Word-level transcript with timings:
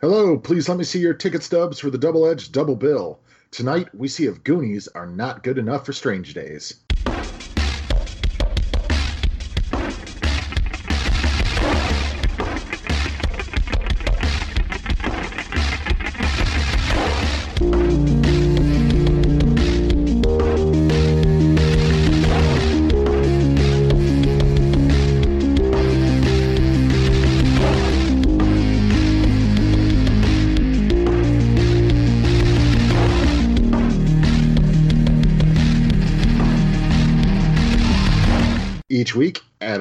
Hello, 0.00 0.38
please 0.38 0.66
let 0.66 0.78
me 0.78 0.84
see 0.84 0.98
your 0.98 1.12
ticket 1.12 1.42
stubs 1.42 1.78
for 1.78 1.90
the 1.90 1.98
double 1.98 2.26
edged 2.26 2.52
double 2.52 2.74
bill. 2.74 3.20
Tonight, 3.50 3.94
we 3.94 4.08
see 4.08 4.24
if 4.24 4.42
Goonies 4.42 4.88
are 4.88 5.06
not 5.06 5.42
good 5.42 5.58
enough 5.58 5.84
for 5.84 5.92
Strange 5.92 6.32
Days. 6.32 6.76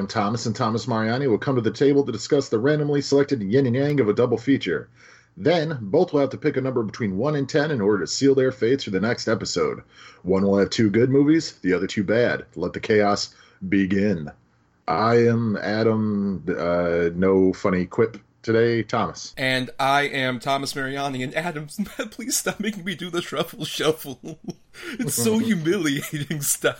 Thomas 0.09 0.45
and 0.45 0.55
Thomas 0.55 0.87
Mariani 0.87 1.27
will 1.27 1.37
come 1.37 1.55
to 1.55 1.61
the 1.61 1.71
table 1.71 2.05
to 2.05 2.11
discuss 2.11 2.49
the 2.49 2.59
randomly 2.59 3.01
selected 3.01 3.41
yin 3.41 3.65
and 3.65 3.75
yang 3.75 3.99
of 3.99 4.09
a 4.09 4.13
double 4.13 4.37
feature. 4.37 4.89
Then, 5.37 5.77
both 5.81 6.11
will 6.11 6.19
have 6.19 6.31
to 6.31 6.37
pick 6.37 6.57
a 6.57 6.61
number 6.61 6.83
between 6.83 7.17
1 7.17 7.35
and 7.35 7.47
10 7.47 7.71
in 7.71 7.79
order 7.79 8.03
to 8.03 8.11
seal 8.11 8.35
their 8.35 8.51
fates 8.51 8.83
for 8.83 8.89
the 8.89 8.99
next 8.99 9.27
episode. 9.27 9.83
One 10.23 10.43
will 10.43 10.57
have 10.57 10.69
two 10.69 10.89
good 10.89 11.09
movies, 11.09 11.53
the 11.61 11.73
other 11.73 11.87
two 11.87 12.03
bad. 12.03 12.45
Let 12.55 12.73
the 12.73 12.81
chaos 12.81 13.33
begin. 13.69 14.31
I 14.87 15.27
am 15.27 15.55
Adam, 15.55 16.43
uh, 16.49 17.09
no 17.13 17.53
funny 17.53 17.85
quip 17.85 18.17
today, 18.41 18.83
Thomas. 18.83 19.33
And 19.37 19.69
I 19.79 20.03
am 20.03 20.39
Thomas 20.39 20.75
Mariani, 20.75 21.23
and 21.23 21.35
Adam, 21.35 21.67
please 22.11 22.37
stop 22.37 22.59
making 22.59 22.83
me 22.83 22.95
do 22.95 23.09
the 23.09 23.21
shuffle 23.21 23.65
shuffle. 23.65 24.19
It's 24.93 25.15
so 25.15 25.39
humiliating. 25.39 26.41
Stop. 26.41 26.79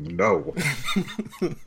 No. 0.00 0.54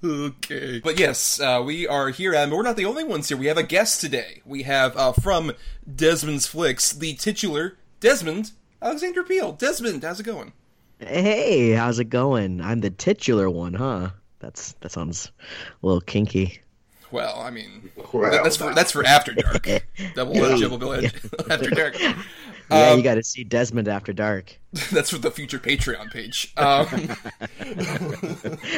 okay. 0.03 0.79
But 0.83 0.99
yes, 0.99 1.39
uh, 1.39 1.61
we 1.65 1.87
are 1.87 2.09
here, 2.09 2.33
and 2.33 2.51
we're 2.51 2.61
not 2.63 2.75
the 2.77 2.85
only 2.85 3.03
ones 3.03 3.29
here. 3.29 3.37
We 3.37 3.47
have 3.47 3.57
a 3.57 3.63
guest 3.63 4.01
today. 4.01 4.41
We 4.45 4.63
have 4.63 4.95
uh, 4.97 5.13
from 5.13 5.53
Desmond's 5.93 6.47
Flicks, 6.47 6.91
the 6.91 7.13
titular 7.15 7.77
Desmond 7.99 8.51
Alexander 8.81 9.23
Peel. 9.23 9.53
Desmond, 9.53 10.03
how's 10.03 10.19
it 10.19 10.23
going? 10.23 10.53
Hey, 10.99 11.71
how's 11.71 11.99
it 11.99 12.09
going? 12.09 12.61
I'm 12.61 12.81
the 12.81 12.89
titular 12.89 13.49
one, 13.49 13.73
huh? 13.73 14.09
That's 14.39 14.73
that 14.81 14.91
sounds 14.91 15.31
a 15.81 15.85
little 15.85 16.01
kinky. 16.01 16.61
Well, 17.11 17.39
I 17.39 17.51
mean, 17.51 17.89
Well, 18.13 18.29
that's 18.43 18.57
for 18.57 18.73
that's 18.73 18.91
for 18.91 19.03
After 19.05 19.33
Dark. 19.33 19.63
Double 20.15 20.33
Hey. 20.33 20.59
double 20.59 20.77
bill 20.77 20.93
After 21.49 21.69
Dark. 21.69 21.95
Yeah, 22.69 22.89
Um, 22.91 22.97
you 22.97 23.03
got 23.03 23.15
to 23.15 23.23
see 23.23 23.43
Desmond 23.43 23.87
after 23.87 24.11
dark. 24.13 24.57
That's 24.91 25.09
for 25.09 25.17
the 25.17 25.31
future 25.31 25.59
Patreon 25.59 26.11
page. 26.11 26.53
Um, 26.57 26.85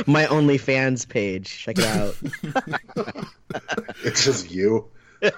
My 0.07 0.25
OnlyFans 0.25 1.07
page. 1.07 1.57
Check 1.57 1.77
it 1.79 1.85
out. 1.85 2.15
It's 4.03 4.23
just 4.23 4.51
you. 4.51 4.87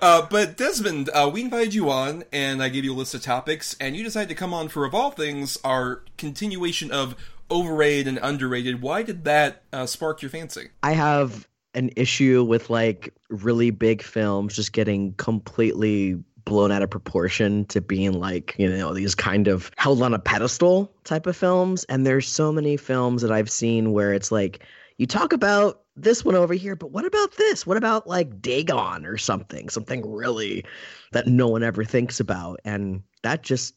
Uh, 0.00 0.26
but 0.30 0.56
Desmond, 0.56 1.10
uh, 1.12 1.28
we 1.32 1.40
invited 1.42 1.74
you 1.74 1.90
on, 1.90 2.22
and 2.32 2.62
I 2.62 2.68
gave 2.68 2.84
you 2.84 2.92
a 2.92 2.94
list 2.94 3.14
of 3.14 3.22
topics, 3.22 3.74
and 3.80 3.96
you 3.96 4.04
decided 4.04 4.28
to 4.28 4.34
come 4.34 4.54
on 4.54 4.68
for 4.68 4.84
of 4.84 4.94
all 4.94 5.10
things 5.10 5.58
our 5.64 6.02
continuation 6.16 6.90
of 6.90 7.16
overrated 7.50 8.06
and 8.06 8.18
underrated. 8.22 8.82
Why 8.82 9.02
did 9.02 9.24
that 9.24 9.62
uh, 9.72 9.86
spark 9.86 10.22
your 10.22 10.30
fancy? 10.30 10.68
I 10.82 10.92
have 10.92 11.48
an 11.74 11.90
issue 11.96 12.44
with 12.44 12.70
like 12.70 13.14
really 13.28 13.70
big 13.70 14.02
films 14.02 14.56
just 14.56 14.72
getting 14.72 15.14
completely 15.14 16.16
blown 16.44 16.72
out 16.72 16.82
of 16.82 16.90
proportion 16.90 17.64
to 17.66 17.80
being 17.80 18.12
like, 18.12 18.56
you 18.58 18.68
know, 18.68 18.92
these 18.92 19.14
kind 19.14 19.46
of 19.46 19.70
held 19.76 20.02
on 20.02 20.14
a 20.14 20.18
pedestal 20.18 20.92
type 21.04 21.26
of 21.26 21.36
films. 21.36 21.84
And 21.84 22.06
there's 22.06 22.26
so 22.26 22.50
many 22.50 22.76
films 22.76 23.22
that 23.22 23.30
I've 23.30 23.50
seen 23.50 23.92
where 23.92 24.12
it's 24.12 24.32
like, 24.32 24.64
you 24.96 25.06
talk 25.06 25.32
about 25.32 25.82
this 25.96 26.24
one 26.24 26.34
over 26.34 26.54
here, 26.54 26.76
but 26.76 26.90
what 26.90 27.04
about 27.04 27.36
this? 27.36 27.66
What 27.66 27.76
about 27.76 28.06
like 28.06 28.42
Dagon 28.42 29.06
or 29.06 29.16
something? 29.16 29.68
Something 29.68 30.10
really 30.10 30.64
that 31.12 31.26
no 31.26 31.48
one 31.48 31.62
ever 31.62 31.84
thinks 31.84 32.20
about. 32.20 32.60
And 32.64 33.02
that 33.22 33.42
just 33.42 33.74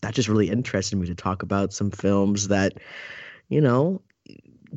that 0.00 0.14
just 0.14 0.28
really 0.28 0.50
interested 0.50 0.96
me 0.96 1.06
to 1.06 1.14
talk 1.14 1.42
about 1.42 1.72
some 1.72 1.90
films 1.90 2.48
that, 2.48 2.74
you 3.48 3.60
know, 3.60 4.02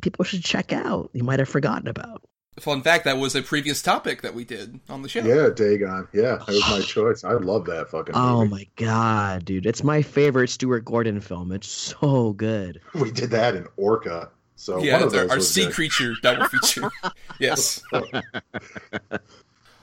people 0.00 0.24
should 0.24 0.44
check 0.44 0.72
out. 0.72 1.10
You 1.12 1.24
might 1.24 1.40
have 1.40 1.48
forgotten 1.48 1.88
about. 1.88 2.22
Fun 2.60 2.82
fact: 2.82 3.04
that 3.04 3.16
was 3.16 3.34
a 3.34 3.42
previous 3.42 3.80
topic 3.80 4.20
that 4.22 4.34
we 4.34 4.44
did 4.44 4.78
on 4.88 5.00
the 5.00 5.08
show. 5.08 5.20
Yeah, 5.20 5.48
Dagon. 5.54 6.06
Yeah, 6.12 6.36
that 6.36 6.48
was 6.48 6.70
my 6.70 6.80
choice. 6.86 7.24
I 7.24 7.32
love 7.32 7.64
that 7.66 7.88
fucking 7.88 8.14
movie. 8.14 8.26
Oh 8.26 8.44
my 8.44 8.66
god, 8.76 9.46
dude. 9.46 9.64
It's 9.64 9.82
my 9.82 10.02
favorite 10.02 10.48
Stuart 10.48 10.84
Gordon 10.84 11.20
film. 11.20 11.50
It's 11.50 11.68
so 11.68 12.32
good. 12.34 12.80
We 12.94 13.10
did 13.10 13.30
that 13.30 13.54
in 13.54 13.66
Orca. 13.76 14.30
So 14.56 14.82
yeah, 14.82 14.94
one 14.94 15.02
of 15.04 15.14
our, 15.14 15.20
those 15.20 15.30
our 15.30 15.36
was 15.36 15.50
sea 15.50 15.64
good. 15.64 15.74
creature 15.74 16.14
double 16.22 16.46
feature. 16.46 16.90
yes. 17.40 17.82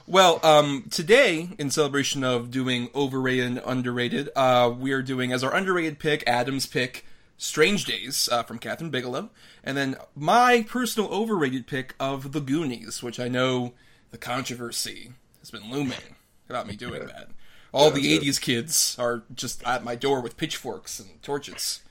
Well, 0.09 0.40
um, 0.41 0.86
today, 0.90 1.50
in 1.59 1.69
celebration 1.69 2.24
of 2.24 2.50
doing 2.50 2.90
overrated 2.96 3.46
and 3.46 3.62
underrated, 3.63 4.30
uh, 4.36 4.74
we 4.75 4.91
are 4.91 5.03
doing 5.03 5.31
as 5.31 5.44
our 5.44 5.53
underrated 5.53 6.00
pick, 6.00 6.24
Adam's 6.25 6.66
pick, 6.66 7.06
Strange 7.40 7.86
Days 7.86 8.28
uh, 8.32 8.44
from 8.44 8.60
Kathryn 8.60 8.92
Bigelow, 8.92 9.30
and 9.64 9.78
then 9.78 9.96
my 10.14 10.66
personal 10.68 11.10
overrated 11.10 11.68
pick 11.68 11.96
of 11.98 12.34
The 12.34 12.42
Goonies, 12.42 13.02
which 13.02 13.18
I 13.18 13.30
know 13.30 13.74
the 14.12 14.18
controversy 14.18 15.14
has 15.40 15.50
been 15.50 15.72
looming 15.72 16.18
about 16.50 16.68
me 16.68 16.76
doing 16.76 17.06
that. 17.08 17.30
All 17.72 17.92
the 17.92 18.02
Gotcha. 18.02 18.26
'80s 18.26 18.42
kids 18.42 18.96
are 19.00 19.24
just 19.34 19.64
at 19.64 19.86
my 19.86 19.96
door 19.96 20.20
with 20.20 20.36
pitchforks 20.36 21.00
and 21.00 21.24
torches. 21.24 21.82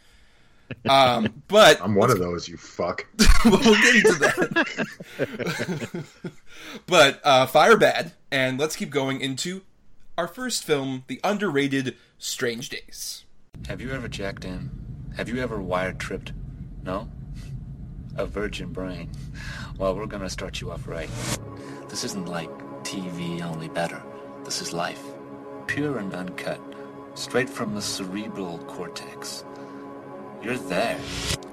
Um, 0.86 1.42
but 1.48 1.80
I'm 1.80 1.94
one 1.94 2.10
of 2.10 2.18
those, 2.18 2.46
you 2.46 2.58
fuck. 2.58 3.06
we'll 3.46 3.58
get 3.58 3.96
into 3.96 4.14
that. 4.18 6.04
but 6.86 7.20
uh, 7.24 7.46
fire 7.46 7.78
bad, 7.78 8.12
and 8.30 8.60
let's 8.60 8.76
keep 8.76 8.90
going 8.90 9.22
into 9.22 9.62
our 10.18 10.28
first 10.28 10.62
film, 10.62 11.04
the 11.06 11.20
underrated 11.24 11.96
Strange 12.18 12.68
Days. 12.68 13.24
Have 13.66 13.80
you 13.80 13.92
ever 13.92 14.08
jacked 14.08 14.44
in? 14.44 14.87
Have 15.18 15.28
you 15.28 15.42
ever 15.42 15.60
wire 15.60 15.94
tripped? 15.94 16.32
No? 16.84 17.08
A 18.16 18.24
virgin 18.24 18.72
brain. 18.72 19.10
Well, 19.76 19.96
we're 19.96 20.06
gonna 20.06 20.30
start 20.30 20.60
you 20.60 20.70
off 20.70 20.86
right. 20.86 21.10
This 21.88 22.04
isn't 22.04 22.28
like 22.28 22.48
TV, 22.84 23.42
only 23.42 23.66
better. 23.66 24.00
This 24.44 24.62
is 24.62 24.72
life. 24.72 25.02
Pure 25.66 25.98
and 25.98 26.14
uncut. 26.14 26.60
Straight 27.16 27.50
from 27.50 27.74
the 27.74 27.82
cerebral 27.82 28.58
cortex. 28.68 29.44
You're 30.40 30.56
there. 30.56 31.00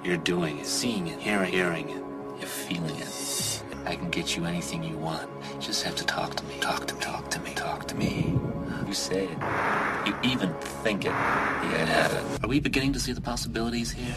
You're 0.04 0.18
doing 0.18 0.60
it, 0.60 0.68
seeing 0.68 1.08
it, 1.08 1.20
hearing, 1.20 1.52
hearing 1.52 1.90
it. 1.90 2.04
You're 2.38 2.48
feeling 2.48 2.96
it. 2.98 3.64
I 3.88 3.96
can 3.96 4.12
get 4.12 4.38
you 4.38 4.46
anything 4.46 4.84
you 4.84 4.96
want. 4.96 5.28
You 5.56 5.60
just 5.60 5.82
have 5.82 5.96
to 5.96 6.06
talk 6.06 6.36
to 6.36 6.44
me. 6.44 6.60
Talk 6.60 6.86
to 6.86 6.94
me. 6.94 7.02
Talk 7.02 7.32
to 7.32 7.40
me. 7.40 7.54
Talk 7.56 7.88
to 7.88 7.96
me. 7.96 8.40
You 8.88 8.94
say 8.94 9.26
it. 9.26 9.38
You 10.06 10.16
even 10.24 10.54
think 10.84 11.06
it. 11.06 11.10
Yeah. 11.10 12.38
Are 12.44 12.48
we 12.48 12.60
beginning 12.60 12.94
to 12.94 13.00
see 13.00 13.14
the 13.14 13.22
possibilities 13.22 13.92
here? 13.92 14.14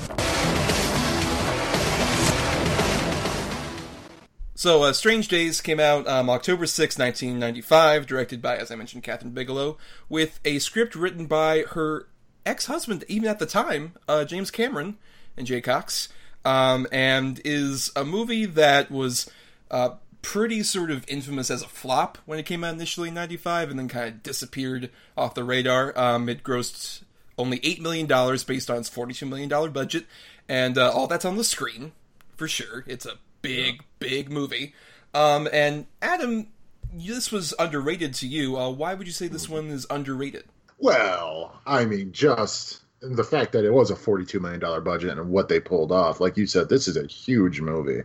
So, 4.54 4.82
uh, 4.82 4.92
Strange 4.92 5.28
Days 5.28 5.60
came 5.60 5.80
out 5.80 6.06
um, 6.08 6.28
October 6.28 6.66
6, 6.66 6.98
1995, 6.98 8.06
directed 8.06 8.42
by, 8.42 8.56
as 8.56 8.70
I 8.70 8.74
mentioned, 8.74 9.04
Kathryn 9.04 9.32
Bigelow, 9.32 9.78
with 10.08 10.40
a 10.44 10.58
script 10.58 10.94
written 10.94 11.26
by 11.26 11.62
her 11.70 12.08
ex 12.44 12.66
husband, 12.66 13.04
even 13.08 13.28
at 13.28 13.38
the 13.38 13.46
time, 13.46 13.92
uh, 14.08 14.24
James 14.24 14.50
Cameron 14.50 14.98
and 15.36 15.46
Jay 15.46 15.60
Cocks, 15.60 16.08
um, 16.44 16.86
and 16.90 17.40
is 17.44 17.90
a 17.94 18.04
movie 18.04 18.46
that 18.46 18.90
was 18.90 19.30
uh, 19.70 19.90
pretty 20.22 20.62
sort 20.62 20.90
of 20.90 21.04
infamous 21.08 21.50
as 21.50 21.62
a 21.62 21.68
flop 21.68 22.18
when 22.26 22.38
it 22.38 22.46
came 22.46 22.64
out 22.64 22.74
initially 22.74 23.08
in 23.08 23.14
95 23.14 23.70
and 23.70 23.78
then 23.78 23.88
kind 23.88 24.08
of 24.08 24.22
disappeared 24.22 24.90
off 25.16 25.34
the 25.34 25.44
radar. 25.44 25.96
Um, 25.98 26.28
it 26.28 26.42
grossed 26.42 27.02
only 27.36 27.60
$8 27.60 27.80
million 27.80 28.06
based 28.06 28.70
on 28.70 28.78
its 28.78 28.90
$42 28.90 29.28
million 29.28 29.72
budget, 29.72 30.06
and 30.48 30.76
uh, 30.76 30.90
all 30.90 31.06
that's 31.06 31.24
on 31.24 31.36
the 31.36 31.44
screen 31.44 31.92
for 32.36 32.48
sure. 32.48 32.84
It's 32.86 33.06
a 33.06 33.14
big, 33.42 33.82
big 33.98 34.30
movie. 34.30 34.74
Um, 35.14 35.48
and 35.52 35.86
Adam, 36.02 36.48
this 36.92 37.30
was 37.30 37.54
underrated 37.58 38.14
to 38.14 38.26
you. 38.26 38.58
Uh, 38.58 38.70
why 38.70 38.94
would 38.94 39.06
you 39.06 39.12
say 39.12 39.28
this 39.28 39.48
one 39.48 39.68
is 39.68 39.86
underrated? 39.90 40.44
Well, 40.78 41.60
I 41.66 41.84
mean, 41.84 42.12
just 42.12 42.82
the 43.00 43.24
fact 43.24 43.52
that 43.52 43.64
it 43.64 43.72
was 43.72 43.90
a 43.90 43.94
$42 43.94 44.40
million 44.40 44.84
budget 44.84 45.18
and 45.18 45.30
what 45.30 45.48
they 45.48 45.60
pulled 45.60 45.92
off. 45.92 46.20
Like 46.20 46.36
you 46.36 46.46
said, 46.46 46.68
this 46.68 46.88
is 46.88 46.96
a 46.96 47.06
huge 47.06 47.60
movie. 47.60 48.02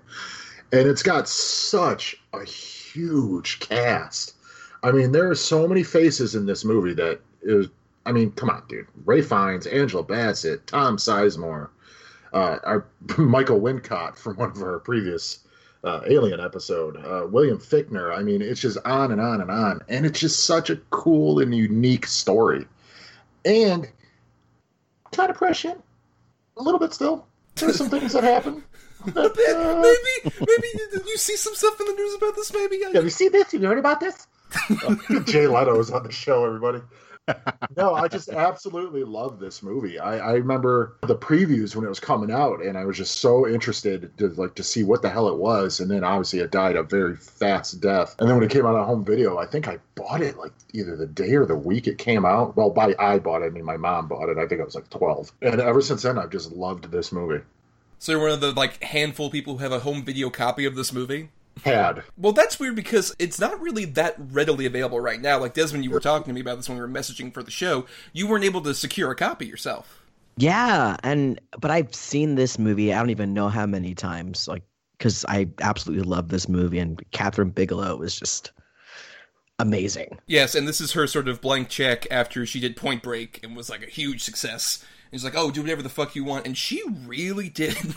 And 0.73 0.89
it's 0.89 1.03
got 1.03 1.29
such 1.29 2.15
a 2.33 2.43
huge 2.43 3.59
cast. 3.59 4.35
I 4.81 4.91
mean, 4.91 5.11
there 5.11 5.29
are 5.29 5.35
so 5.35 5.67
many 5.67 5.83
faces 5.83 6.33
in 6.33 6.47
this 6.47 6.65
movie 6.65 6.95
that 6.95 7.21
is. 7.43 7.67
I 8.05 8.11
mean, 8.11 8.31
come 8.31 8.49
on, 8.49 8.63
dude. 8.67 8.87
Ralph 9.05 9.27
Fiennes, 9.27 9.65
Angela 9.65 10.03
Bassett, 10.03 10.67
Tom 10.67 10.97
Sizemore, 10.97 11.69
uh, 12.33 12.57
our 12.63 12.85
Michael 13.17 13.61
Wincott 13.61 14.17
from 14.17 14.35
one 14.35 14.49
of 14.49 14.61
our 14.61 14.79
previous 14.79 15.39
uh, 15.83 16.01
Alien 16.07 16.39
episode, 16.39 16.97
uh, 16.97 17.27
William 17.27 17.59
Fichtner. 17.59 18.17
I 18.17 18.23
mean, 18.23 18.41
it's 18.41 18.59
just 18.59 18.77
on 18.83 19.11
and 19.11 19.21
on 19.21 19.41
and 19.41 19.51
on, 19.51 19.81
and 19.87 20.05
it's 20.05 20.19
just 20.19 20.45
such 20.45 20.69
a 20.69 20.77
cool 20.89 21.39
and 21.39 21.55
unique 21.55 22.07
story, 22.07 22.65
and 23.45 23.87
kind 25.11 25.29
of 25.29 25.37
prescient, 25.37 25.81
a 26.57 26.63
little 26.63 26.79
bit 26.79 26.93
still. 26.93 27.27
There's 27.55 27.77
some 27.77 27.89
things 27.89 28.13
that 28.13 28.23
happen. 28.23 28.63
That, 29.05 29.35
maybe, 29.81 30.35
maybe 30.39 30.67
did 30.91 31.05
you 31.05 31.17
see 31.17 31.35
some 31.35 31.55
stuff 31.55 31.79
in 31.79 31.87
the 31.87 31.93
news 31.93 32.15
about 32.15 32.35
this? 32.35 32.53
Maybe. 32.53 32.81
Have 32.93 33.03
you 33.03 33.09
seen 33.09 33.31
this? 33.31 33.51
Have 33.51 33.61
you 33.61 33.67
heard 33.67 33.77
about 33.77 33.99
this? 33.99 34.27
Jay 35.25 35.47
Leno 35.47 35.79
is 35.79 35.91
on 35.91 36.03
the 36.03 36.11
show, 36.11 36.45
everybody. 36.45 36.79
no, 37.77 37.93
I 37.93 38.09
just 38.09 38.29
absolutely 38.29 39.03
love 39.03 39.39
this 39.39 39.63
movie. 39.63 39.97
I, 39.97 40.17
I 40.17 40.31
remember 40.33 40.97
the 41.01 41.15
previews 41.15 41.73
when 41.75 41.85
it 41.85 41.89
was 41.89 41.99
coming 41.99 42.31
out, 42.31 42.61
and 42.61 42.77
I 42.77 42.83
was 42.85 42.97
just 42.97 43.21
so 43.21 43.47
interested 43.47 44.15
to 44.17 44.27
like 44.29 44.55
to 44.55 44.63
see 44.63 44.83
what 44.83 45.01
the 45.01 45.09
hell 45.09 45.29
it 45.29 45.37
was. 45.37 45.79
And 45.79 45.89
then 45.89 46.03
obviously 46.03 46.39
it 46.39 46.51
died 46.51 46.75
a 46.75 46.83
very 46.83 47.15
fast 47.15 47.79
death. 47.79 48.15
And 48.19 48.27
then 48.27 48.35
when 48.35 48.45
it 48.45 48.51
came 48.51 48.65
out 48.65 48.75
on 48.75 48.85
home 48.85 49.05
video, 49.05 49.37
I 49.37 49.45
think 49.45 49.67
I 49.67 49.79
bought 49.95 50.21
it 50.21 50.37
like 50.37 50.51
either 50.73 50.97
the 50.97 51.07
day 51.07 51.33
or 51.35 51.45
the 51.45 51.55
week 51.55 51.87
it 51.87 51.97
came 51.97 52.25
out. 52.25 52.57
Well, 52.57 52.69
by 52.69 52.93
I 52.99 53.19
bought 53.19 53.41
it, 53.41 53.45
I 53.45 53.49
mean 53.49 53.65
my 53.65 53.77
mom 53.77 54.07
bought 54.07 54.29
it. 54.29 54.37
I 54.37 54.45
think 54.45 54.59
I 54.59 54.65
was 54.65 54.75
like 54.75 54.89
twelve, 54.89 55.31
and 55.41 55.61
ever 55.61 55.81
since 55.81 56.01
then 56.03 56.17
I've 56.17 56.31
just 56.31 56.51
loved 56.51 56.91
this 56.91 57.11
movie. 57.11 57.43
So 58.03 58.11
you're 58.11 58.19
one 58.19 58.31
of 58.31 58.41
the 58.41 58.51
like 58.51 58.83
handful 58.83 59.27
of 59.27 59.31
people 59.31 59.53
who 59.53 59.63
have 59.63 59.71
a 59.71 59.79
home 59.79 60.03
video 60.03 60.29
copy 60.29 60.65
of 60.65 60.75
this 60.75 60.91
movie. 60.91 61.29
Had 61.63 62.03
Well, 62.17 62.33
that's 62.33 62.59
weird 62.59 62.75
because 62.75 63.15
it's 63.17 63.39
not 63.39 63.61
really 63.61 63.85
that 63.85 64.15
readily 64.17 64.65
available 64.65 64.99
right 64.99 65.21
now. 65.21 65.39
Like 65.39 65.53
Desmond, 65.53 65.85
you 65.85 65.89
were 65.89 66.01
talking 66.01 66.25
to 66.25 66.33
me 66.33 66.41
about 66.41 66.57
this 66.57 66.67
when 66.67 66.77
we 66.77 66.81
were 66.81 66.89
messaging 66.89 67.33
for 67.33 67.43
the 67.43 67.49
show. 67.49 67.85
You 68.11 68.27
weren't 68.27 68.43
able 68.43 68.59
to 68.63 68.73
secure 68.73 69.11
a 69.11 69.15
copy 69.15 69.45
yourself. 69.45 70.01
Yeah, 70.35 70.97
and 71.01 71.39
but 71.57 71.71
I've 71.71 71.95
seen 71.95 72.35
this 72.35 72.59
movie. 72.59 72.91
I 72.93 72.99
don't 72.99 73.09
even 73.09 73.33
know 73.33 73.47
how 73.47 73.65
many 73.65 73.95
times. 73.95 74.49
Like, 74.49 74.63
because 74.97 75.23
I 75.29 75.47
absolutely 75.61 76.03
love 76.03 76.27
this 76.27 76.49
movie, 76.49 76.79
and 76.79 77.01
Kathryn 77.11 77.55
Bigelow 77.55 78.01
is 78.01 78.19
just 78.19 78.51
amazing. 79.59 80.19
Yes, 80.27 80.55
and 80.55 80.67
this 80.67 80.81
is 80.81 80.91
her 80.91 81.07
sort 81.07 81.29
of 81.29 81.39
blank 81.39 81.69
check 81.69 82.05
after 82.11 82.45
she 82.45 82.59
did 82.59 82.75
Point 82.75 83.01
Break 83.01 83.39
and 83.43 83.55
was 83.55 83.69
like 83.69 83.81
a 83.81 83.89
huge 83.89 84.23
success. 84.23 84.83
And 85.13 85.19
she's 85.21 85.23
like, 85.25 85.37
"Oh, 85.37 85.51
do 85.51 85.61
whatever 85.61 85.83
the 85.83 85.89
fuck 85.89 86.15
you 86.15 86.23
want," 86.23 86.47
and 86.47 86.57
she 86.57 86.81
really 87.05 87.47
did. 87.47 87.77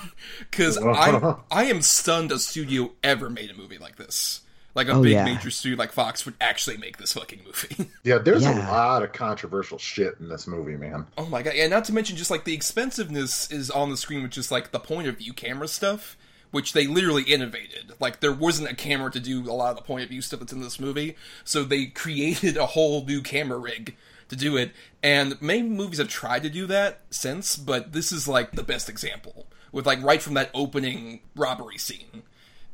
Because 0.51 0.77
I, 0.77 1.13
uh-huh. 1.13 1.37
I 1.51 1.65
am 1.65 1.81
stunned 1.81 2.31
a 2.31 2.39
studio 2.39 2.93
ever 3.03 3.31
made 3.31 3.51
a 3.51 3.55
movie 3.55 3.79
like 3.79 3.97
this. 3.97 4.43
Like 4.75 4.89
a 4.89 4.93
Oh, 4.93 5.03
big 5.03 5.13
yeah. 5.13 5.25
major 5.25 5.51
studio 5.51 5.79
like 5.79 5.93
Fox 5.93 6.27
would 6.27 6.35
actually 6.43 6.77
make 6.77 6.99
this 6.99 7.15
fucking 7.15 7.41
movie. 7.47 7.91
yeah, 8.05 8.19
there's 8.19 8.43
Yeah. 8.43 8.69
a 8.69 8.71
lot 8.71 9.03
of 9.03 9.13
controversial 9.15 9.79
shit 9.79 10.17
in 10.21 10.29
this 10.29 10.47
movie, 10.47 10.77
man. 10.77 11.07
oh 11.17 11.25
my 11.25 11.41
god! 11.43 11.55
Yeah, 11.57 11.69
not 11.69 11.87
to 11.87 11.95
mention 11.95 12.17
just 12.19 12.31
like 12.31 12.45
the 12.45 12.53
expensiveness 12.55 13.51
is 13.51 13.71
on 13.71 13.91
the 13.91 13.97
screen 13.97 14.23
with 14.23 14.33
just 14.33 14.51
like 14.51 14.71
the 14.73 14.79
point 14.79 15.09
of 15.09 15.17
view 15.17 15.33
camera 15.33 15.69
stuff. 15.69 16.19
Which 16.53 16.73
they 16.75 16.87
literally 16.87 17.25
innovated. 17.25 17.93
Like 17.99 18.21
there 18.21 18.33
wasn't 18.33 18.71
a 18.71 18.75
camera 18.75 19.11
to 19.11 19.21
do 19.21 19.43
a 19.51 19.53
lot 19.53 19.71
of 19.71 19.77
the 19.77 19.83
point 19.83 20.05
of 20.05 20.11
view 20.11 20.23
stuff 20.23 20.41
that's 20.41 20.53
in 20.53 20.61
this 20.63 20.79
movie, 20.79 21.17
so 21.45 21.65
they 21.65 21.87
created 21.87 22.57
a 22.57 22.67
whole 22.67 23.05
new 23.05 23.21
camera 23.23 23.59
rig 23.59 23.97
to 24.29 24.37
do 24.37 24.57
it. 24.57 24.73
And 25.03 25.41
many 25.41 25.63
movies 25.63 25.99
have 25.99 26.09
tried 26.09 26.43
to 26.43 26.51
do 26.51 26.67
that 26.67 27.03
since, 27.11 27.57
but 27.57 27.93
this 27.93 28.13
is 28.13 28.27
like 28.27 28.53
the 28.53 28.63
best 28.63 28.89
example. 28.89 29.47
With 29.73 29.87
like 29.87 30.03
right 30.03 30.23
from 30.23 30.35
that 30.35 30.51
opening 30.55 31.21
robbery 31.35 31.79
scene 31.79 32.23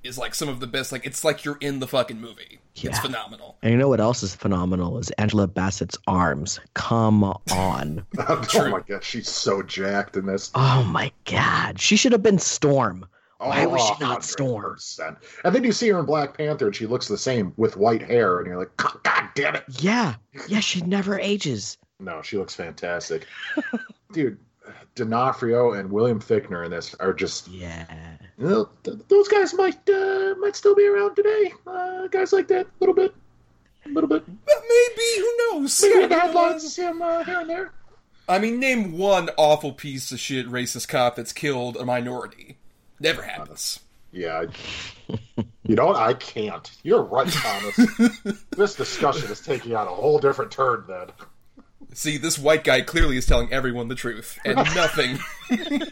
is 0.04 0.18
like 0.18 0.34
some 0.34 0.48
of 0.48 0.60
the 0.60 0.66
best. 0.66 0.92
Like 0.92 1.06
it's 1.06 1.24
like 1.24 1.44
you're 1.44 1.58
in 1.60 1.78
the 1.80 1.86
fucking 1.86 2.20
movie. 2.20 2.58
It's 2.74 2.98
phenomenal. 2.98 3.58
And 3.62 3.72
you 3.72 3.78
know 3.78 3.88
what 3.88 4.00
else 4.00 4.22
is 4.22 4.34
phenomenal 4.34 4.98
is 4.98 5.10
Angela 5.12 5.46
Bassett's 5.46 5.98
arms. 6.06 6.58
Come 6.74 7.22
on. 7.24 8.06
oh 8.18 8.42
True. 8.48 8.70
my 8.70 8.80
god, 8.80 9.04
she's 9.04 9.28
so 9.28 9.62
jacked 9.62 10.16
in 10.16 10.26
this. 10.26 10.50
oh 10.54 10.82
my 10.84 11.12
god. 11.24 11.80
She 11.80 11.96
should 11.96 12.12
have 12.12 12.22
been 12.22 12.38
Storm. 12.38 13.06
Why 13.48 13.66
was 13.66 13.82
she 13.86 13.94
not 14.04 14.24
Storm? 14.24 14.76
And 15.44 15.54
then 15.54 15.64
you 15.64 15.72
see 15.72 15.88
her 15.88 15.98
in 15.98 16.06
Black 16.06 16.36
Panther, 16.36 16.66
and 16.66 16.76
she 16.76 16.86
looks 16.86 17.08
the 17.08 17.18
same 17.18 17.52
with 17.56 17.76
white 17.76 18.02
hair, 18.02 18.38
and 18.38 18.46
you're 18.46 18.58
like, 18.58 18.76
God, 18.76 18.98
God 19.02 19.28
damn 19.34 19.56
it! 19.56 19.64
Yeah. 19.80 20.14
Yeah, 20.48 20.60
she 20.60 20.80
never 20.82 21.18
ages. 21.18 21.76
No, 22.00 22.22
she 22.22 22.36
looks 22.38 22.54
fantastic, 22.54 23.26
dude. 24.12 24.38
D'Onofrio 24.94 25.72
and 25.72 25.90
William 25.90 26.20
Fichtner 26.20 26.64
in 26.64 26.70
this 26.70 26.94
are 26.96 27.12
just 27.12 27.48
Yeah. 27.48 27.86
you 28.38 28.46
know, 28.46 28.68
th- 28.84 28.98
those 29.08 29.26
guys 29.28 29.54
might 29.54 29.88
uh, 29.88 30.34
might 30.38 30.54
still 30.54 30.74
be 30.74 30.86
around 30.86 31.14
today. 31.16 31.52
Uh, 31.66 32.06
guys 32.08 32.32
like 32.32 32.46
that, 32.48 32.66
a 32.66 32.70
little 32.80 32.94
bit, 32.94 33.14
a 33.86 33.88
little 33.88 34.08
bit. 34.08 34.24
But 34.26 34.62
maybe 34.68 35.02
who 35.16 35.36
knows? 35.38 35.80
Maybe 35.82 35.94
Yeah, 35.96 36.02
in 36.04 36.08
the 36.10 36.18
headlines, 36.20 36.62
you 36.62 36.68
see 36.68 36.82
them 36.82 37.00
uh, 37.02 37.24
here 37.24 37.40
and 37.40 37.50
there. 37.50 37.72
I 38.28 38.38
mean, 38.38 38.60
name 38.60 38.92
one 38.96 39.30
awful 39.36 39.72
piece 39.72 40.12
of 40.12 40.20
shit 40.20 40.46
racist 40.48 40.86
cop 40.88 41.16
that's 41.16 41.32
killed 41.32 41.76
a 41.76 41.84
minority. 41.84 42.58
Never 43.02 43.22
happens. 43.22 43.80
Yeah, 44.12 44.44
I, 45.08 45.16
you 45.64 45.74
know, 45.74 45.94
I 45.94 46.14
can't. 46.14 46.70
You're 46.82 47.02
right, 47.02 47.28
Thomas. 47.28 47.76
this 48.50 48.74
discussion 48.76 49.30
is 49.30 49.40
taking 49.40 49.74
on 49.74 49.86
a 49.86 49.90
whole 49.90 50.18
different 50.18 50.52
turn. 50.52 50.84
Then 50.86 51.08
See, 51.94 52.16
this 52.16 52.38
white 52.38 52.64
guy 52.64 52.80
clearly 52.80 53.16
is 53.16 53.26
telling 53.26 53.52
everyone 53.52 53.88
the 53.88 53.94
truth 53.94 54.38
and 54.44 54.56
nothing. 54.74 55.18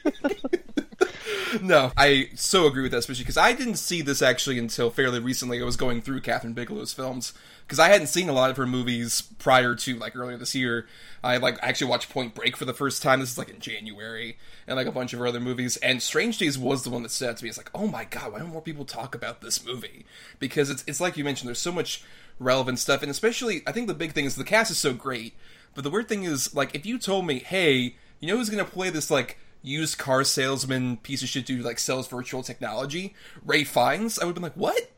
no, 1.62 1.92
I 1.96 2.30
so 2.34 2.66
agree 2.66 2.82
with 2.82 2.92
that, 2.92 2.98
especially 2.98 3.24
because 3.24 3.36
I 3.36 3.52
didn't 3.52 3.76
see 3.76 4.02
this 4.02 4.22
actually 4.22 4.58
until 4.58 4.90
fairly 4.90 5.20
recently. 5.20 5.60
I 5.60 5.64
was 5.64 5.76
going 5.76 6.02
through 6.02 6.20
Kathryn 6.20 6.54
Bigelow's 6.54 6.92
films 6.92 7.32
because 7.66 7.78
I 7.78 7.88
hadn't 7.88 8.08
seen 8.08 8.28
a 8.28 8.32
lot 8.32 8.50
of 8.50 8.56
her 8.56 8.66
movies 8.66 9.22
prior 9.38 9.74
to 9.74 9.96
like 9.96 10.16
earlier 10.16 10.36
this 10.36 10.54
year. 10.54 10.86
I 11.22 11.36
like 11.36 11.58
actually 11.62 11.88
watched 11.88 12.10
Point 12.10 12.34
Break 12.34 12.56
for 12.56 12.64
the 12.64 12.74
first 12.74 13.02
time. 13.02 13.20
This 13.20 13.32
is 13.32 13.38
like 13.38 13.50
in 13.50 13.60
January, 13.60 14.38
and 14.66 14.76
like 14.76 14.86
a 14.86 14.92
bunch 14.92 15.12
of 15.12 15.18
her 15.18 15.26
other 15.26 15.40
movies. 15.40 15.76
And 15.78 16.02
Strange 16.02 16.38
Days 16.38 16.58
was 16.58 16.82
the 16.82 16.90
one 16.90 17.02
that 17.02 17.10
stood 17.10 17.30
out 17.30 17.36
to 17.38 17.44
me. 17.44 17.48
It's 17.48 17.58
like, 17.58 17.70
oh 17.74 17.86
my 17.86 18.04
god, 18.04 18.32
why 18.32 18.38
don't 18.38 18.48
more 18.48 18.62
people 18.62 18.84
talk 18.84 19.14
about 19.14 19.40
this 19.40 19.64
movie? 19.64 20.04
Because 20.38 20.70
it's 20.70 20.84
it's 20.86 21.00
like 21.00 21.16
you 21.16 21.24
mentioned, 21.24 21.48
there's 21.48 21.58
so 21.58 21.72
much 21.72 22.02
relevant 22.38 22.78
stuff, 22.78 23.02
and 23.02 23.10
especially 23.10 23.62
I 23.66 23.72
think 23.72 23.86
the 23.86 23.94
big 23.94 24.12
thing 24.12 24.24
is 24.24 24.36
the 24.36 24.44
cast 24.44 24.70
is 24.70 24.78
so 24.78 24.92
great. 24.92 25.34
But 25.74 25.84
the 25.84 25.90
weird 25.90 26.08
thing 26.08 26.24
is, 26.24 26.52
like, 26.52 26.74
if 26.74 26.84
you 26.84 26.98
told 26.98 27.26
me, 27.26 27.38
hey, 27.38 27.94
you 28.18 28.26
know 28.26 28.36
who's 28.36 28.50
gonna 28.50 28.64
play 28.64 28.90
this 28.90 29.10
like 29.10 29.38
used 29.62 29.98
car 29.98 30.24
salesman 30.24 30.96
piece 30.98 31.22
of 31.22 31.28
shit 31.28 31.46
dude 31.46 31.58
who 31.58 31.64
like 31.64 31.78
sells 31.78 32.08
virtual 32.08 32.42
technology, 32.42 33.14
Ralph 33.44 33.68
Fiennes, 33.68 34.18
I 34.18 34.24
would 34.24 34.30
have 34.30 34.34
been 34.34 34.42
like, 34.42 34.54
what? 34.56 34.90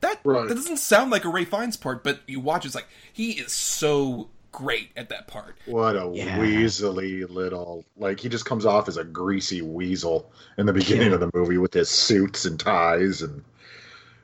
That 0.00 0.20
Right. 0.24 0.46
that 0.48 0.54
doesn't 0.54 0.76
sound 0.78 1.10
like 1.10 1.24
a 1.24 1.28
Ralph 1.28 1.48
Fiennes 1.48 1.76
part, 1.76 2.04
but 2.04 2.20
you 2.26 2.38
watch, 2.40 2.64
it's 2.66 2.74
like 2.74 2.86
he 3.12 3.32
is 3.32 3.52
so 3.52 4.28
great 4.52 4.90
at 4.96 5.08
that 5.10 5.26
part. 5.26 5.56
what 5.66 5.96
a 5.96 6.10
Yeah. 6.14 6.38
weaselly 6.38 7.28
little 7.28 7.84
like 7.96 8.20
he 8.20 8.28
just 8.28 8.44
comes 8.46 8.64
off 8.64 8.88
as 8.88 8.96
a 8.96 9.04
greasy 9.04 9.60
weasel 9.60 10.30
in 10.56 10.64
the 10.66 10.72
beginning 10.72 11.12
of 11.12 11.20
the 11.20 11.30
movie 11.34 11.58
with 11.58 11.74
his 11.74 11.88
suits 11.90 12.44
and 12.44 12.58
ties 12.58 13.22
and. 13.22 13.42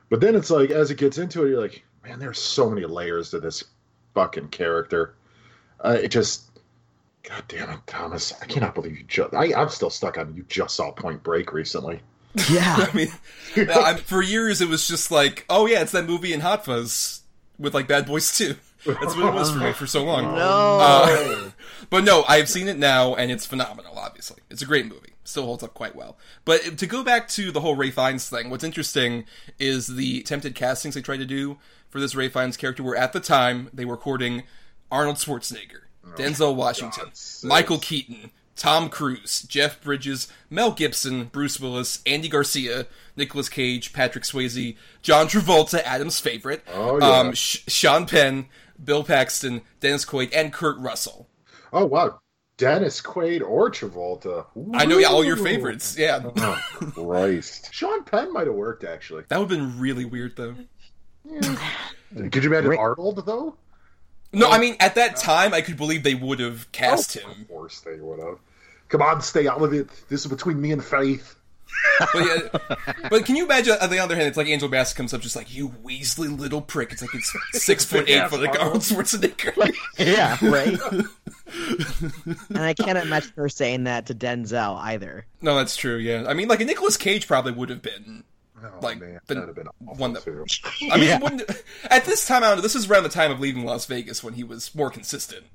But 0.09 0.21
then 0.21 0.35
it's 0.35 0.49
like 0.51 0.69
as 0.69 0.91
it 0.91 0.97
gets 0.97 1.17
into 1.17 1.43
it, 1.45 1.49
you're 1.49 1.61
like, 1.61 1.83
man, 2.03 2.19
there's 2.19 2.39
so 2.39 2.69
many 2.69 2.85
layers 2.85 3.31
to 3.31 3.39
this 3.39 3.63
fucking 4.13 4.49
character. 4.49 5.15
Uh, 5.83 5.97
it 6.01 6.09
just, 6.09 6.43
god 7.23 7.43
damn 7.47 7.69
it, 7.69 7.79
Thomas! 7.87 8.33
I 8.41 8.45
cannot 8.45 8.75
believe 8.75 8.97
you 8.97 9.03
just. 9.03 9.33
I, 9.33 9.53
I'm 9.53 9.69
still 9.69 9.89
stuck 9.89 10.17
on 10.17 10.35
you 10.35 10.43
just 10.49 10.75
saw 10.75 10.91
Point 10.91 11.23
Break 11.23 11.53
recently. 11.53 12.01
Yeah. 12.49 12.87
I 12.91 12.95
mean, 12.95 13.09
I, 13.55 13.95
for 13.95 14.21
years 14.21 14.61
it 14.61 14.69
was 14.69 14.87
just 14.87 15.11
like, 15.11 15.45
oh 15.49 15.65
yeah, 15.65 15.81
it's 15.81 15.91
that 15.91 16.05
movie 16.05 16.33
in 16.33 16.39
Hot 16.41 16.65
Fuzz 16.65 17.21
with 17.59 17.73
like 17.73 17.87
Bad 17.87 18.05
Boys 18.05 18.35
2. 18.37 18.55
That's 18.85 19.15
what 19.15 19.27
it 19.27 19.33
was 19.33 19.51
for 19.51 19.59
me 19.59 19.71
for 19.71 19.87
so 19.87 20.03
long. 20.03 20.23
No. 20.35 20.79
Uh, 20.81 21.49
but 21.89 22.03
no, 22.03 22.23
I've 22.27 22.49
seen 22.49 22.67
it 22.67 22.77
now, 22.77 23.15
and 23.15 23.31
it's 23.31 23.45
phenomenal. 23.45 23.97
Obviously, 23.97 24.41
it's 24.49 24.61
a 24.61 24.65
great 24.65 24.85
movie. 24.85 25.13
Still 25.23 25.45
holds 25.45 25.63
up 25.63 25.73
quite 25.73 25.95
well. 25.95 26.17
But 26.43 26.77
to 26.79 26.85
go 26.85 27.03
back 27.03 27.29
to 27.29 27.51
the 27.51 27.61
whole 27.61 27.75
Ralph 27.75 27.93
Fiennes 27.93 28.29
thing, 28.29 28.49
what's 28.49 28.63
interesting 28.63 29.23
is 29.57 29.87
the 29.87 30.19
attempted 30.19 30.55
castings 30.55 30.95
they 30.95 31.01
tried 31.01 31.17
to 31.17 31.25
do 31.25 31.57
for 31.89 31.99
this 32.01 32.15
Ralph 32.15 32.33
Fiennes 32.33 32.57
character 32.57 32.83
were 32.83 32.97
at 32.97 33.13
the 33.13 33.19
time 33.21 33.69
they 33.73 33.85
were 33.85 33.95
courting 33.95 34.43
Arnold 34.91 35.15
Schwarzenegger, 35.15 35.82
Denzel 36.15 36.55
Washington, 36.55 37.05
God, 37.05 37.17
sis. 37.17 37.43
Michael 37.43 37.79
Keaton, 37.79 38.31
Tom 38.55 38.89
Cruise, 38.89 39.41
Jeff 39.43 39.81
Bridges, 39.81 40.27
Mel 40.49 40.71
Gibson, 40.71 41.25
Bruce 41.25 41.59
Willis, 41.59 42.01
Andy 42.05 42.29
Garcia, 42.29 42.85
Nicolas 43.15 43.49
Cage, 43.49 43.93
Patrick 43.93 44.23
Swayze, 44.23 44.75
John 45.01 45.27
Travolta, 45.27 45.81
Adam's 45.83 46.19
favorite, 46.19 46.63
Oh, 46.73 46.99
yeah. 46.99 47.19
um, 47.19 47.33
Sh- 47.33 47.63
Sean 47.67 48.05
Penn, 48.05 48.45
Bill 48.83 49.03
Paxton, 49.03 49.61
Dennis 49.79 50.05
Quaid, 50.05 50.31
and 50.35 50.51
Kurt 50.53 50.77
Russell. 50.77 51.27
Oh 51.71 51.85
wow, 51.85 52.19
Dennis 52.57 53.01
Quaid 53.01 53.41
or 53.41 53.71
Travolta. 53.71 54.45
I 54.75 54.85
know 54.85 54.99
yeah, 54.99 55.07
all 55.07 55.23
your 55.23 55.37
favorites. 55.37 55.95
Yeah. 55.97 56.19
Oh, 56.37 56.61
Christ. 56.93 57.69
Sean 57.73 58.03
Penn 58.03 58.31
might 58.31 58.45
have 58.47 58.55
worked 58.55 58.83
actually. 58.83 59.23
That 59.29 59.39
would 59.39 59.49
have 59.49 59.57
been 59.59 59.79
really 59.79 60.05
weird, 60.05 60.35
though. 60.35 60.55
Could 62.15 62.43
you 62.43 62.51
imagine 62.51 62.69
Rick- 62.69 62.79
Arnold 62.79 63.25
though? 63.25 63.55
No, 64.33 64.49
I 64.49 64.57
mean, 64.59 64.75
at 64.79 64.95
that 64.95 65.11
uh, 65.15 65.21
time, 65.21 65.53
I 65.53 65.61
could 65.61 65.77
believe 65.77 66.03
they 66.03 66.15
would 66.15 66.39
have 66.39 66.63
oh, 66.65 66.69
cast 66.71 67.17
Oh, 67.23 67.29
him. 67.29 67.41
Of 67.41 67.47
course 67.47 67.79
they 67.81 67.95
would 67.99 68.19
have. 68.19 68.39
Come 68.89 69.01
on, 69.01 69.21
stay 69.21 69.47
out 69.47 69.61
of 69.61 69.73
it. 69.73 69.87
This 70.09 70.21
is 70.25 70.27
between 70.27 70.59
me 70.59 70.71
and 70.71 70.83
Faith. 70.83 71.35
But, 71.99 72.25
yeah, 72.25 72.77
but 73.09 73.25
can 73.25 73.35
you 73.35 73.45
imagine, 73.45 73.75
on 73.81 73.89
the 73.89 73.97
other 73.99 74.15
hand, 74.15 74.27
it's 74.27 74.37
like 74.37 74.47
Angel 74.47 74.69
Bassett 74.69 74.95
comes 74.95 75.13
up 75.13 75.21
just 75.21 75.35
like, 75.35 75.53
you 75.53 75.69
Weasley 75.83 76.37
little 76.37 76.61
prick. 76.61 76.91
It's 76.91 77.01
like 77.01 77.13
it's 77.15 77.33
six 77.63 77.83
foot 77.83 78.07
eight 78.07 78.15
Yeah, 78.15 78.27
for 78.27 78.37
like 78.37 78.49
Arnold. 78.59 78.67
Arnold 78.67 78.83
Schwarzenegger. 78.83 79.73
yeah, 79.97 80.37
right. 80.43 80.79
and 82.49 82.57
I 82.63 82.73
can't 82.73 82.97
imagine 82.97 83.31
her 83.35 83.49
saying 83.49 83.85
that 83.85 84.05
to 84.07 84.15
Denzel 84.15 84.77
either. 84.77 85.25
no, 85.41 85.55
that's 85.55 85.75
true, 85.75 85.97
yeah. 85.97 86.25
I 86.27 86.33
mean, 86.33 86.47
like, 86.47 86.61
a 86.61 86.65
Nicolas 86.65 86.97
Cage 86.97 87.27
probably 87.27 87.51
would 87.53 87.69
have 87.69 87.81
been 87.81 88.23
Oh, 88.63 88.79
like 88.81 88.99
man, 88.99 89.19
the 89.27 89.35
have 89.35 89.55
been 89.55 89.67
awful 89.67 89.95
one 89.95 90.13
that 90.13 90.23
too. 90.23 90.45
I 90.91 90.97
mean, 90.97 91.07
Yeah. 91.09 91.19
when, 91.19 91.41
at 91.89 92.05
this 92.05 92.25
time, 92.25 92.43
I 92.43 92.47
don't 92.47 92.57
know, 92.57 92.61
this 92.61 92.75
is 92.75 92.89
around 92.89 93.03
the 93.03 93.09
time 93.09 93.31
of 93.31 93.39
leaving 93.39 93.65
Las 93.65 93.85
Vegas 93.85 94.23
when 94.23 94.33
he 94.35 94.43
was 94.43 94.73
more 94.73 94.89
consistent 94.89 95.45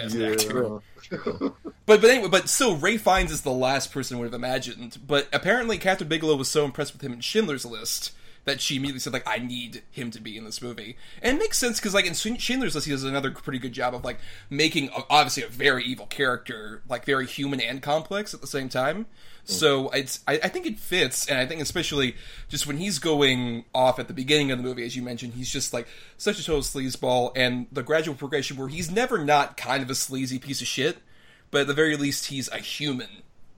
as 0.00 0.14
an 0.14 0.24
actor. 0.24 0.80
But 1.86 2.02
but 2.02 2.10
anyway, 2.10 2.28
but 2.28 2.50
still, 2.50 2.76
Ralph 2.76 3.00
Fiennes 3.00 3.32
is 3.32 3.40
the 3.40 3.50
last 3.50 3.92
person 3.92 4.16
I 4.16 4.20
would 4.20 4.26
have 4.26 4.34
imagined. 4.34 4.98
But 5.06 5.26
apparently, 5.32 5.78
Kathryn 5.78 6.06
Bigelow 6.10 6.36
was 6.36 6.50
so 6.50 6.66
impressed 6.66 6.92
with 6.92 7.00
him 7.00 7.14
in 7.14 7.20
Schindler's 7.20 7.64
List 7.64 8.12
that 8.44 8.60
she 8.60 8.76
immediately 8.76 9.00
said 9.00 9.14
like, 9.14 9.26
"I 9.26 9.38
need 9.38 9.82
him 9.90 10.10
to 10.10 10.20
be 10.20 10.36
in 10.36 10.44
this 10.44 10.60
movie." 10.60 10.98
And 11.22 11.36
it 11.36 11.40
makes 11.40 11.56
sense 11.56 11.80
because 11.80 11.94
like 11.94 12.04
in 12.04 12.12
Schindler's 12.12 12.74
List, 12.74 12.86
he 12.86 12.92
does 12.92 13.04
another 13.04 13.30
pretty 13.30 13.58
good 13.58 13.72
job 13.72 13.94
of 13.94 14.04
like 14.04 14.18
making 14.50 14.90
a, 14.90 15.02
obviously 15.08 15.44
a 15.44 15.48
very 15.48 15.82
evil 15.84 16.04
character 16.04 16.82
like 16.86 17.06
very 17.06 17.26
human 17.26 17.58
and 17.58 17.80
complex 17.80 18.34
at 18.34 18.42
the 18.42 18.46
same 18.46 18.68
time. 18.68 19.06
So 19.50 19.88
it's 19.90 20.20
I, 20.28 20.34
I 20.34 20.48
think 20.48 20.66
it 20.66 20.78
fits, 20.78 21.26
and 21.26 21.38
I 21.38 21.46
think 21.46 21.62
especially 21.62 22.16
just 22.48 22.66
when 22.66 22.76
he's 22.76 22.98
going 22.98 23.64
off 23.74 23.98
at 23.98 24.06
the 24.06 24.14
beginning 24.14 24.50
of 24.50 24.58
the 24.58 24.64
movie, 24.64 24.84
as 24.84 24.94
you 24.94 25.02
mentioned, 25.02 25.34
he's 25.34 25.50
just 25.50 25.72
like 25.72 25.88
such 26.16 26.38
a 26.38 26.44
total 26.44 26.60
sleazeball, 26.60 27.32
and 27.34 27.66
the 27.72 27.82
gradual 27.82 28.14
progression 28.14 28.56
where 28.56 28.68
he's 28.68 28.90
never 28.90 29.24
not 29.24 29.56
kind 29.56 29.82
of 29.82 29.90
a 29.90 29.94
sleazy 29.94 30.38
piece 30.38 30.60
of 30.60 30.66
shit 30.66 30.98
but 31.50 31.62
at 31.62 31.66
the 31.66 31.74
very 31.74 31.96
least, 31.96 32.26
he's 32.26 32.48
a 32.48 32.58
human 32.58 33.08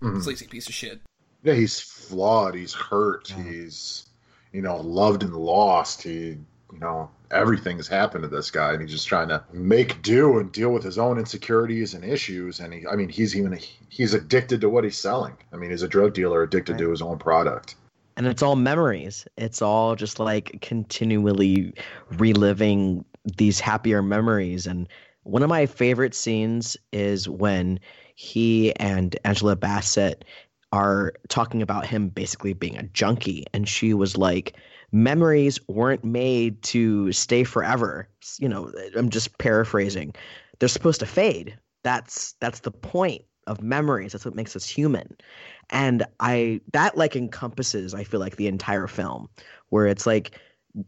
mm-hmm. 0.00 0.20
sleazy 0.20 0.46
piece 0.46 0.68
of 0.68 0.74
shit. 0.74 1.00
Yeah, 1.42 1.54
he's 1.54 1.80
flawed. 1.80 2.54
He's 2.54 2.74
hurt. 2.74 3.28
Mm-hmm. 3.28 3.50
He's, 3.50 4.06
you 4.52 4.62
know, 4.62 4.76
loved 4.76 5.22
and 5.22 5.34
lost. 5.34 6.02
He, 6.02 6.38
you 6.72 6.78
know, 6.78 7.10
everything's 7.30 7.88
happened 7.88 8.22
to 8.22 8.28
this 8.28 8.50
guy, 8.50 8.72
and 8.72 8.82
he's 8.82 8.90
just 8.90 9.08
trying 9.08 9.28
to 9.28 9.42
make 9.52 10.02
do 10.02 10.38
and 10.38 10.52
deal 10.52 10.70
with 10.70 10.82
his 10.82 10.98
own 10.98 11.18
insecurities 11.18 11.94
and 11.94 12.04
issues. 12.04 12.60
And 12.60 12.72
he, 12.72 12.86
I 12.86 12.96
mean, 12.96 13.08
he's 13.08 13.36
even 13.36 13.58
he's 13.88 14.14
addicted 14.14 14.60
to 14.62 14.68
what 14.68 14.84
he's 14.84 14.98
selling. 14.98 15.36
I 15.52 15.56
mean, 15.56 15.70
he's 15.70 15.82
a 15.82 15.88
drug 15.88 16.14
dealer 16.14 16.42
addicted 16.42 16.78
to 16.78 16.90
his 16.90 17.02
own 17.02 17.18
product. 17.18 17.74
and 18.16 18.26
it's 18.26 18.42
all 18.42 18.56
memories. 18.56 19.26
It's 19.38 19.62
all 19.62 19.96
just 19.96 20.18
like 20.18 20.60
continually 20.60 21.72
reliving 22.18 23.04
these 23.24 23.60
happier 23.60 24.02
memories. 24.02 24.66
And 24.66 24.88
one 25.22 25.42
of 25.42 25.48
my 25.48 25.66
favorite 25.66 26.14
scenes 26.14 26.76
is 26.92 27.28
when 27.28 27.80
he 28.14 28.74
and 28.76 29.16
Angela 29.24 29.56
Bassett 29.56 30.24
are 30.72 31.14
talking 31.28 31.62
about 31.62 31.86
him 31.86 32.08
basically 32.08 32.52
being 32.52 32.76
a 32.76 32.82
junkie. 32.82 33.46
And 33.54 33.66
she 33.68 33.94
was 33.94 34.16
like, 34.16 34.54
memories 34.92 35.58
weren't 35.68 36.04
made 36.04 36.62
to 36.62 37.12
stay 37.12 37.44
forever. 37.44 38.08
You 38.38 38.48
know, 38.48 38.72
I'm 38.96 39.10
just 39.10 39.38
paraphrasing. 39.38 40.14
They're 40.58 40.68
supposed 40.68 41.00
to 41.00 41.06
fade. 41.06 41.56
That's 41.82 42.34
that's 42.40 42.60
the 42.60 42.70
point 42.70 43.22
of 43.46 43.62
memories. 43.62 44.12
That's 44.12 44.24
what 44.24 44.34
makes 44.34 44.54
us 44.54 44.68
human. 44.68 45.16
And 45.70 46.04
I 46.20 46.60
that 46.72 46.96
like 46.96 47.16
encompasses, 47.16 47.94
I 47.94 48.04
feel 48.04 48.20
like, 48.20 48.36
the 48.36 48.46
entire 48.46 48.86
film, 48.86 49.28
where 49.70 49.86
it's 49.86 50.06
like 50.06 50.38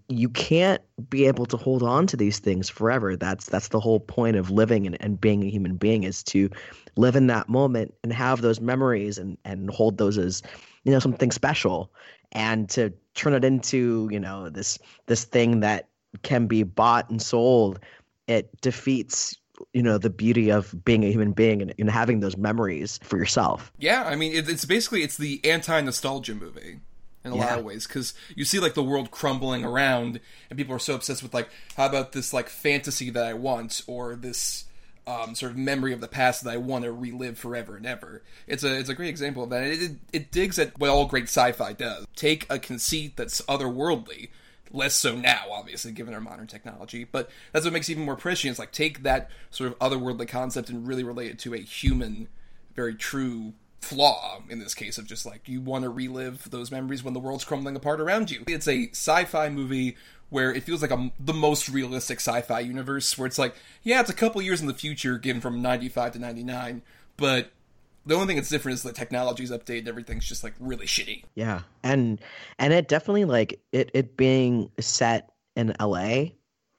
you 0.09 0.29
can't 0.29 0.81
be 1.09 1.27
able 1.27 1.47
to 1.47 1.57
hold 1.57 1.83
on 1.83 2.07
to 2.07 2.17
these 2.17 2.39
things 2.39 2.69
forever. 2.69 3.17
That's 3.17 3.47
that's 3.47 3.69
the 3.69 3.81
whole 3.81 4.01
point 4.01 4.37
of 4.37 4.51
living 4.51 4.87
and, 4.87 4.97
and 5.01 5.21
being 5.21 5.43
a 5.43 5.51
human 5.51 5.77
being 5.77 6.05
is 6.05 6.23
to 6.25 6.51
live 6.97 7.17
in 7.17 7.27
that 7.29 7.49
moment 7.49 7.95
and 8.03 8.13
have 8.13 8.43
those 8.43 8.61
memories 8.61 9.19
and, 9.19 9.39
and 9.45 9.71
hold 9.71 9.99
those 9.99 10.19
as, 10.19 10.43
you 10.85 10.93
know, 10.93 10.99
something 10.99 11.33
special. 11.33 11.93
And 12.33 12.69
to 12.71 12.93
turn 13.15 13.35
it 13.35 13.45
into, 13.45 14.09
you 14.11 14.21
know, 14.21 14.49
this 14.49 14.79
this 15.07 15.25
thing 15.25 15.61
that 15.61 15.89
can 16.23 16.47
be 16.47 16.63
bought 16.63 17.09
and 17.11 17.21
sold, 17.21 17.81
it 18.27 18.61
defeats 18.61 19.37
you 19.73 19.83
know 19.83 19.99
the 19.99 20.11
beauty 20.11 20.51
of 20.51 20.75
being 20.85 21.05
a 21.05 21.11
human 21.11 21.33
being 21.33 21.63
and, 21.63 21.75
and 21.79 21.91
having 21.91 22.21
those 22.21 22.37
memories 22.37 22.99
for 23.03 23.17
yourself. 23.17 23.73
Yeah, 23.79 24.05
I 24.05 24.17
mean, 24.17 24.33
it, 24.33 24.49
it's 24.49 24.65
basically 24.65 25.03
it's 25.03 25.17
the 25.17 25.41
anti-nostalgia 25.45 26.35
movie 26.35 26.81
in 27.25 27.31
a 27.31 27.37
lot 27.37 27.59
of 27.59 27.65
ways 27.65 27.87
because 27.87 28.15
you 28.35 28.45
see 28.45 28.59
like 28.59 28.75
the 28.75 28.83
world 28.83 29.11
crumbling 29.11 29.65
around, 29.65 30.21
and 30.51 30.57
people 30.57 30.75
are 30.75 30.81
so 30.81 30.95
obsessed 30.95 31.23
with 31.23 31.33
like, 31.33 31.49
how 31.77 31.87
about 31.87 32.13
this 32.13 32.33
like 32.33 32.49
fantasy 32.49 33.11
that 33.11 33.25
I 33.25 33.35
want, 33.35 33.83
or 33.87 34.17
this 34.17 34.65
um, 35.07 35.35
sort 35.35 35.53
of 35.53 35.59
memory 35.59 35.93
of 35.93 36.01
the 36.01 36.09
past 36.09 36.45
that 36.45 36.51
I 36.51 36.57
want 36.57 36.85
to 36.85 36.93
relive 36.93 37.39
forever 37.39 37.77
and 37.77 37.87
ever. 37.87 38.23
It's 38.47 38.63
a 38.63 38.79
it's 38.79 38.89
a 38.89 38.95
great 38.95 39.09
example 39.09 39.43
of 39.43 39.51
that. 39.51 39.65
It, 39.65 39.83
it, 39.83 39.93
it 40.13 40.31
digs 40.31 40.59
at 40.59 40.79
what 40.79 40.91
all 40.91 41.07
great 41.07 41.25
sci-fi 41.25 41.73
does. 41.73 42.07
Take 42.15 42.47
a 42.51 42.59
conceit 42.59 43.17
that's 43.17 43.41
otherworldly. 43.43 44.29
Less 44.71 44.95
so 44.95 45.15
now, 45.15 45.45
obviously, 45.51 45.93
given 45.93 46.15
our 46.15 46.21
modern 46.21 46.47
technology. 46.47 47.05
But 47.05 47.29
that's 47.53 47.65
what 47.67 47.75
makes 47.75 47.89
it 47.89 47.93
even 47.93 48.05
more 48.05 48.17
prescient. 48.17 48.53
It's 48.53 48.59
like 48.59 48.73
take 48.73 49.03
that 49.03 49.31
sort 49.51 49.71
of 49.71 49.79
otherworldly 49.81 50.29
concept 50.29 50.71
and 50.71 50.87
really 50.87 51.05
relate 51.05 51.31
it 51.31 51.39
to 51.41 51.53
a 51.53 51.59
human, 51.59 52.29
very 52.75 52.95
true 52.95 53.53
flaw 53.83 54.41
in 54.49 54.61
this 54.61 54.75
case 54.75 54.97
of 54.97 55.07
just 55.07 55.27
like 55.27 55.49
you 55.49 55.61
want 55.61 55.83
to 55.83 55.91
relive 55.91 56.49
those 56.51 56.71
memories 56.71 57.03
when 57.03 57.13
the 57.13 57.21
world's 57.21 57.45
crumbling 57.45 57.77
apart 57.77 58.01
around 58.01 58.31
you. 58.31 58.45
It's 58.47 58.69
a 58.69 58.89
sci-fi 58.91 59.49
movie 59.49 59.97
where 60.33 60.53
it 60.53 60.63
feels 60.65 60.81
like 60.81 60.91
a, 60.91 61.13
the 61.21 61.35
most 61.35 61.69
realistic 61.69 62.19
sci-fi 62.19 62.61
universe 62.61 63.19
where 63.19 63.27
it's 63.27 63.39
like, 63.39 63.55
yeah, 63.83 64.01
it's 64.01 64.09
a 64.09 64.15
couple 64.15 64.41
years 64.41 64.63
in 64.63 64.67
the 64.67 64.75
future 64.75 65.19
given 65.19 65.43
from 65.43 65.61
95 65.61 66.13
to 66.13 66.19
99, 66.19 66.81
but 67.19 67.53
the 68.07 68.15
only 68.15 68.27
thing 68.27 68.37
that's 68.37 68.49
different 68.49 68.75
is 68.77 68.83
the 68.83 68.93
technology's 68.93 69.51
updated, 69.51 69.89
everything's 69.89 70.27
just 70.27 70.43
like 70.43 70.55
really 70.59 70.87
shitty. 70.87 71.25
yeah. 71.35 71.61
And 71.83 72.19
and 72.59 72.73
it 72.73 72.89
definitely 72.89 73.27
like 73.27 73.61
it 73.73 73.91
it 73.93 74.17
being 74.17 74.71
set 74.81 75.31
in 75.55 75.75
la 75.79 76.25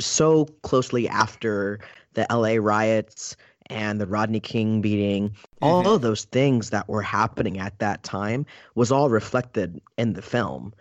so 0.01 0.45
closely 0.63 1.07
after 1.07 1.79
the 2.13 2.25
la 2.29 2.55
riots 2.59 3.37
and 3.67 4.01
the 4.01 4.07
rodney 4.07 4.39
king 4.39 4.81
beating 4.81 5.29
mm-hmm. 5.29 5.63
all 5.63 5.87
of 5.93 6.01
those 6.01 6.25
things 6.25 6.71
that 6.71 6.89
were 6.89 7.03
happening 7.03 7.59
at 7.59 7.77
that 7.79 8.03
time 8.03 8.45
was 8.73 8.91
all 8.91 9.09
reflected 9.09 9.79
in 9.97 10.13
the 10.13 10.21
film. 10.23 10.73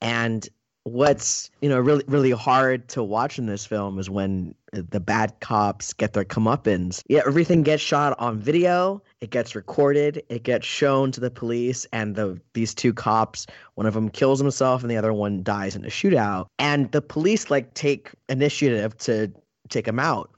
And 0.00 0.48
what's 0.88 1.50
you 1.60 1.68
know 1.68 1.78
really 1.78 2.04
really 2.08 2.30
hard 2.30 2.88
to 2.88 3.02
watch 3.02 3.38
in 3.38 3.46
this 3.46 3.64
film 3.66 3.98
is 3.98 4.10
when 4.10 4.54
the 4.72 5.00
bad 5.00 5.38
cops 5.40 5.92
get 5.92 6.12
their 6.12 6.24
comeuppance. 6.24 7.02
Yeah, 7.08 7.22
everything 7.26 7.62
gets 7.62 7.82
shot 7.82 8.18
on 8.18 8.38
video. 8.38 9.02
It 9.20 9.30
gets 9.30 9.54
recorded. 9.54 10.22
It 10.28 10.42
gets 10.42 10.66
shown 10.66 11.12
to 11.12 11.20
the 11.20 11.30
police, 11.30 11.86
and 11.92 12.14
the 12.14 12.40
these 12.54 12.74
two 12.74 12.92
cops, 12.92 13.46
one 13.74 13.86
of 13.86 13.94
them 13.94 14.08
kills 14.08 14.40
himself, 14.40 14.82
and 14.82 14.90
the 14.90 14.96
other 14.96 15.12
one 15.12 15.42
dies 15.42 15.74
in 15.74 15.84
a 15.84 15.88
shootout. 15.88 16.46
And 16.58 16.90
the 16.92 17.02
police 17.02 17.50
like 17.50 17.74
take 17.74 18.10
initiative 18.28 18.96
to 18.98 19.32
take 19.68 19.86
him 19.86 19.98
out. 19.98 20.30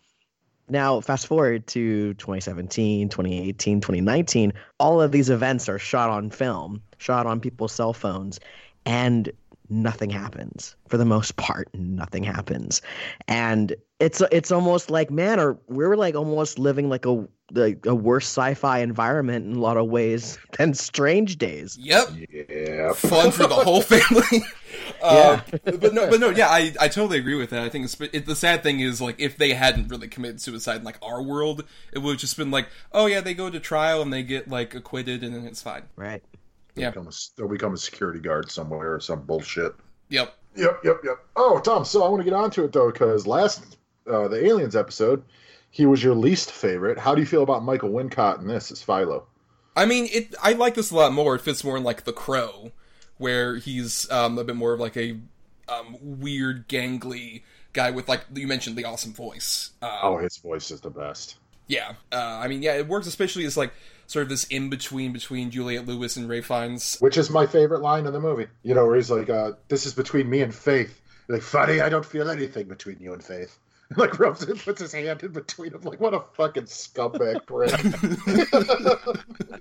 Now, 0.68 1.00
fast 1.00 1.26
forward 1.26 1.66
to 1.68 2.14
2017, 2.14 3.08
2018, 3.08 3.80
2019, 3.80 4.52
all 4.78 5.02
of 5.02 5.10
these 5.10 5.28
events 5.28 5.68
are 5.68 5.80
shot 5.80 6.10
on 6.10 6.30
film, 6.30 6.80
shot 6.98 7.26
on 7.26 7.40
people's 7.40 7.72
cell 7.72 7.92
phones, 7.92 8.38
and 8.86 9.32
nothing 9.70 10.10
happens. 10.10 10.76
For 10.88 10.96
the 10.96 11.04
most 11.04 11.36
part, 11.36 11.68
nothing 11.74 12.24
happens. 12.24 12.82
And 13.28 13.74
it's 14.00 14.20
it's 14.32 14.50
almost 14.50 14.90
like, 14.90 15.10
man, 15.10 15.38
or 15.38 15.58
we're 15.68 15.96
like 15.96 16.14
almost 16.14 16.58
living 16.58 16.88
like 16.88 17.06
a 17.06 17.26
like 17.52 17.86
a 17.86 17.94
worse 17.94 18.26
sci-fi 18.26 18.78
environment 18.78 19.46
in 19.46 19.56
a 19.56 19.58
lot 19.60 19.76
of 19.76 19.88
ways 19.88 20.38
than 20.58 20.74
Strange 20.74 21.38
Days. 21.38 21.78
Yep. 21.78 22.10
Yeah. 22.48 22.92
Fun 22.92 23.30
for 23.30 23.46
the 23.46 23.54
whole 23.54 23.82
family. 23.82 24.42
Uh, 25.02 25.40
but 25.64 25.94
no, 25.94 26.10
but 26.10 26.20
no, 26.20 26.28
yeah, 26.28 26.48
I, 26.48 26.72
I 26.78 26.88
totally 26.88 27.18
agree 27.18 27.34
with 27.34 27.50
that. 27.50 27.62
I 27.62 27.70
think 27.70 27.86
it's, 27.86 27.98
it, 28.00 28.26
the 28.26 28.36
sad 28.36 28.62
thing 28.62 28.80
is 28.80 29.00
like 29.00 29.18
if 29.18 29.36
they 29.36 29.54
hadn't 29.54 29.88
really 29.88 30.08
committed 30.08 30.40
suicide 30.40 30.76
in 30.76 30.84
like 30.84 30.98
our 31.02 31.22
world, 31.22 31.64
it 31.92 32.00
would 32.00 32.12
have 32.12 32.20
just 32.20 32.36
been 32.36 32.50
like, 32.50 32.68
oh 32.92 33.06
yeah, 33.06 33.20
they 33.20 33.32
go 33.32 33.48
to 33.48 33.58
trial 33.58 34.02
and 34.02 34.12
they 34.12 34.22
get 34.22 34.48
like 34.48 34.74
acquitted 34.74 35.24
and 35.24 35.34
then 35.34 35.46
it's 35.46 35.62
fine. 35.62 35.84
Right. 35.96 36.22
Yeah. 36.80 36.90
Become 36.90 37.08
a, 37.08 37.12
they'll 37.36 37.48
become 37.48 37.74
a 37.74 37.78
security 37.78 38.20
guard 38.20 38.50
somewhere 38.50 38.94
or 38.94 39.00
some 39.00 39.22
bullshit. 39.22 39.74
Yep. 40.08 40.36
Yep, 40.56 40.80
yep, 40.84 40.96
yep. 41.04 41.16
Oh, 41.36 41.60
Tom. 41.60 41.84
So 41.84 42.02
I 42.02 42.08
want 42.08 42.20
to 42.20 42.24
get 42.24 42.32
onto 42.34 42.64
it 42.64 42.72
though, 42.72 42.90
because 42.90 43.26
last 43.26 43.76
uh, 44.10 44.28
the 44.28 44.44
aliens 44.44 44.74
episode, 44.74 45.22
he 45.70 45.86
was 45.86 46.02
your 46.02 46.14
least 46.14 46.50
favorite. 46.50 46.98
How 46.98 47.14
do 47.14 47.20
you 47.20 47.26
feel 47.26 47.42
about 47.42 47.62
Michael 47.62 47.90
Wincott 47.90 48.40
in 48.40 48.48
this 48.48 48.72
as 48.72 48.82
Philo? 48.82 49.26
I 49.76 49.84
mean, 49.86 50.08
it. 50.12 50.34
I 50.42 50.52
like 50.54 50.74
this 50.74 50.90
a 50.90 50.96
lot 50.96 51.12
more. 51.12 51.36
It 51.36 51.42
fits 51.42 51.62
more 51.62 51.76
in 51.76 51.84
like 51.84 52.04
The 52.04 52.12
Crow, 52.12 52.72
where 53.18 53.56
he's 53.56 54.10
um, 54.10 54.36
a 54.38 54.44
bit 54.44 54.56
more 54.56 54.72
of 54.72 54.80
like 54.80 54.96
a 54.96 55.20
um, 55.68 55.96
weird, 56.00 56.68
gangly 56.68 57.42
guy 57.72 57.92
with 57.92 58.08
like 58.08 58.24
you 58.34 58.48
mentioned 58.48 58.74
the 58.76 58.84
awesome 58.84 59.12
voice. 59.12 59.70
Uh, 59.80 60.00
Oh, 60.02 60.16
his 60.18 60.36
voice 60.38 60.72
is 60.72 60.80
the 60.80 60.90
best. 60.90 61.36
Yeah, 61.68 61.92
uh, 62.10 62.16
I 62.16 62.48
mean, 62.48 62.62
yeah, 62.62 62.74
it 62.74 62.88
works 62.88 63.06
especially 63.06 63.44
as 63.44 63.56
like 63.56 63.72
sort 64.10 64.24
of 64.24 64.28
this 64.28 64.44
in 64.44 64.70
between 64.70 65.12
between 65.12 65.52
Juliet 65.52 65.86
Lewis 65.86 66.16
and 66.16 66.28
Ralph 66.28 66.46
Fiennes. 66.46 66.96
Which 66.98 67.16
is 67.16 67.30
my 67.30 67.46
favorite 67.46 67.80
line 67.80 68.06
in 68.06 68.12
the 68.12 68.20
movie. 68.20 68.48
You 68.64 68.74
know, 68.74 68.86
where 68.86 68.96
he's 68.96 69.10
like, 69.10 69.30
uh, 69.30 69.52
"This 69.68 69.86
is 69.86 69.94
between 69.94 70.28
me 70.28 70.42
and 70.42 70.52
Faith." 70.52 71.00
Like, 71.28 71.42
funny, 71.42 71.80
I 71.80 71.88
don't 71.88 72.04
feel 72.04 72.28
anything 72.28 72.66
between 72.66 72.96
you 72.98 73.12
and 73.12 73.22
Faith. 73.22 73.56
Like 73.96 74.20
rubs 74.20 74.44
it, 74.44 74.64
puts 74.64 74.80
his 74.80 74.92
hand 74.92 75.20
in 75.24 75.32
between 75.32 75.72
them. 75.72 75.82
Like, 75.82 76.00
what 76.00 76.14
a 76.14 76.22
fucking 76.34 76.66
scumbag 76.66 77.44
prick. 77.44 77.72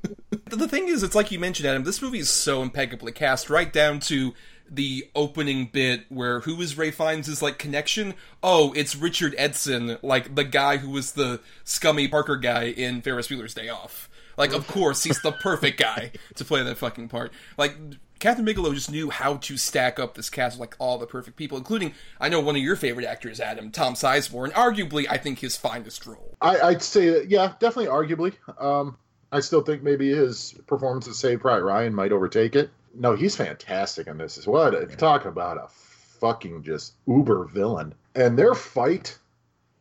The 0.50 0.68
thing 0.68 0.88
is, 0.88 1.04
it's 1.04 1.16
like 1.16 1.32
you 1.32 1.40
mentioned, 1.40 1.68
Adam. 1.68 1.84
This 1.84 2.02
movie 2.02 2.20
is 2.20 2.30
so 2.30 2.62
impeccably 2.62 3.12
cast, 3.12 3.50
right 3.50 3.72
down 3.72 4.00
to 4.02 4.34
the 4.70 5.10
opening 5.16 5.70
bit 5.72 6.06
where 6.10 6.42
who 6.42 6.60
is 6.62 6.78
Ralph 6.78 6.96
Fiennes' 6.96 7.42
like 7.42 7.58
connection? 7.58 8.14
Oh, 8.42 8.74
it's 8.74 8.96
Richard 8.96 9.36
Edson, 9.38 9.98
like 10.02 10.36
the 10.36 10.44
guy 10.44 10.78
who 10.78 10.90
was 10.90 11.14
the 11.14 11.40
scummy 11.64 12.08
Parker 12.08 12.36
guy 12.36 12.66
in 12.66 13.02
Ferris 13.02 13.28
Bueller's 13.28 13.54
Day 13.54 13.70
Off. 13.70 14.09
Like, 14.40 14.54
of 14.54 14.66
course, 14.68 15.04
he's 15.04 15.22
the 15.22 15.34
perfect 15.34 15.80
guy 15.80 16.14
to 16.36 16.46
play 16.46 16.64
that 16.64 16.78
fucking 16.78 17.10
part. 17.10 17.32
Like, 17.58 17.76
Kathryn 18.20 18.46
Bigelow 18.46 18.74
just 18.74 18.90
knew 18.90 19.10
how 19.10 19.36
to 19.36 19.58
stack 19.58 20.00
up 20.00 20.16
this 20.16 20.30
cast 20.30 20.56
of 20.56 20.60
like 20.60 20.76
all 20.80 20.98
the 20.98 21.06
perfect 21.06 21.38
people, 21.38 21.58
including 21.58 21.94
I 22.20 22.30
know 22.30 22.40
one 22.40 22.56
of 22.56 22.62
your 22.62 22.76
favorite 22.76 23.06
actors, 23.06 23.40
Adam 23.40 23.72
Tom 23.72 23.94
Sizemore, 23.94 24.46
and 24.46 24.54
arguably 24.54 25.06
I 25.10 25.18
think 25.18 25.40
his 25.40 25.56
finest 25.56 26.06
role. 26.06 26.36
I, 26.42 26.60
I'd 26.60 26.82
say, 26.82 27.26
yeah, 27.26 27.54
definitely, 27.60 27.88
arguably. 27.88 28.34
Um, 28.62 28.98
I 29.32 29.42
still 29.42 29.62
think 29.62 29.84
maybe 29.84 30.10
his 30.10 30.54
performance 30.68 31.08
as 31.08 31.18
Saved 31.18 31.42
Private 31.42 31.64
Ryan 31.64 31.94
might 31.94 32.12
overtake 32.12 32.56
it. 32.56 32.72
No, 32.94 33.16
he's 33.16 33.36
fantastic 33.36 34.08
in 34.08 34.18
this 34.18 34.38
as 34.38 34.48
well. 34.48 34.74
If 34.74 34.98
talk 34.98 35.26
about 35.26 35.58
a 35.58 35.68
fucking 36.20 36.64
just 36.64 36.94
uber 37.08 37.46
villain, 37.46 37.94
and 38.16 38.38
their 38.38 38.56
fight, 38.56 39.18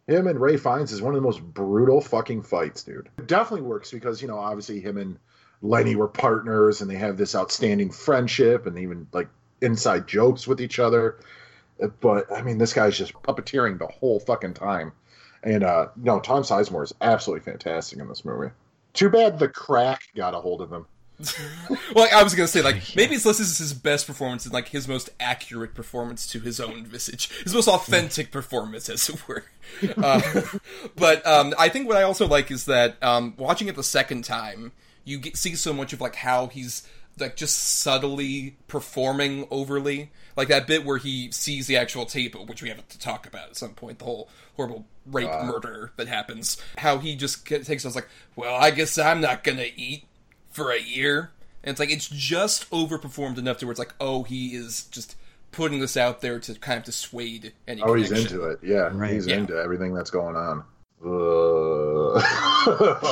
him 0.09 0.27
and 0.27 0.41
Ralph 0.41 0.63
Fiennes 0.63 0.91
is 0.91 1.03
one 1.03 1.15
of 1.15 1.21
the 1.21 1.27
most 1.27 1.43
brutal 1.43 2.01
fucking 2.01 2.43
fights, 2.43 2.83
dude. 2.83 3.09
It 3.19 3.29
definitely 3.29 3.67
works 3.67 3.91
because 3.93 4.21
you 4.21 4.27
know 4.27 4.39
obviously 4.39 4.81
him 4.81 4.97
and 4.97 5.19
Lenny 5.63 5.95
were 5.95 6.09
partners, 6.09 6.81
and 6.81 6.91
they 6.91 6.97
have 6.97 7.17
this 7.17 7.35
outstanding 7.35 7.91
friendship, 7.91 8.67
and 8.67 8.79
even 8.79 9.07
like 9.13 9.29
inside 9.61 10.07
jokes 10.09 10.47
with 10.47 10.61
each 10.61 10.79
other. 10.79 11.19
But 12.01 12.33
I 12.33 12.43
mean, 12.43 12.59
this 12.59 12.73
guy's 12.73 12.97
just 12.97 13.13
puppeteering 13.13 13.79
the 13.79 13.87
whole 13.87 14.19
fucking 14.19 14.55
time. 14.55 14.93
And 15.43 15.63
uh 15.63 15.89
no, 15.97 16.19
Tom 16.21 16.43
Sizemore 16.43 16.85
is 16.85 16.95
absolutely 17.01 17.45
fantastic 17.45 17.99
in 17.99 18.09
this 18.09 18.25
movie. 18.25 18.51
Too 18.95 19.11
bad 19.11 19.39
the 19.39 19.49
crack 19.49 20.03
got 20.17 20.35
a 20.35 20.41
hold 20.41 20.63
of 20.63 20.73
him. 20.73 20.87
well, 21.95 22.09
I 22.15 22.23
was 22.23 22.35
gonna 22.35 22.47
say 22.47 22.63
like 22.63 22.95
maybe 22.95 23.17
it's 23.17 23.25
this 23.25 23.41
is 23.41 23.59
his 23.59 23.75
best 23.75 24.07
performance 24.07 24.45
and 24.45 24.55
like 24.55 24.69
his 24.69 24.87
most 24.87 25.11
accurate 25.19 25.75
performance 25.75 26.27
to 26.29 26.41
his 26.41 26.61
own 26.61 26.85
visage, 26.85 27.29
his 27.43 27.55
most 27.55 27.69
authentic 27.69 28.31
performance, 28.31 28.89
as 28.89 29.09
it 29.09 29.29
were. 29.29 29.45
Uh, 29.99 30.23
but 30.97 31.27
um, 31.27 31.53
I 31.59 31.69
think 31.69 31.89
what 31.89 31.99
I 31.99 32.03
also 32.03 32.27
like 32.27 32.51
is 32.51 32.65
that 32.65 32.97
um, 33.03 33.35
watching 33.37 33.69
it 33.69 33.77
the 33.77 33.85
second 33.85 34.25
time, 34.25 34.73
you 35.05 35.19
get, 35.19 35.37
see 35.37 35.55
so 35.57 35.75
much 35.75 35.93
of 35.93 36.01
like 36.01 36.15
how 36.15 36.47
he's 36.47 36.89
like 37.19 37.37
just 37.37 37.59
subtly 37.59 38.57
performing 38.67 39.47
overly. 39.51 40.11
Like 40.37 40.49
that 40.49 40.67
bit 40.67 40.87
where 40.87 40.97
he 40.97 41.31
sees 41.33 41.67
the 41.67 41.77
actual 41.77 42.07
tape 42.07 42.35
which 42.49 42.63
we 42.63 42.71
have 42.71 42.89
to 42.89 42.99
talk 42.99 43.27
about 43.27 43.51
at 43.51 43.57
some 43.57 43.75
point 43.75 43.99
the 43.99 44.07
whole 44.07 44.31
horrible 44.57 44.87
rape 45.05 45.29
uh, 45.29 45.45
murder 45.45 45.93
that 45.97 46.09
happens. 46.09 46.57
How 46.79 46.97
he 46.99 47.15
just 47.15 47.45
takes 47.47 47.85
us 47.85 47.95
like 47.95 48.09
well 48.37 48.55
i 48.55 48.71
guess 48.71 48.97
i'm 48.99 49.21
not 49.21 49.45
gonna 49.45 49.67
eat 49.77 50.05
for 50.59 50.73
a 50.73 50.81
year 50.81 51.31
and 51.63 51.71
it's 51.71 51.81
like 51.81 51.91
it's 51.91 52.09
just 52.09 52.69
overperformed 52.71 53.39
enough 53.39 53.59
to 53.59 53.67
where 53.67 53.71
it's 53.71 53.79
like 53.79 53.95
oh 54.01 54.25
he 54.25 54.49
is 54.49 54.85
just 54.85 55.17
putting 55.53 55.81
this 55.81 55.97
out 55.97 56.21
there 56.21 56.39
to 56.39 56.55
kind 56.55 56.79
of 56.79 56.85
dissuade 56.85 57.53
any 57.67 57.81
oh 57.83 57.95
connection. 57.95 58.17
he's 58.17 58.33
into 58.33 58.45
it 58.45 58.59
yeah 58.63 58.91
right. 58.93 59.15
he's 59.15 59.27
yeah. 59.27 59.37
into 59.37 59.57
everything 59.57 59.95
that's 59.95 60.11
going 60.11 60.37
on 60.37 60.65
uh... 61.05 62.19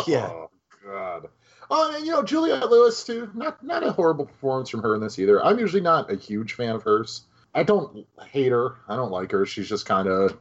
yeah 0.06 0.28
oh 0.28 0.50
god 0.84 1.28
Oh, 1.68 1.92
and 1.92 2.06
you 2.06 2.12
know 2.12 2.22
Juliette 2.22 2.70
Lewis 2.70 3.02
too. 3.02 3.28
Not 3.34 3.60
not 3.60 3.82
a 3.82 3.90
horrible 3.90 4.26
performance 4.26 4.70
from 4.70 4.82
her 4.82 4.94
in 4.94 5.00
this 5.00 5.18
either. 5.18 5.44
I'm 5.44 5.58
usually 5.58 5.82
not 5.82 6.12
a 6.12 6.16
huge 6.16 6.52
fan 6.52 6.76
of 6.76 6.84
hers. 6.84 7.22
I 7.54 7.64
don't 7.64 8.06
hate 8.30 8.52
her. 8.52 8.76
I 8.88 8.94
don't 8.94 9.10
like 9.10 9.32
her. 9.32 9.46
She's 9.46 9.68
just 9.68 9.84
kind 9.84 10.06
of 10.06 10.38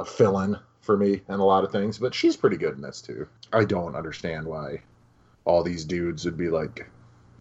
a 0.00 0.04
fill-in 0.04 0.58
for 0.80 0.96
me 0.96 1.20
in 1.28 1.34
a 1.34 1.44
lot 1.44 1.62
of 1.62 1.70
things, 1.70 1.98
but 1.98 2.14
she's 2.14 2.36
pretty 2.36 2.56
good 2.56 2.74
in 2.74 2.80
this 2.80 3.00
too. 3.00 3.28
I 3.52 3.64
don't 3.64 3.94
understand 3.94 4.46
why 4.46 4.82
all 5.46 5.62
these 5.62 5.84
dudes 5.84 6.24
would 6.26 6.36
be 6.36 6.50
like 6.50 6.86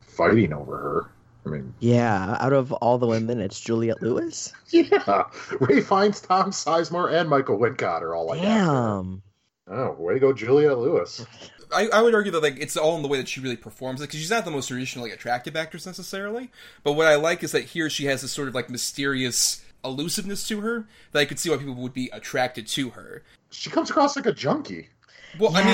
fighting 0.02 0.54
over 0.54 0.78
her. 0.78 1.12
I 1.46 1.50
mean, 1.50 1.74
yeah, 1.80 2.38
out 2.40 2.54
of 2.54 2.72
all 2.74 2.98
the 2.98 3.06
women, 3.06 3.40
it's 3.40 3.60
Juliette 3.60 4.02
Lewis. 4.02 4.54
Yeah, 4.70 5.04
Ralph 5.60 5.88
Fiennes, 5.88 6.22
Tom 6.22 6.52
Sizemore, 6.52 7.14
and 7.14 7.30
Michael 7.30 7.60
Wincott 7.60 8.02
are 8.02 8.16
all 8.16 8.28
like, 8.28 8.42
damn. 8.42 9.22
Oh, 9.68 9.92
way 9.94 10.16
to 10.16 10.20
go, 10.20 10.34
Juliette 10.34 10.80
Lewis. 10.80 11.26
I, 11.72 11.88
I, 11.88 12.02
would 12.02 12.14
argue 12.14 12.32
that 12.32 12.44
like 12.44 12.60
it's 12.60 12.78
all 12.78 12.96
in 12.96 13.02
the 13.02 13.08
way 13.08 13.18
that 13.18 13.28
she 13.28 13.42
really 13.42 13.58
performs 13.58 14.00
it 14.00 14.06
because 14.06 14.20
she's 14.20 14.30
not 14.30 14.46
the 14.46 14.52
most 14.52 14.68
traditionally 14.68 15.12
attractive 15.12 15.56
actress 15.56 15.86
necessarily. 15.86 16.52
But 16.84 16.94
what 16.94 17.08
I 17.08 17.16
like 17.16 17.44
is 17.44 17.52
that 17.52 17.66
here 17.66 17.90
she 17.90 18.06
has 18.06 18.22
this 18.22 18.32
sort 18.32 18.48
of 18.48 18.56
like 18.56 18.70
mysterious 18.70 19.64
elusiveness 19.84 20.48
to 20.48 20.62
her 20.62 20.88
that 21.12 21.20
I 21.20 21.26
could 21.26 21.40
see 21.40 21.50
why 21.50 21.58
people 21.58 21.76
would 21.76 21.94
be 21.94 22.10
attracted 22.14 22.68
to 22.68 22.92
her. 22.92 23.24
She 23.52 23.70
comes 23.70 23.90
across 23.90 24.16
like 24.16 24.26
a 24.26 24.34
junkie. 24.34 24.90
Well, 25.38 25.52
yeah. 25.52 25.60
I 25.60 25.66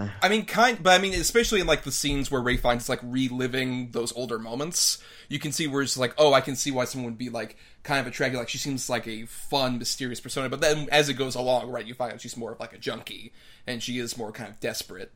mean, 0.00 0.12
I 0.22 0.28
mean, 0.28 0.44
kind, 0.46 0.82
but 0.82 0.98
I 0.98 1.02
mean, 1.02 1.14
especially 1.14 1.60
in 1.60 1.66
like 1.66 1.82
the 1.82 1.92
scenes 1.92 2.30
where 2.30 2.40
Ralph 2.40 2.60
Fiennes 2.60 2.88
like 2.88 3.00
reliving 3.02 3.90
those 3.90 4.12
older 4.12 4.38
moments, 4.38 4.98
you 5.28 5.38
can 5.38 5.52
see 5.52 5.66
where 5.66 5.82
it's 5.82 5.96
like, 5.96 6.14
oh, 6.18 6.32
I 6.32 6.40
can 6.40 6.56
see 6.56 6.70
why 6.70 6.84
someone 6.84 7.12
would 7.12 7.18
be 7.18 7.28
like 7.30 7.56
kind 7.82 8.00
of 8.00 8.06
attracted. 8.06 8.38
Like 8.38 8.48
she 8.48 8.58
seems 8.58 8.88
like 8.88 9.06
a 9.06 9.26
fun, 9.26 9.78
mysterious 9.78 10.20
persona, 10.20 10.48
but 10.48 10.60
then 10.60 10.88
as 10.90 11.08
it 11.08 11.14
goes 11.14 11.34
along, 11.34 11.70
right, 11.70 11.86
you 11.86 11.94
find 11.94 12.12
out 12.12 12.20
she's 12.20 12.36
more 12.36 12.52
of 12.52 12.60
like 12.60 12.72
a 12.72 12.78
junkie, 12.78 13.32
and 13.66 13.82
she 13.82 13.98
is 13.98 14.16
more 14.16 14.32
kind 14.32 14.50
of 14.50 14.60
desperate 14.60 15.10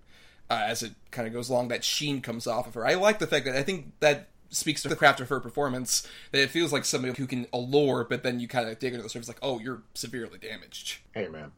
uh, 0.51 0.65
as 0.67 0.83
it 0.83 0.93
kind 1.11 1.27
of 1.27 1.33
goes 1.33 1.49
along. 1.49 1.69
That 1.69 1.85
sheen 1.85 2.21
comes 2.21 2.47
off 2.47 2.67
of 2.67 2.75
her. 2.75 2.87
I 2.87 2.95
like 2.95 3.19
the 3.19 3.27
fact 3.27 3.47
that 3.47 3.57
I 3.57 3.63
think 3.63 3.93
that 4.01 4.29
speaks 4.51 4.83
to 4.83 4.89
the 4.89 4.97
craft 4.97 5.21
of 5.21 5.29
her 5.29 5.41
performance. 5.41 6.07
That 6.31 6.43
it 6.43 6.51
feels 6.51 6.73
like 6.73 6.85
somebody 6.85 7.15
who 7.15 7.27
can 7.27 7.47
allure, 7.53 8.05
but 8.05 8.23
then 8.23 8.41
you 8.41 8.49
kind 8.49 8.69
of 8.69 8.79
dig 8.79 8.93
into 8.93 9.03
the 9.03 9.09
surface, 9.09 9.29
like, 9.29 9.39
oh, 9.43 9.59
you're 9.59 9.83
severely 9.95 10.39
damaged. 10.39 10.99
Hey, 11.15 11.29
man, 11.29 11.53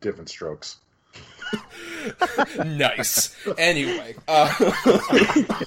different 0.00 0.28
strokes. 0.28 0.78
nice. 2.64 3.34
Anyway, 3.58 4.14
uh, 4.28 4.52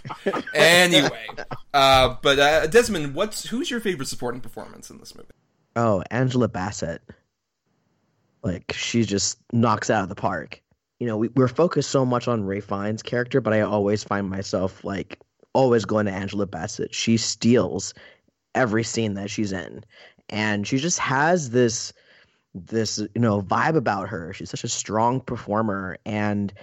anyway, 0.53 1.27
uh, 1.73 2.15
but 2.21 2.39
uh, 2.39 2.67
Desmond, 2.67 3.13
what's 3.15 3.47
who's 3.47 3.69
your 3.71 3.79
favorite 3.79 4.07
supporting 4.07 4.41
performance 4.41 4.89
in 4.89 4.97
this 4.99 5.15
movie? 5.15 5.29
Oh, 5.75 6.03
Angela 6.11 6.47
Bassett. 6.47 7.01
Like 8.43 8.73
she 8.73 9.03
just 9.03 9.37
knocks 9.51 9.89
out 9.89 10.03
of 10.03 10.09
the 10.09 10.15
park 10.15 10.61
you 10.99 11.07
know, 11.07 11.17
we, 11.17 11.29
we're 11.29 11.47
focused 11.47 11.89
so 11.89 12.05
much 12.05 12.27
on 12.27 12.45
Ralph 12.45 12.65
Fiennes' 12.65 13.01
character, 13.01 13.41
but 13.41 13.53
I 13.53 13.61
always 13.61 14.03
find 14.03 14.29
myself 14.29 14.83
like 14.83 15.17
always 15.53 15.85
going 15.85 16.05
to 16.05 16.11
Angela 16.11 16.45
Bassett. 16.45 16.93
She 16.93 17.17
steals 17.17 17.93
every 18.53 18.83
scene 18.83 19.13
that 19.13 19.29
she's 19.29 19.51
in, 19.51 19.83
and 20.29 20.67
she 20.67 20.77
just 20.77 20.99
has 20.99 21.51
this 21.51 21.93
this 22.53 22.97
you 22.97 23.21
know 23.21 23.41
vibe 23.41 23.75
about 23.75 24.09
her. 24.09 24.33
She's 24.33 24.49
such 24.49 24.63
a 24.63 24.69
strong 24.69 25.21
performer, 25.21 25.97
and 26.05 26.53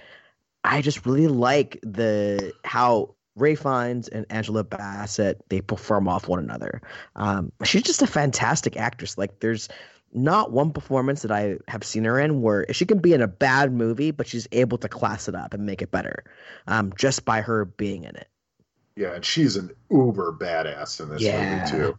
I 0.63 0.81
just 0.81 1.05
really 1.05 1.27
like 1.27 1.79
the 1.83 2.53
how 2.63 3.15
Ralph 3.35 3.59
Fiennes 3.59 4.07
and 4.07 4.25
Angela 4.29 4.63
Bassett 4.63 5.41
they 5.49 5.61
perform 5.61 6.07
off 6.07 6.27
one 6.27 6.39
another. 6.39 6.81
Um, 7.15 7.51
she's 7.63 7.83
just 7.83 8.01
a 8.01 8.07
fantastic 8.07 8.77
actress. 8.77 9.17
Like 9.17 9.39
there's 9.39 9.69
not 10.13 10.51
one 10.51 10.71
performance 10.71 11.21
that 11.21 11.31
I 11.31 11.57
have 11.67 11.83
seen 11.83 12.05
her 12.05 12.19
in 12.19 12.41
where 12.41 12.65
she 12.73 12.85
can 12.85 12.99
be 12.99 13.13
in 13.13 13.21
a 13.21 13.27
bad 13.27 13.71
movie, 13.71 14.11
but 14.11 14.27
she's 14.27 14.47
able 14.51 14.77
to 14.79 14.89
class 14.89 15.27
it 15.27 15.35
up 15.35 15.53
and 15.53 15.65
make 15.65 15.81
it 15.81 15.91
better, 15.91 16.23
um, 16.67 16.93
just 16.97 17.25
by 17.25 17.41
her 17.41 17.65
being 17.65 18.03
in 18.03 18.15
it. 18.15 18.27
Yeah, 18.95 19.13
and 19.13 19.23
she's 19.23 19.55
an 19.55 19.71
uber 19.91 20.33
badass 20.33 20.99
in 20.99 21.09
this 21.09 21.21
yeah. 21.21 21.65
movie 21.65 21.71
too. 21.71 21.97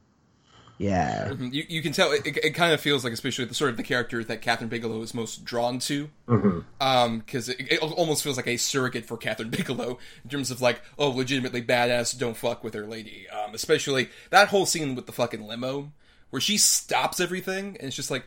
Yeah, 0.79 1.31
mm-hmm. 1.31 1.49
you, 1.53 1.65
you 1.69 1.83
can 1.83 1.93
tell 1.93 2.13
it, 2.13 2.25
it, 2.25 2.55
kind 2.55 2.73
of 2.73 2.81
feels 2.81 3.03
like, 3.03 3.13
especially 3.13 3.47
the 3.47 3.55
sort 3.55 3.71
of 3.71 3.77
the 3.77 3.83
character 3.83 4.23
that 4.23 4.43
Kathryn 4.43 4.69
Bigelow 4.69 5.03
is 5.03 5.13
most 5.13 5.45
drawn 5.45 5.81
to, 5.81 6.09
because 6.27 6.43
mm-hmm. 6.43 6.81
um, 6.81 7.23
it, 7.29 7.73
it, 7.73 7.83
almost 7.83 8.23
feels 8.23 8.37
like 8.37 8.47
a 8.47 8.57
surrogate 8.57 9.05
for 9.05 9.19
Kathryn 9.19 9.51
Bigelow 9.57 9.99
in 10.23 10.31
terms 10.31 10.53
of 10.53 10.63
like, 10.63 10.81
oh, 10.97 11.09
legitimately 11.09 11.63
badass, 11.63 12.17
don't 12.17 12.37
fuck 12.37 12.63
with 12.63 12.75
her 12.75 12.87
lady. 12.87 13.27
Um, 13.29 13.55
especially 13.55 14.09
that 14.31 14.49
whole 14.49 14.67
scene 14.67 14.95
with 14.95 15.07
the 15.07 15.13
fucking 15.13 15.45
limo 15.45 15.93
where 16.31 16.41
she 16.41 16.59
stops 16.59 17.21
everything 17.21 17.77
and 17.79 17.89
it's 17.89 17.97
just 17.97 18.11
like 18.11 18.25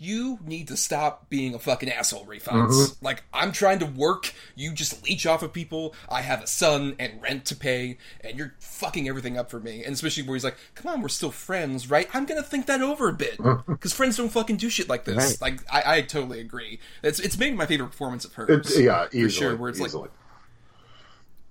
you 0.00 0.38
need 0.42 0.68
to 0.68 0.78
stop 0.78 1.28
being 1.28 1.54
a 1.54 1.58
fucking 1.58 1.90
asshole, 1.90 2.24
Ralph 2.24 2.42
Fiennes. 2.42 2.74
Mm-hmm. 2.74 3.04
Like, 3.04 3.22
I'm 3.34 3.52
trying 3.52 3.80
to 3.80 3.86
work, 3.86 4.32
you 4.56 4.72
just 4.72 5.04
leech 5.04 5.26
off 5.26 5.42
of 5.42 5.52
people, 5.52 5.94
I 6.08 6.22
have 6.22 6.42
a 6.42 6.46
son 6.46 6.96
and 6.98 7.20
rent 7.20 7.44
to 7.46 7.54
pay, 7.54 7.98
and 8.22 8.38
you're 8.38 8.54
fucking 8.60 9.06
everything 9.08 9.36
up 9.36 9.50
for 9.50 9.60
me. 9.60 9.84
And 9.84 9.92
especially 9.92 10.22
where 10.22 10.34
he's 10.34 10.44
like, 10.44 10.56
come 10.74 10.90
on, 10.90 11.02
we're 11.02 11.08
still 11.08 11.30
friends, 11.30 11.90
right? 11.90 12.08
I'm 12.14 12.24
gonna 12.24 12.42
think 12.42 12.64
that 12.66 12.80
over 12.80 13.10
a 13.10 13.12
bit. 13.12 13.36
Because 13.66 13.92
friends 13.92 14.16
don't 14.16 14.30
fucking 14.30 14.56
do 14.56 14.70
shit 14.70 14.88
like 14.88 15.04
this. 15.04 15.16
Right. 15.16 15.52
Like, 15.52 15.60
I, 15.70 15.98
I, 15.98 16.02
totally 16.02 16.40
agree. 16.40 16.80
It's, 17.02 17.20
it's 17.20 17.38
maybe 17.38 17.54
my 17.54 17.66
favorite 17.66 17.88
performance 17.88 18.24
of 18.24 18.32
hers. 18.32 18.74
It, 18.74 18.84
yeah, 18.84 19.06
easily, 19.08 19.22
for 19.24 19.28
sure, 19.28 19.56
where 19.56 19.68
it's 19.68 19.80
easily. 19.80 20.02
like, 20.04 20.12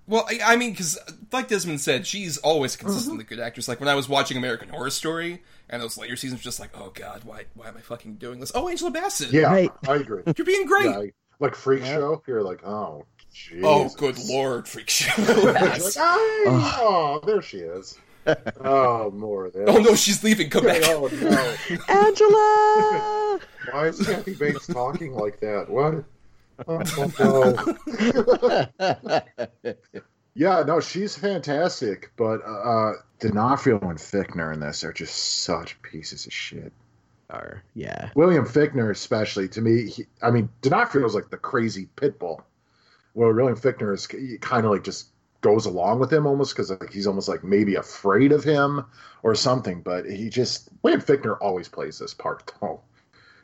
well, 0.10 0.26
I, 0.28 0.40
I 0.44 0.56
mean, 0.56 0.72
because 0.72 0.98
like 1.32 1.50
Desmond 1.50 1.82
said, 1.82 2.08
she's 2.08 2.40
always 2.40 2.76
consistently 2.76 3.26
mm-hmm. 3.26 3.36
good 3.36 3.44
actress. 3.44 3.68
Like 3.68 3.80
when 3.80 3.90
I 3.90 3.94
was 3.94 4.10
watching 4.10 4.38
American 4.38 4.70
Horror 4.70 4.90
Story, 4.90 5.44
and 5.70 5.82
those 5.82 5.98
later 5.98 6.16
seasons, 6.16 6.42
just 6.42 6.60
like, 6.60 6.72
oh 6.76 6.92
god, 6.94 7.24
why 7.24 7.46
why 7.54 7.68
am 7.68 7.78
I 7.78 7.82
fucking 7.82 8.16
doing 8.16 8.40
this? 8.40 8.52
Oh, 8.56 8.68
Angela 8.68 8.92
Bassett. 8.92 9.32
Yeah, 9.32 9.44
right. 9.44 9.72
I 9.88 9.96
agree. 9.96 10.24
You're 10.36 10.46
being 10.46 10.66
great. 10.66 10.86
Yeah, 10.86 11.04
like 11.40 11.56
Freak 11.56 11.82
yeah. 11.82 11.94
Show, 11.94 12.24
you're 12.28 12.44
like, 12.44 12.62
oh, 12.64 12.70
oh 12.70 13.06
Jesus. 13.34 13.64
oh, 13.64 13.90
good 13.98 14.18
lord, 14.28 14.68
Freak 14.68 14.90
Show. 14.90 15.22
like, 15.44 15.82
oh, 15.98 17.22
there 17.26 17.42
she 17.42 17.60
is. 17.60 17.98
oh, 18.62 19.12
more 19.12 19.46
of 19.46 19.54
this. 19.54 19.66
Oh 19.68 19.78
no, 19.78 19.96
she's 19.96 20.24
leaving. 20.24 20.50
Come 20.50 20.66
back. 20.66 20.82
oh 20.86 21.10
no, 21.12 21.56
Angela. 21.88 23.40
Why 23.72 23.88
is 23.88 24.06
Kathy 24.06 24.36
Bates 24.36 24.68
talking 24.68 25.14
like 25.14 25.40
that? 25.40 25.70
What? 25.70 26.04
Oh, 26.68 26.84
no. 27.20 27.56
Yeah, 30.36 30.63
no, 30.65 30.80
she's 30.80 31.18
fantastic, 31.18 32.12
but 32.15 32.42
uh, 32.46 32.94
D'Onofrio 33.20 33.80
and 33.82 33.98
Fichtner 33.98 34.54
in 34.54 34.60
this 34.60 34.84
are 34.84 34.94
just 34.94 35.44
such 35.44 35.82
pieces 35.82 36.26
of 36.26 36.34
shit. 36.34 36.72
Are 37.30 37.62
yeah, 37.76 38.10
William 38.15 38.46
Fichtner 38.46 38.89
especially 38.89 39.48
to 39.50 39.62
me. 39.62 39.89
He, 39.89 40.06
I 40.22 40.32
mean, 40.32 40.50
D'Onofrio 40.62 41.06
is 41.06 41.13
like 41.13 41.30
the 41.30 41.38
crazy 41.38 41.88
pit 41.96 42.18
bull, 42.18 42.44
well, 43.13 43.34
William 43.34 43.58
Fichtner 43.58 43.94
is 43.94 44.08
kind 44.39 44.65
of 44.65 44.72
like 44.72 44.84
just 44.84 45.10
goes 45.42 45.65
along 45.65 46.00
with 46.00 46.12
him 46.12 46.26
almost 46.26 46.54
because 46.54 46.70
like, 46.70 46.92
he's 46.92 47.08
almost 47.08 47.30
like 47.30 47.44
maybe 47.44 47.76
afraid 47.76 48.32
of 48.32 48.44
him 48.44 48.86
or 49.24 49.36
something. 49.36 49.82
But 49.82 50.06
he 50.06 50.30
just 50.30 50.70
William 50.84 51.02
Fichtner 51.02 51.38
always 51.42 51.68
plays 51.68 52.00
this 52.00 52.13
part 52.13 52.52
though, 52.62 52.82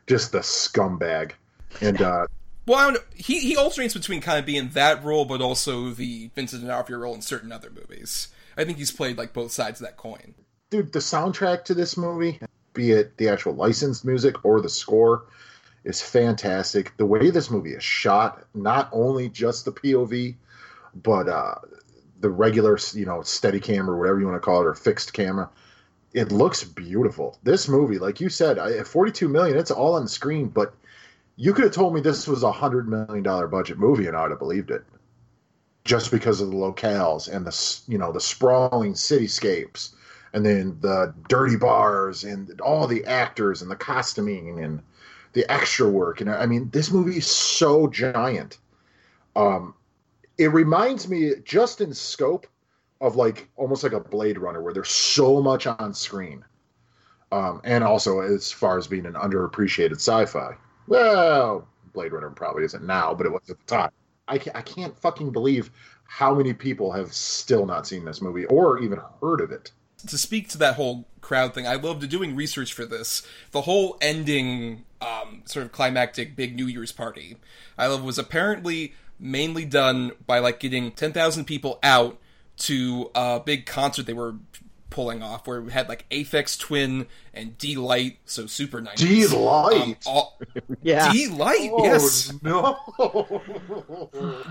just 0.07 0.31
the 0.31 0.39
scumbag. 0.39 1.33
And 1.81 2.01
uh, 2.01 2.27
well, 2.65 2.79
I 2.79 2.83
don't 2.85 2.93
know. 2.95 2.99
He 3.15 3.39
he 3.39 3.55
alternates 3.55 3.93
between 3.93 4.21
kind 4.21 4.39
of 4.39 4.45
being 4.45 4.69
that 4.69 5.03
role, 5.03 5.25
but 5.25 5.41
also 5.41 5.89
the 5.89 6.29
Vincent 6.35 6.63
D'Onofrio 6.63 6.97
role 6.99 7.13
in 7.13 7.21
certain 7.21 7.51
other 7.51 7.69
movies. 7.69 8.29
I 8.57 8.63
think 8.63 8.77
he's 8.77 8.91
played 8.91 9.17
like 9.17 9.33
both 9.33 9.51
sides 9.51 9.79
of 9.79 9.85
that 9.85 9.97
coin. 9.97 10.33
Dude, 10.69 10.91
the 10.91 10.99
soundtrack 10.99 11.65
to 11.65 11.73
this 11.73 11.97
movie, 11.97 12.39
be 12.73 12.91
it 12.91 13.17
the 13.17 13.29
actual 13.29 13.53
licensed 13.53 14.05
music 14.05 14.43
or 14.43 14.61
the 14.61 14.69
score, 14.69 15.25
is 15.83 16.01
fantastic. 16.01 16.95
The 16.97 17.05
way 17.05 17.29
this 17.29 17.51
movie 17.51 17.73
is 17.73 17.83
shot, 17.83 18.45
not 18.53 18.89
only 18.91 19.29
just 19.29 19.65
the 19.65 19.71
POV, 19.71 20.35
but 20.95 21.29
uh, 21.29 21.55
the 22.19 22.29
regular, 22.29 22.79
you 22.93 23.05
know, 23.05 23.21
steady 23.21 23.59
camera, 23.59 23.95
or 23.95 23.99
whatever 23.99 24.19
you 24.19 24.25
want 24.25 24.41
to 24.41 24.45
call 24.45 24.61
it, 24.61 24.65
or 24.65 24.73
fixed 24.73 25.13
camera. 25.13 25.49
It 26.13 26.31
looks 26.31 26.63
beautiful. 26.63 27.37
This 27.43 27.67
movie, 27.67 27.99
like 27.99 28.21
you 28.21 28.29
said, 28.29 28.57
at 28.57 28.87
42 28.87 29.27
million, 29.27 29.57
it's 29.57 29.69
all 29.69 29.95
on 29.95 30.03
the 30.03 30.09
screen, 30.09 30.47
but 30.47 30.73
you 31.37 31.53
could 31.53 31.65
have 31.65 31.73
told 31.73 31.93
me 31.93 32.01
this 32.01 32.27
was 32.27 32.43
a 32.43 32.51
hundred 32.51 32.87
million 32.87 33.23
dollar 33.23 33.47
budget 33.47 33.77
movie 33.77 34.07
and 34.07 34.15
I'd 34.15 34.29
have 34.29 34.39
believed 34.39 34.71
it. 34.71 34.83
Just 35.83 36.09
because 36.09 36.41
of 36.41 36.49
the 36.49 36.55
locales 36.55 37.31
and 37.31 37.45
the 37.45 37.91
you 37.91 37.97
know 37.97 38.11
the 38.11 38.21
sprawling 38.21 38.93
cityscapes, 38.93 39.93
and 40.33 40.45
then 40.45 40.77
the 40.81 41.13
dirty 41.29 41.57
bars 41.57 42.23
and 42.23 42.59
all 42.59 42.87
the 42.87 43.05
actors 43.05 43.61
and 43.61 43.69
the 43.69 43.75
costuming 43.75 44.59
and 44.59 44.81
the 45.33 45.49
extra 45.51 45.87
work. 45.87 46.21
And 46.21 46.29
I 46.29 46.45
mean, 46.47 46.69
this 46.71 46.91
movie 46.91 47.17
is 47.17 47.27
so 47.27 47.87
giant. 47.87 48.57
Um, 49.35 49.75
it 50.37 50.47
reminds 50.47 51.07
me 51.07 51.33
just 51.43 51.81
in 51.81 51.93
scope 51.93 52.47
of 52.99 53.15
like 53.15 53.47
almost 53.55 53.83
like 53.83 53.93
a 53.93 53.99
Blade 53.99 54.39
Runner, 54.39 54.61
where 54.61 54.73
there's 54.73 54.89
so 54.89 55.41
much 55.41 55.67
on 55.67 55.93
screen, 55.93 56.43
um, 57.31 57.61
and 57.63 57.83
also 57.83 58.21
as 58.21 58.51
far 58.51 58.77
as 58.77 58.87
being 58.87 59.05
an 59.05 59.13
underappreciated 59.13 59.97
sci-fi. 59.97 60.55
Well, 60.87 61.67
Blade 61.93 62.11
Runner 62.11 62.29
probably 62.29 62.63
isn't 62.65 62.83
now, 62.83 63.13
but 63.13 63.25
it 63.25 63.31
was 63.31 63.49
at 63.49 63.57
the 63.59 63.65
time. 63.65 63.91
I 64.27 64.37
can't, 64.37 64.55
I 64.55 64.61
can't 64.61 64.97
fucking 64.99 65.31
believe 65.31 65.71
how 66.05 66.33
many 66.35 66.53
people 66.53 66.91
have 66.91 67.13
still 67.13 67.65
not 67.65 67.87
seen 67.87 68.05
this 68.05 68.21
movie 68.21 68.45
or 68.45 68.79
even 68.79 68.99
heard 69.21 69.41
of 69.41 69.51
it. 69.51 69.71
To 70.07 70.17
speak 70.17 70.49
to 70.49 70.57
that 70.59 70.75
whole 70.75 71.05
crowd 71.21 71.53
thing, 71.53 71.67
I 71.67 71.75
loved 71.75 72.07
doing 72.09 72.35
research 72.35 72.73
for 72.73 72.85
this. 72.85 73.25
The 73.51 73.61
whole 73.61 73.97
ending, 74.01 74.85
um, 75.01 75.41
sort 75.45 75.65
of 75.65 75.71
climactic 75.71 76.35
big 76.35 76.55
New 76.55 76.67
Year's 76.67 76.91
party, 76.91 77.37
I 77.77 77.87
love 77.87 78.03
was 78.03 78.19
apparently 78.19 78.93
mainly 79.19 79.65
done 79.65 80.11
by 80.27 80.39
like 80.39 80.59
getting 80.59 80.91
10,000 80.91 81.45
people 81.45 81.79
out 81.81 82.19
to 82.57 83.09
a 83.15 83.41
big 83.43 83.65
concert 83.65 84.05
they 84.05 84.13
were 84.13 84.35
pulling 84.89 85.21
off, 85.21 85.47
where 85.47 85.61
we 85.61 85.71
had 85.71 85.89
like 85.89 86.07
Aphex 86.09 86.59
Twin 86.59 87.07
and 87.33 87.57
Deee-Lite, 87.57 88.17
so 88.25 88.45
super 88.45 88.81
nice. 88.81 88.97
Deee-Lite? 88.97 90.07
um, 90.07 90.25
yeah, 90.81 91.11
Deee-Lite, 91.11 91.71
oh, 91.73 91.83
yes. 91.83 92.33
No, 92.41 92.77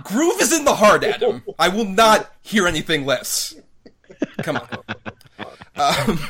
groove 0.05 0.41
is 0.41 0.53
in 0.53 0.65
the 0.65 0.75
heart, 0.75 1.05
Adam. 1.05 1.43
I 1.59 1.69
will 1.69 1.85
not 1.85 2.31
hear 2.43 2.67
anything 2.67 3.07
less. 3.07 3.55
Come 4.39 4.57
on. 4.57 4.69
Um, 5.77 6.21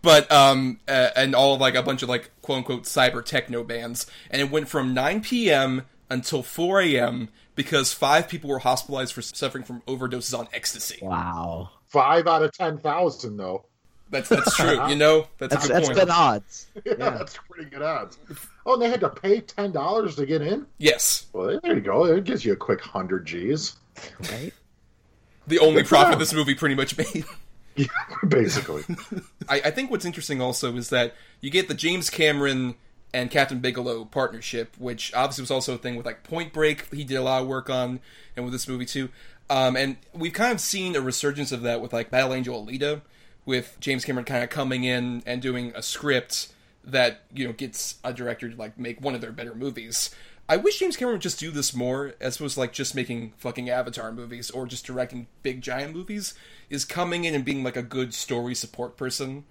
but 0.00 0.30
um, 0.30 0.78
uh, 0.86 1.08
and 1.16 1.34
all 1.34 1.58
like 1.58 1.74
a 1.74 1.82
bunch 1.82 2.04
of 2.04 2.08
like 2.08 2.30
quote 2.40 2.58
unquote 2.58 2.84
cyber 2.84 3.24
techno 3.24 3.64
bands, 3.64 4.06
and 4.30 4.40
it 4.40 4.48
went 4.48 4.68
from 4.68 4.94
9 4.94 5.22
p.m. 5.22 5.82
until 6.08 6.44
4 6.44 6.82
a.m. 6.82 7.28
because 7.56 7.92
five 7.92 8.28
people 8.28 8.48
were 8.48 8.60
hospitalized 8.60 9.12
for 9.12 9.20
suffering 9.20 9.64
from 9.64 9.80
overdoses 9.88 10.38
on 10.38 10.46
ecstasy. 10.52 11.00
Wow 11.02 11.70
five 11.92 12.26
out 12.26 12.42
of 12.42 12.52
ten 12.52 12.78
thousand 12.78 13.36
though. 13.36 13.66
That's 14.10 14.28
that's 14.28 14.56
true. 14.56 14.78
You 14.88 14.96
know, 14.96 15.26
that's 15.38 15.54
that's, 15.54 15.64
a 15.64 15.68
good 15.68 15.76
that's 15.76 15.88
point. 15.88 15.98
good 15.98 16.10
odds. 16.10 16.66
Yeah, 16.84 16.92
yeah, 16.98 17.10
that's 17.10 17.38
pretty 17.48 17.70
good 17.70 17.82
odds. 17.82 18.18
Oh, 18.66 18.74
and 18.74 18.82
they 18.82 18.88
had 18.88 19.00
to 19.00 19.08
pay 19.08 19.40
ten 19.40 19.72
dollars 19.72 20.16
to 20.16 20.26
get 20.26 20.42
in. 20.42 20.66
Yes. 20.78 21.26
Well, 21.32 21.60
there 21.62 21.74
you 21.74 21.80
go. 21.80 22.04
It 22.06 22.24
gives 22.24 22.44
you 22.44 22.52
a 22.52 22.56
quick 22.56 22.80
hundred 22.80 23.26
G's. 23.26 23.76
Right. 24.30 24.52
The 25.46 25.58
only 25.58 25.82
profit 25.82 26.18
this 26.18 26.32
movie 26.32 26.54
pretty 26.54 26.74
much 26.74 26.96
made. 26.96 27.24
Yeah, 27.74 27.86
basically. 28.28 28.84
I, 29.48 29.62
I 29.64 29.70
think 29.70 29.90
what's 29.90 30.04
interesting 30.04 30.40
also 30.40 30.76
is 30.76 30.90
that 30.90 31.14
you 31.40 31.50
get 31.50 31.68
the 31.68 31.74
James 31.74 32.10
Cameron 32.10 32.76
and 33.14 33.30
Kathryn 33.30 33.60
Bigelow 33.60 34.04
partnership, 34.06 34.74
which 34.78 35.12
obviously 35.14 35.42
was 35.42 35.50
also 35.50 35.74
a 35.74 35.78
thing 35.78 35.96
with 35.96 36.06
like 36.06 36.22
Point 36.22 36.52
Break. 36.52 36.92
He 36.94 37.04
did 37.04 37.16
a 37.16 37.22
lot 37.22 37.42
of 37.42 37.48
work 37.48 37.68
on, 37.68 38.00
and 38.36 38.44
with 38.44 38.52
this 38.52 38.68
movie 38.68 38.86
too. 38.86 39.08
Um, 39.50 39.76
and 39.76 39.96
we've 40.14 40.32
kind 40.32 40.52
of 40.52 40.60
seen 40.60 40.96
a 40.96 41.00
resurgence 41.00 41.52
of 41.52 41.62
that 41.62 41.80
with 41.80 41.92
like 41.92 42.10
Battle 42.10 42.34
Angel 42.34 42.64
Alita, 42.64 43.02
with 43.44 43.76
James 43.80 44.04
Cameron 44.04 44.24
kind 44.24 44.44
of 44.44 44.50
coming 44.50 44.84
in 44.84 45.22
and 45.26 45.42
doing 45.42 45.72
a 45.74 45.82
script 45.82 46.48
that 46.84 47.22
you 47.32 47.46
know 47.46 47.52
gets 47.52 47.96
a 48.02 48.12
director 48.12 48.48
to 48.48 48.56
like 48.56 48.78
make 48.78 49.00
one 49.00 49.14
of 49.14 49.20
their 49.20 49.32
better 49.32 49.54
movies. 49.54 50.14
I 50.48 50.56
wish 50.56 50.80
James 50.80 50.96
Cameron 50.96 51.14
would 51.14 51.22
just 51.22 51.38
do 51.38 51.50
this 51.50 51.74
more, 51.74 52.14
as 52.20 52.36
opposed 52.36 52.54
to 52.54 52.60
like 52.60 52.72
just 52.72 52.94
making 52.94 53.32
fucking 53.38 53.70
Avatar 53.70 54.12
movies 54.12 54.50
or 54.50 54.66
just 54.66 54.84
directing 54.84 55.28
big 55.42 55.60
giant 55.60 55.94
movies. 55.94 56.34
Is 56.68 56.84
coming 56.84 57.24
in 57.24 57.34
and 57.34 57.44
being 57.44 57.62
like 57.62 57.76
a 57.76 57.82
good 57.82 58.14
story 58.14 58.54
support 58.54 58.96
person 58.96 59.44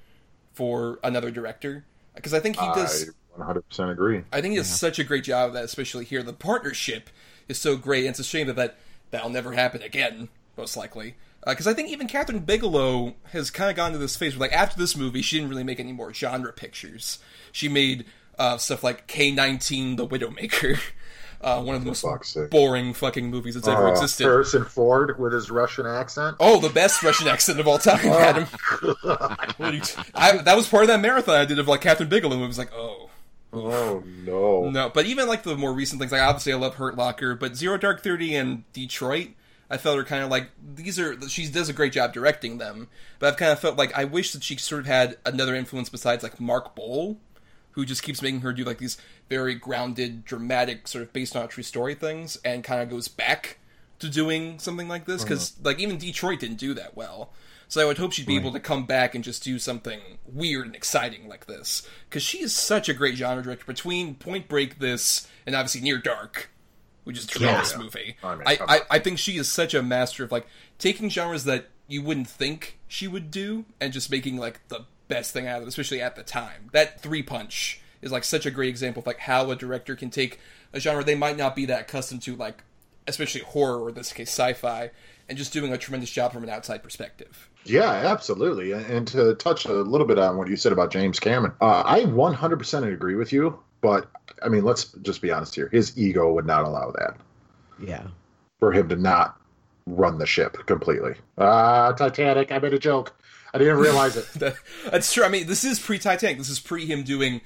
for 0.53 0.99
another 1.03 1.31
director 1.31 1.85
because 2.15 2.33
I 2.33 2.39
think 2.39 2.57
he 2.57 2.65
does. 2.67 3.09
I 3.37 3.41
100% 3.41 3.91
agree. 3.91 4.23
I 4.31 4.41
think 4.41 4.51
he 4.51 4.57
does 4.57 4.69
yeah. 4.69 4.75
such 4.75 4.99
a 4.99 5.03
great 5.03 5.23
job 5.23 5.49
of 5.49 5.53
that, 5.53 5.63
especially 5.63 6.03
here. 6.03 6.21
The 6.23 6.33
partnership 6.33 7.09
is 7.47 7.57
so 7.57 7.77
great. 7.77 8.01
And 8.01 8.09
it's 8.09 8.19
a 8.19 8.23
shame 8.23 8.47
that 8.47 8.55
that 8.57 8.77
that'll 9.11 9.29
never 9.29 9.51
happen 9.53 9.81
again, 9.81 10.29
most 10.57 10.75
likely. 10.75 11.15
Because 11.45 11.67
uh, 11.67 11.71
I 11.71 11.73
think 11.73 11.89
even 11.89 12.07
Kathryn 12.07 12.45
Bigelow 12.45 13.15
has 13.31 13.49
kind 13.49 13.69
of 13.69 13.75
gone 13.75 13.91
to 13.91 13.97
this 13.97 14.15
phase 14.15 14.35
where, 14.35 14.47
like, 14.47 14.57
after 14.57 14.79
this 14.79 14.95
movie, 14.95 15.21
she 15.21 15.37
didn't 15.37 15.49
really 15.49 15.63
make 15.63 15.79
any 15.79 15.93
more 15.93 16.13
genre 16.13 16.53
pictures. 16.53 17.19
She 17.51 17.67
made 17.67 18.05
uh, 18.37 18.57
stuff 18.57 18.83
like 18.83 19.07
K-19, 19.07 19.97
The 19.97 20.07
Widowmaker, 20.07 20.79
uh, 21.41 21.61
one 21.61 21.75
of 21.75 21.83
the 21.83 21.87
most 21.87 22.49
boring 22.49 22.93
fucking 22.93 23.29
movies 23.29 23.55
that's 23.55 23.67
ever 23.67 23.87
uh, 23.87 23.91
existed. 23.91 24.23
Harrison 24.23 24.65
Ford 24.65 25.19
with 25.19 25.33
his 25.33 25.51
Russian 25.51 25.85
accent. 25.85 26.37
Oh, 26.39 26.59
the 26.59 26.69
best 26.69 27.03
Russian 27.03 27.27
accent 27.27 27.59
of 27.59 27.67
all 27.67 27.77
time, 27.77 27.99
oh, 28.03 28.19
Adam. 28.19 28.47
I, 30.15 30.37
that 30.43 30.55
was 30.55 30.67
part 30.67 30.83
of 30.83 30.87
that 30.87 30.99
marathon 30.99 31.35
I 31.35 31.45
did 31.45 31.59
of 31.59 31.67
like 31.67 31.81
Kathryn 31.81 32.09
Bigelow. 32.09 32.43
It 32.43 32.47
was 32.47 32.57
like, 32.57 32.73
oh. 32.73 33.10
Oh 33.53 34.03
no. 34.05 34.69
No, 34.69 34.89
but 34.89 35.05
even 35.05 35.27
like 35.27 35.43
the 35.43 35.57
more 35.57 35.73
recent 35.73 35.99
things, 35.99 36.11
like 36.11 36.21
obviously 36.21 36.53
I 36.53 36.57
love 36.57 36.75
Hurt 36.75 36.95
Locker, 36.95 37.35
but 37.35 37.55
Zero 37.55 37.77
Dark 37.77 38.01
Thirty 38.01 38.35
and 38.35 38.63
Detroit, 38.71 39.29
I 39.69 39.77
felt 39.77 39.97
are 39.99 40.03
kind 40.03 40.23
of 40.23 40.29
like 40.29 40.49
these 40.75 40.99
are 40.99 41.19
she 41.29 41.47
does 41.47 41.69
a 41.69 41.73
great 41.73 41.93
job 41.93 42.13
directing 42.13 42.57
them, 42.57 42.87
but 43.19 43.27
I've 43.27 43.37
kind 43.37 43.51
of 43.51 43.59
felt 43.59 43.77
like 43.77 43.97
I 43.97 44.05
wish 44.05 44.31
that 44.31 44.43
she 44.43 44.55
sort 44.57 44.81
of 44.81 44.87
had 44.87 45.17
another 45.25 45.55
influence 45.55 45.89
besides 45.89 46.23
like 46.23 46.39
Mark 46.39 46.75
Boal, 46.75 47.17
who 47.71 47.85
just 47.85 48.03
keeps 48.03 48.21
making 48.21 48.41
her 48.41 48.53
do 48.53 48.63
like 48.63 48.77
these 48.77 48.97
very 49.29 49.55
grounded, 49.55 50.23
dramatic, 50.23 50.87
sort 50.87 51.03
of 51.03 51.13
based 51.13 51.35
on 51.35 51.43
a 51.45 51.47
true 51.47 51.63
story 51.63 51.95
things, 51.95 52.37
and 52.45 52.63
kind 52.63 52.81
of 52.81 52.89
goes 52.89 53.07
back 53.07 53.59
to 53.99 54.09
doing 54.09 54.59
something 54.59 54.87
like 54.87 55.05
this 55.05 55.23
because 55.23 55.51
uh-huh. 55.51 55.69
like 55.69 55.79
even 55.79 55.97
Detroit 55.97 56.39
didn't 56.39 56.57
do 56.57 56.73
that 56.73 56.95
well. 56.95 57.31
So 57.71 57.79
I 57.79 57.85
would 57.85 57.99
hope 57.99 58.11
she'd 58.11 58.25
be 58.25 58.35
right. 58.35 58.41
able 58.41 58.51
to 58.51 58.59
come 58.59 58.85
back 58.85 59.15
and 59.15 59.23
just 59.23 59.45
do 59.45 59.57
something 59.57 60.01
weird 60.25 60.65
and 60.65 60.75
exciting 60.75 61.29
like 61.29 61.45
this 61.45 61.87
because 62.09 62.21
she 62.21 62.41
is 62.41 62.53
such 62.53 62.89
a 62.89 62.93
great 62.93 63.15
genre 63.15 63.41
director. 63.41 63.63
Between 63.65 64.15
Point 64.15 64.49
Break, 64.49 64.79
this, 64.79 65.29
and 65.45 65.55
obviously 65.55 65.79
Near 65.79 65.97
Dark, 65.97 66.49
which 67.05 67.17
is 67.17 67.23
a 67.23 67.27
tremendous 67.29 67.71
yeah. 67.71 67.77
movie. 67.77 68.17
I, 68.21 68.35
mean, 68.35 68.43
I, 68.45 68.57
I, 68.67 68.81
I 68.91 68.99
think 68.99 69.19
she 69.19 69.37
is 69.37 69.47
such 69.47 69.73
a 69.73 69.81
master 69.81 70.25
of 70.25 70.33
like 70.33 70.47
taking 70.79 71.09
genres 71.09 71.45
that 71.45 71.69
you 71.87 72.01
wouldn't 72.01 72.27
think 72.27 72.77
she 72.89 73.07
would 73.07 73.31
do 73.31 73.63
and 73.79 73.93
just 73.93 74.11
making 74.11 74.35
like 74.35 74.67
the 74.67 74.83
best 75.07 75.31
thing 75.31 75.47
out 75.47 75.61
of 75.61 75.63
it, 75.63 75.69
especially 75.69 76.01
at 76.01 76.17
the 76.17 76.23
time. 76.23 76.71
That 76.73 76.99
Three 76.99 77.23
Punch 77.23 77.79
is 78.01 78.11
like 78.11 78.25
such 78.25 78.45
a 78.45 78.51
great 78.51 78.67
example 78.67 78.99
of 78.99 79.07
like 79.07 79.19
how 79.19 79.49
a 79.49 79.55
director 79.55 79.95
can 79.95 80.09
take 80.09 80.41
a 80.73 80.81
genre 80.81 81.05
they 81.05 81.15
might 81.15 81.37
not 81.37 81.55
be 81.55 81.67
that 81.67 81.83
accustomed 81.83 82.21
to, 82.23 82.35
like 82.35 82.65
especially 83.07 83.41
horror 83.41 83.81
or 83.81 83.89
in 83.89 83.95
this 83.95 84.11
case 84.11 84.29
sci-fi, 84.29 84.91
and 85.29 85.37
just 85.37 85.53
doing 85.53 85.71
a 85.71 85.77
tremendous 85.77 86.11
job 86.11 86.33
from 86.33 86.43
an 86.43 86.49
outside 86.49 86.83
perspective. 86.83 87.47
Yeah, 87.63 87.89
absolutely. 87.89 88.71
And 88.71 89.07
to 89.09 89.35
touch 89.35 89.65
a 89.65 89.73
little 89.73 90.07
bit 90.07 90.17
on 90.17 90.37
what 90.37 90.47
you 90.47 90.55
said 90.55 90.71
about 90.71 90.91
James 90.91 91.19
Cameron, 91.19 91.53
uh, 91.61 91.83
I 91.85 92.01
100% 92.01 92.93
agree 92.93 93.15
with 93.15 93.31
you. 93.31 93.59
But 93.81 94.09
I 94.43 94.49
mean, 94.49 94.63
let's 94.63 94.85
just 95.01 95.21
be 95.21 95.31
honest 95.31 95.55
here. 95.55 95.69
His 95.71 95.97
ego 95.97 96.31
would 96.33 96.45
not 96.45 96.65
allow 96.65 96.91
that. 96.91 97.17
Yeah. 97.79 98.07
For 98.59 98.71
him 98.71 98.89
to 98.89 98.95
not 98.95 99.39
run 99.87 100.17
the 100.17 100.25
ship 100.25 100.57
completely. 100.65 101.15
Ah, 101.37 101.87
uh, 101.87 101.93
Titanic. 101.93 102.51
I 102.51 102.59
made 102.59 102.73
a 102.73 102.79
joke. 102.79 103.13
I 103.53 103.57
didn't 103.57 103.77
realize 103.77 104.15
it. 104.15 104.27
that's 104.89 105.13
true. 105.13 105.23
I 105.23 105.29
mean, 105.29 105.47
this 105.47 105.63
is 105.63 105.79
pre 105.79 105.99
Titanic. 105.99 106.37
This 106.37 106.49
is 106.49 106.59
pre 106.59 106.85
him 106.85 107.03
doing 107.03 107.41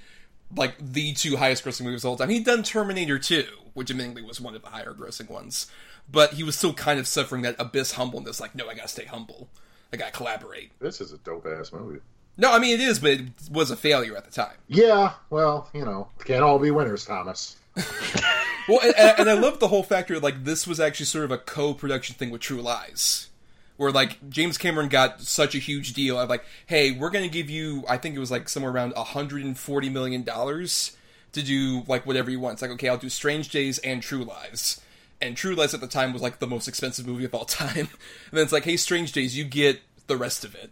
like 0.55 0.75
the 0.79 1.13
two 1.13 1.37
highest 1.37 1.63
grossing 1.65 1.81
movies 1.81 1.99
of 1.99 2.01
the 2.03 2.07
whole 2.09 2.17
time. 2.17 2.29
He'd 2.29 2.45
done 2.45 2.63
Terminator 2.63 3.17
2, 3.17 3.45
which 3.73 3.89
admittedly 3.89 4.21
was 4.21 4.39
one 4.39 4.55
of 4.55 4.61
the 4.61 4.69
higher 4.69 4.93
grossing 4.93 5.29
ones. 5.29 5.67
But 6.09 6.33
he 6.33 6.43
was 6.43 6.55
still 6.55 6.73
kind 6.73 6.99
of 6.99 7.07
suffering 7.07 7.41
that 7.41 7.55
abyss 7.57 7.93
humbleness, 7.93 8.39
like, 8.39 8.53
no, 8.53 8.69
I 8.69 8.75
gotta 8.75 8.87
stay 8.87 9.05
humble. 9.05 9.49
I 9.95 9.97
gotta 9.97 10.11
collaborate. 10.11 10.77
This 10.79 10.99
is 10.99 11.13
a 11.13 11.17
dope 11.19 11.47
ass 11.47 11.71
movie. 11.71 12.01
No, 12.37 12.51
I 12.51 12.59
mean 12.59 12.73
it 12.73 12.81
is, 12.81 12.99
but 12.99 13.11
it 13.11 13.27
was 13.49 13.71
a 13.71 13.77
failure 13.77 14.17
at 14.17 14.25
the 14.25 14.31
time. 14.31 14.57
Yeah, 14.67 15.13
well, 15.29 15.69
you 15.73 15.85
know, 15.85 16.09
can't 16.25 16.43
all 16.43 16.59
be 16.59 16.69
winners, 16.69 17.05
Thomas. 17.05 17.55
well, 18.67 18.79
and, 18.83 19.19
and, 19.19 19.29
I 19.29 19.33
love 19.33 19.59
the 19.59 19.67
whole 19.67 19.83
factor 19.83 20.19
like 20.19 20.43
this 20.43 20.65
was 20.65 20.79
actually 20.79 21.07
sort 21.07 21.25
of 21.25 21.31
a 21.31 21.37
co-production 21.37 22.15
thing 22.15 22.29
with 22.29 22.41
True 22.41 22.61
Lies, 22.61 23.29
where 23.77 23.91
like 23.91 24.29
James 24.29 24.57
Cameron 24.57 24.89
got 24.89 25.21
such 25.21 25.55
a 25.55 25.59
huge 25.59 25.93
deal 25.93 26.19
of 26.19 26.29
like, 26.29 26.43
hey, 26.65 26.91
we're 26.91 27.09
gonna 27.09 27.29
give 27.29 27.49
you, 27.49 27.83
I 27.87 27.97
think 27.97 28.15
it 28.15 28.19
was 28.19 28.31
like 28.31 28.49
somewhere 28.49 28.71
around 28.71 28.93
140 28.95 29.89
million 29.89 30.23
dollars 30.23 30.95
to 31.33 31.43
do 31.43 31.83
like 31.87 32.05
whatever 32.05 32.29
you 32.29 32.39
want. 32.39 32.53
It's 32.53 32.61
like, 32.61 32.71
okay, 32.71 32.89
I'll 32.89 32.97
do 32.97 33.09
Strange 33.09 33.49
Days 33.49 33.77
and 33.79 34.01
True 34.01 34.23
Lies. 34.23 34.81
And 35.21 35.35
True 35.37 35.55
Lies 35.55 35.73
at 35.73 35.79
the 35.81 35.87
time 35.87 36.13
was 36.13 36.21
like 36.21 36.39
the 36.39 36.47
most 36.47 36.67
expensive 36.67 37.07
movie 37.07 37.25
of 37.25 37.33
all 37.33 37.45
time. 37.45 37.77
and 37.77 37.89
then 38.31 38.43
it's 38.43 38.51
like, 38.53 38.65
hey, 38.65 38.77
Strange 38.77 39.11
Days, 39.11 39.37
you 39.37 39.43
get 39.45 39.81
the 40.07 40.17
rest 40.17 40.43
of 40.45 40.55
it. 40.55 40.71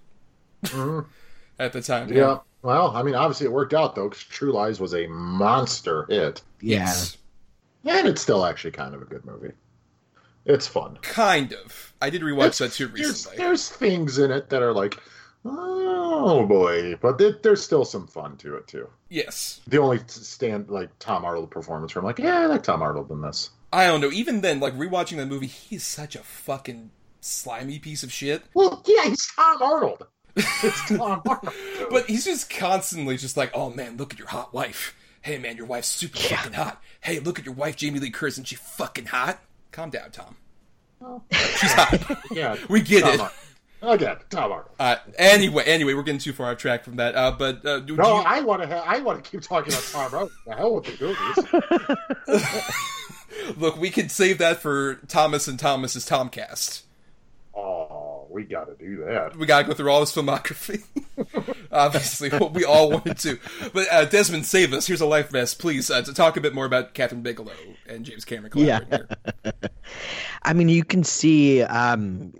Mm-hmm. 0.66 1.08
at 1.60 1.74
the 1.74 1.82
time. 1.82 2.12
Yeah. 2.12 2.40
Well, 2.62 2.96
I 2.96 3.04
mean, 3.04 3.16
obviously 3.16 3.46
it 3.46 3.52
worked 3.52 3.74
out 3.74 3.96
though, 3.96 4.10
because 4.10 4.24
True 4.24 4.52
Lies 4.54 4.80
was 4.80 4.94
a 4.94 5.08
monster 5.08 6.06
hit, 6.10 6.42
Yeah. 6.62 6.94
and 7.86 8.08
it's 8.08 8.22
still 8.22 8.46
actually 8.46 8.72
kind 8.72 8.96
of 8.96 9.02
a 9.02 9.06
good 9.06 9.26
movie. 9.26 9.52
It's 10.46 10.68
fun. 10.68 10.98
Kind 11.02 11.54
of. 11.54 11.94
I 12.02 12.10
did 12.10 12.22
rewatch 12.22 12.38
It's- 12.48 12.58
that 12.60 12.72
too 12.74 12.88
recently. 12.88 13.38
there's 13.38 13.70
things 13.70 14.18
in 14.18 14.32
it 14.32 14.50
that 14.50 14.62
are 14.62 14.74
like, 14.74 14.98
oh 15.46 16.46
boy, 16.46 16.96
but 17.02 17.18
there, 17.18 17.38
there's 17.44 17.64
still 17.64 17.86
some 17.86 18.08
fun 18.08 18.38
to 18.38 18.56
it 18.56 18.68
too. 18.68 18.90
Yes. 19.10 19.62
The 19.68 19.78
only 19.80 20.00
stand 20.08 20.70
like 20.70 20.90
Tom 21.00 21.26
Arnold 21.26 21.52
performance 21.52 21.94
where 21.96 22.02
I'm 22.02 22.06
like, 22.06 22.20
yeah, 22.20 22.40
I 22.40 22.46
like 22.48 22.64
Tom 22.64 22.82
Arnold 22.82 23.12
in 23.12 23.22
this. 23.22 23.50
I 23.74 23.88
don't 23.88 24.02
know. 24.02 24.12
Even 24.12 24.42
then, 24.42 24.60
like 24.60 24.74
rewatching 24.78 25.18
that 25.18 25.26
movie, 25.28 25.48
he's 25.48 25.84
such 25.84 26.16
a 26.16 26.20
fucking 26.20 26.92
slimy 27.22 27.80
piece 27.80 28.04
of 28.04 28.12
shit. 28.12 28.44
Well, 28.54 28.84
yeah, 28.86 29.06
he's 29.06 29.28
Tom 29.36 29.62
Arnold. 29.62 30.06
It's 30.36 30.88
Tom 30.90 31.22
Arnold. 31.28 31.54
But 31.90 32.06
he's 32.06 32.26
just 32.26 32.50
constantly 32.50 33.18
just 33.18 33.36
like, 33.36 33.52
oh 33.54 33.70
man, 33.72 33.98
look 33.98 34.14
at 34.14 34.20
your 34.20 34.28
hot 34.30 34.54
wife. 34.54 34.96
Hey 35.22 35.38
man, 35.38 35.58
your 35.58 35.66
wife's 35.66 35.88
super 35.88 36.18
fucking 36.18 36.54
hot. 36.54 36.82
Hey, 37.02 37.20
look 37.20 37.40
at 37.40 37.46
your 37.46 37.54
wife, 37.56 37.76
Jamie 37.78 38.00
Lee 38.00 38.12
Curtis, 38.12 38.38
and 38.38 38.48
she 38.48 38.56
fucking 38.56 39.06
hot. 39.08 39.40
Calm 39.72 39.90
down, 39.90 40.12
Tom. 40.12 40.36
She's 41.32 41.72
hot. 41.74 42.20
yeah, 42.32 42.56
We 42.70 42.82
get 42.82 43.02
Tom 43.04 43.14
it. 43.14 43.20
Arnold. 43.20 43.32
Again, 44.02 44.18
Tom 44.30 44.52
Arnold. 44.52 44.70
Uh, 44.80 44.96
anyway, 45.18 45.64
anyway, 45.66 45.94
we're 45.94 46.04
getting 46.04 46.20
too 46.20 46.32
far 46.34 46.52
off 46.52 46.58
track 46.58 46.84
from 46.86 46.98
that. 46.98 47.16
Uh, 47.16 47.32
but 47.32 47.66
uh, 47.66 47.80
do, 47.80 47.96
No, 47.98 48.04
do 48.04 48.10
you, 48.10 48.16
I 48.26 48.40
want 48.42 48.62
to. 48.62 48.68
Ha- 48.68 48.84
I 48.86 49.00
want 49.00 49.24
to 49.24 49.30
keep 49.30 49.42
talking 49.42 49.74
about 49.74 49.84
Tom 49.92 50.02
Arnold. 50.14 50.32
The 50.46 50.56
hell 50.56 50.76
with 50.76 50.86
the 50.86 51.06
movies. 52.30 52.44
look, 53.58 53.78
we 53.78 53.90
can 53.90 54.10
save 54.10 54.38
that 54.40 54.62
for 54.62 54.96
Thomas 55.08 55.48
and 55.48 55.60
Thomas's 55.60 56.08
Tomcast. 56.08 56.84
oh, 57.56 58.28
we 58.30 58.44
got 58.44 58.66
to 58.66 58.76
do 58.84 59.04
that. 59.06 59.36
we 59.36 59.46
gotta 59.46 59.68
go 59.68 59.74
through 59.74 59.92
all 59.92 60.00
this 60.00 60.14
filmography. 60.14 60.84
Obviously, 61.72 62.30
what 62.30 62.54
we 62.54 62.66
all 62.66 62.90
wanted 62.92 63.18
to. 63.20 63.40
But 63.74 63.88
uh, 63.92 64.06
Desmond, 64.06 64.46
save 64.46 64.74
us. 64.74 64.88
Here's 64.88 65.02
a 65.02 65.06
life 65.06 65.30
vest, 65.30 65.60
please, 65.60 65.90
uh, 65.90 66.02
to 66.02 66.14
talk 66.14 66.38
a 66.38 66.42
bit 66.42 66.54
more 66.54 66.66
about 66.66 66.94
Kathryn 66.96 67.24
Bigelow 67.24 67.54
and 67.88 68.06
James 68.06 68.26
Cameron 68.26 68.52
collaborating 68.52 69.08
here. 69.44 69.54
I 70.44 70.54
mean, 70.54 70.70
you 70.70 70.84
can 70.84 71.04
see 71.04 71.62
um, 71.64 72.34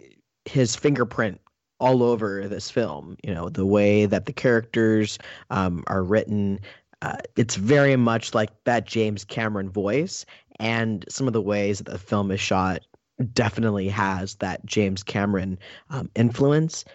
his 0.46 0.76
fingerprint 0.76 1.40
all 1.80 2.02
over 2.04 2.48
this 2.48 2.72
film. 2.72 3.18
You 3.24 3.34
know, 3.34 3.50
the 3.50 3.66
way 3.66 4.06
that 4.06 4.26
the 4.26 4.34
characters 4.34 5.20
um, 5.50 5.84
are 5.88 6.04
written. 6.04 6.60
Uh, 7.02 7.18
it's 7.36 7.56
very 7.56 7.98
much 7.98 8.34
like 8.34 8.50
that 8.64 8.86
James 8.86 9.26
Cameron 9.26 9.70
voice, 9.70 10.26
and 10.60 11.06
some 11.10 11.28
of 11.28 11.34
the 11.34 11.42
ways 11.42 11.80
that 11.80 11.92
the 11.92 11.98
film 11.98 12.32
is 12.32 12.40
shot 12.40 12.82
definitely 13.34 13.88
has 13.90 14.36
that 14.36 14.66
James 14.66 15.04
Cameron 15.04 15.58
um, 15.90 16.10
influence. 16.16 16.86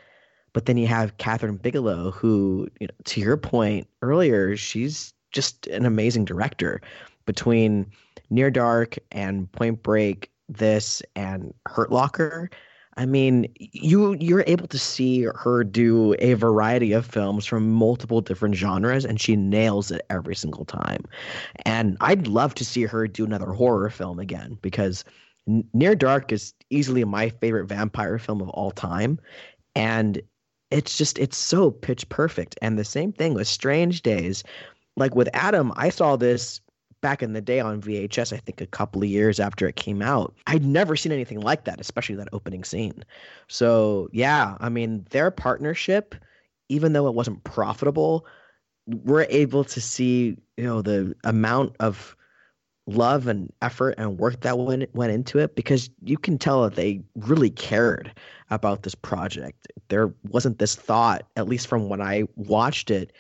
But 0.53 0.67
then 0.67 0.77
you 0.77 0.87
have 0.87 1.17
Kathryn 1.19 1.61
Bigelow, 1.61 2.11
who, 2.11 2.69
you 2.81 2.87
know, 2.87 2.95
to 3.05 3.21
your 3.21 3.37
point 3.37 3.87
earlier, 4.03 4.57
she's 4.57 5.13
just 5.31 5.67
an 5.69 5.87
amazing 5.87 6.25
director. 6.25 6.81
Between 7.27 7.87
Near 8.31 8.51
Dark 8.51 8.97
and 9.13 9.51
Point 9.53 9.83
Break, 9.83 10.31
this 10.49 11.03
and 11.15 11.53
Hurt 11.67 11.93
Locker, 11.93 12.51
I 12.99 13.07
mean, 13.07 13.47
you 13.59 14.17
you're 14.19 14.43
able 14.49 14.67
to 14.67 14.79
see 14.79 15.23
her 15.23 15.63
do 15.63 16.17
a 16.19 16.35
variety 16.35 16.93
of 16.93 17.07
films 17.07 17.47
from 17.47 17.71
multiple 17.71 18.21
different 18.21 18.57
genres, 18.57 19.05
and 19.05 19.21
she 19.21 19.37
nails 19.37 19.93
it 19.93 20.05
every 20.11 20.35
single 20.35 20.65
time. 20.65 21.05
And 21.65 21.97
I'd 22.01 22.27
love 22.27 22.57
to 22.57 22.65
see 22.65 22.83
her 22.83 23.07
do 23.07 23.25
another 23.25 23.53
horror 23.53 23.89
film 23.89 24.19
again 24.19 24.59
because 24.63 25.05
Near 25.73 25.95
Dark 25.95 26.33
is 26.33 26.53
easily 26.71 27.05
my 27.05 27.29
favorite 27.29 27.69
vampire 27.69 28.19
film 28.19 28.41
of 28.41 28.49
all 28.49 28.73
time, 28.73 29.21
and 29.77 30.21
it's 30.73 30.99
just 30.99 31.21
it's 31.21 31.39
so 31.39 31.71
pitch 31.71 32.09
perfect. 32.09 32.59
And 32.61 32.77
the 32.77 32.85
same 32.85 33.13
thing 33.13 33.33
with 33.33 33.47
Strange 33.47 34.03
Days, 34.03 34.43
like 34.97 35.15
with 35.15 35.29
Adam, 35.35 35.73
I 35.77 35.91
saw 35.91 36.17
this 36.17 36.61
back 37.01 37.23
in 37.23 37.33
the 37.33 37.41
day 37.41 37.61
on 37.61 37.81
VHS, 37.81 38.33
I 38.33 38.39
think 38.39 38.61
a 38.61 38.67
couple 38.67 39.03
of 39.03 39.09
years 39.09 39.41
after 39.41 39.67
it 39.67 39.77
came 39.77 40.03
out. 40.03 40.35
I'd 40.47 40.65
never 40.65 40.97
seen 40.97 41.13
anything 41.13 41.41
like 41.41 41.65
that, 41.65 41.81
especially 41.81 42.17
that 42.17 42.29
opening 42.33 42.65
scene. 42.65 43.05
So, 43.47 44.09
yeah, 44.13 44.57
I 44.61 44.69
mean, 44.69 45.07
their 45.11 45.31
partnership, 45.31 46.15
even 46.69 46.93
though 46.93 47.07
it 47.07 47.15
wasn't 47.15 47.45
profitable, 47.45 48.27
we're 48.87 49.27
able 49.29 49.65
to 49.65 49.81
see, 49.81 50.37
you 50.57 50.65
know, 50.65 50.83
the 50.83 51.15
amount 51.25 51.77
of 51.81 52.17
love 52.87 53.27
and 53.27 53.53
effort 53.61 53.95
and 53.99 54.19
work 54.19 54.41
that 54.41 54.59
went 54.59 54.93
went 54.95 55.13
into 55.13 55.39
it 55.39 55.55
because 55.55 55.91
you 56.03 56.17
can 56.17 56.39
tell 56.39 56.63
that 56.63 56.75
they 56.75 57.03
really 57.17 57.51
cared 57.51 58.11
about 58.51 58.83
this 58.83 58.95
project. 58.95 59.69
There 59.89 60.13
wasn't 60.31 60.59
this 60.59 60.75
thought, 60.75 61.27
at 61.37 61.49
least 61.49 61.67
from 61.67 61.89
when 61.89 62.01
I 62.01 62.25
watched 62.37 62.91
it, 62.91 63.13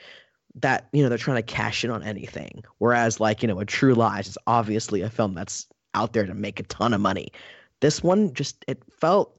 that 0.60 0.88
you 0.92 1.02
know 1.02 1.08
they're 1.08 1.18
trying 1.18 1.36
to 1.36 1.42
cash 1.42 1.84
in 1.84 1.90
on 1.90 2.02
anything. 2.02 2.62
Whereas 2.78 3.20
like 3.20 3.42
you 3.42 3.48
know 3.48 3.60
a 3.60 3.64
True 3.64 3.94
Lies 3.94 4.28
is 4.28 4.38
obviously 4.46 5.02
a 5.02 5.10
film 5.10 5.34
that's 5.34 5.66
out 5.94 6.12
there 6.12 6.26
to 6.26 6.34
make 6.34 6.60
a 6.60 6.64
ton 6.64 6.94
of 6.94 7.00
money. 7.00 7.32
This 7.80 8.02
one 8.02 8.34
just 8.34 8.64
it 8.68 8.82
felt 8.90 9.38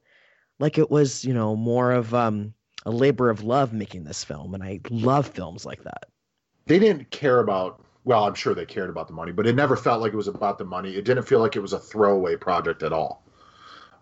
like 0.59 0.77
it 0.77 0.91
was 0.91 1.25
you 1.25 1.33
know 1.33 1.55
more 1.55 1.91
of 1.91 2.13
um, 2.13 2.53
a 2.85 2.91
labor 2.91 3.29
of 3.29 3.43
love 3.43 3.73
making 3.73 4.03
this 4.03 4.23
film, 4.23 4.53
and 4.53 4.63
I 4.63 4.79
love 4.89 5.27
films 5.27 5.65
like 5.65 5.83
that. 5.83 6.05
They 6.65 6.79
didn't 6.79 7.11
care 7.11 7.39
about. 7.39 7.83
Well, 8.05 8.23
I'm 8.23 8.33
sure 8.33 8.55
they 8.55 8.65
cared 8.65 8.89
about 8.89 9.07
the 9.07 9.13
money, 9.13 9.31
but 9.31 9.45
it 9.45 9.55
never 9.55 9.75
felt 9.75 10.01
like 10.01 10.13
it 10.13 10.17
was 10.17 10.29
about 10.29 10.57
the 10.57 10.65
money. 10.65 10.95
It 10.95 11.05
didn't 11.05 11.23
feel 11.23 11.39
like 11.39 11.55
it 11.55 11.59
was 11.59 11.73
a 11.73 11.79
throwaway 11.79 12.37
project 12.37 12.81
at 12.81 12.93
all. 12.93 13.23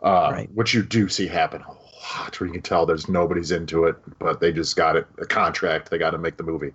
Uh, 0.02 0.30
Right. 0.32 0.50
Which 0.54 0.74
you 0.74 0.84
do 0.84 1.10
see 1.10 1.28
happen 1.28 1.62
a 1.64 1.72
lot, 1.72 2.40
where 2.40 2.48
you 2.48 2.54
can 2.54 2.62
tell 2.62 2.86
there's 2.86 3.10
nobody's 3.10 3.52
into 3.52 3.86
it, 3.86 3.96
but 4.20 4.40
they 4.40 4.54
just 4.54 4.76
got 4.76 4.96
it 4.96 5.08
a 5.18 5.26
contract. 5.26 5.90
They 5.90 5.98
got 5.98 6.12
to 6.12 6.20
make 6.20 6.38
the 6.38 6.44
movie. 6.44 6.74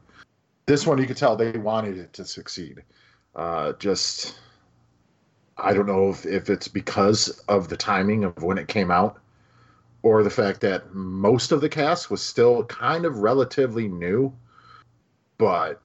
This 0.67 0.87
one, 0.87 0.99
you 0.99 1.07
could 1.07 1.17
tell 1.17 1.37
they 1.37 1.53
wanted 1.53 1.99
it 1.99 2.13
to 2.15 2.25
succeed. 2.25 2.83
Uh, 3.35 3.73
just, 3.75 4.39
I 5.57 5.73
don't 5.73 5.87
know 5.87 6.11
if, 6.11 6.25
if 6.27 6.51
it's 6.51 6.69
because 6.69 7.29
of 7.49 7.69
the 7.69 7.77
timing 7.77 8.25
of 8.25 8.43
when 8.43 8.59
it 8.59 8.69
came 8.69 8.91
out, 8.91 9.19
or 10.03 10.23
the 10.23 10.31
fact 10.31 10.61
that 10.61 10.95
most 10.95 11.53
of 11.53 11.61
the 11.61 11.69
cast 11.69 12.11
was 12.11 12.23
still 12.23 12.65
kind 12.65 13.05
of 13.05 13.19
relatively 13.19 13.89
new. 13.89 14.33
But 15.39 15.81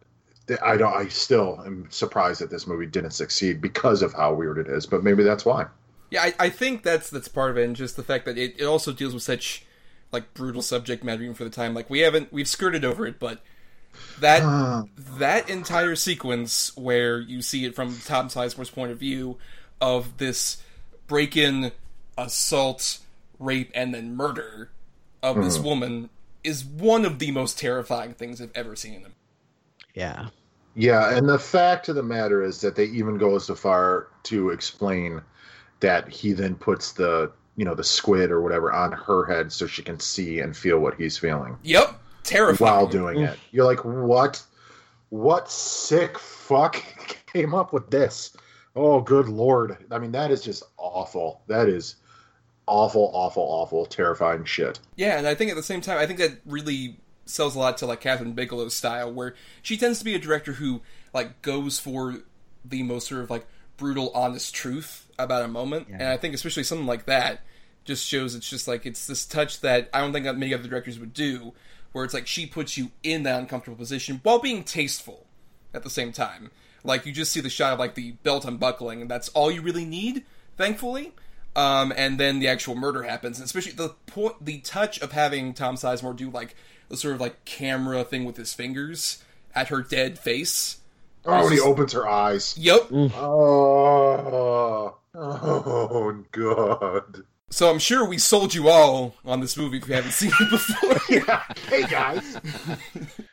I 0.63 0.78
don't. 0.78 0.94
I 0.94 1.08
still 1.08 1.62
am 1.66 1.88
surprised 1.90 2.42
that 2.42 2.50
this 2.50 2.68
movie 2.68 2.86
didn't 2.86 3.12
succeed 3.12 3.62
because 3.62 4.02
of 4.02 4.13
how 4.13 4.34
weird 4.34 4.58
it 4.58 4.68
is. 4.68 4.86
But 4.86 5.04
maybe 5.04 5.24
that's 5.24 5.46
why. 5.46 5.68
Yeah, 6.10 6.24
I, 6.24 6.34
I 6.40 6.50
think 6.50 6.84
that's 6.84 7.10
that's 7.10 7.28
part 7.28 7.52
of 7.52 7.58
it, 7.58 7.66
and 7.66 7.76
just 7.76 7.96
the 7.96 8.04
fact 8.04 8.26
that 8.26 8.38
it, 8.38 8.56
it 8.58 8.66
also 8.66 8.94
deals 8.94 9.13
with 9.13 9.24
such 9.24 9.66
like 10.12 10.34
brutal 10.34 10.62
subject 10.62 11.04
matter 11.04 11.24
even 11.24 11.36
for 11.36 11.44
the 11.44 11.50
time. 11.50 11.74
Like 11.74 11.90
we 11.90 12.00
haven't 12.00 12.32
we've 12.32 12.48
skirted 12.48 12.86
over 12.86 13.06
it, 13.06 13.20
but 13.20 13.42
that 14.19 14.43
um, 14.43 14.89
that 15.17 15.50
entire 15.50 15.95
sequence 15.95 16.76
where 16.76 17.19
you 17.19 17.41
see 17.41 17.65
it 17.65 17.76
from 17.76 17.97
Tom 18.06 18.30
Sizemore's 18.30 18.69
point 18.69 18.91
of 18.91 19.00
view 19.00 19.38
of 19.80 20.17
this 20.17 20.62
break-in, 21.08 21.71
assault, 22.17 23.00
rape, 23.39 23.71
and 23.73 23.93
then 23.93 24.15
murder 24.15 24.71
of 25.23 25.38
this 25.38 25.58
mm-hmm. 25.58 25.67
woman 25.67 26.10
is 26.43 26.63
one 26.63 27.06
of 27.06 27.19
the 27.19 27.32
most 27.32 27.60
terrifying 27.60 28.13
things 28.13 28.41
I've 28.41 28.52
ever 28.56 28.76
seen 28.76 28.95
in 28.95 29.04
them. 29.04 29.13
Yeah, 29.93 30.30
Yeah, 30.78 31.15
and 31.17 31.28
the 31.28 31.39
fact 31.39 31.89
of 31.89 31.95
the 31.95 32.04
matter 32.04 32.43
is 32.43 32.62
that 32.62 32.76
they 32.76 32.86
even 32.86 33.17
go 33.17 33.39
so 33.39 33.56
far 33.56 34.10
to 34.23 34.52
explain 34.52 35.21
that 35.80 36.08
he 36.08 36.34
then 36.34 36.54
puts 36.54 36.91
the 36.91 37.32
you 37.56 37.65
know 37.65 37.73
the 37.73 37.84
squid 37.84 38.30
or 38.30 38.41
whatever 38.41 38.71
on 38.71 38.91
her 38.91 39.26
head 39.26 39.52
so 39.52 39.65
she 39.65 39.82
can 39.82 40.00
see 40.00 40.39
and 40.39 40.56
feel 40.56 40.78
what 40.78 40.93
he's 40.93 41.17
feeling. 41.17 41.58
Yep, 41.63 42.00
terrifying. 42.28 42.72
while 42.72 42.88
doing 42.88 43.20
it. 43.22 43.38
You're 43.52 43.66
like, 43.66 43.84
what? 43.84 44.44
What 45.10 45.50
sick 45.50 46.20
fuck 46.20 46.84
came 47.34 47.54
up 47.54 47.74
with 47.74 47.90
this? 47.90 48.36
Oh, 48.76 49.02
good 49.02 49.28
lord! 49.28 49.78
I 49.90 49.98
mean, 50.00 50.12
that 50.12 50.30
is 50.32 50.42
just 50.42 50.63
awful. 50.78 51.42
That 51.48 51.68
is 51.68 51.96
awful, 52.68 53.10
awful, 53.13 53.44
awful, 53.44 53.86
terrifying 53.86 54.46
shit. 54.46 54.80
Yeah, 54.96 55.18
and 55.18 55.26
I 55.28 55.34
think 55.34 55.50
at 55.50 55.56
the 55.58 55.63
same 55.63 55.82
time, 55.82 55.98
I 55.98 56.06
think 56.06 56.20
that 56.20 56.42
really 56.46 56.98
sells 57.26 57.56
a 57.56 57.60
lot 57.60 57.78
to 57.78 57.86
like 57.86 58.02
Kathryn 58.02 58.36
Bigelow's 58.36 58.76
style, 58.76 59.12
where 59.12 59.34
she 59.62 59.78
tends 59.78 60.00
to 60.00 60.06
be 60.06 60.13
a 60.13 60.20
director 60.20 60.54
who 60.54 60.82
like 61.13 61.42
goes 61.42 61.80
for 61.80 62.18
the 62.63 62.84
most 62.84 63.08
sort 63.08 63.22
of 63.22 63.30
like 63.30 63.48
brutal, 63.78 64.12
honest 64.13 64.54
truth 64.54 65.08
about 65.18 65.44
a 65.44 65.48
moment, 65.48 65.88
and 65.88 66.04
I 66.04 66.18
think 66.18 66.36
especially 66.36 66.63
something 66.63 66.88
like 66.88 67.06
that 67.06 67.42
just 67.86 68.06
shows 68.06 68.36
it's 68.36 68.50
just 68.50 68.68
like 68.68 68.86
it's 68.86 69.08
this 69.08 69.26
touch 69.26 69.62
that 69.62 69.90
I 69.94 70.02
don't 70.02 70.12
think 70.12 70.26
that 70.26 70.38
many 70.38 70.54
other 70.54 70.68
directors 70.68 71.00
would 71.00 71.13
do, 71.13 71.54
where 71.97 72.05
it's 72.05 72.13
like 72.13 72.27
she 72.27 72.45
puts 72.45 72.77
you 72.77 72.91
in 73.01 73.23
that 73.23 73.39
uncomfortable 73.39 73.75
position 73.75 74.19
while 74.21 74.39
being 74.39 74.63
tasteful 74.63 75.25
at 75.73 75.83
the 75.83 75.89
same 75.89 76.12
time. 76.12 76.51
Like 76.83 77.07
you 77.07 77.12
just 77.12 77.31
see 77.31 77.41
the 77.41 77.49
shot 77.49 77.73
of 77.73 77.79
like 77.79 77.95
the 77.95 78.12
belt 78.23 78.45
unbuckling, 78.45 79.01
and 79.01 79.10
that's 79.10 79.29
all 79.29 79.49
you 79.49 79.63
really 79.63 79.83
need, 79.83 80.23
thankfully. 80.57 81.13
Um, 81.55 81.91
and 81.97 82.19
then 82.19 82.38
the 82.39 82.47
actual 82.47 82.75
murder 82.75 83.01
happens, 83.01 83.39
and 83.39 83.45
especially 83.45 83.71
the 83.71 83.95
point, 84.05 84.45
the 84.45 84.60
touch 84.60 85.01
of 85.01 85.12
having 85.12 85.55
Tom 85.55 85.75
Sizemore 85.75 86.15
do 86.15 86.29
like 86.29 86.55
the 86.88 86.95
sort 86.95 87.15
of 87.15 87.21
like 87.21 87.43
camera 87.45 88.03
thing 88.03 88.25
with 88.25 88.38
his 88.38 88.53
fingers 88.53 89.23
at 89.55 89.69
her 89.69 89.81
dead 89.81 90.19
face. 90.19 90.77
Oh, 91.25 91.43
when 91.43 91.53
he 91.53 91.60
opens 91.60 91.93
her 91.93 92.07
eyes. 92.07 92.55
Yep. 92.60 92.89
Oh, 92.91 94.97
oh, 95.15 96.23
God. 96.31 97.23
So 97.49 97.69
I'm 97.71 97.79
sure 97.79 98.05
we 98.05 98.17
sold 98.17 98.53
you 98.53 98.67
all 98.69 99.15
on 99.23 99.39
this 99.39 99.55
movie 99.55 99.77
if 99.77 99.88
you 99.88 99.95
haven't 99.95 100.12
seen 100.12 100.31
it 100.39 100.49
before. 100.49 100.97
Yeah. 101.10 101.43
Hey, 101.69 101.83
guys. 101.83 102.38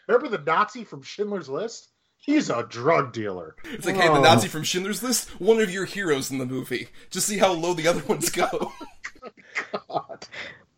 Remember 0.06 0.28
the 0.28 0.42
Nazi 0.44 0.84
from 0.84 1.02
Schindler's 1.02 1.48
List? 1.48 1.88
He's 2.18 2.48
a 2.48 2.62
drug 2.62 3.12
dealer. 3.12 3.56
It's 3.64 3.84
like, 3.84 3.96
hey, 3.96 4.06
the 4.08 4.20
Nazi 4.20 4.48
from 4.48 4.62
Schindler's 4.62 5.02
List, 5.02 5.28
one 5.40 5.60
of 5.60 5.70
your 5.70 5.84
heroes 5.84 6.30
in 6.30 6.38
the 6.38 6.46
movie. 6.46 6.88
Just 7.10 7.26
see 7.26 7.36
how 7.38 7.52
low 7.52 7.74
the 7.74 7.88
other 7.88 8.02
ones 8.04 8.30
go. 8.30 8.72
God. 9.88 10.26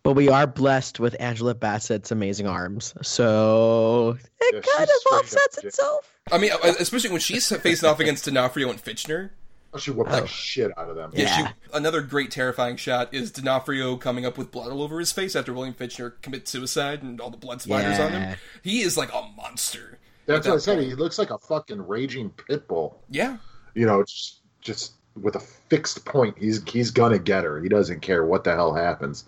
But 0.03 0.13
we 0.15 0.29
are 0.29 0.47
blessed 0.47 0.99
with 0.99 1.15
Angela 1.21 1.55
Bassett's 1.55 2.11
amazing 2.11 2.47
arms, 2.47 2.95
so 3.03 4.17
it 4.41 4.55
Yeah, 4.55 4.61
kind 4.77 4.89
of 4.89 5.13
offsets 5.19 5.59
itself. 5.59 6.17
I 6.33 6.39
mean, 6.39 6.53
uh, 6.53 6.75
especially 6.79 7.11
when 7.11 7.21
she's 7.21 7.49
facing 7.57 7.89
off 7.89 8.01
against 8.01 8.25
D'Onofrio 8.25 8.71
and 8.71 8.83
Fichtner. 8.83 9.31
Oh, 9.77 9.79
she 9.79 9.91
whooped 9.91 10.11
the 10.11 10.27
shit 10.27 10.77
out 10.79 10.89
of 10.89 10.97
them. 10.97 11.11
Yeah, 11.15 11.23
Yeah. 11.25 11.47
she, 11.49 11.55
another 11.75 12.01
great 12.03 12.31
terrifying 12.31 12.77
shot 12.77 13.13
is 13.13 13.31
D'Onofrio 13.31 13.97
coming 13.97 14.25
up 14.27 14.37
with 14.39 14.51
blood 14.51 14.73
all 14.73 14.83
over 14.83 14.99
his 14.99 15.13
face 15.13 15.37
after 15.37 15.53
William 15.53 15.75
Fichtner 15.75 16.15
commits 16.23 16.51
suicide 16.51 17.03
and 17.03 17.21
all 17.21 17.31
the 17.31 17.37
blood 17.37 17.59
splatters 17.61 17.99
on 18.05 18.13
him. 18.13 18.37
He 18.63 18.81
is 18.81 18.97
like 18.97 19.13
a 19.13 19.23
monster. 19.37 19.99
That's 20.27 20.47
at 20.47 20.51
what 20.51 20.57
I 20.57 20.61
said. 20.61 20.83
He 20.83 20.95
looks 20.95 21.19
like 21.19 21.31
a 21.31 21.39
fucking 21.39 21.87
raging 21.87 22.31
pit 22.31 22.67
bull. 22.67 23.01
Yeah, 23.11 23.37
You 23.75 23.87
know, 23.87 24.03
just 24.03 24.41
just 24.61 24.93
with 25.21 25.37
a 25.37 25.41
fixed 25.41 26.05
point. 26.05 26.37
He's 26.39 26.63
he's 26.67 26.91
gonna 26.91 27.19
get 27.19 27.45
her. 27.45 27.63
He 27.63 27.69
doesn't 27.69 28.01
care 28.01 28.25
what 28.25 28.43
the 28.45 28.55
hell 28.55 28.75
happens. 28.75 29.25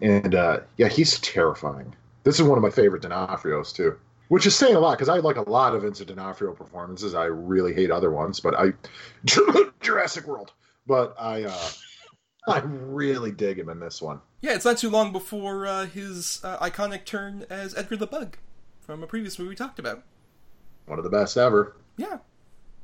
And 0.00 0.34
uh, 0.34 0.60
yeah, 0.78 0.88
he's 0.88 1.18
terrifying. 1.20 1.94
This 2.24 2.40
is 2.40 2.42
one 2.46 2.58
of 2.58 2.62
my 2.62 2.70
favorite 2.70 3.02
D'Onofrios 3.02 3.72
too, 3.74 3.96
which 4.32 4.46
is 4.46 4.56
saying 4.56 4.74
a 4.74 4.80
lot 4.80 4.96
because 4.96 5.10
I 5.10 5.18
like 5.18 5.36
a 5.36 5.50
lot 5.50 5.74
of 5.74 5.82
Vincent 5.82 6.08
D'Onofrio 6.08 6.54
performances. 6.54 7.14
I 7.14 7.24
really 7.26 7.74
hate 7.74 7.90
other 7.90 8.10
ones, 8.10 8.40
but 8.40 8.54
I 8.58 8.72
Jurassic 9.82 10.26
World. 10.26 10.52
But 10.86 11.14
I 11.20 11.44
uh, 11.44 11.68
I 12.48 12.60
really 12.60 13.30
dig 13.30 13.58
him 13.58 13.68
in 13.68 13.78
this 13.78 14.00
one. 14.00 14.22
yeah. 14.40 14.54
It's 14.54 14.64
not 14.64 14.78
too 14.78 14.88
long 14.88 15.12
before 15.12 15.66
uh, 15.66 15.84
his 15.84 16.40
uh, 16.42 16.56
iconic 16.66 17.04
turn 17.04 17.44
as 17.50 17.76
Edgar 17.76 17.98
the 17.98 18.06
Bug 18.06 18.38
from 18.80 19.02
a 19.02 19.06
previous 19.06 19.38
movie 19.38 19.50
we 19.50 19.54
talked 19.54 19.78
about. 19.78 20.02
One 20.86 20.98
of 20.98 21.04
the 21.04 21.10
best 21.10 21.36
ever. 21.36 21.76
Yeah, 21.98 22.16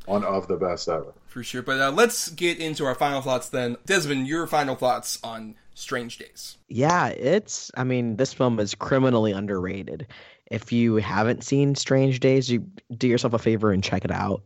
One 0.05 0.25
of 0.25 0.49
the 0.49 0.57
best 0.59 0.87
ever. 0.87 1.15
for 1.29 1.43
sure. 1.43 1.63
But 1.63 1.81
uh, 1.81 1.93
let's 1.93 2.29
get 2.29 2.59
into 2.59 2.85
our 2.85 2.95
final 2.95 3.23
thoughts 3.23 3.49
then. 3.49 3.79
Desmond, 3.87 4.29
your 4.29 4.47
final 4.47 4.75
thoughts 4.77 5.19
on 5.25 5.55
Strange 5.75 6.19
Days. 6.19 6.59
Yeah, 6.69 7.09
it's. 7.09 7.71
I 7.75 7.85
mean, 7.85 8.17
this 8.17 8.35
film 8.35 8.61
is 8.61 8.75
criminally 8.75 9.33
underrated. 9.33 10.09
If 10.51 10.73
you 10.73 10.97
haven't 10.97 11.45
seen 11.45 11.75
Strange 11.75 12.21
Days, 12.21 12.51
you 12.51 12.67
do 12.97 13.07
yourself 13.07 13.35
a 13.35 13.39
favor 13.39 13.73
and 13.73 13.85
check 13.85 14.05
it 14.05 14.11
out. 14.11 14.43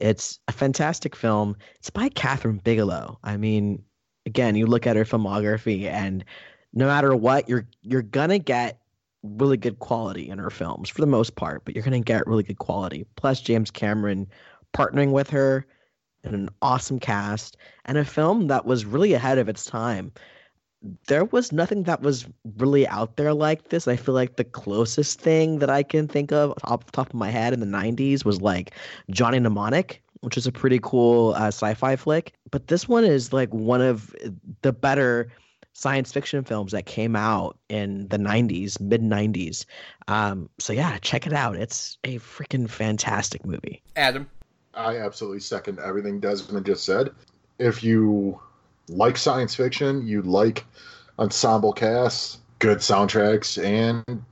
It's 0.00 0.38
a 0.48 0.52
fantastic 0.52 1.16
film. 1.16 1.56
It's 1.76 1.90
by 1.90 2.10
Kathryn 2.10 2.62
Bigelow. 2.62 3.18
I 3.24 3.36
mean, 3.36 3.82
again, 4.26 4.54
you 4.54 4.66
look 4.66 4.86
at 4.86 4.96
her 4.96 5.04
filmography, 5.04 5.86
and 5.86 6.24
no 6.74 6.86
matter 6.86 7.16
what, 7.16 7.48
you're 7.48 7.66
you're 7.82 8.02
gonna 8.02 8.38
get 8.38 8.80
really 9.22 9.56
good 9.56 9.78
quality 9.78 10.28
in 10.28 10.38
her 10.38 10.50
films 10.50 10.90
for 10.90 11.00
the 11.00 11.06
most 11.06 11.36
part. 11.36 11.64
But 11.64 11.74
you're 11.74 11.84
gonna 11.84 12.00
get 12.00 12.26
really 12.26 12.42
good 12.42 12.58
quality. 12.58 13.06
Plus, 13.16 13.40
James 13.40 13.70
Cameron 13.70 14.26
partnering 14.76 15.12
with 15.12 15.30
her 15.30 15.66
and 16.22 16.34
an 16.34 16.50
awesome 16.60 16.98
cast 16.98 17.56
and 17.86 17.96
a 17.96 18.04
film 18.04 18.48
that 18.48 18.66
was 18.66 18.84
really 18.84 19.14
ahead 19.14 19.38
of 19.38 19.48
its 19.48 19.64
time 19.64 20.12
there 21.06 21.24
was 21.24 21.52
nothing 21.52 21.84
that 21.84 22.02
was 22.02 22.26
really 22.58 22.86
out 22.88 23.16
there 23.16 23.34
like 23.34 23.68
this. 23.68 23.88
I 23.88 23.96
feel 23.96 24.14
like 24.14 24.36
the 24.36 24.44
closest 24.44 25.20
thing 25.20 25.58
that 25.60 25.70
I 25.70 25.82
can 25.82 26.08
think 26.08 26.32
of 26.32 26.54
off 26.64 26.84
the 26.86 26.92
top 26.92 27.08
of 27.08 27.14
my 27.14 27.30
head 27.30 27.52
in 27.52 27.60
the 27.60 27.66
90s 27.66 28.24
was 28.24 28.40
like 28.40 28.72
Johnny 29.10 29.38
Mnemonic, 29.38 30.02
which 30.20 30.36
is 30.36 30.46
a 30.46 30.52
pretty 30.52 30.78
cool 30.82 31.34
uh, 31.34 31.48
sci-fi 31.48 31.96
flick. 31.96 32.32
But 32.50 32.68
this 32.68 32.88
one 32.88 33.04
is 33.04 33.32
like 33.32 33.52
one 33.52 33.80
of 33.80 34.14
the 34.62 34.72
better 34.72 35.28
science 35.72 36.10
fiction 36.10 36.42
films 36.42 36.72
that 36.72 36.86
came 36.86 37.14
out 37.14 37.58
in 37.68 38.08
the 38.08 38.18
90s, 38.18 38.80
mid 38.80 39.02
90s. 39.02 39.66
Um, 40.08 40.48
so 40.58 40.72
yeah, 40.72 40.98
check 40.98 41.26
it 41.26 41.32
out. 41.32 41.56
It's 41.56 41.98
a 42.04 42.18
freaking 42.18 42.68
fantastic 42.68 43.44
movie. 43.44 43.82
Adam. 43.96 44.28
I 44.74 44.98
absolutely 44.98 45.40
second 45.40 45.78
everything 45.78 46.20
Desmond 46.20 46.66
just 46.66 46.84
said. 46.84 47.10
If 47.58 47.82
you 47.82 48.38
like 48.88 49.16
science 49.16 49.54
fiction, 49.54 50.06
you 50.06 50.22
like 50.22 50.64
ensemble 51.18 51.72
casts, 51.72 52.38
good 52.58 52.78
soundtracks, 52.78 53.62
and 53.62 54.24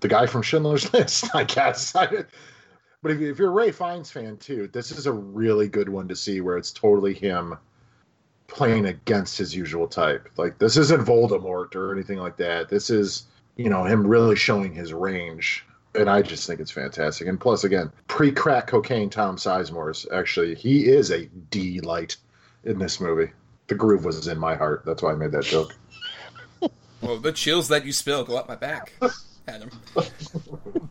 the 0.00 0.08
guy 0.08 0.26
from 0.26 0.42
Schindler's 0.42 0.92
List, 0.92 1.34
I 1.34 1.44
guess. 1.44 1.92
but 1.92 2.26
if, 3.04 3.20
if 3.20 3.38
you're 3.38 3.48
a 3.48 3.52
Ralph 3.52 3.76
Fiennes 3.76 4.10
fan 4.10 4.36
too, 4.36 4.68
this 4.72 4.90
is 4.90 5.06
a 5.06 5.12
really 5.12 5.68
good 5.68 5.88
one 5.88 6.08
to 6.08 6.16
see 6.16 6.40
where 6.40 6.56
it's 6.56 6.72
totally 6.72 7.14
him 7.14 7.56
playing 8.46 8.86
against 8.86 9.38
his 9.38 9.54
usual 9.54 9.86
type. 9.86 10.28
Like 10.36 10.58
this 10.58 10.76
isn't 10.76 11.04
Voldemort 11.04 11.74
or 11.74 11.92
anything 11.92 12.18
like 12.18 12.36
that. 12.38 12.68
This 12.68 12.90
is 12.90 13.24
you 13.56 13.68
know 13.68 13.84
him 13.84 14.06
really 14.06 14.36
showing 14.36 14.72
his 14.72 14.92
range 14.92 15.66
and 15.94 16.08
I 16.08 16.22
just 16.22 16.46
think 16.46 16.60
it's 16.60 16.70
fantastic. 16.70 17.26
And 17.28 17.40
plus, 17.40 17.64
again, 17.64 17.90
pre-crack 18.06 18.66
cocaine 18.66 19.10
Tom 19.10 19.36
Sizemore's 19.36 20.06
actually 20.12 20.54
he 20.54 20.86
is 20.86 21.10
a 21.10 21.28
delight 21.50 22.16
in 22.64 22.78
this 22.78 23.00
movie. 23.00 23.32
The 23.68 23.74
groove 23.74 24.04
was 24.04 24.26
in 24.26 24.38
my 24.38 24.54
heart. 24.56 24.82
That's 24.84 25.02
why 25.02 25.12
I 25.12 25.14
made 25.14 25.32
that 25.32 25.44
joke. 25.44 25.74
Well, 27.00 27.18
the 27.18 27.30
chills 27.30 27.68
that 27.68 27.86
you 27.86 27.92
spill 27.92 28.24
go 28.24 28.36
up 28.36 28.48
my 28.48 28.56
back, 28.56 28.92
Adam. 29.46 29.70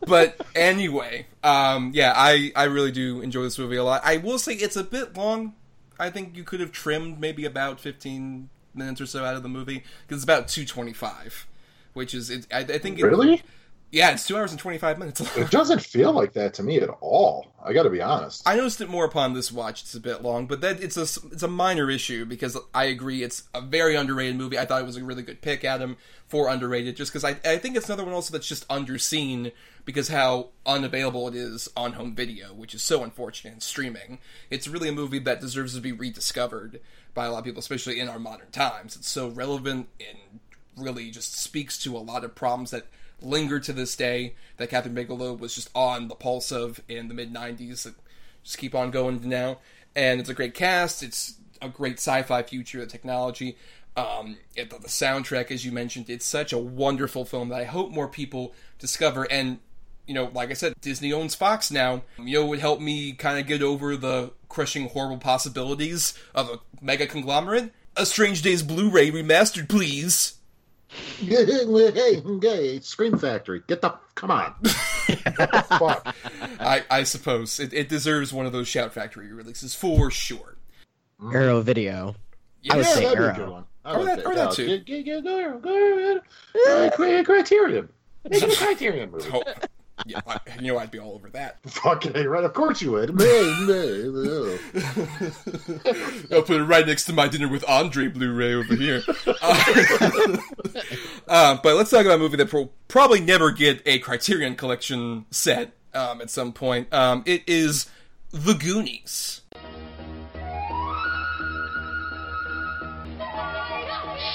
but 0.06 0.40
anyway, 0.54 1.26
um, 1.44 1.90
yeah, 1.94 2.14
I, 2.16 2.50
I 2.56 2.64
really 2.64 2.92
do 2.92 3.20
enjoy 3.20 3.42
this 3.42 3.58
movie 3.58 3.76
a 3.76 3.84
lot. 3.84 4.00
I 4.04 4.16
will 4.16 4.38
say 4.38 4.54
it's 4.54 4.76
a 4.76 4.84
bit 4.84 5.18
long. 5.18 5.54
I 6.00 6.08
think 6.08 6.34
you 6.34 6.44
could 6.44 6.60
have 6.60 6.72
trimmed 6.72 7.20
maybe 7.20 7.44
about 7.44 7.78
15 7.78 8.48
minutes 8.74 9.02
or 9.02 9.06
so 9.06 9.22
out 9.22 9.36
of 9.36 9.42
the 9.42 9.50
movie 9.50 9.84
because 10.06 10.22
it's 10.22 10.24
about 10.24 10.48
225, 10.48 11.46
which 11.92 12.14
is 12.14 12.30
it, 12.30 12.46
I, 12.50 12.60
I 12.60 12.78
think 12.78 12.98
it, 12.98 13.04
Really? 13.04 13.42
Yeah, 13.90 14.10
it's 14.10 14.26
two 14.26 14.36
hours 14.36 14.50
and 14.50 14.60
25 14.60 14.98
minutes. 14.98 15.36
It 15.36 15.50
doesn't 15.50 15.80
feel 15.80 16.12
like 16.12 16.34
that 16.34 16.52
to 16.54 16.62
me 16.62 16.76
at 16.78 16.90
all. 17.00 17.46
I 17.64 17.72
got 17.72 17.84
to 17.84 17.90
be 17.90 18.02
honest. 18.02 18.42
I 18.46 18.56
noticed 18.56 18.82
it 18.82 18.88
more 18.90 19.06
upon 19.06 19.32
this 19.32 19.50
watch. 19.50 19.82
It's 19.82 19.94
a 19.94 20.00
bit 20.00 20.22
long, 20.22 20.46
but 20.46 20.60
that 20.60 20.82
it's 20.82 20.96
a 20.96 21.02
it's 21.32 21.42
a 21.42 21.48
minor 21.48 21.90
issue 21.90 22.26
because 22.26 22.56
I 22.74 22.84
agree 22.84 23.22
it's 23.22 23.44
a 23.54 23.62
very 23.62 23.96
underrated 23.96 24.36
movie. 24.36 24.58
I 24.58 24.66
thought 24.66 24.82
it 24.82 24.86
was 24.86 24.96
a 24.96 25.04
really 25.04 25.22
good 25.22 25.40
pick, 25.40 25.64
Adam, 25.64 25.96
for 26.26 26.48
underrated, 26.48 26.96
just 26.96 27.12
because 27.12 27.24
I 27.24 27.36
I 27.44 27.56
think 27.56 27.76
it's 27.76 27.86
another 27.86 28.04
one 28.04 28.12
also 28.12 28.32
that's 28.32 28.46
just 28.46 28.68
underseen 28.68 29.52
because 29.86 30.08
how 30.08 30.50
unavailable 30.66 31.26
it 31.28 31.34
is 31.34 31.68
on 31.74 31.94
home 31.94 32.14
video, 32.14 32.52
which 32.52 32.74
is 32.74 32.82
so 32.82 33.02
unfortunate 33.02 33.54
in 33.54 33.60
streaming. 33.60 34.18
It's 34.50 34.68
really 34.68 34.90
a 34.90 34.92
movie 34.92 35.18
that 35.20 35.40
deserves 35.40 35.74
to 35.74 35.80
be 35.80 35.92
rediscovered 35.92 36.80
by 37.14 37.24
a 37.24 37.32
lot 37.32 37.38
of 37.38 37.44
people, 37.44 37.60
especially 37.60 37.98
in 37.98 38.08
our 38.08 38.18
modern 38.18 38.50
times. 38.50 38.96
It's 38.96 39.08
so 39.08 39.28
relevant 39.28 39.88
and 39.98 40.40
really 40.76 41.10
just 41.10 41.34
speaks 41.34 41.78
to 41.78 41.96
a 41.96 41.98
lot 41.98 42.22
of 42.22 42.34
problems 42.34 42.70
that 42.70 42.86
linger 43.20 43.60
to 43.60 43.72
this 43.72 43.96
day 43.96 44.34
that 44.56 44.70
Kathryn 44.70 44.94
Bigelow 44.94 45.34
was 45.34 45.54
just 45.54 45.70
on 45.74 46.08
the 46.08 46.14
pulse 46.14 46.52
of 46.52 46.80
in 46.88 47.08
the 47.08 47.14
mid 47.14 47.32
90s 47.32 47.84
that 47.84 47.94
just 48.42 48.58
keep 48.58 48.74
on 48.74 48.90
going 48.90 49.28
now. 49.28 49.58
And 49.96 50.20
it's 50.20 50.28
a 50.28 50.34
great 50.34 50.54
cast, 50.54 51.02
it's 51.02 51.34
a 51.60 51.68
great 51.68 51.94
sci 51.94 52.22
fi 52.22 52.42
future, 52.42 52.80
the 52.80 52.86
technology. 52.86 53.56
Um, 53.96 54.36
it, 54.54 54.70
the 54.70 54.76
soundtrack, 54.88 55.50
as 55.50 55.64
you 55.64 55.72
mentioned, 55.72 56.08
it's 56.08 56.24
such 56.24 56.52
a 56.52 56.58
wonderful 56.58 57.24
film 57.24 57.48
that 57.48 57.60
I 57.60 57.64
hope 57.64 57.90
more 57.90 58.06
people 58.06 58.54
discover. 58.78 59.26
And, 59.28 59.58
you 60.06 60.14
know, 60.14 60.30
like 60.32 60.50
I 60.50 60.54
said, 60.54 60.74
Disney 60.80 61.12
owns 61.12 61.34
Fox 61.34 61.72
now. 61.72 62.02
You 62.16 62.38
know, 62.38 62.44
it 62.44 62.48
would 62.48 62.60
help 62.60 62.80
me 62.80 63.12
kind 63.12 63.40
of 63.40 63.46
get 63.46 63.60
over 63.60 63.96
the 63.96 64.32
crushing, 64.48 64.88
horrible 64.88 65.18
possibilities 65.18 66.14
of 66.32 66.48
a 66.48 66.60
mega 66.80 67.08
conglomerate. 67.08 67.72
A 67.96 68.06
Strange 68.06 68.42
Days 68.42 68.62
Blu 68.62 68.88
ray 68.88 69.10
remastered, 69.10 69.68
please. 69.68 70.37
Hey, 70.88 71.44
hey, 71.44 72.20
hey, 72.42 72.80
Scream 72.80 73.18
Factory, 73.18 73.62
get 73.66 73.80
the 73.80 73.94
come 74.14 74.30
on. 74.30 74.54
what 74.60 75.50
the 75.50 75.64
fuck? 75.68 76.16
I, 76.60 76.84
I 76.90 77.02
suppose 77.02 77.60
it, 77.60 77.72
it 77.72 77.88
deserves 77.88 78.32
one 78.32 78.46
of 78.46 78.52
those 78.52 78.68
Shout 78.68 78.92
Factory 78.92 79.32
releases 79.32 79.74
for 79.74 80.10
sure. 80.10 80.56
Mm-hmm. 81.20 81.36
Arrow 81.36 81.60
Video. 81.60 82.14
Yeah, 82.62 82.74
I 82.74 82.76
would 82.78 82.86
Yeah, 82.86 82.92
say 82.94 83.02
that'd 83.04 83.18
be 83.18 83.24
a 83.24 83.32
good 83.34 83.48
one. 83.48 83.64
I 83.84 83.94
Or 83.94 84.04
like 84.04 84.16
that- 84.16 84.26
or 84.26 84.34
that 84.34 84.52
too. 84.52 84.66
Get, 84.66 84.84
get, 84.86 85.04
get, 85.04 85.24
go, 85.24 85.58
go, 85.58 86.20
go, 86.54 86.90
go, 86.96 87.24
Criterion. 87.24 87.88
Make 88.28 88.42
it 88.42 88.52
a 88.52 88.56
Criterion 88.56 89.10
movie. 89.10 89.30
Oh, 89.32 89.42
yeah, 90.06 90.20
I, 90.26 90.38
you 90.60 90.72
know 90.72 90.78
I'd 90.78 90.90
be 90.90 90.98
all 90.98 91.12
over 91.12 91.28
that. 91.30 91.58
Fucking 91.70 92.16
A, 92.16 92.28
right? 92.28 92.44
Of 92.44 92.52
course 92.54 92.80
you 92.82 92.92
would. 92.92 93.14
Man, 93.14 93.66
man, 93.66 94.58
I'll 96.32 96.42
put 96.42 96.60
it 96.60 96.64
right 96.64 96.86
next 96.86 97.04
to 97.06 97.12
my 97.12 97.28
dinner 97.28 97.48
with 97.48 97.64
Andre 97.68 98.08
Blu-ray 98.08 98.54
over 98.54 98.74
here. 98.74 99.02
Uh, 99.26 100.36
uh, 101.28 101.58
but 101.62 101.76
let's 101.76 101.90
talk 101.90 102.04
about 102.04 102.16
a 102.16 102.18
movie 102.18 102.36
that 102.36 102.52
will 102.52 102.72
probably 102.88 103.20
never 103.20 103.50
get 103.50 103.82
a 103.86 103.98
Criterion 103.98 104.56
Collection 104.56 105.26
set 105.30 105.72
um, 105.94 106.20
at 106.20 106.30
some 106.30 106.52
point. 106.52 106.92
Um, 106.92 107.22
it 107.26 107.42
is 107.46 107.88
The 108.30 108.54
Goonies. 108.54 109.42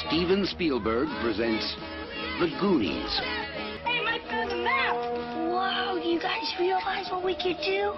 Steven 0.07 0.45
Spielberg 0.45 1.07
presents 1.21 1.75
The 2.39 2.55
Goonies. 2.59 3.19
Guys 6.23 6.55
realize 6.57 7.11
what 7.11 7.23
we 7.23 7.35
could 7.35 7.57
do? 7.65 7.95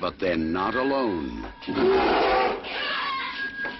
But 0.00 0.14
they're 0.20 0.36
not 0.36 0.76
alone. 0.76 1.52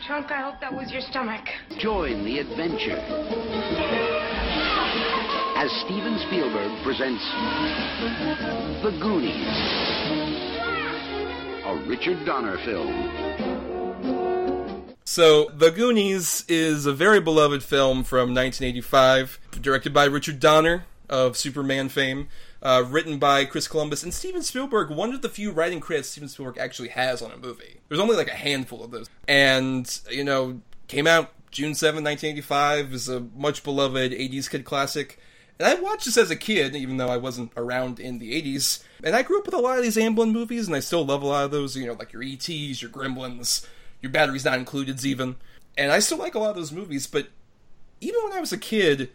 Trunk, 0.04 0.32
I 0.32 0.42
hope 0.42 0.60
that 0.60 0.72
was 0.72 0.90
your 0.90 1.00
stomach. 1.00 1.44
Join 1.78 2.24
the 2.24 2.40
adventure 2.40 2.98
as 5.56 5.70
Steven 5.86 6.18
Spielberg 6.26 6.82
presents 6.82 7.22
The 8.82 8.90
Goonies, 9.00 9.46
a 11.64 11.76
Richard 11.86 12.26
Donner 12.26 12.58
film. 12.64 14.02
So, 15.04 15.50
The 15.54 15.70
Goonies 15.70 16.44
is 16.48 16.86
a 16.86 16.92
very 16.92 17.20
beloved 17.20 17.62
film 17.62 18.02
from 18.02 18.34
1985, 18.34 19.38
directed 19.60 19.94
by 19.94 20.06
Richard 20.06 20.40
Donner 20.40 20.84
of 21.08 21.36
Superman 21.36 21.88
fame, 21.88 22.28
uh, 22.64 22.82
written 22.88 23.18
by 23.18 23.44
Chris 23.44 23.68
Columbus 23.68 24.02
and 24.02 24.12
Steven 24.12 24.42
Spielberg. 24.42 24.90
One 24.90 25.12
of 25.12 25.22
the 25.22 25.28
few 25.28 25.52
writing 25.52 25.80
credits 25.80 26.08
Steven 26.08 26.28
Spielberg 26.28 26.58
actually 26.58 26.88
has 26.88 27.20
on 27.20 27.30
a 27.30 27.36
movie. 27.36 27.80
There's 27.88 28.00
only 28.00 28.16
like 28.16 28.28
a 28.28 28.34
handful 28.34 28.82
of 28.82 28.90
those, 28.90 29.08
and 29.28 30.00
you 30.10 30.24
know, 30.24 30.60
came 30.88 31.06
out 31.06 31.32
June 31.50 31.74
7, 31.74 32.02
1985. 32.02 32.94
Is 32.94 33.08
a 33.08 33.20
much 33.36 33.62
beloved 33.62 34.12
80s 34.12 34.50
kid 34.50 34.64
classic. 34.64 35.20
And 35.58 35.68
I 35.68 35.74
watched 35.74 36.06
this 36.06 36.16
as 36.16 36.32
a 36.32 36.36
kid, 36.36 36.74
even 36.74 36.96
though 36.96 37.08
I 37.08 37.16
wasn't 37.16 37.52
around 37.56 38.00
in 38.00 38.18
the 38.18 38.42
80s. 38.42 38.82
And 39.04 39.14
I 39.14 39.22
grew 39.22 39.38
up 39.38 39.46
with 39.46 39.54
a 39.54 39.58
lot 39.58 39.78
of 39.78 39.84
these 39.84 39.96
Amblin 39.96 40.32
movies, 40.32 40.66
and 40.66 40.74
I 40.74 40.80
still 40.80 41.04
love 41.04 41.22
a 41.22 41.26
lot 41.26 41.44
of 41.44 41.52
those, 41.52 41.76
you 41.76 41.86
know, 41.86 41.92
like 41.92 42.12
your 42.12 42.24
E.T.s, 42.24 42.82
your 42.82 42.90
Gremlins, 42.90 43.64
your 44.02 44.10
Batteries 44.10 44.44
Not 44.44 44.58
Included, 44.58 45.04
even. 45.04 45.36
And 45.78 45.92
I 45.92 46.00
still 46.00 46.18
like 46.18 46.34
a 46.34 46.40
lot 46.40 46.50
of 46.50 46.56
those 46.56 46.72
movies, 46.72 47.06
but 47.06 47.28
even 48.00 48.20
when 48.24 48.32
I 48.32 48.40
was 48.40 48.52
a 48.52 48.58
kid, 48.58 49.10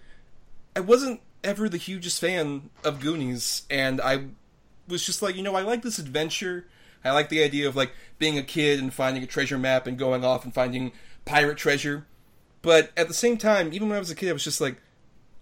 I 0.77 0.79
wasn't 0.79 1.19
ever 1.43 1.69
the 1.69 1.77
hugest 1.77 2.19
fan 2.19 2.69
of 2.83 2.99
Goonies, 2.99 3.63
and 3.69 4.01
I 4.01 4.25
was 4.87 5.05
just 5.05 5.21
like, 5.21 5.35
you 5.35 5.43
know, 5.43 5.55
I 5.55 5.61
like 5.61 5.81
this 5.81 5.99
adventure. 5.99 6.65
I 7.03 7.11
like 7.11 7.29
the 7.29 7.43
idea 7.43 7.67
of 7.67 7.75
like 7.75 7.91
being 8.17 8.37
a 8.37 8.43
kid 8.43 8.79
and 8.79 8.93
finding 8.93 9.23
a 9.23 9.27
treasure 9.27 9.57
map 9.57 9.87
and 9.87 9.97
going 9.97 10.25
off 10.25 10.43
and 10.43 10.53
finding 10.53 10.91
pirate 11.25 11.57
treasure. 11.57 12.05
But 12.61 12.91
at 12.97 13.07
the 13.07 13.13
same 13.13 13.37
time, 13.37 13.71
even 13.73 13.87
when 13.87 13.95
I 13.95 13.99
was 13.99 14.11
a 14.11 14.15
kid, 14.15 14.29
I 14.29 14.33
was 14.33 14.43
just 14.43 14.59
like, 14.59 14.77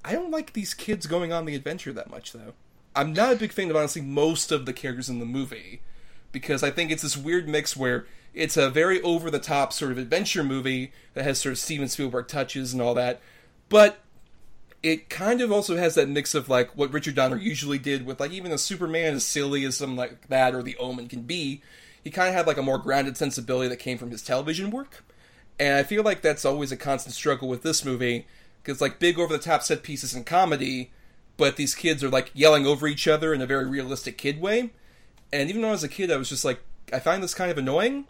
I 0.05 0.13
don't 0.13 0.31
like 0.31 0.53
these 0.53 0.73
kids 0.73 1.07
going 1.07 1.33
on 1.33 1.45
the 1.45 1.55
adventure 1.55 1.91
that 1.93 2.11
much, 2.11 2.31
though. 2.31 2.53
I'm 2.95 3.13
not 3.13 3.33
a 3.33 3.37
big 3.37 3.51
fan 3.51 3.69
of 3.69 3.75
honestly 3.75 4.01
most 4.01 4.51
of 4.51 4.65
the 4.65 4.73
characters 4.73 5.09
in 5.09 5.19
the 5.19 5.25
movie 5.25 5.81
because 6.31 6.63
I 6.63 6.71
think 6.71 6.91
it's 6.91 7.03
this 7.03 7.17
weird 7.17 7.47
mix 7.47 7.75
where 7.75 8.05
it's 8.33 8.57
a 8.57 8.69
very 8.69 9.01
over 9.01 9.31
the 9.31 9.39
top 9.39 9.73
sort 9.73 9.91
of 9.91 9.97
adventure 9.97 10.43
movie 10.43 10.91
that 11.13 11.23
has 11.23 11.39
sort 11.39 11.53
of 11.53 11.59
Steven 11.59 11.87
Spielberg 11.87 12.27
touches 12.27 12.73
and 12.73 12.81
all 12.81 12.93
that, 12.93 13.21
but 13.69 13.99
it 14.83 15.09
kind 15.09 15.41
of 15.41 15.51
also 15.51 15.77
has 15.77 15.95
that 15.95 16.09
mix 16.09 16.35
of 16.35 16.49
like 16.49 16.71
what 16.75 16.93
Richard 16.93 17.15
Donner 17.15 17.37
usually 17.37 17.79
did 17.79 18.05
with 18.05 18.19
like 18.19 18.31
even 18.31 18.51
a 18.51 18.57
Superman 18.57 19.15
as 19.15 19.25
silly 19.25 19.65
as 19.65 19.77
something 19.77 19.97
like 19.97 20.27
that 20.29 20.53
or 20.53 20.61
the 20.61 20.77
Omen 20.77 21.07
can 21.07 21.21
be. 21.21 21.61
He 22.03 22.11
kind 22.11 22.29
of 22.29 22.35
had 22.35 22.47
like 22.47 22.57
a 22.57 22.63
more 22.63 22.77
grounded 22.77 23.17
sensibility 23.17 23.67
that 23.69 23.77
came 23.77 23.97
from 23.97 24.11
his 24.11 24.21
television 24.21 24.71
work, 24.71 25.03
and 25.59 25.75
I 25.75 25.83
feel 25.83 26.03
like 26.03 26.21
that's 26.21 26.45
always 26.45 26.71
a 26.71 26.77
constant 26.77 27.15
struggle 27.15 27.49
with 27.49 27.63
this 27.63 27.83
movie 27.83 28.27
because 28.63 28.81
like 28.81 28.99
big 28.99 29.17
over 29.17 29.35
the 29.35 29.43
top 29.43 29.63
set 29.63 29.83
pieces 29.83 30.13
and 30.13 30.25
comedy, 30.25 30.91
but 31.37 31.55
these 31.55 31.73
kids 31.73 32.03
are 32.03 32.09
like 32.09 32.31
yelling 32.33 32.65
over 32.65 32.87
each 32.87 33.07
other 33.07 33.33
in 33.33 33.41
a 33.41 33.45
very 33.45 33.65
realistic 33.65 34.17
kid 34.17 34.39
way. 34.39 34.71
And 35.33 35.49
even 35.49 35.61
though 35.61 35.69
I 35.69 35.71
was 35.71 35.83
a 35.83 35.89
kid, 35.89 36.11
I 36.11 36.17
was 36.17 36.29
just 36.29 36.45
like, 36.45 36.61
I 36.93 36.99
find 36.99 37.21
this 37.21 37.33
kind 37.33 37.51
of 37.51 37.57
annoying, 37.57 38.05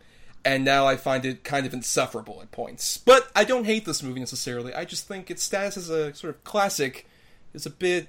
and 0.45 0.63
now 0.63 0.85
I 0.85 0.95
find 0.95 1.25
it 1.25 1.43
kind 1.43 1.65
of 1.65 1.73
insufferable 1.73 2.39
at 2.41 2.51
points. 2.51 2.97
But 2.97 3.29
I 3.35 3.43
don't 3.43 3.65
hate 3.65 3.85
this 3.85 4.01
movie 4.01 4.19
necessarily. 4.19 4.73
I 4.73 4.85
just 4.85 5.07
think 5.07 5.29
its 5.29 5.43
status 5.43 5.77
as 5.77 5.89
a 5.89 6.13
sort 6.13 6.35
of 6.35 6.43
classic 6.43 7.07
is 7.53 7.65
a 7.65 7.69
bit 7.69 8.07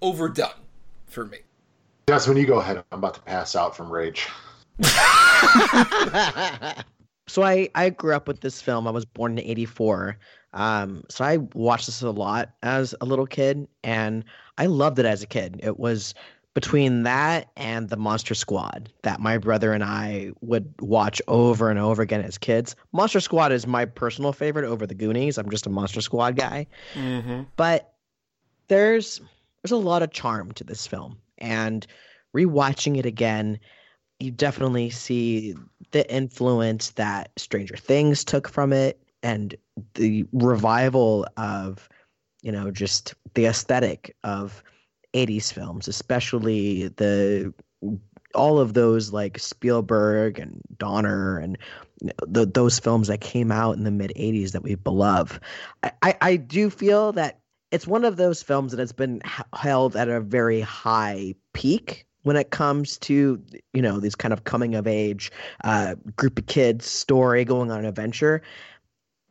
overdone 0.00 0.50
for 1.06 1.24
me. 1.24 1.38
That's 2.06 2.26
when 2.26 2.36
you 2.36 2.46
go 2.46 2.58
ahead. 2.58 2.82
I'm 2.90 2.98
about 2.98 3.14
to 3.14 3.20
pass 3.22 3.54
out 3.54 3.76
from 3.76 3.90
rage. 3.90 4.26
so 7.28 7.42
I 7.42 7.68
I 7.74 7.90
grew 7.90 8.14
up 8.14 8.26
with 8.26 8.40
this 8.40 8.60
film. 8.60 8.88
I 8.88 8.90
was 8.90 9.04
born 9.04 9.38
in 9.38 9.44
'84. 9.44 10.18
Um, 10.54 11.04
so 11.08 11.24
I 11.24 11.38
watched 11.54 11.86
this 11.86 12.02
a 12.02 12.10
lot 12.10 12.50
as 12.62 12.94
a 13.00 13.04
little 13.04 13.26
kid, 13.26 13.68
and 13.84 14.24
I 14.58 14.66
loved 14.66 14.98
it 14.98 15.06
as 15.06 15.22
a 15.22 15.26
kid. 15.26 15.60
It 15.62 15.78
was 15.78 16.14
between 16.54 17.04
that 17.04 17.50
and 17.56 17.88
the 17.88 17.96
Monster 17.96 18.34
Squad 18.34 18.92
that 19.02 19.20
my 19.20 19.38
brother 19.38 19.72
and 19.72 19.82
I 19.82 20.32
would 20.42 20.72
watch 20.80 21.22
over 21.28 21.70
and 21.70 21.78
over 21.78 22.02
again 22.02 22.22
as 22.22 22.36
kids. 22.38 22.76
Monster 22.92 23.20
Squad 23.20 23.52
is 23.52 23.66
my 23.66 23.84
personal 23.84 24.32
favorite 24.32 24.66
over 24.66 24.86
the 24.86 24.94
Goonies. 24.94 25.38
I'm 25.38 25.50
just 25.50 25.66
a 25.66 25.70
Monster 25.70 26.00
Squad 26.00 26.36
guy, 26.36 26.66
Mm-hmm. 26.94 27.42
but 27.56 27.94
there's 28.68 29.20
there's 29.62 29.72
a 29.72 29.76
lot 29.76 30.02
of 30.02 30.10
charm 30.10 30.52
to 30.52 30.64
this 30.64 30.86
film, 30.86 31.18
and 31.38 31.86
rewatching 32.36 32.98
it 32.98 33.06
again, 33.06 33.58
you 34.18 34.30
definitely 34.30 34.90
see 34.90 35.54
the 35.92 36.10
influence 36.12 36.90
that 36.90 37.30
Stranger 37.36 37.76
Things 37.76 38.24
took 38.24 38.48
from 38.48 38.72
it 38.72 39.00
and 39.22 39.54
the 39.94 40.24
revival 40.32 41.26
of 41.36 41.88
you 42.42 42.52
know 42.52 42.70
just 42.70 43.14
the 43.34 43.46
aesthetic 43.46 44.14
of 44.24 44.62
80s 45.14 45.52
films 45.52 45.88
especially 45.88 46.88
the 46.88 47.52
all 48.34 48.58
of 48.58 48.74
those 48.74 49.12
like 49.12 49.38
Spielberg 49.38 50.38
and 50.38 50.60
Donner 50.78 51.38
and 51.38 51.58
the, 52.26 52.46
those 52.46 52.78
films 52.78 53.08
that 53.08 53.20
came 53.20 53.52
out 53.52 53.76
in 53.76 53.84
the 53.84 53.90
mid 53.90 54.12
80s 54.16 54.52
that 54.52 54.62
we 54.62 54.76
love 54.86 55.38
I, 55.82 55.92
I, 56.02 56.16
I 56.20 56.36
do 56.36 56.70
feel 56.70 57.12
that 57.12 57.40
it's 57.70 57.86
one 57.86 58.04
of 58.04 58.16
those 58.16 58.42
films 58.42 58.72
that 58.72 58.80
has 58.80 58.92
been 58.92 59.22
h- 59.24 59.46
held 59.54 59.96
at 59.96 60.08
a 60.08 60.20
very 60.20 60.60
high 60.60 61.34
peak 61.52 62.06
when 62.22 62.36
it 62.36 62.50
comes 62.50 62.98
to 62.98 63.42
you 63.72 63.82
know 63.82 64.00
these 64.00 64.14
kind 64.14 64.32
of 64.32 64.44
coming 64.44 64.74
of 64.74 64.86
age 64.86 65.30
uh, 65.64 65.94
group 66.16 66.38
of 66.38 66.46
kids 66.46 66.86
story 66.86 67.44
going 67.44 67.70
on 67.70 67.80
an 67.80 67.86
adventure 67.86 68.42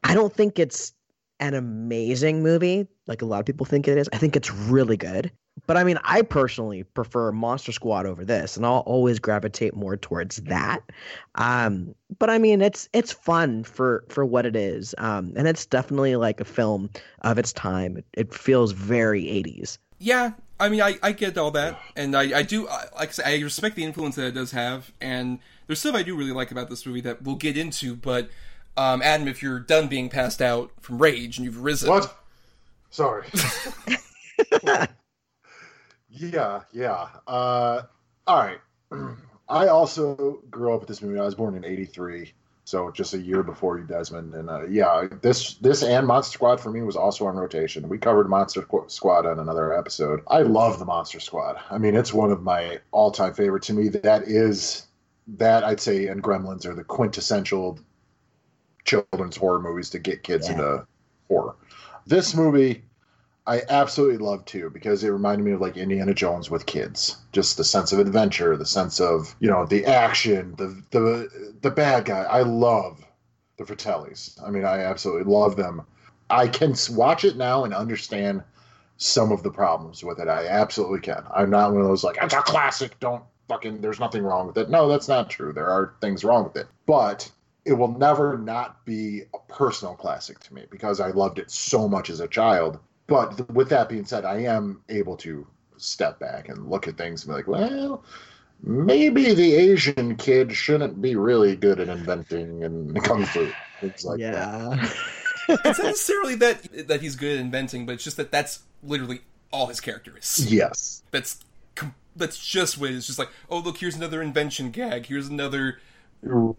I 0.03 0.13
don't 0.13 0.33
think 0.33 0.59
it's 0.59 0.93
an 1.39 1.53
amazing 1.55 2.43
movie 2.43 2.87
like 3.07 3.21
a 3.21 3.25
lot 3.25 3.39
of 3.39 3.45
people 3.45 3.65
think 3.65 3.87
it 3.87 3.97
is. 3.97 4.09
I 4.13 4.17
think 4.17 4.35
it's 4.35 4.51
really 4.51 4.97
good. 4.97 5.31
But 5.67 5.77
I 5.77 5.83
mean, 5.83 5.99
I 6.03 6.21
personally 6.21 6.83
prefer 6.83 7.31
Monster 7.31 7.71
Squad 7.71 8.05
over 8.05 8.25
this, 8.25 8.57
and 8.57 8.65
I'll 8.65 8.79
always 8.79 9.19
gravitate 9.19 9.75
more 9.75 9.95
towards 9.97 10.37
that. 10.37 10.81
Um, 11.35 11.93
but 12.19 12.29
I 12.29 12.37
mean, 12.37 12.61
it's 12.61 12.89
it's 12.93 13.11
fun 13.11 13.63
for 13.63 14.03
for 14.09 14.25
what 14.25 14.45
it 14.45 14.55
is, 14.55 14.95
um, 14.97 15.33
and 15.35 15.47
it's 15.47 15.65
definitely 15.65 16.15
like 16.15 16.39
a 16.39 16.45
film 16.45 16.89
of 17.21 17.37
its 17.37 17.53
time. 17.53 17.97
It, 17.97 18.05
it 18.13 18.33
feels 18.33 18.71
very 18.71 19.23
80s. 19.23 19.77
Yeah, 19.99 20.31
I 20.59 20.69
mean, 20.69 20.81
I, 20.81 20.97
I 21.03 21.11
get 21.11 21.37
all 21.37 21.51
that, 21.51 21.79
and 21.95 22.15
I, 22.15 22.39
I 22.39 22.43
do 22.43 22.67
I, 22.67 22.85
like 22.95 23.09
I, 23.09 23.11
say, 23.11 23.23
I 23.39 23.43
respect 23.43 23.75
the 23.75 23.83
influence 23.83 24.15
that 24.15 24.27
it 24.27 24.33
does 24.33 24.51
have, 24.51 24.91
and 24.99 25.39
there's 25.67 25.79
stuff 25.79 25.95
I 25.95 26.03
do 26.03 26.15
really 26.15 26.31
like 26.31 26.51
about 26.51 26.69
this 26.69 26.85
movie 26.85 27.01
that 27.01 27.21
we'll 27.21 27.35
get 27.35 27.57
into. 27.57 27.95
But 27.95 28.29
um, 28.77 29.01
Adam, 29.01 29.27
if 29.27 29.43
you're 29.43 29.59
done 29.59 29.87
being 29.87 30.09
passed 30.09 30.41
out 30.41 30.71
from 30.79 31.01
rage 31.01 31.37
and 31.37 31.45
you've 31.45 31.61
risen, 31.61 31.89
What? 31.89 32.17
Sorry. 32.89 33.27
yeah, 36.11 36.61
yeah. 36.71 37.07
Uh, 37.27 37.83
all 38.27 38.37
right. 38.37 38.59
I 39.49 39.67
also 39.67 40.41
grew 40.49 40.73
up 40.73 40.79
with 40.81 40.87
this 40.87 41.01
movie. 41.01 41.19
I 41.19 41.23
was 41.25 41.35
born 41.35 41.55
in 41.55 41.65
'83, 41.65 42.31
so 42.63 42.89
just 42.91 43.13
a 43.13 43.17
year 43.19 43.43
before 43.43 43.77
you, 43.77 43.83
Desmond. 43.85 44.33
And 44.33 44.49
uh, 44.49 44.65
yeah, 44.67 45.07
this 45.21 45.55
this 45.55 45.83
and 45.83 46.07
Monster 46.07 46.33
Squad 46.33 46.61
for 46.61 46.71
me 46.71 46.81
was 46.83 46.95
also 46.95 47.25
on 47.25 47.35
rotation. 47.35 47.89
We 47.89 47.97
covered 47.97 48.29
Monster 48.29 48.61
Qu- 48.61 48.85
Squad 48.87 49.25
on 49.25 49.39
another 49.39 49.77
episode. 49.77 50.21
I 50.27 50.41
love 50.43 50.79
the 50.79 50.85
Monster 50.85 51.19
Squad. 51.19 51.57
I 51.69 51.77
mean, 51.77 51.95
it's 51.95 52.13
one 52.13 52.31
of 52.31 52.41
my 52.43 52.79
all-time 52.91 53.33
favorite. 53.33 53.63
To 53.63 53.73
me, 53.73 53.89
that 53.89 54.23
is 54.23 54.87
that 55.27 55.63
I'd 55.65 55.81
say, 55.81 56.07
and 56.07 56.23
Gremlins 56.23 56.65
are 56.65 56.73
the 56.73 56.83
quintessential 56.83 57.77
children's 58.85 59.35
horror 59.37 59.59
movies 59.59 59.89
to 59.91 59.99
get 59.99 60.23
kids 60.23 60.47
Yeah. 60.47 60.53
into 60.53 60.87
horror. 61.27 61.55
This 62.07 62.35
movie 62.35 62.83
I 63.51 63.63
absolutely 63.67 64.17
love 64.17 64.45
too 64.45 64.69
because 64.69 65.03
it 65.03 65.09
reminded 65.09 65.43
me 65.43 65.51
of 65.51 65.59
like 65.59 65.75
Indiana 65.75 66.13
Jones 66.13 66.49
with 66.49 66.65
kids. 66.65 67.17
Just 67.33 67.57
the 67.57 67.65
sense 67.65 67.91
of 67.91 67.99
adventure, 67.99 68.55
the 68.55 68.65
sense 68.65 69.01
of 69.01 69.35
you 69.41 69.49
know 69.49 69.65
the 69.65 69.85
action, 69.85 70.55
the 70.57 70.81
the 70.91 71.53
the 71.59 71.69
bad 71.69 72.05
guy. 72.05 72.21
I 72.21 72.43
love 72.43 73.05
the 73.57 73.65
Fratellis. 73.65 74.41
I 74.41 74.51
mean, 74.51 74.63
I 74.63 74.79
absolutely 74.79 75.29
love 75.29 75.57
them. 75.57 75.81
I 76.29 76.47
can 76.47 76.75
watch 76.91 77.25
it 77.25 77.35
now 77.35 77.65
and 77.65 77.73
understand 77.73 78.41
some 78.95 79.33
of 79.33 79.43
the 79.43 79.51
problems 79.51 80.01
with 80.01 80.19
it. 80.19 80.29
I 80.29 80.47
absolutely 80.47 81.01
can. 81.01 81.21
I'm 81.35 81.49
not 81.49 81.73
one 81.73 81.81
of 81.81 81.87
those 81.87 82.05
like 82.05 82.15
it's 82.21 82.33
a 82.33 82.41
classic. 82.41 82.97
Don't 83.01 83.23
fucking. 83.49 83.81
There's 83.81 83.99
nothing 83.99 84.23
wrong 84.23 84.47
with 84.47 84.57
it. 84.59 84.69
No, 84.69 84.87
that's 84.87 85.09
not 85.09 85.29
true. 85.29 85.51
There 85.51 85.69
are 85.69 85.95
things 85.99 86.23
wrong 86.23 86.45
with 86.45 86.55
it, 86.55 86.67
but 86.85 87.29
it 87.65 87.73
will 87.73 87.97
never 87.97 88.37
not 88.37 88.85
be 88.85 89.23
a 89.33 89.53
personal 89.53 89.95
classic 89.95 90.39
to 90.39 90.53
me 90.53 90.67
because 90.71 91.01
I 91.01 91.09
loved 91.09 91.37
it 91.37 91.51
so 91.51 91.89
much 91.89 92.09
as 92.09 92.21
a 92.21 92.29
child. 92.29 92.79
But 93.11 93.51
with 93.51 93.67
that 93.69 93.89
being 93.89 94.05
said, 94.05 94.23
I 94.23 94.43
am 94.43 94.81
able 94.87 95.17
to 95.17 95.45
step 95.75 96.17
back 96.17 96.47
and 96.47 96.69
look 96.69 96.87
at 96.87 96.97
things 96.97 97.25
and 97.25 97.31
be 97.31 97.35
like, 97.35 97.47
well, 97.47 98.05
maybe 98.63 99.33
the 99.33 99.53
Asian 99.53 100.15
kid 100.15 100.53
shouldn't 100.53 101.01
be 101.01 101.17
really 101.17 101.57
good 101.57 101.81
at 101.81 101.89
inventing 101.89 102.63
and 102.63 103.03
kung 103.03 103.25
fu 103.25 103.51
things 103.81 104.05
like 104.05 104.21
that. 104.21 104.33
yeah. 104.33 104.89
it's 105.49 105.79
not 105.79 105.87
necessarily 105.87 106.35
that 106.35 106.87
that 106.87 107.01
he's 107.01 107.17
good 107.17 107.33
at 107.37 107.41
inventing, 107.41 107.85
but 107.85 107.95
it's 107.95 108.03
just 108.05 108.15
that 108.15 108.31
that's 108.31 108.61
literally 108.81 109.19
all 109.51 109.67
his 109.67 109.81
character 109.81 110.17
is. 110.17 110.49
Yes. 110.49 111.03
That's 111.11 111.43
that's 112.15 112.39
just 112.39 112.77
what 112.77 112.91
it 112.91 112.95
is. 112.95 113.07
Just 113.07 113.19
like, 113.19 113.29
oh 113.49 113.59
look, 113.59 113.79
here's 113.79 113.95
another 113.97 114.21
invention 114.21 114.71
gag. 114.71 115.07
Here's 115.07 115.27
another. 115.27 115.79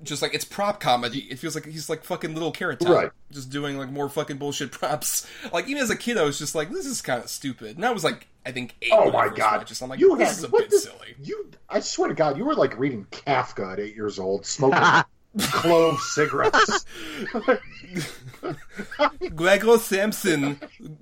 Just 0.03 0.23
like 0.23 0.35
it's 0.35 0.45
prop 0.45 0.81
comedy. 0.81 1.21
It 1.31 1.39
feels 1.39 1.55
like 1.55 1.65
he's 1.67 1.89
like 1.89 2.03
fucking 2.03 2.35
little 2.35 2.51
carrot 2.51 2.81
top, 2.81 2.91
Right. 2.91 3.11
just 3.31 3.49
doing 3.51 3.79
like 3.79 3.91
more 3.91 4.09
fucking 4.09 4.37
bullshit 4.39 4.73
props. 4.73 5.27
Like 5.53 5.69
even 5.69 5.83
as 5.83 5.91
a 5.91 5.97
kid, 5.97 6.19
I 6.19 6.23
was 6.25 6.39
just 6.39 6.55
like, 6.55 6.71
this 6.71 6.85
is 6.87 7.01
kind 7.01 7.23
of 7.23 7.31
stupid. 7.31 7.77
And 7.77 7.85
I 7.87 7.91
was 7.93 8.03
like, 8.03 8.27
I 8.45 8.51
think 8.51 8.75
eight. 8.83 8.91
Oh 8.93 9.13
my 9.13 9.29
god! 9.29 9.59
watched 9.59 9.69
this. 9.69 9.81
I'm 9.81 9.89
like, 9.89 10.01
you 10.01 10.17
this 10.17 10.29
had- 10.31 10.39
is 10.39 10.45
a 10.45 10.49
what 10.49 10.63
bit 10.63 10.71
the- 10.71 10.79
silly. 10.79 11.15
You, 11.23 11.49
I 11.69 11.79
swear 11.81 12.09
to 12.09 12.15
God, 12.15 12.37
you 12.37 12.45
were 12.45 12.55
like 12.57 12.77
reading 12.79 13.07
Kafka 13.13 13.73
at 13.75 13.79
eight 13.81 13.95
years 13.95 14.19
old, 14.19 14.45
smoking 14.47 14.83
clove 15.39 16.01
cigarettes. 16.01 16.85
Gregor 19.35 19.79
Samsa 19.79 20.57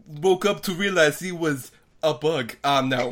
woke 0.06 0.44
up 0.44 0.62
to 0.64 0.72
realize 0.74 1.18
he 1.20 1.32
was 1.32 1.72
a 2.02 2.14
bug. 2.14 2.56
Um, 2.64 2.88
no, 2.88 3.11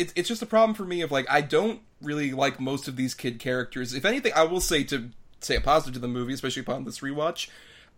it's 0.00 0.12
it's 0.16 0.28
just 0.28 0.42
a 0.42 0.46
problem 0.46 0.74
for 0.74 0.84
me 0.84 1.00
of 1.02 1.10
like 1.12 1.26
I 1.30 1.40
don't 1.42 1.80
really 2.02 2.32
like 2.32 2.58
most 2.58 2.88
of 2.88 2.96
these 2.96 3.14
kid 3.14 3.38
characters. 3.38 3.94
If 3.94 4.04
anything, 4.04 4.32
I 4.34 4.44
will 4.44 4.60
say 4.60 4.82
to 4.84 5.10
say 5.40 5.56
a 5.56 5.60
positive 5.60 5.94
to 5.94 6.00
the 6.00 6.08
movie, 6.08 6.32
especially 6.34 6.62
upon 6.62 6.84
this 6.84 7.00
rewatch, 7.00 7.48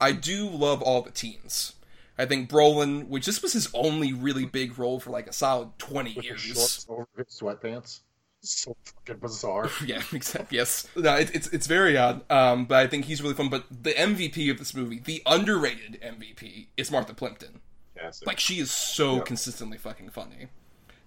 I 0.00 0.12
do 0.12 0.48
love 0.48 0.82
all 0.82 1.02
the 1.02 1.10
teens. 1.10 1.74
I 2.18 2.26
think 2.26 2.50
Brolin, 2.50 3.08
which 3.08 3.24
this 3.26 3.40
was 3.42 3.54
his 3.54 3.68
only 3.72 4.12
really 4.12 4.44
big 4.44 4.78
role 4.78 5.00
for 5.00 5.10
like 5.10 5.26
a 5.28 5.32
solid 5.32 5.70
twenty 5.78 6.12
With 6.14 6.24
years. 6.26 6.40
shorts 6.40 6.86
over 6.88 7.06
his 7.16 7.26
sweatpants. 7.40 8.00
So 8.44 8.76
fucking 8.84 9.20
bizarre. 9.20 9.70
Yeah, 9.86 10.02
exactly. 10.12 10.58
Yes, 10.58 10.88
no, 10.96 11.14
it, 11.16 11.34
it's 11.34 11.46
it's 11.48 11.66
very 11.68 11.96
odd. 11.96 12.28
Um, 12.30 12.64
but 12.66 12.78
I 12.80 12.86
think 12.88 13.04
he's 13.04 13.22
really 13.22 13.34
fun. 13.34 13.48
But 13.48 13.64
the 13.70 13.92
MVP 13.92 14.50
of 14.50 14.58
this 14.58 14.74
movie, 14.74 15.00
the 15.02 15.22
underrated 15.26 16.00
MVP, 16.02 16.66
is 16.76 16.90
Martha 16.90 17.14
Plimpton. 17.14 17.60
Yes. 17.96 18.20
Like 18.26 18.40
she 18.40 18.58
is 18.58 18.70
so 18.72 19.16
Yeah. 19.16 19.22
consistently 19.22 19.78
fucking 19.78 20.10
funny. 20.10 20.48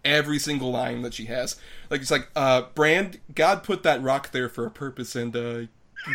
Every 0.06 0.40
single 0.40 0.72
line 0.72 1.02
that 1.02 1.14
she 1.14 1.26
has, 1.26 1.56
like 1.90 2.00
it's 2.02 2.12
like, 2.12 2.30
uh, 2.36 2.64
Brand, 2.76 3.20
God 3.34 3.64
put 3.64 3.84
that 3.84 4.02
rock 4.02 4.32
there 4.32 4.48
for 4.48 4.66
a 4.66 4.72
purpose, 4.72 5.16
and 5.16 5.36
uh, 5.36 5.62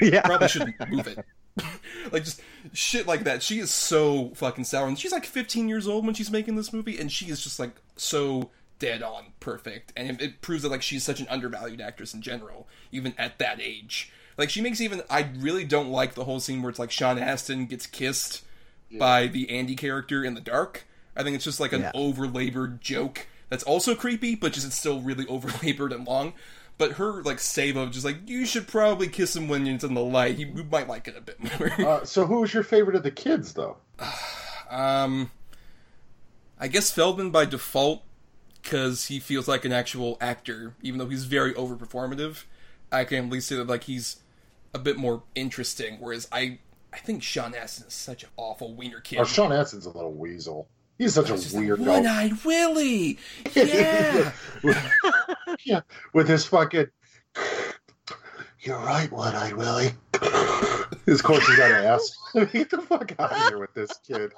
yeah. 0.00 0.22
probably 0.22 0.48
shouldn't 0.48 0.76
move 0.88 1.06
it. 1.06 1.18
like 2.12 2.24
just 2.24 2.40
shit 2.72 3.06
like 3.06 3.24
that. 3.24 3.42
She 3.42 3.58
is 3.58 3.70
so 3.70 4.30
fucking 4.36 4.64
sour, 4.64 4.86
and 4.86 4.98
she's 4.98 5.12
like 5.12 5.26
15 5.26 5.68
years 5.68 5.86
old 5.88 6.06
when 6.06 6.14
she's 6.14 6.30
making 6.30 6.56
this 6.56 6.72
movie, 6.72 6.98
and 6.98 7.10
she 7.10 7.26
is 7.26 7.42
just 7.42 7.58
like 7.58 7.72
so 7.96 8.50
dead 8.78 9.02
on 9.02 9.32
perfect, 9.40 9.92
and 9.96 10.08
it, 10.08 10.22
it 10.22 10.40
proves 10.40 10.62
that 10.62 10.70
like 10.70 10.82
she's 10.82 11.02
such 11.04 11.20
an 11.20 11.26
undervalued 11.28 11.80
actress 11.80 12.14
in 12.14 12.22
general, 12.22 12.68
even 12.92 13.12
at 13.18 13.38
that 13.40 13.60
age. 13.60 14.12
Like 14.38 14.48
she 14.50 14.60
makes 14.62 14.80
even 14.80 15.02
I 15.10 15.28
really 15.38 15.64
don't 15.64 15.90
like 15.90 16.14
the 16.14 16.24
whole 16.24 16.40
scene 16.40 16.62
where 16.62 16.70
it's 16.70 16.78
like 16.78 16.90
Sean 16.92 17.18
Astin 17.18 17.66
gets 17.66 17.86
kissed 17.86 18.42
by 18.98 19.26
the 19.26 19.50
Andy 19.50 19.76
character 19.76 20.24
in 20.24 20.34
the 20.34 20.40
dark. 20.40 20.86
I 21.16 21.22
think 21.22 21.34
it's 21.34 21.44
just 21.44 21.60
like 21.60 21.72
an 21.72 21.82
Yeah. 21.82 21.92
overlabored 21.94 22.80
joke 22.80 23.26
that's 23.50 23.64
also 23.64 23.94
creepy, 23.94 24.34
but 24.34 24.52
just 24.52 24.66
it's 24.66 24.78
still 24.78 25.00
really 25.00 25.24
overlabored 25.28 25.92
and 25.92 26.06
long. 26.06 26.32
But 26.78 26.92
her 26.92 27.22
like 27.22 27.40
save 27.40 27.76
of 27.76 27.90
just 27.90 28.06
like 28.06 28.26
you 28.26 28.46
should 28.46 28.66
probably 28.66 29.08
kiss 29.08 29.36
him 29.36 29.48
when 29.48 29.66
it's 29.66 29.84
in 29.84 29.92
the 29.92 30.00
light. 30.00 30.36
He 30.36 30.44
you 30.44 30.64
might 30.64 30.88
like 30.88 31.06
it 31.08 31.16
a 31.16 31.20
bit 31.20 31.38
more. 31.38 31.70
Uh, 31.86 32.04
so, 32.04 32.24
who 32.24 32.40
was 32.40 32.54
your 32.54 32.62
favorite 32.62 32.96
of 32.96 33.02
the 33.02 33.10
kids, 33.10 33.52
though? 33.52 33.76
um, 34.70 35.30
I 36.58 36.68
guess 36.68 36.90
Feldman 36.90 37.30
by 37.30 37.44
default 37.44 38.02
because 38.62 39.06
he 39.06 39.18
feels 39.18 39.48
like 39.48 39.64
an 39.64 39.72
actual 39.72 40.16
actor, 40.20 40.74
even 40.82 40.98
though 40.98 41.08
he's 41.08 41.24
very 41.24 41.52
overperformative. 41.54 42.44
I 42.92 43.04
can 43.04 43.26
at 43.26 43.30
least 43.30 43.48
say 43.48 43.56
that 43.56 43.66
like 43.66 43.84
he's 43.84 44.16
a 44.74 44.78
bit 44.78 44.96
more 44.96 45.22
interesting. 45.34 45.96
Whereas 46.00 46.28
I, 46.32 46.58
I 46.92 46.98
think 46.98 47.22
Sean 47.22 47.54
Astin 47.54 47.86
is 47.86 47.94
such 47.94 48.22
an 48.22 48.30
awful 48.36 48.74
wiener 48.74 49.00
kid. 49.00 49.18
Oh, 49.18 49.24
Sean 49.24 49.52
Astin's 49.52 49.86
a 49.86 49.90
little 49.90 50.12
weasel. 50.12 50.68
He's 51.00 51.14
such 51.14 51.30
He's 51.30 51.44
just 51.44 51.54
a 51.54 51.56
like, 51.56 51.66
weird 51.66 51.80
One-eyed 51.80 52.44
Willie. 52.44 53.18
Yeah. 53.54 54.32
yeah, 55.64 55.80
with 56.12 56.28
his 56.28 56.44
fucking. 56.44 56.88
You're 58.60 58.78
right, 58.80 59.10
one 59.10 59.34
eyed 59.34 59.54
Willie. 59.54 59.92
His 61.06 61.22
course 61.22 61.46
he's 61.46 61.56
got 61.56 61.70
an 61.70 61.86
ass. 61.86 62.14
Get 62.52 62.68
the 62.68 62.82
fuck 62.82 63.14
out 63.18 63.32
of 63.32 63.48
here 63.48 63.58
with 63.58 63.72
this 63.72 63.90
kid. 64.06 64.34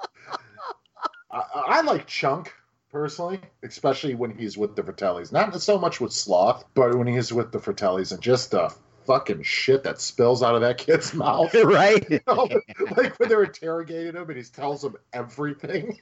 I, 1.29 1.41
I 1.53 1.81
like 1.81 2.07
Chunk 2.07 2.53
personally, 2.89 3.41
especially 3.61 4.15
when 4.15 4.31
he's 4.37 4.57
with 4.57 4.77
the 4.77 4.83
Fratellis. 4.83 5.33
Not 5.33 5.61
so 5.61 5.77
much 5.77 5.99
with 5.99 6.13
Sloth, 6.13 6.63
but 6.75 6.95
when 6.95 7.07
he's 7.07 7.33
with 7.33 7.51
the 7.51 7.59
Fratellis 7.59 8.13
and 8.13 8.21
just 8.21 8.51
the 8.51 8.73
fucking 9.05 9.43
shit 9.43 9.83
that 9.83 9.99
spills 9.99 10.41
out 10.41 10.55
of 10.55 10.61
that 10.61 10.77
kid's 10.77 11.13
mouth. 11.13 11.53
right? 11.53 12.09
You 12.09 12.21
know, 12.25 12.47
like 12.95 13.19
when 13.19 13.27
they're 13.27 13.43
interrogating 13.43 14.15
him 14.15 14.29
and 14.29 14.37
he 14.37 14.43
tells 14.43 14.81
them 14.81 14.95
everything 15.11 15.99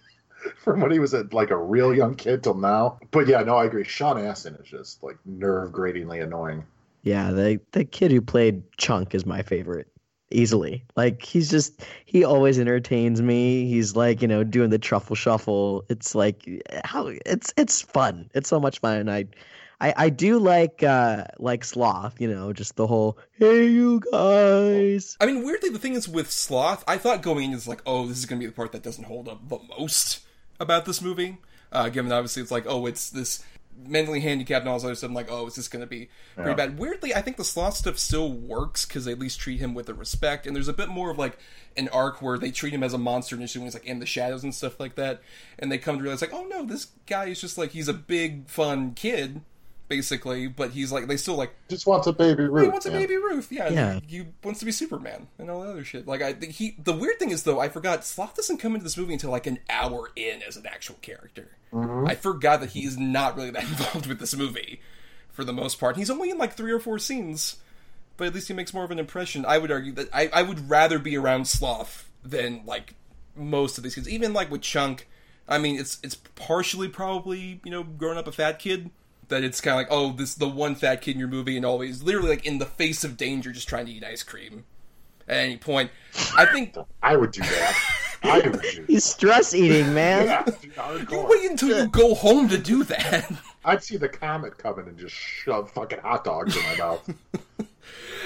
from 0.57 0.81
when 0.81 0.91
he 0.91 0.99
was 0.99 1.13
a, 1.13 1.27
like 1.31 1.51
a 1.51 1.57
real 1.57 1.93
young 1.93 2.15
kid 2.15 2.43
till 2.43 2.55
now. 2.55 2.99
But 3.11 3.27
yeah, 3.27 3.41
no, 3.41 3.55
I 3.55 3.65
agree. 3.65 3.83
Sean 3.83 4.17
Astin 4.17 4.55
is 4.55 4.67
just 4.67 5.03
like 5.03 5.17
nerve 5.25 5.71
gratingly 5.71 6.19
annoying. 6.19 6.65
Yeah, 7.03 7.31
the 7.31 7.59
the 7.71 7.83
kid 7.83 8.11
who 8.11 8.21
played 8.21 8.63
Chunk 8.77 9.15
is 9.15 9.25
my 9.25 9.41
favorite. 9.41 9.87
Easily. 10.33 10.85
Like 10.95 11.21
he's 11.23 11.49
just 11.49 11.83
he 12.05 12.23
always 12.23 12.57
entertains 12.57 13.21
me. 13.21 13.65
He's 13.65 13.97
like, 13.97 14.21
you 14.21 14.29
know, 14.29 14.45
doing 14.45 14.69
the 14.69 14.79
truffle 14.79 15.15
shuffle. 15.15 15.83
It's 15.89 16.15
like 16.15 16.47
how 16.85 17.11
it's 17.25 17.53
it's 17.57 17.81
fun. 17.81 18.29
It's 18.33 18.47
so 18.47 18.57
much 18.57 18.79
fun. 18.79 18.99
And 18.99 19.11
I 19.11 19.25
I, 19.81 19.93
I 19.97 20.09
do 20.09 20.39
like 20.39 20.83
uh 20.83 21.25
like 21.37 21.65
sloth, 21.65 22.21
you 22.21 22.33
know, 22.33 22.53
just 22.53 22.77
the 22.77 22.87
whole 22.87 23.17
hey 23.33 23.67
you 23.67 23.99
guys. 24.09 25.17
I 25.19 25.25
mean, 25.25 25.43
weirdly, 25.43 25.69
the 25.69 25.79
thing 25.79 25.95
is 25.95 26.07
with 26.07 26.31
Sloth, 26.31 26.85
I 26.87 26.97
thought 26.97 27.21
going 27.21 27.51
in 27.51 27.57
is 27.57 27.67
like, 27.67 27.81
oh, 27.85 28.07
this 28.07 28.19
is 28.19 28.25
going 28.25 28.39
to 28.39 28.43
be 28.45 28.47
the 28.47 28.55
part 28.55 28.71
that 28.71 28.83
doesn't 28.83 29.05
hold 29.05 29.27
up 29.27 29.49
the 29.49 29.59
most 29.77 30.21
about 30.61 30.85
this 30.85 31.01
movie. 31.01 31.37
Uh, 31.71 31.89
given 31.89 32.11
obviously 32.11 32.41
it's 32.41 32.51
like, 32.51 32.65
oh, 32.67 32.85
it's 32.85 33.09
this 33.09 33.43
mentally 33.83 34.19
handicapped 34.19 34.61
and 34.63 34.69
all 34.69 34.75
this 34.77 34.83
other 34.83 34.95
stuff. 34.95 35.09
I'm 35.09 35.13
like, 35.15 35.31
oh, 35.31 35.47
is 35.47 35.55
this 35.55 35.67
going 35.69 35.79
to 35.81 35.87
be 35.87 36.09
pretty 36.35 36.49
Yeah. 36.51 36.55
bad? 36.55 36.77
Weirdly, 36.77 37.15
I 37.15 37.21
think 37.21 37.37
the 37.37 37.45
Sloth 37.45 37.75
stuff 37.77 37.97
still 37.97 38.31
works 38.31 38.85
because 38.85 39.05
they 39.05 39.13
at 39.13 39.19
least 39.19 39.39
treat 39.39 39.59
him 39.59 39.73
with 39.73 39.85
the 39.85 39.93
respect, 39.93 40.45
and 40.45 40.53
there's 40.55 40.67
a 40.67 40.73
bit 40.73 40.89
more 40.89 41.09
of 41.09 41.17
like 41.17 41.37
an 41.77 41.87
arc 41.89 42.21
where 42.21 42.37
they 42.37 42.51
treat 42.51 42.73
him 42.73 42.83
as 42.83 42.93
a 42.93 42.97
monster 42.97 43.35
initially 43.37 43.61
when 43.61 43.67
he's 43.67 43.73
like 43.73 43.85
in 43.85 43.99
the 43.99 44.05
shadows 44.05 44.43
and 44.43 44.53
stuff 44.53 44.79
like 44.79 44.95
that, 44.95 45.21
and 45.57 45.71
they 45.71 45.77
come 45.77 45.97
to 45.97 46.03
realize 46.03 46.21
like, 46.21 46.33
oh 46.33 46.45
no, 46.49 46.65
this 46.65 46.87
guy 47.07 47.25
is 47.25 47.39
just 47.39 47.57
like 47.57 47.71
he's 47.71 47.87
a 47.87 47.93
big 47.93 48.47
fun 48.49 48.93
kid. 48.93 49.41
Basically, 49.91 50.47
but 50.47 50.71
he's 50.71 50.89
like 50.89 51.07
they 51.07 51.17
still 51.17 51.35
like 51.35 51.53
Just 51.67 51.85
wants 51.85 52.07
a 52.07 52.13
baby 52.13 52.43
Ruth. 52.43 52.63
he 52.63 52.69
wants 52.69 52.85
a 52.85 52.91
baby 52.91 53.17
roof. 53.17 53.51
Yeah, 53.51 53.67
Yeah. 53.67 53.99
He, 54.07 54.19
he 54.19 54.25
wants 54.41 54.61
to 54.61 54.65
be 54.65 54.71
Superman 54.71 55.27
and 55.37 55.51
all 55.51 55.59
that 55.63 55.71
other 55.71 55.83
shit. 55.83 56.07
Like 56.07 56.21
I, 56.21 56.31
he. 56.45 56.77
The 56.81 56.93
weird 56.93 57.19
thing 57.19 57.31
is 57.31 57.43
though, 57.43 57.59
I 57.59 57.67
forgot 57.67 58.05
Sloth 58.05 58.33
doesn't 58.33 58.59
come 58.59 58.73
into 58.73 58.85
this 58.85 58.95
movie 58.95 59.11
until 59.11 59.31
like 59.31 59.47
an 59.47 59.59
hour 59.69 60.09
in 60.15 60.41
as 60.43 60.55
an 60.55 60.65
actual 60.65 60.95
character. 61.01 61.49
Mm-hmm. 61.73 62.07
I 62.07 62.15
forgot 62.15 62.61
that 62.61 62.69
he's 62.69 62.97
not 62.97 63.35
really 63.35 63.51
that 63.51 63.63
involved 63.67 64.05
with 64.07 64.21
this 64.21 64.33
movie 64.33 64.79
for 65.29 65.43
the 65.43 65.51
most 65.51 65.77
part. 65.77 65.97
He's 65.97 66.09
only 66.09 66.29
in 66.29 66.37
like 66.37 66.53
three 66.53 66.71
or 66.71 66.79
four 66.79 66.97
scenes, 66.97 67.57
but 68.15 68.27
at 68.27 68.33
least 68.33 68.47
he 68.47 68.53
makes 68.53 68.73
more 68.73 68.85
of 68.85 68.91
an 68.91 68.99
impression. 68.99 69.45
I 69.45 69.57
would 69.57 69.73
argue 69.73 69.91
that 69.91 70.07
I, 70.13 70.29
I 70.31 70.43
would 70.43 70.69
rather 70.69 70.99
be 70.99 71.17
around 71.17 71.49
Sloth 71.49 72.09
than 72.23 72.61
like 72.65 72.93
most 73.35 73.77
of 73.77 73.83
these 73.83 73.95
kids. 73.95 74.07
Even 74.07 74.31
like 74.31 74.49
with 74.49 74.61
Chunk, 74.61 75.09
I 75.49 75.57
mean, 75.57 75.77
it's 75.77 75.97
it's 76.01 76.15
partially 76.15 76.87
probably 76.87 77.59
you 77.65 77.71
know 77.71 77.83
growing 77.83 78.17
up 78.17 78.27
a 78.27 78.31
fat 78.31 78.57
kid 78.57 78.89
that 79.31 79.43
it's 79.43 79.59
kind 79.59 79.73
of 79.73 79.77
like 79.77 79.87
oh 79.89 80.11
this 80.11 80.35
the 80.35 80.47
one 80.47 80.75
fat 80.75 81.01
kid 81.01 81.11
in 81.11 81.19
your 81.19 81.27
movie 81.27 81.57
and 81.57 81.65
always 81.65 82.03
literally 82.03 82.29
like 82.29 82.45
in 82.45 82.59
the 82.59 82.65
face 82.65 83.03
of 83.03 83.17
danger 83.17 83.51
just 83.51 83.67
trying 83.67 83.87
to 83.87 83.91
eat 83.91 84.03
ice 84.03 84.21
cream 84.21 84.65
at 85.27 85.37
any 85.37 85.57
point. 85.57 85.89
I 86.37 86.45
think 86.45 86.75
I 87.03 87.15
would 87.15 87.31
do 87.31 87.41
that. 87.41 87.97
I 88.23 88.39
would 88.39 88.61
do 88.61 88.85
He's 88.87 89.03
stress 89.03 89.55
eating, 89.55 89.93
man. 89.93 90.25
Yeah, 90.25 90.99
you 91.09 91.27
wait 91.27 91.49
until 91.49 91.69
you 91.69 91.87
go 91.87 92.13
home 92.13 92.49
to 92.49 92.57
do 92.57 92.83
that. 92.83 93.31
I'd 93.65 93.83
see 93.83 93.97
the 93.97 94.09
comet 94.09 94.57
coming 94.57 94.87
and 94.87 94.97
just 94.97 95.15
shove 95.15 95.71
fucking 95.71 95.99
hot 95.99 96.23
dogs 96.23 96.55
in 96.55 96.63
my 96.63 96.75
mouth. 96.75 97.13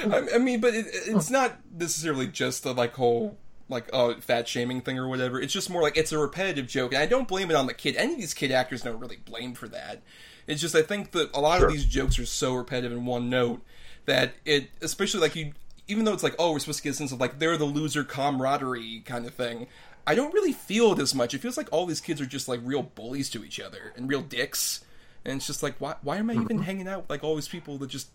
I, 0.11 0.35
I 0.35 0.37
mean, 0.37 0.59
but 0.59 0.73
it, 0.73 0.87
it's 0.89 1.29
not 1.29 1.59
necessarily 1.73 2.27
just 2.27 2.63
the 2.63 2.73
like 2.73 2.93
whole 2.93 3.37
like 3.69 3.89
uh, 3.93 4.15
fat 4.15 4.47
shaming 4.47 4.81
thing 4.81 4.97
or 4.99 5.07
whatever. 5.07 5.39
It's 5.39 5.53
just 5.53 5.69
more 5.69 5.81
like 5.81 5.97
it's 5.97 6.11
a 6.11 6.17
repetitive 6.17 6.67
joke, 6.67 6.93
and 6.93 7.01
I 7.01 7.05
don't 7.05 7.27
blame 7.27 7.49
it 7.49 7.55
on 7.55 7.67
the 7.67 7.73
kid. 7.73 7.95
Any 7.95 8.13
of 8.13 8.19
these 8.19 8.33
kid 8.33 8.51
actors 8.51 8.81
don't 8.81 8.99
really 8.99 9.17
blame 9.17 9.53
for 9.53 9.67
that. 9.69 10.01
It's 10.47 10.61
just 10.61 10.75
I 10.75 10.81
think 10.81 11.11
that 11.11 11.29
a 11.33 11.39
lot 11.39 11.59
Sure. 11.59 11.67
of 11.67 11.73
these 11.73 11.85
jokes 11.85 12.19
are 12.19 12.25
so 12.25 12.53
repetitive 12.53 12.91
in 12.91 13.05
one 13.05 13.29
note 13.29 13.61
that 14.05 14.33
it, 14.45 14.69
especially 14.81 15.19
like 15.21 15.35
you, 15.35 15.53
even 15.87 16.05
though 16.05 16.13
it's 16.13 16.23
like 16.23 16.35
oh 16.37 16.51
we're 16.51 16.59
supposed 16.59 16.79
to 16.79 16.83
get 16.83 16.91
a 16.91 16.93
sense 16.93 17.11
of 17.11 17.19
like 17.19 17.39
they're 17.39 17.57
the 17.57 17.65
loser 17.65 18.03
camaraderie 18.03 19.01
kind 19.05 19.25
of 19.25 19.33
thing. 19.33 19.67
I 20.07 20.13
don't 20.13 20.33
really 20.33 20.53
feel 20.53 20.91
it 20.93 20.99
as 20.99 21.15
much. 21.15 21.33
It 21.33 21.39
feels 21.39 21.57
like 21.57 21.67
all 21.71 21.85
these 21.87 22.01
kids 22.01 22.21
are 22.21 22.27
just 22.27 22.47
like 22.47 22.59
real 22.63 22.83
bullies 22.83 23.29
to 23.31 23.43
each 23.43 23.59
other 23.59 23.91
and 23.95 24.07
real 24.07 24.21
dicks. 24.21 24.85
And 25.23 25.37
it's 25.37 25.47
just 25.47 25.63
like, 25.63 25.75
why, 25.79 25.95
why 26.03 26.17
am 26.17 26.29
I 26.29 26.33
even 26.33 26.47
mm-hmm. 26.47 26.59
hanging 26.59 26.87
out 26.87 27.01
with 27.01 27.09
like 27.09 27.23
all 27.23 27.33
these 27.33 27.47
people 27.47 27.79
that 27.79 27.87
just 27.87 28.09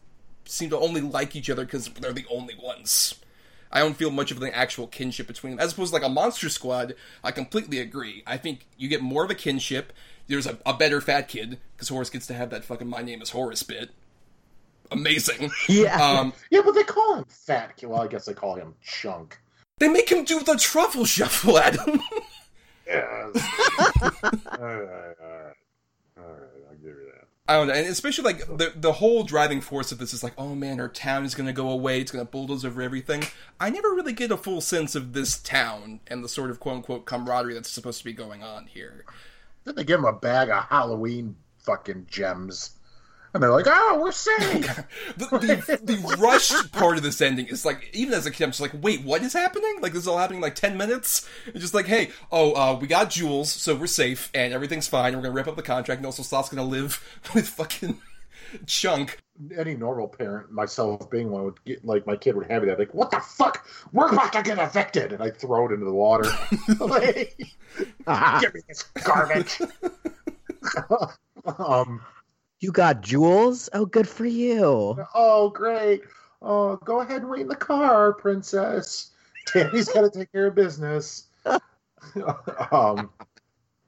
seem 0.44 0.70
to 0.70 0.78
only 0.78 1.00
like 1.00 1.36
each 1.36 1.50
other 1.50 1.64
because 1.64 1.86
they're 1.88 2.12
the 2.12 2.26
only 2.30 2.54
ones. 2.60 3.14
I 3.72 3.80
don't 3.80 3.96
feel 3.96 4.10
much 4.10 4.30
of 4.30 4.42
an 4.42 4.50
actual 4.52 4.86
kinship 4.88 5.26
between 5.26 5.52
them. 5.52 5.60
As 5.60 5.72
opposed 5.72 5.90
to 5.90 5.94
like 5.94 6.04
a 6.04 6.08
Monster 6.08 6.48
Squad, 6.48 6.94
I 7.22 7.30
completely 7.30 7.78
agree. 7.78 8.22
I 8.26 8.36
think 8.36 8.66
you 8.76 8.88
get 8.88 9.00
more 9.00 9.24
of 9.24 9.30
a 9.30 9.34
kinship. 9.34 9.92
There's 10.30 10.46
a, 10.46 10.56
a 10.64 10.72
better 10.74 11.00
fat 11.00 11.28
kid, 11.28 11.58
because 11.76 11.88
Horace 11.88 12.08
gets 12.08 12.26
to 12.28 12.34
have 12.34 12.50
that 12.50 12.64
fucking 12.64 12.88
My 12.88 13.02
Name 13.02 13.20
is 13.20 13.30
Horace 13.30 13.62
bit. 13.64 13.90
Amazing. 14.90 15.50
Yeah. 15.68 16.00
Um, 16.00 16.32
Yeah, 16.50 16.60
but 16.64 16.72
they 16.72 16.84
call 16.84 17.16
him 17.16 17.24
fat. 17.28 17.76
Kid. 17.76 17.86
Well, 17.86 18.00
I 18.00 18.06
guess 18.06 18.24
they 18.24 18.34
call 18.34 18.54
him 18.54 18.74
chunk. 18.82 19.38
They 19.78 19.88
make 19.88 20.10
him 20.10 20.24
do 20.24 20.40
the 20.40 20.56
truffle 20.56 21.04
shuffle, 21.04 21.58
Adam. 21.58 22.00
Yes. 22.86 23.04
all 23.78 24.10
right, 24.10 24.42
all 24.58 24.66
right, 24.66 25.16
all 26.18 26.24
right. 26.24 26.40
I'll 26.68 26.76
give 26.76 26.86
you 26.86 27.06
that. 27.14 27.28
I 27.46 27.54
don't 27.54 27.68
know, 27.68 27.74
and 27.74 27.86
especially 27.86 28.24
like 28.24 28.46
the 28.46 28.72
the 28.74 28.92
whole 28.94 29.22
driving 29.22 29.60
force 29.60 29.92
of 29.92 29.98
this 29.98 30.12
is 30.12 30.24
like, 30.24 30.32
oh 30.36 30.56
man, 30.56 30.80
our 30.80 30.88
town 30.88 31.24
is 31.24 31.36
gonna 31.36 31.52
go 31.52 31.68
away. 31.70 32.00
It's 32.00 32.10
gonna 32.10 32.24
bulldoze 32.24 32.64
over 32.64 32.82
everything. 32.82 33.22
I 33.60 33.70
never 33.70 33.90
really 33.90 34.12
get 34.12 34.32
a 34.32 34.36
full 34.36 34.60
sense 34.60 34.96
of 34.96 35.12
this 35.12 35.38
town 35.38 36.00
and 36.08 36.24
the 36.24 36.28
sort 36.28 36.50
of 36.50 36.58
quote 36.58 36.76
unquote 36.76 37.06
camaraderie 37.06 37.54
that's 37.54 37.70
supposed 37.70 37.98
to 37.98 38.04
be 38.04 38.12
going 38.12 38.42
on 38.42 38.66
here. 38.66 39.04
Then 39.64 39.74
they 39.74 39.84
give 39.84 40.00
him 40.00 40.06
a 40.06 40.12
bag 40.12 40.48
of 40.50 40.64
Halloween 40.64 41.36
fucking 41.58 42.06
gems, 42.11 42.70
and 43.32 43.42
they're 43.42 43.50
like, 43.50 43.66
"Oh, 43.68 44.00
we're 44.02 44.12
safe." 44.12 44.84
The, 45.16 45.26
the, 45.26 45.80
the 45.82 46.16
rush 46.18 46.50
part 46.72 46.96
of 46.96 47.02
this 47.02 47.20
ending 47.20 47.46
is 47.46 47.64
like, 47.64 47.90
even 47.92 48.14
as 48.14 48.26
a 48.26 48.30
kid, 48.30 48.44
I'm 48.44 48.50
just 48.50 48.61
like, 48.61 48.72
wait, 48.80 49.04
what 49.04 49.22
is 49.22 49.32
happening? 49.32 49.78
Like, 49.80 49.92
this 49.92 50.02
is 50.02 50.08
all 50.08 50.18
happening 50.18 50.38
in 50.38 50.42
like 50.42 50.54
10 50.54 50.76
minutes? 50.76 51.28
It's 51.46 51.61
just 51.61 51.74
like, 51.74 51.86
hey, 51.86 52.11
oh, 52.32 52.52
uh, 52.54 52.78
we 52.80 52.86
got 52.86 53.11
jewels, 53.11 53.52
so 53.52 53.74
we're 53.74 53.86
safe, 53.86 54.30
and 54.34 54.52
everything's 54.54 54.88
fine, 54.88 55.08
and 55.08 55.16
we're 55.16 55.24
gonna 55.24 55.34
rip 55.34 55.48
up 55.48 55.56
the 55.56 55.62
contract, 55.62 55.98
and 55.98 56.06
also 56.06 56.22
Sloth's 56.22 56.48
gonna 56.48 56.64
live 56.64 57.20
with 57.34 57.48
fucking 57.48 58.00
Chunk. 58.66 59.18
Any 59.57 59.74
normal 59.74 60.09
parent, 60.09 60.51
myself 60.53 61.11
being 61.11 61.30
one, 61.30 61.45
would 61.45 61.64
get 61.64 61.84
like 61.84 62.07
my 62.07 62.16
kid 62.16 62.36
would 62.36 62.51
have 62.51 62.64
that 62.66 62.78
like, 62.78 62.93
"What 62.95 63.11
the 63.11 63.20
fuck? 63.20 63.66
We're 63.93 64.12
about 64.12 64.32
to 64.34 64.43
get 64.43 64.59
evicted," 64.59 65.12
and 65.12 65.22
I 65.22 65.30
throw 65.30 65.66
it 65.68 65.72
into 65.72 65.86
the 65.86 65.93
water. 65.93 66.30
like, 66.78 67.38
give 68.41 68.55
me 68.55 68.61
this 68.68 68.82
garbage. 69.05 69.61
um. 71.59 72.03
You 72.62 72.72
got 72.72 73.01
jewels? 73.01 73.70
Oh, 73.72 73.86
good 73.86 74.07
for 74.07 74.26
you. 74.26 75.03
Oh, 75.14 75.49
great. 75.49 76.03
Oh, 76.43 76.76
go 76.76 77.01
ahead 77.01 77.22
and 77.22 77.30
wait 77.30 77.41
in 77.41 77.49
the 77.49 77.57
car, 77.57 78.12
princess. 78.12 79.12
Danny's 79.55 79.88
got 79.88 80.03
to 80.03 80.11
take 80.11 80.30
care 80.30 80.49
of 80.49 80.55
business. 80.55 81.28
um, 82.70 83.11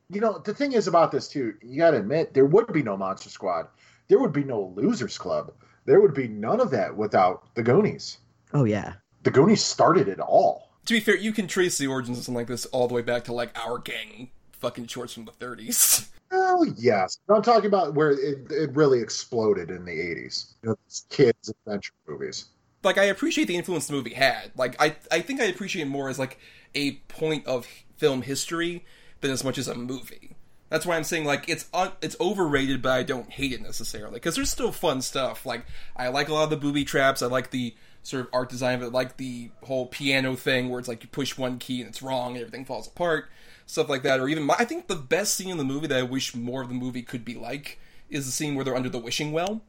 you 0.08 0.20
know, 0.22 0.38
the 0.38 0.54
thing 0.54 0.72
is 0.72 0.86
about 0.86 1.12
this, 1.12 1.28
too, 1.28 1.54
you 1.62 1.78
got 1.78 1.90
to 1.90 1.98
admit, 1.98 2.32
there 2.32 2.46
would 2.46 2.72
be 2.72 2.82
no 2.82 2.96
Monster 2.96 3.28
Squad. 3.28 3.68
There 4.08 4.18
would 4.18 4.32
be 4.32 4.44
no 4.44 4.72
Losers 4.76 5.18
Club. 5.18 5.52
There 5.84 6.00
would 6.00 6.14
be 6.14 6.28
none 6.28 6.60
of 6.60 6.70
that 6.70 6.96
without 6.96 7.54
the 7.54 7.62
Goonies. 7.62 8.18
Oh, 8.52 8.64
yeah. 8.64 8.94
The 9.22 9.30
Goonies 9.30 9.62
started 9.64 10.08
it 10.08 10.20
all. 10.20 10.70
To 10.86 10.94
be 10.94 11.00
fair, 11.00 11.16
you 11.16 11.32
can 11.32 11.46
trace 11.46 11.78
the 11.78 11.86
origins 11.86 12.18
of 12.18 12.24
something 12.24 12.40
like 12.40 12.48
this 12.48 12.66
all 12.66 12.88
the 12.88 12.94
way 12.94 13.02
back 13.02 13.24
to 13.24 13.32
like 13.32 13.56
our 13.58 13.78
gang 13.78 14.30
fucking 14.52 14.86
shorts 14.86 15.12
from 15.14 15.24
the 15.24 15.32
30s. 15.32 16.08
Oh, 16.34 16.64
yes. 16.78 17.18
I'm 17.28 17.42
talking 17.42 17.66
about 17.66 17.92
where 17.92 18.12
it, 18.12 18.50
it 18.50 18.74
really 18.74 19.02
exploded 19.02 19.70
in 19.70 19.84
the 19.84 19.92
80s. 19.92 20.54
You 20.62 20.70
know, 20.70 20.76
kids' 21.10 21.50
adventure 21.50 21.92
movies. 22.08 22.46
like 22.82 22.96
I 22.96 23.04
appreciate 23.04 23.48
the 23.48 23.56
influence 23.56 23.86
the 23.86 23.92
movie 23.92 24.14
had. 24.14 24.50
Like 24.56 24.80
I 24.80 24.96
I 25.10 25.20
think 25.20 25.42
I 25.42 25.44
appreciate 25.44 25.82
it 25.82 25.88
more 25.90 26.08
as 26.08 26.18
like 26.18 26.38
a 26.74 26.92
point 27.08 27.46
of 27.46 27.66
film 27.98 28.22
history 28.22 28.86
than 29.20 29.30
as 29.30 29.44
much 29.44 29.58
as 29.58 29.68
a 29.68 29.74
movie. 29.74 30.34
That's 30.72 30.86
why 30.86 30.96
I'm 30.96 31.04
saying 31.04 31.26
like 31.26 31.50
it's 31.50 31.66
un- 31.74 31.92
it's 32.00 32.16
overrated, 32.18 32.80
but 32.80 32.92
I 32.92 33.02
don't 33.02 33.30
hate 33.30 33.52
it 33.52 33.60
necessarily 33.60 34.14
because 34.14 34.36
there's 34.36 34.48
still 34.48 34.72
fun 34.72 35.02
stuff. 35.02 35.44
Like 35.44 35.66
I 35.94 36.08
like 36.08 36.30
a 36.30 36.32
lot 36.32 36.44
of 36.44 36.50
the 36.50 36.56
booby 36.56 36.82
traps. 36.82 37.20
I 37.20 37.26
like 37.26 37.50
the 37.50 37.74
sort 38.02 38.22
of 38.22 38.30
art 38.32 38.48
design 38.48 38.76
of 38.76 38.82
it, 38.82 38.90
like 38.90 39.18
the 39.18 39.50
whole 39.64 39.84
piano 39.84 40.34
thing 40.34 40.70
where 40.70 40.78
it's 40.78 40.88
like 40.88 41.02
you 41.02 41.10
push 41.10 41.36
one 41.36 41.58
key 41.58 41.82
and 41.82 41.90
it's 41.90 42.00
wrong 42.00 42.32
and 42.32 42.40
everything 42.40 42.64
falls 42.64 42.86
apart, 42.86 43.28
stuff 43.66 43.90
like 43.90 44.02
that. 44.04 44.18
Or 44.18 44.30
even 44.30 44.44
my, 44.44 44.56
I 44.58 44.64
think 44.64 44.88
the 44.88 44.96
best 44.96 45.34
scene 45.34 45.50
in 45.50 45.58
the 45.58 45.64
movie 45.64 45.88
that 45.88 45.98
I 45.98 46.04
wish 46.04 46.34
more 46.34 46.62
of 46.62 46.70
the 46.70 46.74
movie 46.74 47.02
could 47.02 47.22
be 47.22 47.34
like 47.34 47.78
is 48.08 48.24
the 48.24 48.32
scene 48.32 48.54
where 48.54 48.64
they're 48.64 48.74
under 48.74 48.88
the 48.88 48.98
wishing 48.98 49.30
well. 49.30 49.60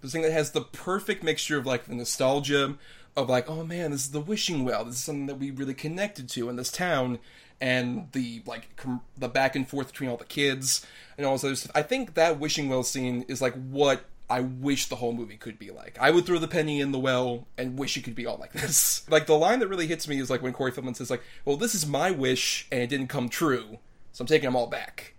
The 0.00 0.08
thing 0.08 0.22
that 0.22 0.32
has 0.32 0.52
the 0.52 0.62
perfect 0.62 1.22
mixture 1.22 1.58
of 1.58 1.66
like 1.66 1.84
the 1.84 1.94
nostalgia 1.94 2.76
of 3.18 3.28
like, 3.28 3.48
oh 3.50 3.64
man, 3.64 3.90
this 3.90 4.04
is 4.04 4.10
the 4.10 4.20
wishing 4.20 4.64
well. 4.64 4.84
This 4.84 4.96
is 4.96 5.04
something 5.04 5.26
that 5.26 5.38
we 5.38 5.50
really 5.50 5.74
connected 5.74 6.28
to 6.30 6.48
in 6.48 6.56
this 6.56 6.70
town, 6.70 7.18
and 7.60 8.08
the 8.12 8.42
like 8.46 8.76
com- 8.76 9.02
the 9.16 9.28
back 9.28 9.56
and 9.56 9.68
forth 9.68 9.88
between 9.88 10.08
all 10.08 10.16
the 10.16 10.24
kids 10.24 10.86
and 11.16 11.26
all 11.26 11.34
this 11.34 11.44
other 11.44 11.56
stuff. 11.56 11.72
I 11.74 11.82
think 11.82 12.14
that 12.14 12.38
wishing 12.38 12.68
well 12.68 12.82
scene 12.82 13.24
is 13.28 13.42
like 13.42 13.54
what 13.54 14.04
I 14.30 14.40
wish 14.40 14.86
the 14.86 14.96
whole 14.96 15.12
movie 15.12 15.36
could 15.36 15.58
be 15.58 15.70
like. 15.70 15.96
I 16.00 16.10
would 16.10 16.26
throw 16.26 16.38
the 16.38 16.48
penny 16.48 16.80
in 16.80 16.92
the 16.92 16.98
well 16.98 17.46
and 17.56 17.78
wish 17.78 17.96
it 17.96 18.04
could 18.04 18.14
be 18.14 18.26
all 18.26 18.36
like 18.36 18.52
this. 18.52 19.04
like 19.10 19.26
the 19.26 19.38
line 19.38 19.58
that 19.60 19.68
really 19.68 19.86
hits 19.86 20.06
me 20.06 20.20
is 20.20 20.30
like 20.30 20.42
when 20.42 20.52
Corey 20.52 20.70
Feldman 20.70 20.94
says 20.94 21.10
like, 21.10 21.22
"Well, 21.44 21.56
this 21.56 21.74
is 21.74 21.86
my 21.86 22.10
wish 22.10 22.66
and 22.70 22.80
it 22.80 22.88
didn't 22.88 23.08
come 23.08 23.28
true, 23.28 23.78
so 24.12 24.22
I'm 24.22 24.26
taking 24.26 24.46
them 24.46 24.56
all 24.56 24.66
back." 24.66 25.14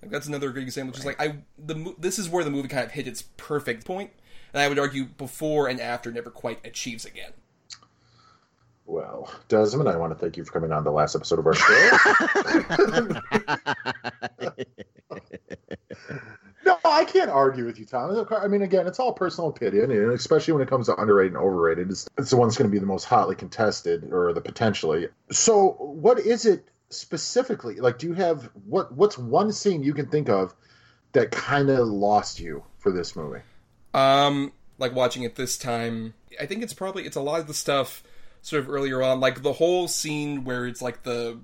Like 0.00 0.10
that's 0.10 0.26
another 0.26 0.50
good 0.50 0.62
example. 0.62 0.92
Just 0.92 1.06
like 1.06 1.20
I, 1.20 1.36
the 1.58 1.94
this 1.98 2.18
is 2.18 2.28
where 2.28 2.44
the 2.44 2.50
movie 2.50 2.68
kind 2.68 2.84
of 2.84 2.92
hit 2.92 3.08
its 3.08 3.22
perfect 3.36 3.84
point, 3.84 4.10
and 4.54 4.62
I 4.62 4.68
would 4.68 4.78
argue 4.78 5.04
before 5.04 5.68
and 5.68 5.78
after 5.80 6.12
never 6.12 6.30
quite 6.30 6.64
achieves 6.64 7.04
again. 7.04 7.32
Well, 8.86 9.30
Desmond, 9.48 9.88
I 9.88 9.96
want 9.96 10.12
to 10.12 10.18
thank 10.18 10.36
you 10.36 10.44
for 10.44 10.52
coming 10.52 10.70
on 10.70 10.84
the 10.84 10.92
last 10.92 11.16
episode 11.16 11.40
of 11.40 11.46
our 11.46 11.54
show. 11.54 11.64
no, 16.64 16.78
I 16.84 17.04
can't 17.04 17.30
argue 17.30 17.64
with 17.64 17.78
you, 17.78 17.86
Tom. 17.86 18.26
I 18.30 18.46
mean, 18.46 18.62
again, 18.62 18.86
it's 18.86 19.00
all 19.00 19.14
personal 19.14 19.50
opinion, 19.50 19.90
and 19.90 20.12
especially 20.12 20.52
when 20.52 20.62
it 20.62 20.68
comes 20.68 20.86
to 20.86 20.96
underrated 20.96 21.32
and 21.32 21.42
overrated, 21.42 21.90
it's, 21.90 22.08
it's 22.18 22.30
the 22.30 22.36
one 22.36 22.48
that's 22.48 22.58
going 22.58 22.70
to 22.70 22.72
be 22.72 22.78
the 22.78 22.86
most 22.86 23.04
hotly 23.04 23.34
contested, 23.34 24.12
or 24.12 24.32
the 24.34 24.42
potentially. 24.42 25.08
So, 25.32 25.70
what 25.78 26.18
is 26.18 26.44
it 26.44 26.68
specifically? 26.90 27.76
Like, 27.76 27.98
do 27.98 28.06
you 28.06 28.14
have 28.14 28.50
what? 28.66 28.92
What's 28.92 29.16
one 29.16 29.50
scene 29.50 29.82
you 29.82 29.94
can 29.94 30.06
think 30.06 30.28
of 30.28 30.54
that 31.12 31.30
kind 31.30 31.70
of 31.70 31.88
lost 31.88 32.38
you 32.38 32.62
for 32.78 32.92
this 32.92 33.16
movie? 33.16 33.40
Um, 33.94 34.52
like 34.78 34.94
watching 34.94 35.22
it 35.22 35.36
this 35.36 35.56
time, 35.56 36.14
I 36.40 36.46
think 36.46 36.62
it's 36.62 36.74
probably 36.74 37.04
it's 37.04 37.16
a 37.16 37.20
lot 37.22 37.40
of 37.40 37.46
the 37.46 37.54
stuff 37.54 38.02
sort 38.42 38.62
of 38.62 38.68
earlier 38.68 39.02
on, 39.02 39.20
like 39.20 39.42
the 39.42 39.52
whole 39.52 39.88
scene 39.88 40.44
where 40.44 40.66
it's 40.66 40.82
like 40.82 41.04
the 41.04 41.38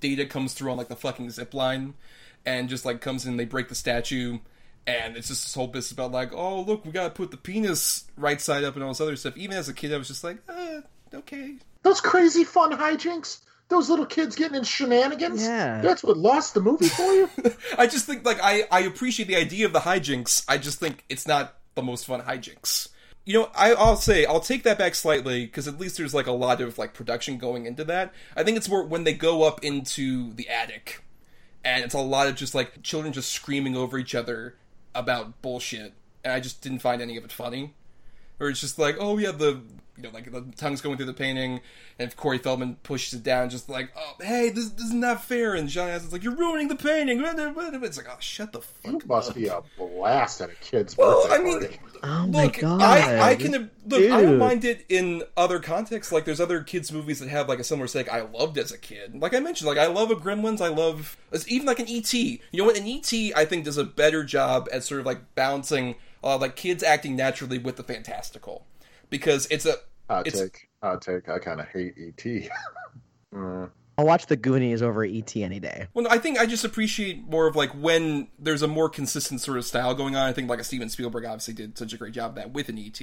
data 0.00 0.26
comes 0.26 0.54
through 0.54 0.70
on 0.70 0.76
like 0.76 0.88
the 0.88 0.96
fucking 0.96 1.30
zip 1.30 1.54
line 1.54 1.94
and 2.44 2.68
just 2.68 2.84
like 2.84 3.00
comes 3.00 3.26
in, 3.26 3.36
they 3.36 3.44
break 3.44 3.68
the 3.68 3.74
statue, 3.74 4.38
and 4.86 5.16
it's 5.16 5.28
just 5.28 5.42
this 5.42 5.54
whole 5.54 5.66
business 5.66 5.92
about 5.92 6.12
like, 6.12 6.32
oh 6.32 6.60
look, 6.60 6.84
we 6.84 6.92
gotta 6.92 7.10
put 7.10 7.30
the 7.30 7.36
penis 7.36 8.04
right 8.16 8.40
side 8.40 8.62
up 8.62 8.74
and 8.74 8.84
all 8.84 8.90
this 8.90 9.00
other 9.00 9.16
stuff. 9.16 9.36
Even 9.36 9.56
as 9.56 9.68
a 9.68 9.74
kid, 9.74 9.92
I 9.92 9.98
was 9.98 10.08
just 10.08 10.22
like, 10.22 10.38
uh, 10.48 10.82
okay. 11.12 11.56
Those 11.82 12.00
crazy 12.00 12.44
fun 12.44 12.72
hijinks. 12.72 13.40
Those 13.68 13.90
little 13.90 14.06
kids 14.06 14.36
getting 14.36 14.56
in 14.56 14.62
shenanigans. 14.62 15.42
Yeah. 15.42 15.80
That's 15.80 16.04
what 16.04 16.16
lost 16.16 16.54
the 16.54 16.60
movie 16.60 16.88
for 16.88 17.02
you. 17.02 17.28
I 17.78 17.88
just 17.88 18.06
think 18.06 18.24
like 18.24 18.38
I 18.40 18.64
I 18.70 18.80
appreciate 18.80 19.26
the 19.26 19.34
idea 19.34 19.66
of 19.66 19.72
the 19.72 19.80
hijinks. 19.80 20.44
I 20.46 20.58
just 20.58 20.78
think 20.78 21.04
it's 21.08 21.26
not 21.26 21.56
the 21.76 21.82
most 21.82 22.06
fun 22.06 22.22
hijinks. 22.22 22.88
You 23.24 23.34
know, 23.34 23.50
I, 23.54 23.72
I'll 23.74 23.96
say 23.96 24.24
I'll 24.24 24.40
take 24.40 24.64
that 24.64 24.78
back 24.78 24.96
slightly 24.96 25.46
because 25.46 25.68
at 25.68 25.78
least 25.78 25.96
there's 25.96 26.14
like 26.14 26.26
a 26.26 26.32
lot 26.32 26.60
of 26.60 26.78
like 26.78 26.94
production 26.94 27.38
going 27.38 27.66
into 27.66 27.84
that. 27.84 28.12
I 28.36 28.42
think 28.42 28.56
it's 28.56 28.68
more 28.68 28.84
when 28.84 29.04
they 29.04 29.14
go 29.14 29.44
up 29.44 29.62
into 29.64 30.32
the 30.34 30.48
attic, 30.48 31.04
and 31.64 31.84
it's 31.84 31.94
a 31.94 32.00
lot 32.00 32.26
of 32.26 32.34
just 32.34 32.54
like 32.54 32.82
children 32.82 33.12
just 33.12 33.30
screaming 33.32 33.76
over 33.76 33.98
each 33.98 34.14
other 34.14 34.56
about 34.94 35.42
bullshit, 35.42 35.92
and 36.24 36.32
I 36.32 36.40
just 36.40 36.62
didn't 36.62 36.80
find 36.80 37.00
any 37.00 37.16
of 37.16 37.24
it 37.24 37.32
funny. 37.32 37.74
Or 38.38 38.48
it's 38.48 38.60
just 38.60 38.78
like, 38.78 38.96
oh 39.00 39.18
yeah, 39.18 39.32
the 39.32 39.60
you 39.96 40.02
know 40.02 40.10
like 40.10 40.30
the 40.30 40.44
tongue's 40.56 40.80
going 40.80 40.96
through 40.96 41.06
the 41.06 41.12
painting, 41.14 41.60
and 41.98 42.14
Corey 42.16 42.38
Feldman 42.38 42.76
pushes 42.82 43.14
it 43.14 43.22
down, 43.22 43.50
just 43.50 43.68
like, 43.68 43.92
oh 43.96 44.14
hey, 44.20 44.50
this, 44.50 44.70
this 44.70 44.86
is 44.86 44.92
not 44.92 45.24
fair, 45.24 45.54
and 45.54 45.70
Sean 45.70 45.88
Astin's 45.88 46.12
like, 46.12 46.22
you're 46.22 46.36
ruining 46.36 46.68
the 46.68 46.76
painting. 46.76 47.22
It's 47.24 47.96
like, 47.96 48.08
oh 48.10 48.16
shut 48.20 48.52
the 48.52 48.60
fuck 48.60 48.94
It 48.94 49.06
must 49.06 49.30
up. 49.30 49.36
be 49.36 49.46
a 49.48 49.62
blast 49.78 50.40
at 50.40 50.50
a 50.50 50.54
kid's 50.54 50.96
Well, 50.96 51.22
birthday 51.22 51.34
I 51.34 51.38
mean, 51.42 51.60
party. 51.60 51.78
Oh 52.02 52.26
my 52.26 52.44
look, 52.44 52.58
god. 52.58 52.80
I, 52.82 53.30
I 53.30 53.34
can 53.36 53.70
look. 53.86 54.02
I 54.10 54.22
don't 54.22 54.38
mind 54.38 54.64
it 54.64 54.84
in 54.88 55.22
other 55.36 55.58
contexts. 55.58 56.12
Like, 56.12 56.24
there's 56.24 56.40
other 56.40 56.62
kids' 56.62 56.92
movies 56.92 57.20
that 57.20 57.28
have 57.28 57.48
like 57.48 57.58
a 57.58 57.64
similar 57.64 57.86
stake. 57.86 58.12
I 58.12 58.20
loved 58.22 58.58
as 58.58 58.70
a 58.72 58.78
kid. 58.78 59.14
Like 59.20 59.34
I 59.34 59.40
mentioned, 59.40 59.68
like 59.68 59.78
I 59.78 59.86
love 59.86 60.10
a 60.10 60.14
Gremlins. 60.16 60.60
I 60.60 60.68
love 60.68 61.16
even 61.48 61.66
like 61.66 61.78
an 61.78 61.86
ET. 61.88 62.12
You 62.12 62.38
know 62.52 62.64
what? 62.64 62.78
An 62.78 62.86
ET, 62.86 63.12
I 63.34 63.44
think, 63.44 63.64
does 63.64 63.78
a 63.78 63.84
better 63.84 64.24
job 64.24 64.68
at 64.72 64.84
sort 64.84 65.00
of 65.00 65.06
like 65.06 65.34
balancing 65.34 65.96
uh, 66.22 66.36
like 66.38 66.56
kids 66.56 66.82
acting 66.82 67.16
naturally 67.16 67.58
with 67.58 67.76
the 67.76 67.82
fantastical, 67.82 68.66
because 69.10 69.46
it's 69.50 69.66
a. 69.66 69.76
I 70.08 70.22
take. 70.22 70.68
Hot 70.82 71.02
take. 71.02 71.28
I 71.28 71.38
kind 71.38 71.60
of 71.60 71.68
hate 71.68 71.94
E 71.98 72.08
E.T. 72.08 72.48
Mm. 73.34 73.70
I'll 73.98 74.04
watch 74.04 74.26
the 74.26 74.36
Goonies 74.36 74.82
over 74.82 75.04
ET 75.04 75.36
any 75.36 75.58
day. 75.58 75.88
Well, 75.94 76.06
I 76.10 76.18
think 76.18 76.38
I 76.38 76.44
just 76.44 76.64
appreciate 76.64 77.26
more 77.28 77.46
of 77.46 77.56
like 77.56 77.70
when 77.70 78.28
there's 78.38 78.60
a 78.60 78.68
more 78.68 78.90
consistent 78.90 79.40
sort 79.40 79.56
of 79.56 79.64
style 79.64 79.94
going 79.94 80.14
on. 80.16 80.28
I 80.28 80.32
think 80.32 80.50
like 80.50 80.60
a 80.60 80.64
Steven 80.64 80.90
Spielberg 80.90 81.24
obviously 81.24 81.54
did 81.54 81.78
such 81.78 81.94
a 81.94 81.96
great 81.96 82.12
job 82.12 82.30
of 82.30 82.34
that 82.36 82.52
with 82.52 82.68
an 82.68 82.78
ET, 82.78 83.00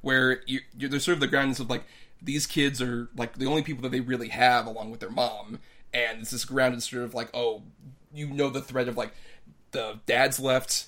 where 0.00 0.42
you, 0.46 0.60
you 0.76 0.88
there's 0.88 1.04
sort 1.04 1.14
of 1.14 1.20
the 1.20 1.26
groundness 1.26 1.60
of 1.60 1.68
like 1.68 1.84
these 2.22 2.46
kids 2.46 2.80
are 2.80 3.10
like 3.16 3.36
the 3.36 3.46
only 3.46 3.62
people 3.62 3.82
that 3.82 3.92
they 3.92 4.00
really 4.00 4.28
have 4.28 4.66
along 4.66 4.90
with 4.90 5.00
their 5.00 5.10
mom, 5.10 5.58
and 5.92 6.20
it's 6.22 6.30
this 6.30 6.46
grounded 6.46 6.82
sort 6.82 7.02
of 7.02 7.14
like 7.14 7.28
oh, 7.34 7.62
you 8.12 8.26
know 8.26 8.48
the 8.48 8.62
threat 8.62 8.88
of 8.88 8.96
like 8.96 9.12
the 9.72 10.00
dad's 10.06 10.40
left. 10.40 10.86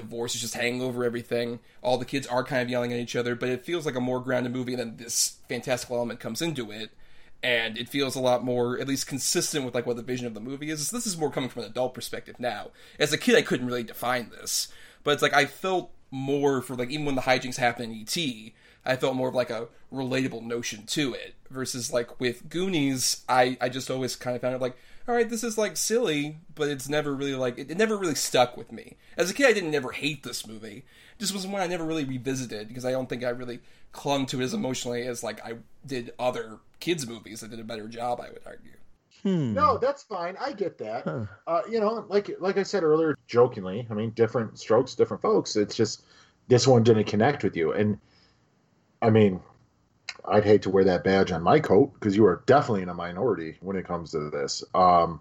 Divorce 0.00 0.34
is 0.34 0.40
just 0.40 0.54
hanging 0.54 0.82
over 0.82 1.04
everything. 1.04 1.60
All 1.82 1.98
the 1.98 2.04
kids 2.04 2.26
are 2.26 2.44
kind 2.44 2.62
of 2.62 2.68
yelling 2.68 2.92
at 2.92 2.98
each 2.98 3.16
other, 3.16 3.34
but 3.34 3.48
it 3.48 3.64
feels 3.64 3.86
like 3.86 3.96
a 3.96 4.00
more 4.00 4.20
grounded 4.20 4.52
movie, 4.52 4.74
and 4.74 4.80
then 4.80 4.96
this 4.96 5.36
fantastical 5.48 5.96
element 5.96 6.20
comes 6.20 6.42
into 6.42 6.70
it. 6.70 6.90
And 7.42 7.78
it 7.78 7.88
feels 7.88 8.16
a 8.16 8.20
lot 8.20 8.44
more 8.44 8.80
at 8.80 8.88
least 8.88 9.06
consistent 9.06 9.64
with 9.64 9.74
like 9.74 9.86
what 9.86 9.96
the 9.96 10.02
vision 10.02 10.26
of 10.26 10.34
the 10.34 10.40
movie 10.40 10.70
is. 10.70 10.90
This 10.90 11.06
is 11.06 11.16
more 11.16 11.30
coming 11.30 11.48
from 11.48 11.62
an 11.62 11.70
adult 11.70 11.94
perspective 11.94 12.40
now. 12.40 12.72
As 12.98 13.12
a 13.12 13.18
kid 13.18 13.36
i 13.36 13.42
couldn't 13.42 13.66
really 13.66 13.84
define 13.84 14.30
this. 14.30 14.66
But 15.04 15.12
it's 15.12 15.22
like 15.22 15.34
i 15.34 15.44
felt 15.44 15.92
more 16.10 16.60
for 16.62 16.74
like 16.74 16.90
even 16.90 17.06
when 17.06 17.14
the 17.14 17.22
hijinks 17.22 17.56
happen 17.56 17.92
in 17.92 18.00
et 18.00 18.52
I 18.84 18.96
felt 18.96 19.16
more 19.16 19.28
of 19.28 19.34
like 19.34 19.50
a 19.50 19.68
relatable 19.92 20.42
notion 20.42 20.86
to 20.86 21.12
it 21.12 21.34
versus 21.50 21.92
like 21.92 22.18
with 22.20 22.48
Goonies, 22.48 23.24
I 23.28 23.58
I 23.60 23.68
just 23.68 23.90
always 23.90 24.16
kind 24.16 24.34
of 24.34 24.42
found 24.42 24.54
it 24.54 24.62
like, 24.62 24.76
all 25.08 25.14
right, 25.14 25.28
this 25.28 25.42
is 25.42 25.56
like 25.56 25.78
silly, 25.78 26.36
but 26.54 26.68
it's 26.68 26.86
never 26.86 27.14
really 27.14 27.34
like 27.34 27.58
it, 27.58 27.70
it 27.70 27.78
never 27.78 27.96
really 27.96 28.14
stuck 28.14 28.58
with 28.58 28.70
me. 28.70 28.98
As 29.16 29.30
a 29.30 29.34
kid, 29.34 29.46
I 29.46 29.52
didn't 29.54 29.70
never 29.70 29.92
hate 29.92 30.22
this 30.22 30.46
movie. 30.46 30.84
It 31.14 31.18
just 31.18 31.32
was 31.32 31.46
one 31.46 31.62
I 31.62 31.66
never 31.66 31.84
really 31.84 32.04
revisited 32.04 32.68
because 32.68 32.84
I 32.84 32.92
don't 32.92 33.08
think 33.08 33.24
I 33.24 33.30
really 33.30 33.60
clung 33.92 34.26
to 34.26 34.40
it 34.40 34.44
as 34.44 34.52
emotionally 34.52 35.06
as 35.06 35.24
like 35.24 35.44
I 35.44 35.54
did 35.86 36.12
other 36.18 36.58
kids 36.78 37.06
movies 37.06 37.40
that 37.40 37.50
did 37.50 37.58
a 37.58 37.64
better 37.64 37.88
job. 37.88 38.20
I 38.20 38.28
would 38.28 38.42
argue. 38.44 38.72
Hmm. 39.22 39.54
No, 39.54 39.78
that's 39.78 40.02
fine. 40.02 40.36
I 40.38 40.52
get 40.52 40.76
that. 40.78 41.26
Uh, 41.46 41.62
you 41.70 41.80
know, 41.80 42.04
like 42.08 42.30
like 42.38 42.58
I 42.58 42.62
said 42.62 42.82
earlier, 42.82 43.16
jokingly. 43.26 43.86
I 43.90 43.94
mean, 43.94 44.10
different 44.10 44.58
strokes, 44.58 44.94
different 44.94 45.22
folks. 45.22 45.56
It's 45.56 45.74
just 45.74 46.02
this 46.48 46.66
one 46.66 46.82
didn't 46.82 47.04
connect 47.04 47.42
with 47.42 47.56
you, 47.56 47.72
and 47.72 47.98
I 49.00 49.08
mean, 49.08 49.40
I'd 50.30 50.44
hate 50.44 50.62
to 50.62 50.70
wear 50.70 50.84
that 50.84 51.04
badge 51.04 51.32
on 51.32 51.42
my 51.42 51.60
coat 51.60 51.94
because 51.94 52.16
you 52.16 52.26
are 52.26 52.42
definitely 52.46 52.82
in 52.82 52.88
a 52.88 52.94
minority 52.94 53.56
when 53.60 53.76
it 53.76 53.86
comes 53.86 54.12
to 54.12 54.30
this. 54.30 54.62
Um, 54.74 55.20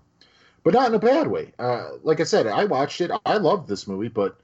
but 0.64 0.74
not 0.74 0.90
in 0.90 0.96
a 0.96 1.00
bad 1.00 1.28
way. 1.28 1.54
Uh, 1.58 1.92
like 2.04 2.20
I 2.20 2.24
said, 2.24 2.46
I 2.46 2.66
watched 2.66 3.00
it. 3.02 3.12
I 3.26 3.38
loved 3.38 3.68
this 3.68 3.88
movie, 3.88 4.10
but 4.10 4.38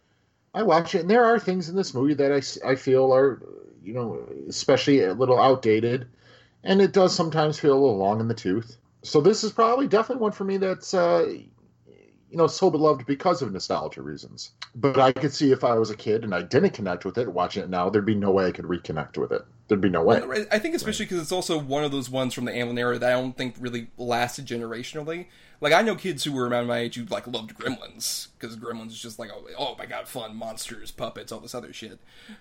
I 0.54 0.64
watched 0.64 0.96
it, 0.96 1.02
and 1.02 1.10
there 1.10 1.26
are 1.26 1.40
things 1.40 1.68
in 1.68 1.76
this 1.76 1.94
movie 1.94 2.14
that 2.14 2.32
I, 2.32 2.72
I 2.72 2.76
feel 2.76 3.14
are, 3.14 3.42
you 3.84 3.94
know, 3.94 4.26
especially 4.48 5.04
a 5.04 5.14
little 5.14 5.40
outdated, 5.40 6.08
and 6.64 6.82
it 6.82 6.94
does 6.94 7.14
sometimes 7.14 7.60
feel 7.60 7.74
a 7.74 7.82
little 7.82 7.98
long 7.98 8.20
in 8.20 8.28
the 8.28 8.34
tooth. 8.34 8.78
So 9.02 9.20
this 9.20 9.44
is 9.44 9.52
probably 9.52 9.88
definitely 9.88 10.22
one 10.22 10.32
for 10.32 10.44
me 10.46 10.58
that's, 10.58 10.94
uh, 10.94 11.34
you 12.34 12.38
know, 12.38 12.48
so 12.48 12.72
beloved 12.72 13.06
because 13.06 13.44
of 13.44 13.54
nostalgia 13.54 14.02
reasons. 14.02 14.54
But 14.74 15.00
I 15.00 15.12
could 15.12 15.32
see 15.32 15.52
if 15.52 15.64
I 15.64 15.76
was 15.76 15.92
a 15.92 15.96
kid 15.96 16.24
and 16.24 16.34
I 16.34 16.42
didn't 16.42 16.72
connect 16.72 17.06
with 17.06 17.20
it, 17.20 17.32
watching 17.32 17.62
it 17.62 17.70
now, 17.70 17.92
there'd 17.92 18.08
be 18.08 18.16
no 18.16 18.32
way 18.32 18.48
I 18.48 18.52
could 18.52 18.66
reconnect 18.66 19.20
with 19.20 19.32
it. 19.32 19.44
There'd 19.68 19.80
be 19.80 19.90
no 19.90 20.02
way. 20.02 20.48
I 20.52 20.58
think 20.58 20.74
especially 20.74 21.06
because 21.06 21.22
it's 21.22 21.32
also 21.32 21.60
one 21.60 21.84
of 21.84 21.92
those 21.92 22.10
ones 22.10 22.34
from 22.34 22.46
the 22.46 22.52
Amblin 22.52 22.80
era 22.80 22.98
that 22.98 23.08
I 23.08 23.22
don't 23.22 23.38
think 23.38 23.54
really 23.60 23.92
lasted 24.00 24.48
generationally. 24.48 25.28
Like 25.64 25.72
I 25.72 25.82
know 25.82 25.96
kids 25.96 26.26
who 26.26 26.34
were 26.34 26.50
around 26.50 26.68
my 26.68 26.80
age 26.80 26.96
who 26.96 27.06
like 27.06 27.26
loved 27.26 27.56
Gremlins 27.58 28.28
because 28.38 28.58
Gremlins 28.58 28.88
is 28.88 29.00
just 29.00 29.18
like 29.18 29.32
oh, 29.34 29.48
oh 29.58 29.76
my 29.80 29.86
god 29.86 30.10
fun 30.10 30.36
monsters 30.36 30.92
puppets 30.92 31.32
all 31.32 31.40
this 31.40 31.56
other 31.56 31.72
shit. 31.72 32.00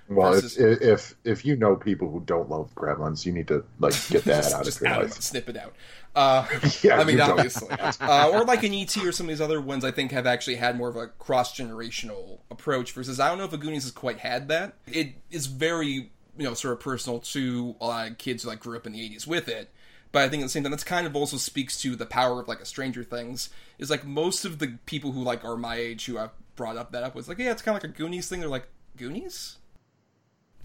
Well, 0.09 0.33
Versus- 0.33 0.59
if, 0.59 0.83
if 0.83 1.15
if 1.23 1.45
you 1.45 1.55
know 1.55 1.77
people 1.77 2.11
who 2.11 2.19
don't 2.19 2.51
love 2.51 2.75
Gremlins, 2.75 3.25
you 3.25 3.31
need 3.31 3.47
to 3.47 3.65
like 3.79 3.95
get 4.09 4.25
that 4.25 4.43
just, 4.43 4.55
out 4.55 4.65
just 4.65 4.77
of 4.79 4.83
your 4.83 4.91
out 4.91 5.03
of 5.03 5.11
life. 5.11 5.19
it, 5.19 5.23
snip 5.23 5.49
it 5.49 5.57
out. 5.57 5.73
Uh, 6.17 6.49
Yeah, 6.83 6.99
I 7.01 7.05
mean, 7.05 7.21
obviously, 7.21 7.69
uh, 7.71 8.29
or 8.33 8.45
like 8.45 8.65
an 8.65 8.75
ET 8.75 8.97
or 8.99 9.13
some 9.13 9.27
of 9.27 9.29
these 9.29 9.41
other 9.41 9.61
ones. 9.61 9.85
I 9.85 9.93
think 9.93 10.11
have 10.11 10.27
actually 10.27 10.57
had 10.57 10.77
more 10.77 10.89
of 10.89 10.97
a 10.97 11.07
cross 11.07 11.57
generational 11.57 12.41
approach. 12.51 12.91
Versus, 12.91 13.21
I 13.21 13.29
don't 13.29 13.39
know 13.39 13.45
if 13.45 13.53
a 13.53 13.57
Goonies 13.57 13.85
has 13.85 13.93
quite 13.93 14.19
had 14.19 14.49
that. 14.49 14.75
It 14.89 15.15
is 15.31 15.47
very 15.47 16.11
you 16.37 16.45
know 16.45 16.55
sort 16.55 16.73
of 16.75 16.81
personal 16.81 17.21
to 17.21 17.77
a 17.81 17.87
lot 17.87 18.11
of 18.11 18.19
kids 18.19 18.43
who 18.43 18.49
like 18.49 18.59
grew 18.59 18.77
up 18.77 18.85
in 18.85 18.93
the 18.95 19.09
'80s 19.09 19.29
with 19.29 19.49
it. 19.49 19.71
But 20.13 20.23
I 20.23 20.29
think 20.29 20.43
at 20.43 20.47
the 20.47 20.51
same 20.51 20.63
time, 20.63 20.71
that's 20.71 20.85
kind 20.85 21.07
of 21.07 21.17
also 21.17 21.39
speaks 21.39 21.81
to 21.81 21.97
the 21.97 22.05
power 22.05 22.41
of 22.41 22.47
like 22.47 22.61
a 22.61 22.67
Stranger 22.67 23.03
Things. 23.03 23.49
Is 23.79 23.91
like 23.91 24.05
most 24.05 24.45
of 24.45 24.59
the 24.59 24.79
people 24.85 25.13
who 25.13 25.23
like 25.23 25.43
are 25.45 25.57
my 25.57 25.77
age 25.77 26.05
who 26.05 26.19
I've 26.19 26.31
brought 26.55 26.77
up 26.77 26.93
that 26.93 27.03
up 27.03 27.15
was 27.15 27.29
like, 27.29 27.39
yeah, 27.39 27.51
it's 27.51 27.63
kind 27.63 27.77
of 27.77 27.83
like 27.83 27.91
a 27.91 27.97
Goonies 27.97 28.29
thing. 28.29 28.41
They're 28.41 28.49
like, 28.49 28.69
Goonies? 28.97 29.57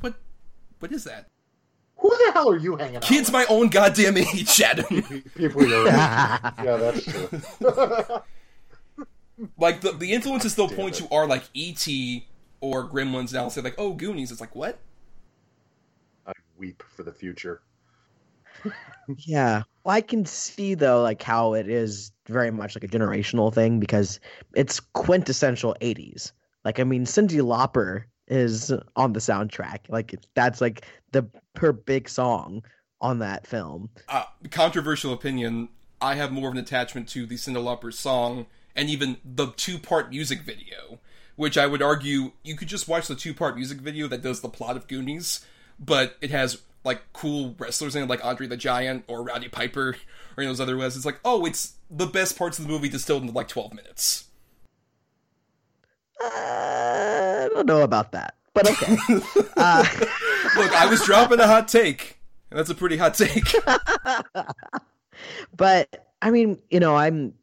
What? 0.01 0.15
What 0.79 0.91
is 0.91 1.05
that? 1.05 1.27
Who 1.99 2.09
the 2.09 2.31
hell 2.33 2.49
are 2.49 2.57
you 2.57 2.75
hanging 2.75 2.97
out? 2.97 3.03
Kids 3.03 3.31
my 3.31 3.45
own 3.49 3.69
goddamn 3.69 4.17
age, 4.17 4.61
Adam. 4.61 5.01
people 5.35 5.65
your 5.65 5.85
yeah, 5.87 6.53
that's 6.57 7.03
true. 7.05 7.29
like 9.57 9.81
the 9.81 9.93
the 9.93 10.11
influences 10.11 10.55
they'll 10.55 10.69
point 10.69 10.95
to 10.95 11.07
are 11.09 11.25
like 11.25 11.43
E.T. 11.53 12.27
or 12.59 12.87
Gremlins. 12.87 13.33
Now 13.33 13.43
and 13.43 13.51
say 13.51 13.61
like, 13.61 13.75
oh, 13.77 13.93
Goonies. 13.93 14.31
It's 14.31 14.41
like 14.41 14.55
what? 14.55 14.77
I 16.27 16.33
weep 16.57 16.83
for 16.95 17.03
the 17.03 17.13
future. 17.13 17.61
Yeah. 19.19 19.63
Well, 19.83 19.95
I 19.95 20.01
can 20.01 20.25
see 20.25 20.73
though, 20.73 21.01
like 21.01 21.21
how 21.21 21.53
it 21.53 21.69
is 21.69 22.11
very 22.27 22.51
much 22.51 22.75
like 22.75 22.83
a 22.83 22.87
generational 22.87 23.53
thing 23.53 23.79
because 23.79 24.19
it's 24.53 24.79
quintessential 24.79 25.75
'80s. 25.81 26.33
Like, 26.65 26.79
I 26.79 26.83
mean, 26.83 27.05
Cyndi 27.05 27.39
Lauper 27.39 28.03
is 28.27 28.73
on 28.97 29.13
the 29.13 29.21
soundtrack. 29.21 29.79
Like, 29.87 30.13
that's 30.33 30.59
like 30.59 30.85
the 31.13 31.25
her 31.57 31.71
big 31.71 32.09
song 32.09 32.63
on 32.99 33.19
that 33.19 33.47
film. 33.47 33.89
Uh, 34.09 34.25
controversial 34.51 35.13
opinion. 35.13 35.69
I 36.01 36.15
have 36.15 36.31
more 36.31 36.49
of 36.49 36.53
an 36.53 36.59
attachment 36.59 37.07
to 37.09 37.25
the 37.25 37.35
Cyndi 37.35 37.55
Lauper 37.55 37.93
song 37.93 38.45
and 38.75 38.89
even 38.89 39.17
the 39.25 39.47
two 39.53 39.79
part 39.79 40.09
music 40.09 40.41
video, 40.41 40.99
which 41.35 41.57
I 41.57 41.65
would 41.65 41.81
argue 41.81 42.33
you 42.43 42.55
could 42.55 42.67
just 42.67 42.87
watch 42.87 43.07
the 43.07 43.15
two 43.15 43.33
part 43.33 43.55
music 43.55 43.79
video 43.79 44.07
that 44.07 44.21
does 44.21 44.41
the 44.41 44.49
plot 44.49 44.77
of 44.77 44.87
Goonies, 44.87 45.45
but 45.79 46.17
it 46.21 46.31
has 46.31 46.61
like 46.83 47.01
cool 47.13 47.55
wrestlers 47.57 47.95
in 47.95 48.03
it, 48.03 48.09
like 48.09 48.23
Andre 48.23 48.47
the 48.47 48.57
Giant 48.57 49.03
or 49.07 49.23
Rowdy 49.23 49.49
Piper 49.49 49.89
or 49.89 49.95
any 50.41 50.47
of 50.47 50.51
those 50.51 50.61
other 50.61 50.77
ones. 50.77 50.95
It's 50.95 51.05
like, 51.05 51.19
oh, 51.25 51.45
it's 51.45 51.73
the 51.89 52.07
best 52.07 52.37
parts 52.37 52.59
of 52.59 52.65
the 52.65 52.71
movie 52.71 52.89
distilled 52.89 53.23
into 53.23 53.33
like 53.33 53.47
12 53.47 53.73
minutes. 53.73 54.25
Uh, 56.23 56.27
I 56.27 57.49
don't 57.53 57.67
know 57.67 57.81
about 57.81 58.11
that, 58.13 58.35
but 58.53 58.69
okay. 58.69 58.97
uh, 59.57 59.85
Look, 60.55 60.71
I 60.73 60.87
was 60.89 61.03
dropping 61.05 61.39
a 61.39 61.47
hot 61.47 61.67
take. 61.67 62.17
And 62.49 62.57
that's 62.57 62.69
a 62.69 62.75
pretty 62.75 62.97
hot 62.97 63.13
take. 63.13 63.43
but 65.57 66.07
I 66.21 66.31
mean, 66.31 66.57
you 66.69 66.79
know, 66.79 66.95
I'm 66.95 67.33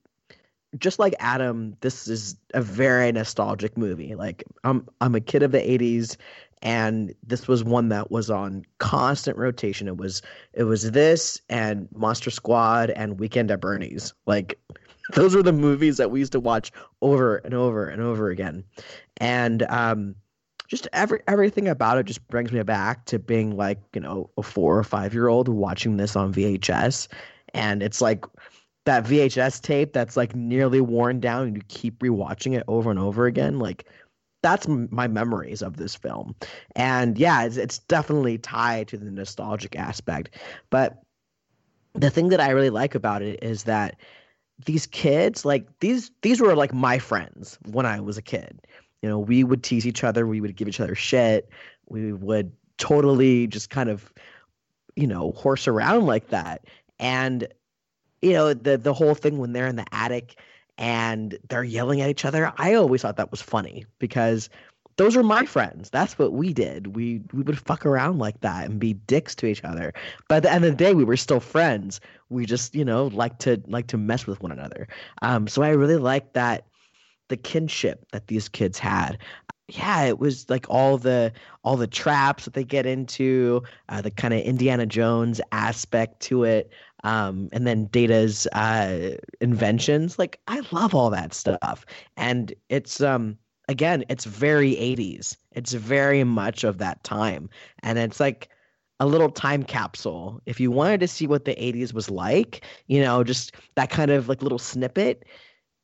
just 0.78 0.98
like 0.98 1.14
Adam. 1.20 1.76
This 1.80 2.08
is 2.08 2.36
a 2.54 2.62
very 2.62 3.12
nostalgic 3.12 3.76
movie. 3.76 4.14
Like 4.14 4.44
I'm, 4.64 4.88
I'm 5.00 5.14
a 5.14 5.20
kid 5.20 5.42
of 5.42 5.52
the 5.52 5.58
'80s, 5.58 6.16
and 6.62 7.14
this 7.22 7.48
was 7.48 7.64
one 7.64 7.88
that 7.88 8.10
was 8.10 8.30
on 8.30 8.64
constant 8.78 9.36
rotation. 9.36 9.88
It 9.88 9.96
was, 9.96 10.22
it 10.52 10.64
was 10.64 10.90
this 10.92 11.40
and 11.48 11.88
Monster 11.94 12.30
Squad 12.30 12.90
and 12.90 13.18
Weekend 13.18 13.50
at 13.50 13.60
Bernie's. 13.60 14.14
Like 14.26 14.58
those 15.12 15.34
were 15.34 15.42
the 15.42 15.52
movies 15.52 15.96
that 15.98 16.10
we 16.10 16.20
used 16.20 16.32
to 16.32 16.40
watch 16.40 16.72
over 17.02 17.36
and 17.36 17.54
over 17.54 17.88
and 17.88 18.02
over 18.02 18.30
again, 18.30 18.64
and 19.18 19.62
um. 19.64 20.14
Just 20.66 20.88
every 20.94 21.20
everything 21.28 21.68
about 21.68 21.98
it 21.98 22.06
just 22.06 22.26
brings 22.28 22.50
me 22.50 22.62
back 22.62 23.04
to 23.04 23.18
being 23.18 23.54
like 23.54 23.78
you 23.94 24.00
know 24.00 24.30
a 24.38 24.42
four 24.42 24.78
or 24.78 24.82
five 24.82 25.12
year 25.12 25.28
old 25.28 25.46
watching 25.46 25.98
this 25.98 26.16
on 26.16 26.32
VHS, 26.32 27.06
and 27.52 27.82
it's 27.82 28.00
like 28.00 28.24
that 28.84 29.04
VHS 29.04 29.60
tape 29.60 29.92
that's 29.92 30.16
like 30.16 30.34
nearly 30.34 30.80
worn 30.80 31.20
down 31.20 31.46
and 31.48 31.56
you 31.56 31.62
keep 31.68 31.98
rewatching 32.00 32.56
it 32.56 32.64
over 32.68 32.90
and 32.90 32.98
over 32.98 33.26
again 33.26 33.58
like 33.58 33.86
that's 34.44 34.68
my 34.68 35.08
memories 35.08 35.62
of 35.62 35.78
this 35.78 35.94
film. 35.94 36.34
And 36.76 37.18
yeah 37.18 37.44
it's, 37.44 37.56
it's 37.56 37.78
definitely 37.78 38.38
tied 38.38 38.88
to 38.88 38.98
the 38.98 39.10
nostalgic 39.10 39.74
aspect. 39.76 40.36
But 40.70 41.00
the 41.94 42.10
thing 42.10 42.28
that 42.30 42.40
i 42.40 42.50
really 42.50 42.70
like 42.70 42.96
about 42.96 43.22
it 43.22 43.40
is 43.40 43.62
that 43.64 43.94
these 44.66 44.84
kids 44.84 45.44
like 45.44 45.66
these 45.78 46.10
these 46.22 46.40
were 46.40 46.56
like 46.56 46.74
my 46.74 46.98
friends 46.98 47.56
when 47.70 47.86
i 47.86 48.00
was 48.00 48.18
a 48.18 48.22
kid. 48.22 48.66
You 49.02 49.08
know 49.08 49.18
we 49.18 49.44
would 49.44 49.62
tease 49.62 49.86
each 49.86 50.04
other 50.04 50.26
we 50.26 50.40
would 50.40 50.56
give 50.56 50.68
each 50.68 50.80
other 50.80 50.94
shit 50.94 51.48
we 51.86 52.12
would 52.12 52.52
totally 52.78 53.46
just 53.46 53.70
kind 53.70 53.88
of 53.88 54.12
you 54.96 55.06
know 55.06 55.32
horse 55.32 55.68
around 55.68 56.06
like 56.06 56.28
that. 56.28 56.64
And 56.98 57.48
you 58.22 58.32
know 58.32 58.54
the 58.54 58.76
the 58.76 58.94
whole 58.94 59.14
thing 59.14 59.38
when 59.38 59.52
they're 59.52 59.66
in 59.66 59.76
the 59.76 59.86
attic 59.92 60.36
and 60.78 61.38
they're 61.48 61.64
yelling 61.64 62.00
at 62.00 62.10
each 62.10 62.24
other. 62.24 62.52
I 62.56 62.74
always 62.74 63.02
thought 63.02 63.16
that 63.16 63.30
was 63.30 63.42
funny 63.42 63.86
because 63.98 64.48
those 64.96 65.16
are 65.16 65.22
my 65.22 65.44
friends. 65.44 65.90
That's 65.90 66.18
what 66.18 66.32
we 66.32 66.52
did. 66.52 66.94
We 66.94 67.22
we 67.32 67.42
would 67.42 67.58
fuck 67.58 67.84
around 67.84 68.18
like 68.18 68.40
that 68.40 68.66
and 68.66 68.78
be 68.78 68.94
dicks 68.94 69.34
to 69.36 69.46
each 69.46 69.64
other. 69.64 69.92
But 70.28 70.36
at 70.36 70.42
the 70.44 70.52
end 70.52 70.64
of 70.64 70.72
the 70.72 70.76
day 70.76 70.94
we 70.94 71.04
were 71.04 71.16
still 71.16 71.40
friends. 71.40 72.00
We 72.28 72.46
just 72.46 72.74
you 72.74 72.84
know 72.84 73.06
like 73.08 73.38
to 73.40 73.60
like 73.66 73.88
to 73.88 73.98
mess 73.98 74.26
with 74.26 74.40
one 74.40 74.52
another. 74.52 74.88
Um 75.22 75.48
so 75.48 75.62
i 75.62 75.70
really 75.70 75.96
like 75.96 76.32
that 76.34 76.66
the 77.28 77.36
kinship 77.36 78.06
that 78.12 78.28
these 78.28 78.48
kids 78.48 78.78
had. 78.78 79.18
Yeah 79.68 80.02
it 80.04 80.18
was 80.18 80.48
like 80.50 80.66
all 80.68 80.98
the 80.98 81.32
all 81.64 81.76
the 81.76 81.86
traps 81.86 82.44
that 82.44 82.54
they 82.54 82.64
get 82.64 82.86
into 82.86 83.62
uh, 83.88 84.02
the 84.02 84.10
kind 84.10 84.34
of 84.34 84.40
indiana 84.40 84.84
jones 84.84 85.40
aspect 85.52 86.20
to 86.20 86.44
it 86.44 86.70
um, 87.04 87.48
and 87.52 87.66
then 87.66 87.84
data's 87.86 88.46
uh, 88.52 89.16
inventions 89.40 90.18
like 90.18 90.40
i 90.48 90.60
love 90.72 90.94
all 90.94 91.10
that 91.10 91.32
stuff. 91.32 91.86
And 92.16 92.52
it's 92.68 93.00
um 93.00 93.38
again 93.68 94.04
it's 94.08 94.24
very 94.24 94.72
80s 94.72 95.36
it's 95.52 95.72
very 95.72 96.24
much 96.24 96.64
of 96.64 96.78
that 96.78 97.02
time. 97.04 97.48
And 97.82 97.98
it's 97.98 98.18
like 98.20 98.48
a 99.00 99.06
little 99.06 99.30
time 99.30 99.62
capsule. 99.62 100.40
If 100.46 100.60
you 100.60 100.70
wanted 100.70 101.00
to 101.00 101.08
see 101.08 101.26
what 101.26 101.44
the 101.44 101.54
80s 101.54 101.94
was 101.94 102.10
like 102.10 102.64
you 102.88 103.00
know 103.00 103.22
just 103.22 103.52
that 103.76 103.90
kind 103.90 104.10
of 104.10 104.28
like 104.28 104.42
little 104.42 104.58
snippet 104.58 105.24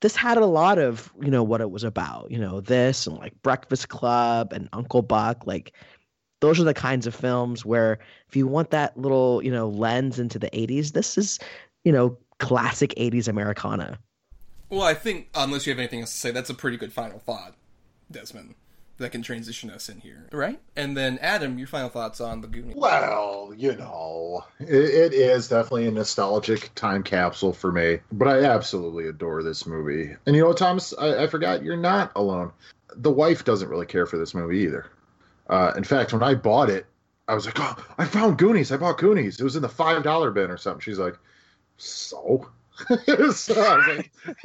this 0.01 0.17
had 0.17 0.39
a 0.39 0.47
lot 0.47 0.79
of 0.79 1.13
you 1.21 1.31
know 1.31 1.43
what 1.43 1.61
it 1.61 1.71
was 1.71 1.85
about 1.85 2.31
you 2.31 2.39
know 2.39 2.61
this 2.61 3.07
and 3.07 3.19
like 3.19 3.41
breakfast 3.43 3.89
club 3.89 4.53
and 4.53 4.69
uncle 4.73 5.03
buck 5.03 5.47
like 5.47 5.75
those 6.41 6.59
are 6.59 6.65
the 6.65 6.75
kinds 6.75 7.07
of 7.07 7.15
films 7.15 7.65
where 7.65 7.99
if 8.29 8.37
you 8.37 8.47
want 8.47 8.71
that 8.71 8.97
little 8.97 9.43
you 9.43 9.51
know 9.51 9.69
lens 9.69 10.19
into 10.19 10.39
the 10.39 10.51
80s 10.51 10.93
this 10.93 11.17
is 11.17 11.39
you 11.85 11.93
know 11.93 12.17
classic 12.39 12.95
80s 12.97 13.29
americana 13.29 13.99
well, 14.71 14.83
I 14.83 14.95
think 14.95 15.29
unless 15.35 15.67
you 15.67 15.73
have 15.73 15.81
anything 15.81 16.01
else 16.01 16.13
to 16.13 16.19
say, 16.19 16.31
that's 16.31 16.49
a 16.49 16.55
pretty 16.55 16.77
good 16.77 16.93
final 16.93 17.19
thought, 17.19 17.55
Desmond. 18.11 18.55
that 18.99 19.11
can 19.11 19.21
transition 19.21 19.69
us 19.69 19.89
in 19.89 19.99
here, 19.99 20.29
right? 20.31 20.61
And 20.77 20.97
then 20.97 21.19
Adam, 21.21 21.59
your 21.59 21.67
final 21.67 21.89
thoughts 21.89 22.21
on 22.21 22.41
the 22.41 22.47
Goonies? 22.47 22.77
Well, 22.77 23.53
you 23.57 23.75
know, 23.75 24.45
it, 24.61 24.69
it 24.69 25.13
is 25.13 25.49
definitely 25.49 25.89
a 25.89 25.91
nostalgic 25.91 26.73
time 26.77 27.03
capsule 27.03 27.53
for 27.53 27.73
me, 27.73 27.99
but 28.13 28.29
I 28.29 28.45
absolutely 28.45 29.09
adore 29.09 29.43
this 29.43 29.67
movie. 29.67 30.15
And 30.25 30.37
you 30.37 30.43
know 30.43 30.49
what, 30.49 30.59
Thomas? 30.59 30.95
I, 30.97 31.25
I 31.25 31.27
forgot 31.27 31.65
you're 31.65 31.77
not 31.77 32.13
alone. 32.15 32.53
The 32.95 33.11
wife 33.11 33.45
doesn't 33.45 33.69
really 33.69 33.87
care 33.87 34.07
for 34.07 34.19
this 34.19 34.35
movie 34.35 34.59
either. 34.61 34.87
Uh, 35.51 35.73
in 35.77 35.83
fact, 35.83 36.13
when 36.13 36.23
I 36.23 36.35
bought 36.35 36.71
it, 36.71 36.87
I 37.27 37.35
was 37.35 37.45
like, 37.45 37.59
"Oh, 37.59 37.77
I 37.99 38.05
found 38.07 38.39
Goonies! 38.39 38.71
I 38.71 38.77
bought 38.77 38.99
Goonies! 38.99 39.41
It 39.41 39.45
was 39.45 39.57
in 39.57 39.63
the 39.63 39.69
five 39.69 40.05
dollar 40.05 40.31
bin 40.31 40.51
or 40.51 40.57
something." 40.57 40.81
She's 40.81 40.99
like, 40.99 41.19
"So?" 41.77 42.49
so 42.89 42.95
I 43.09 43.17
was 43.19 43.49
like, 43.89 44.13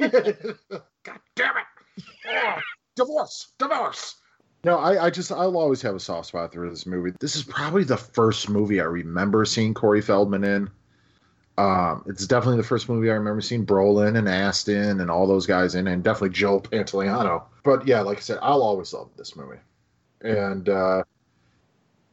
"God 1.04 1.20
damn 1.36 1.56
it! 1.56 2.04
Oh, 2.28 2.58
divorce, 2.96 3.52
divorce!" 3.56 4.16
No, 4.64 4.78
I, 4.78 5.06
I 5.06 5.10
just 5.10 5.30
I'll 5.30 5.56
always 5.56 5.80
have 5.82 5.94
a 5.94 6.00
soft 6.00 6.26
spot 6.26 6.52
for 6.52 6.68
this 6.68 6.86
movie. 6.86 7.12
This 7.20 7.36
is 7.36 7.44
probably 7.44 7.84
the 7.84 7.96
first 7.96 8.48
movie 8.48 8.80
I 8.80 8.84
remember 8.84 9.44
seeing 9.44 9.74
Corey 9.74 10.02
Feldman 10.02 10.42
in. 10.42 10.70
Um, 11.56 12.02
it's 12.06 12.26
definitely 12.26 12.56
the 12.56 12.66
first 12.66 12.88
movie 12.88 13.10
I 13.10 13.14
remember 13.14 13.40
seeing 13.40 13.64
Brolin 13.64 14.18
and 14.18 14.28
Astin 14.28 15.00
and 15.00 15.08
all 15.08 15.28
those 15.28 15.46
guys 15.46 15.76
in, 15.76 15.86
and 15.86 16.02
definitely 16.02 16.30
Joe 16.30 16.60
Pantoliano. 16.60 17.44
But 17.62 17.86
yeah, 17.86 18.00
like 18.00 18.18
I 18.18 18.22
said, 18.22 18.38
I'll 18.42 18.62
always 18.62 18.92
love 18.92 19.10
this 19.16 19.36
movie. 19.36 19.58
And 20.26 20.68
uh, 20.68 21.04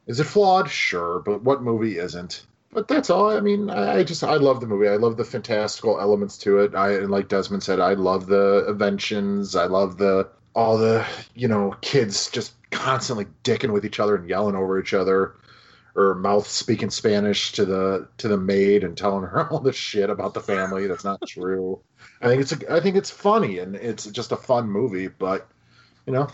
is 0.07 0.19
it 0.19 0.25
flawed? 0.25 0.69
Sure, 0.69 1.19
but 1.19 1.43
what 1.43 1.63
movie 1.63 1.97
isn't? 1.97 2.45
But 2.71 2.87
that's 2.87 3.09
all. 3.09 3.29
I 3.29 3.39
mean, 3.39 3.69
I, 3.69 3.99
I 3.99 4.03
just 4.03 4.23
I 4.23 4.35
love 4.35 4.59
the 4.59 4.67
movie. 4.67 4.87
I 4.87 4.95
love 4.95 5.17
the 5.17 5.23
fantastical 5.23 5.99
elements 5.99 6.37
to 6.39 6.59
it. 6.59 6.75
I 6.75 6.93
and 6.93 7.11
like 7.11 7.27
Desmond 7.27 7.63
said, 7.63 7.79
I 7.79 7.93
love 7.93 8.25
the 8.25 8.65
inventions. 8.67 9.55
I 9.55 9.65
love 9.65 9.97
the 9.97 10.29
all 10.55 10.77
the 10.77 11.05
you 11.35 11.47
know 11.47 11.75
kids 11.81 12.29
just 12.29 12.53
constantly 12.71 13.25
dicking 13.43 13.71
with 13.71 13.85
each 13.85 13.99
other 13.99 14.15
and 14.15 14.29
yelling 14.29 14.55
over 14.55 14.79
each 14.79 14.93
other 14.93 15.35
or 15.95 16.15
mouth 16.15 16.47
speaking 16.47 16.89
spanish 16.89 17.51
to 17.51 17.65
the 17.65 18.07
to 18.17 18.27
the 18.27 18.37
maid 18.37 18.83
and 18.83 18.97
telling 18.97 19.23
her 19.23 19.47
all 19.51 19.59
the 19.59 19.73
shit 19.73 20.09
about 20.09 20.33
the 20.33 20.41
family 20.41 20.87
that's 20.87 21.03
not 21.03 21.21
true 21.27 21.79
i 22.21 22.27
think 22.27 22.41
it's 22.41 22.51
a, 22.51 22.73
i 22.73 22.79
think 22.79 22.95
it's 22.95 23.11
funny 23.11 23.59
and 23.59 23.75
it's 23.75 24.05
just 24.07 24.31
a 24.31 24.35
fun 24.35 24.67
movie 24.67 25.07
but 25.07 25.47
you 26.07 26.13
know 26.13 26.27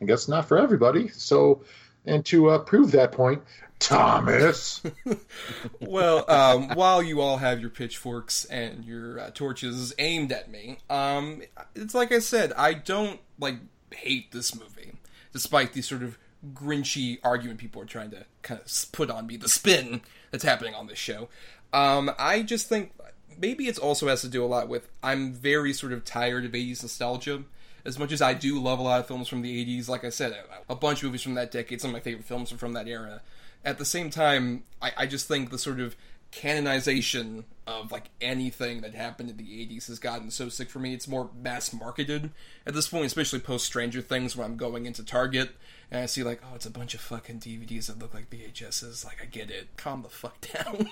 i 0.00 0.04
guess 0.04 0.28
not 0.28 0.46
for 0.46 0.58
everybody 0.58 1.08
so 1.08 1.62
and 2.04 2.24
to 2.24 2.50
uh, 2.50 2.58
prove 2.58 2.92
that 2.92 3.12
point 3.12 3.42
thomas 3.78 4.82
well, 5.80 6.24
um, 6.30 6.70
while 6.70 7.02
you 7.02 7.20
all 7.20 7.38
have 7.38 7.60
your 7.60 7.70
pitchforks 7.70 8.44
and 8.46 8.84
your 8.84 9.18
uh, 9.18 9.30
torches 9.30 9.94
aimed 9.98 10.32
at 10.32 10.50
me, 10.50 10.78
um, 10.90 11.42
it's 11.74 11.94
like 11.94 12.12
I 12.12 12.18
said, 12.18 12.52
I 12.54 12.74
don't 12.74 13.20
like 13.38 13.56
hate 13.92 14.32
this 14.32 14.54
movie, 14.54 14.92
despite 15.32 15.72
the 15.72 15.82
sort 15.82 16.02
of 16.02 16.18
grinchy 16.52 17.18
argument 17.24 17.58
people 17.58 17.82
are 17.82 17.86
trying 17.86 18.10
to 18.10 18.24
kind 18.42 18.60
of 18.60 18.92
put 18.92 19.10
on 19.10 19.26
me, 19.26 19.36
the 19.36 19.48
spin 19.48 20.02
that's 20.30 20.44
happening 20.44 20.74
on 20.74 20.86
this 20.86 20.98
show. 20.98 21.28
Um, 21.72 22.10
I 22.18 22.42
just 22.42 22.68
think 22.68 22.92
maybe 23.38 23.68
it 23.68 23.78
also 23.78 24.08
has 24.08 24.22
to 24.22 24.28
do 24.28 24.44
a 24.44 24.46
lot 24.46 24.68
with 24.68 24.88
I'm 25.02 25.32
very 25.32 25.72
sort 25.72 25.92
of 25.92 26.04
tired 26.04 26.44
of 26.44 26.52
80s 26.52 26.82
nostalgia. 26.82 27.44
As 27.86 27.98
much 27.98 28.12
as 28.12 28.20
I 28.20 28.34
do 28.34 28.60
love 28.60 28.78
a 28.78 28.82
lot 28.82 29.00
of 29.00 29.06
films 29.06 29.28
from 29.28 29.42
the 29.42 29.64
80s, 29.64 29.88
like 29.88 30.04
I 30.04 30.10
said, 30.10 30.36
a, 30.68 30.74
bunch 30.74 30.98
of 30.98 31.04
movies 31.04 31.22
from 31.22 31.34
that 31.34 31.50
decade, 31.50 31.80
some 31.80 31.90
of 31.90 31.94
my 31.94 32.00
favorite 32.00 32.26
films 32.26 32.52
are 32.52 32.58
from 32.58 32.72
that 32.74 32.88
era 32.88 33.22
at 33.66 33.78
the 33.78 33.84
same 33.84 34.08
time, 34.08 34.62
I, 34.80 34.92
I 34.96 35.06
just 35.06 35.26
think 35.26 35.50
the 35.50 35.58
sort 35.58 35.80
of 35.80 35.96
canonization 36.30 37.44
of 37.66 37.90
like 37.90 38.10
anything 38.20 38.80
that 38.82 38.94
happened 38.94 39.28
in 39.28 39.36
the 39.36 39.44
80s 39.44 39.88
has 39.88 39.98
gotten 39.98 40.30
so 40.30 40.48
sick 40.48 40.70
for 40.70 40.78
me. 40.78 40.94
It's 40.94 41.08
more 41.08 41.30
mass 41.36 41.72
marketed 41.72 42.30
at 42.64 42.74
this 42.74 42.88
point, 42.88 43.06
especially 43.06 43.40
post 43.40 43.66
Stranger 43.66 44.00
Things, 44.00 44.36
when 44.36 44.44
I'm 44.44 44.56
going 44.56 44.86
into 44.86 45.04
Target 45.04 45.50
and 45.90 46.00
I 46.00 46.06
see 46.06 46.22
like, 46.22 46.40
oh, 46.44 46.54
it's 46.54 46.66
a 46.66 46.70
bunch 46.70 46.94
of 46.94 47.00
fucking 47.00 47.40
DVDs 47.40 47.86
that 47.86 47.98
look 47.98 48.14
like 48.14 48.30
VHSs. 48.30 49.04
Like, 49.04 49.20
I 49.20 49.26
get 49.26 49.50
it. 49.50 49.76
Calm 49.76 50.02
the 50.02 50.08
fuck 50.08 50.46
down. 50.54 50.88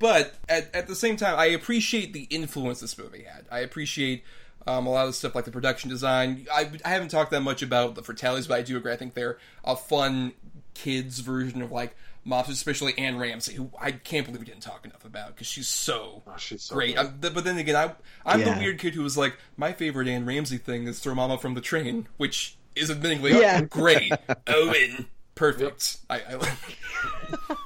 but 0.00 0.34
at, 0.48 0.74
at 0.74 0.88
the 0.88 0.96
same 0.96 1.16
time, 1.16 1.38
I 1.38 1.46
appreciate 1.46 2.12
the 2.12 2.24
influence 2.30 2.80
this 2.80 2.98
movie 2.98 3.24
had. 3.24 3.44
I 3.50 3.60
appreciate 3.60 4.24
um, 4.66 4.86
a 4.86 4.90
lot 4.90 5.02
of 5.02 5.08
the 5.10 5.12
stuff 5.14 5.34
like 5.34 5.44
the 5.44 5.50
production 5.50 5.88
design. 5.90 6.46
I, 6.52 6.70
I 6.84 6.88
haven't 6.90 7.08
talked 7.10 7.30
that 7.30 7.40
much 7.42 7.62
about 7.62 7.94
the 7.94 8.02
Fratellis, 8.02 8.46
but 8.48 8.58
I 8.58 8.62
do 8.62 8.76
agree. 8.76 8.92
I 8.92 8.96
think 8.96 9.14
they're 9.14 9.38
a 9.64 9.76
fun 9.76 10.32
kids 10.74 11.20
version 11.20 11.62
of 11.62 11.72
like 11.72 11.96
mobsters, 12.26 12.50
especially 12.50 12.96
Anne 12.98 13.16
Ramsey, 13.18 13.54
who 13.54 13.70
I 13.80 13.92
can't 13.92 14.26
believe 14.26 14.40
we 14.40 14.46
didn't 14.46 14.60
talk 14.62 14.84
enough 14.84 15.04
about 15.04 15.28
because 15.28 15.46
she's 15.46 15.68
so, 15.68 16.22
Oh, 16.26 16.36
she's 16.36 16.62
so 16.64 16.74
great. 16.74 16.98
I'm, 16.98 17.18
th- 17.20 17.32
but 17.32 17.44
then 17.44 17.56
again, 17.58 17.74
I, 17.76 17.94
I'm 18.26 18.40
Yeah. 18.40 18.54
the 18.54 18.60
weird 18.60 18.78
kid 18.78 18.94
who 18.94 19.02
was 19.02 19.16
like, 19.16 19.36
my 19.56 19.72
favorite 19.72 20.08
Anne 20.08 20.26
Ramsey 20.26 20.58
thing 20.58 20.86
is 20.86 20.98
throw 20.98 21.14
Mama 21.14 21.38
from 21.38 21.54
the 21.54 21.60
train, 21.62 22.06
which 22.18 22.56
is 22.76 22.90
admittingly 22.90 23.30
Yeah. 23.40 23.60
great. 23.70 24.12
Owen, 24.46 25.06
perfect. 25.34 25.98
I, 26.10 26.20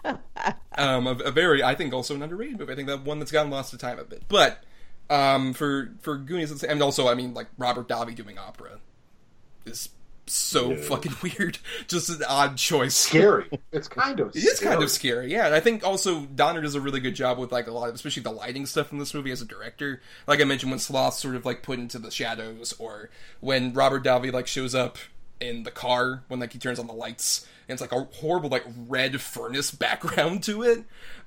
I 0.05 0.17
um, 0.79 1.07
a, 1.07 1.13
a 1.17 1.31
very, 1.31 1.63
I 1.63 1.75
think, 1.75 1.93
also 1.93 2.15
an 2.15 2.23
underrated 2.23 2.59
movie. 2.59 2.73
I 2.73 2.77
think 2.77 2.89
that 2.89 3.03
one 3.03 3.19
that's 3.19 3.33
gotten 3.33 3.51
lost 3.51 3.71
to 3.73 3.79
time 3.79 3.99
a 3.99 4.05
bit. 4.05 4.23
But 4.29 4.63
um, 5.11 5.53
for 5.53 5.93
for 6.01 6.17
Goonies, 6.17 6.63
and 6.63 6.83
also, 6.83 7.09
I 7.09 7.15
mean, 7.15 7.35
like 7.35 7.49
Robert 7.59 7.89
Davi 7.89 8.15
doing 8.15 8.39
opera 8.39 8.79
is 9.67 9.91
so 10.27 10.77
fucking 10.77 11.15
weird. 11.23 11.59
Just 11.89 12.09
an 12.09 12.23
odd 12.29 12.57
choice. 12.57 12.95
scary 12.95 13.47
it's 13.73 13.89
kind 13.89 14.21
of 14.21 14.35
It 14.35 14.45
is 14.45 14.61
kind 14.61 14.83
of 14.83 14.91
scary, 14.91 15.31
yeah. 15.31 15.47
And 15.47 15.55
I 15.55 15.61
think 15.61 15.85
also 15.85 16.23
Donner 16.23 16.63
does 16.63 16.75
a 16.75 16.81
really 16.81 17.01
good 17.01 17.15
job 17.15 17.39
with 17.39 17.53
like 17.53 17.67
a 17.67 17.73
lot, 17.73 17.89
of, 17.89 17.95
especially 17.95 18.23
the 18.23 18.31
lighting 18.31 18.67
stuff 18.67 18.93
in 18.93 18.99
this 18.99 19.15
movie 19.15 19.31
as 19.31 19.43
a 19.43 19.47
director. 19.47 20.01
Like 20.27 20.41
I 20.41 20.45
mentioned, 20.45 20.71
when 20.73 20.79
Sloth's 20.79 21.19
sort 21.19 21.35
of 21.35 21.45
like 21.45 21.63
put 21.63 21.79
into 21.79 21.99
the 21.99 22.11
shadows, 22.11 22.75
or 22.79 23.11
when 23.41 23.73
Robert 23.73 24.05
Davi 24.05 24.33
like 24.33 24.47
shows 24.47 24.75
up 24.75 24.99
in 25.43 25.65
the 25.65 25.71
car 25.71 26.23
when 26.29 26.41
like 26.41 26.53
he 26.53 26.59
turns 26.59 26.79
on 26.79 26.87
the 26.87 26.93
lights, 26.93 27.47
and 27.69 27.75
it's 27.75 27.83
like 27.83 27.93
a 27.93 28.09
horrible 28.17 28.49
like 28.49 28.65
red 28.89 29.21
furnace 29.21 29.71
background 29.73 30.43
to 30.45 30.63
it. 30.63 30.85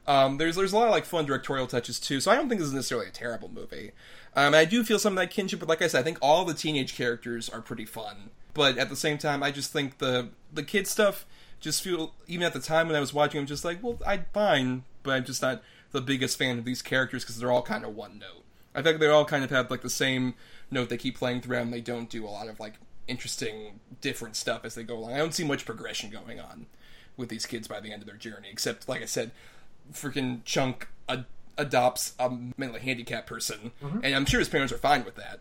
Um, 0.08 0.38
there's 0.38 0.56
there's 0.56 0.74
a 0.74 0.78
lot 0.78 0.88
of 0.88 0.92
like 0.92 1.06
fun 1.06 1.26
directorial 1.26 1.68
touches 1.68 2.00
too. 2.00 2.20
So 2.22 2.32
I 2.32 2.36
don't 2.36 2.50
think 2.50 2.60
this 2.60 2.68
is 2.68 2.74
necessarily 2.74 3.08
a 3.08 3.12
terrible 3.12 3.50
movie. 3.50 3.92
Um, 4.36 4.54
I 4.54 4.66
do 4.66 4.84
feel 4.84 5.00
some 5.00 5.14
of 5.14 5.18
that 5.18 5.32
kinship, 5.32 5.60
but 5.60 5.70
like 5.70 5.82
I 5.82 5.88
said, 5.88 6.00
I 6.00 6.04
think 6.04 6.18
all 6.22 6.46
the 6.46 6.54
teenage 6.54 6.96
characters 6.96 7.50
are 7.50 7.62
pretty 7.62 7.86
fun. 7.86 8.32
But 8.54 8.78
at 8.78 8.90
the 8.90 8.96
same 8.96 9.18
time, 9.18 9.44
I 9.44 9.52
just 9.52 9.72
think 9.72 9.98
the 9.98 10.30
the 10.52 10.64
kid 10.64 10.88
stuff 10.88 11.26
just 11.60 11.82
feel 11.82 12.14
even 12.28 12.46
at 12.46 12.54
the 12.54 12.60
time 12.60 12.88
when 12.88 12.96
I 12.96 13.00
was 13.00 13.14
watching, 13.14 13.40
I'm 13.40 13.48
just 13.48 13.66
like, 13.66 13.82
well, 13.82 14.00
I'd 14.06 14.28
fine, 14.34 14.84
but 15.04 15.12
I'm 15.12 15.26
just 15.26 15.42
not 15.42 15.62
the 15.92 16.02
biggest 16.02 16.38
fan 16.38 16.58
of 16.58 16.66
these 16.66 16.82
characters 16.82 17.24
because 17.24 17.40
they're 17.40 17.52
all 17.52 17.62
kind 17.62 17.84
of 17.84 17.96
one 17.96 18.20
note. 18.20 18.44
I 18.74 18.82
think 18.82 19.00
they 19.00 19.08
all 19.08 19.26
kind 19.26 19.44
of 19.44 19.50
have 19.52 19.72
like 19.72 19.82
the 19.82 19.90
same 19.90 20.36
note 20.70 20.90
they 20.90 20.98
keep 20.98 21.18
playing 21.18 21.42
throughout, 21.42 21.64
and 21.64 21.74
they 21.74 21.82
don't 21.82 22.10
do 22.10 22.26
a 22.26 22.30
lot 22.30 22.48
of 22.48 22.60
like 22.60 22.74
interesting, 23.08 23.80
different 24.02 24.36
stuff 24.36 24.66
as 24.66 24.76
they 24.76 24.84
go 24.84 24.96
along. 24.98 25.14
I 25.14 25.18
don't 25.18 25.34
see 25.34 25.44
much 25.44 25.66
progression 25.66 26.10
going 26.10 26.40
on 26.40 26.66
with 27.18 27.30
these 27.30 27.46
kids 27.46 27.68
by 27.68 27.80
the 27.80 27.92
end 27.92 28.02
of 28.02 28.08
their 28.08 28.18
journey, 28.18 28.50
except 28.52 28.90
like 28.90 29.02
I 29.02 29.06
said, 29.06 29.32
freaking 29.94 30.44
Chunk 30.44 30.88
ad- 31.08 31.26
adopts 31.58 32.14
a 32.20 32.30
mentally 32.58 32.82
handicapped 32.82 33.28
person, 33.28 33.72
mm-hmm. 33.82 34.00
and 34.04 34.16
I'm 34.16 34.26
sure 34.26 34.40
his 34.40 34.50
parents 34.50 34.74
are 34.74 34.78
fine 34.78 35.06
with 35.06 35.16
that. 35.16 35.40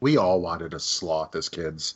we 0.00 0.16
all 0.16 0.40
wanted 0.40 0.70
to 0.72 0.80
sloth 0.80 1.34
as 1.36 1.48
kids 1.48 1.94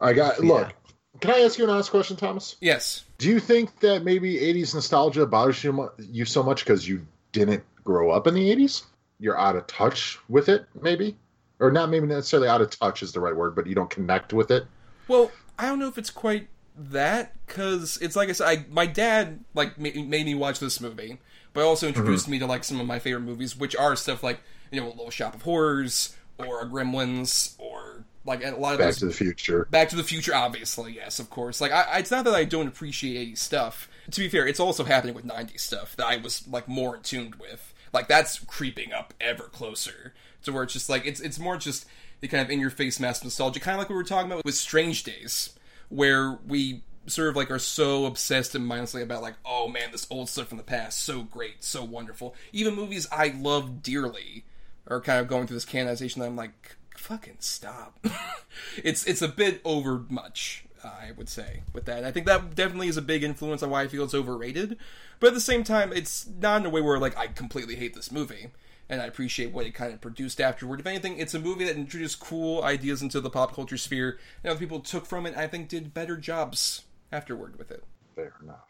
i 0.00 0.12
got 0.12 0.40
look 0.40 0.72
can 1.20 1.30
i 1.30 1.40
ask 1.40 1.58
you 1.58 1.64
an 1.64 1.70
honest 1.70 1.90
question 1.90 2.16
thomas 2.16 2.56
Yes, 2.60 3.04
Do 3.18 3.28
you 3.28 3.40
think 3.40 3.80
that 3.80 4.04
maybe 4.04 4.34
80s 4.36 4.74
nostalgia 4.74 5.26
bothers 5.26 5.62
you, 5.64 5.90
you 5.98 6.24
so 6.24 6.42
much 6.42 6.64
because 6.64 6.86
you 6.86 7.06
didn't 7.32 7.62
grow 7.84 8.10
up 8.10 8.26
in 8.26 8.34
the 8.34 8.54
80s? 8.54 8.84
You're 9.18 9.38
out 9.38 9.56
of 9.56 9.66
touch 9.66 10.18
with 10.28 10.48
it, 10.50 10.66
maybe? 10.82 11.16
Or 11.58 11.70
not 11.70 11.88
maybe 11.88 12.06
necessarily 12.06 12.48
out 12.48 12.60
of 12.60 12.70
touch 12.70 13.02
is 13.02 13.12
the 13.12 13.20
right 13.20 13.34
word, 13.34 13.54
but 13.54 13.66
you 13.66 13.74
don't 13.74 13.88
connect 13.88 14.32
with 14.32 14.50
it? 14.50 14.66
Well, 15.08 15.30
I 15.58 15.66
don't 15.66 15.78
know 15.78 15.88
if 15.88 15.96
it's 15.96 16.10
quite 16.10 16.48
that 16.76 17.32
because 17.46 17.96
it's 18.02 18.16
like 18.16 18.28
I 18.28 18.32
said, 18.32 18.46
I, 18.46 18.64
my 18.70 18.86
dad 18.86 19.44
like 19.54 19.78
ma- 19.78 19.88
made 19.94 20.26
me 20.26 20.34
watch 20.34 20.60
this 20.60 20.80
movie, 20.80 21.18
but 21.54 21.64
also 21.64 21.86
mm-hmm. 21.86 21.98
introduced 21.98 22.28
me 22.28 22.38
to 22.38 22.46
like 22.46 22.64
some 22.64 22.80
of 22.80 22.86
my 22.86 22.98
favorite 22.98 23.22
movies, 23.22 23.56
which 23.56 23.74
are 23.74 23.96
stuff 23.96 24.22
like 24.22 24.40
you 24.70 24.80
know, 24.80 24.88
A 24.88 24.90
Little 24.90 25.10
Shop 25.10 25.34
of 25.34 25.42
Horrors 25.42 26.16
or 26.38 26.60
a 26.60 26.66
Gremlins 26.66 27.54
or 27.58 28.04
like 28.24 28.44
a 28.44 28.50
lot 28.50 28.72
of 28.72 28.78
Back 28.78 28.88
those. 28.88 28.98
to 28.98 29.06
the 29.06 29.12
Future. 29.12 29.66
Back 29.70 29.88
to 29.90 29.96
the 29.96 30.04
Future, 30.04 30.34
obviously, 30.34 30.94
yes, 30.94 31.18
of 31.18 31.30
course. 31.30 31.60
Like, 31.60 31.72
I, 31.72 31.98
it's 31.98 32.10
not 32.10 32.24
that 32.24 32.34
I 32.34 32.44
don't 32.44 32.66
appreciate 32.66 33.34
80s 33.34 33.38
stuff. 33.38 33.88
To 34.10 34.20
be 34.20 34.28
fair, 34.28 34.46
it's 34.46 34.60
also 34.60 34.84
happening 34.84 35.14
with 35.14 35.24
90s 35.24 35.60
stuff 35.60 35.96
that 35.96 36.06
I 36.06 36.16
was 36.16 36.46
like 36.48 36.68
more 36.68 36.96
in 36.96 37.02
tuned 37.02 37.36
with. 37.36 37.72
Like, 37.92 38.08
that's 38.08 38.40
creeping 38.40 38.92
up 38.92 39.14
ever 39.20 39.44
closer 39.44 40.12
to 40.46 40.52
where 40.52 40.62
it's 40.62 40.72
just 40.72 40.88
like 40.88 41.06
it's 41.06 41.20
it's 41.20 41.38
more 41.38 41.56
just 41.56 41.86
the 42.20 42.28
kind 42.28 42.42
of 42.42 42.50
in 42.50 42.60
your 42.60 42.70
face 42.70 42.98
mass 42.98 43.22
nostalgia, 43.22 43.60
kind 43.60 43.74
of 43.74 43.78
like 43.78 43.88
we 43.88 43.94
were 43.94 44.04
talking 44.04 44.30
about 44.30 44.44
with 44.44 44.54
Strange 44.54 45.04
Days, 45.04 45.50
where 45.88 46.38
we 46.46 46.82
sort 47.06 47.28
of 47.28 47.36
like 47.36 47.50
are 47.50 47.58
so 47.58 48.06
obsessed 48.06 48.54
and 48.54 48.66
mindlessly 48.66 49.02
about 49.02 49.22
like, 49.22 49.36
oh 49.44 49.68
man, 49.68 49.92
this 49.92 50.06
old 50.10 50.28
stuff 50.28 50.48
from 50.48 50.58
the 50.58 50.64
past, 50.64 50.98
so 51.02 51.22
great, 51.22 51.62
so 51.62 51.84
wonderful. 51.84 52.34
Even 52.52 52.74
movies 52.74 53.06
I 53.12 53.28
love 53.28 53.82
dearly 53.82 54.44
are 54.88 55.00
kind 55.00 55.20
of 55.20 55.28
going 55.28 55.46
through 55.46 55.56
this 55.56 55.64
canonization 55.64 56.20
that 56.20 56.26
I'm 56.26 56.36
like, 56.36 56.76
fucking 56.96 57.36
stop. 57.40 58.04
it's 58.82 59.06
it's 59.06 59.22
a 59.22 59.28
bit 59.28 59.60
over 59.64 60.04
much, 60.08 60.64
I 60.82 61.12
would 61.16 61.28
say, 61.28 61.62
with 61.72 61.84
that. 61.86 62.04
I 62.04 62.10
think 62.10 62.26
that 62.26 62.54
definitely 62.54 62.88
is 62.88 62.96
a 62.96 63.02
big 63.02 63.22
influence 63.22 63.62
on 63.62 63.70
why 63.70 63.82
I 63.82 63.88
feel 63.88 64.04
it's 64.04 64.14
overrated. 64.14 64.76
But 65.20 65.28
at 65.28 65.34
the 65.34 65.40
same 65.40 65.64
time, 65.64 65.92
it's 65.92 66.26
not 66.26 66.60
in 66.60 66.66
a 66.66 66.70
way 66.70 66.80
where 66.80 66.98
like 66.98 67.16
I 67.16 67.28
completely 67.28 67.76
hate 67.76 67.94
this 67.94 68.10
movie. 68.10 68.48
And 68.88 69.00
I 69.02 69.06
appreciate 69.06 69.52
what 69.52 69.66
it 69.66 69.74
kind 69.74 69.92
of 69.92 70.00
produced 70.00 70.40
afterward. 70.40 70.80
If 70.80 70.86
anything, 70.86 71.18
it's 71.18 71.34
a 71.34 71.40
movie 71.40 71.64
that 71.64 71.76
introduced 71.76 72.20
cool 72.20 72.62
ideas 72.62 73.02
into 73.02 73.20
the 73.20 73.30
pop 73.30 73.54
culture 73.54 73.76
sphere, 73.78 74.18
and 74.42 74.50
other 74.50 74.60
people 74.60 74.80
took 74.80 75.06
from 75.06 75.26
it. 75.26 75.36
I 75.36 75.46
think 75.46 75.68
did 75.68 75.94
better 75.94 76.16
jobs 76.16 76.84
afterward 77.10 77.58
with 77.58 77.70
it. 77.70 77.84
Fair 78.14 78.34
enough. 78.42 78.62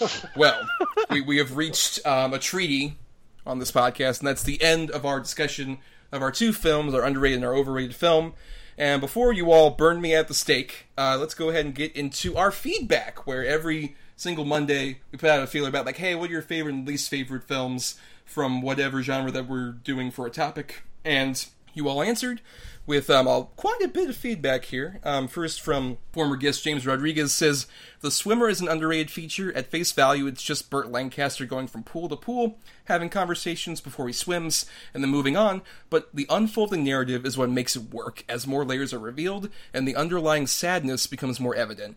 Well, 0.36 0.66
we, 1.10 1.20
we 1.20 1.36
have 1.36 1.56
reached 1.56 2.04
um, 2.06 2.32
a 2.32 2.38
treaty 2.38 2.96
on 3.46 3.58
this 3.58 3.70
podcast, 3.70 4.20
and 4.20 4.28
that's 4.28 4.42
the 4.42 4.62
end 4.62 4.90
of 4.90 5.04
our 5.04 5.20
discussion 5.20 5.78
of 6.12 6.22
our 6.22 6.30
two 6.30 6.52
films, 6.52 6.94
our 6.94 7.04
underrated 7.04 7.36
and 7.36 7.44
our 7.44 7.54
overrated 7.54 7.94
film. 7.94 8.32
And 8.78 9.00
before 9.02 9.32
you 9.32 9.52
all 9.52 9.70
burn 9.70 10.00
me 10.00 10.14
at 10.14 10.28
the 10.28 10.34
stake, 10.34 10.86
uh, 10.96 11.18
let's 11.20 11.34
go 11.34 11.50
ahead 11.50 11.66
and 11.66 11.74
get 11.74 11.94
into 11.94 12.36
our 12.36 12.50
feedback, 12.50 13.26
where 13.26 13.44
every 13.44 13.94
single 14.16 14.46
Monday 14.46 15.00
we 15.12 15.18
put 15.18 15.28
out 15.28 15.42
a 15.42 15.46
feeler 15.46 15.68
about, 15.68 15.84
like, 15.84 15.98
hey, 15.98 16.14
what 16.14 16.30
are 16.30 16.32
your 16.32 16.42
favorite 16.42 16.74
and 16.74 16.88
least 16.88 17.10
favorite 17.10 17.44
films 17.44 17.98
from 18.30 18.62
whatever 18.62 19.02
genre 19.02 19.30
that 19.32 19.48
we're 19.48 19.72
doing 19.72 20.10
for 20.10 20.26
a 20.26 20.30
topic? 20.30 20.82
And 21.04 21.44
you 21.74 21.88
all 21.88 22.02
answered 22.02 22.40
with 22.86 23.10
um, 23.10 23.46
quite 23.56 23.80
a 23.82 23.88
bit 23.88 24.08
of 24.08 24.16
feedback 24.16 24.64
here. 24.64 24.98
Um, 25.04 25.28
first, 25.28 25.60
from 25.60 25.98
former 26.12 26.36
guest 26.36 26.64
James 26.64 26.86
Rodriguez 26.86 27.32
says 27.32 27.66
the 28.00 28.10
swimmer 28.10 28.48
is 28.48 28.60
an 28.60 28.68
underrated 28.68 29.10
feature. 29.10 29.56
At 29.56 29.70
face 29.70 29.92
value, 29.92 30.26
it's 30.26 30.42
just 30.42 30.70
Burt 30.70 30.90
Lancaster 30.90 31.46
going 31.46 31.68
from 31.68 31.84
pool 31.84 32.08
to 32.08 32.16
pool, 32.16 32.58
having 32.86 33.08
conversations 33.08 33.80
before 33.80 34.06
he 34.06 34.12
swims, 34.12 34.66
and 34.92 35.04
then 35.04 35.10
moving 35.10 35.36
on. 35.36 35.62
But 35.88 36.08
the 36.14 36.26
unfolding 36.28 36.82
narrative 36.82 37.24
is 37.24 37.38
what 37.38 37.50
makes 37.50 37.76
it 37.76 37.92
work, 37.92 38.24
as 38.28 38.46
more 38.46 38.64
layers 38.64 38.92
are 38.92 38.98
revealed 38.98 39.50
and 39.72 39.86
the 39.86 39.96
underlying 39.96 40.46
sadness 40.46 41.06
becomes 41.06 41.38
more 41.38 41.54
evident. 41.54 41.96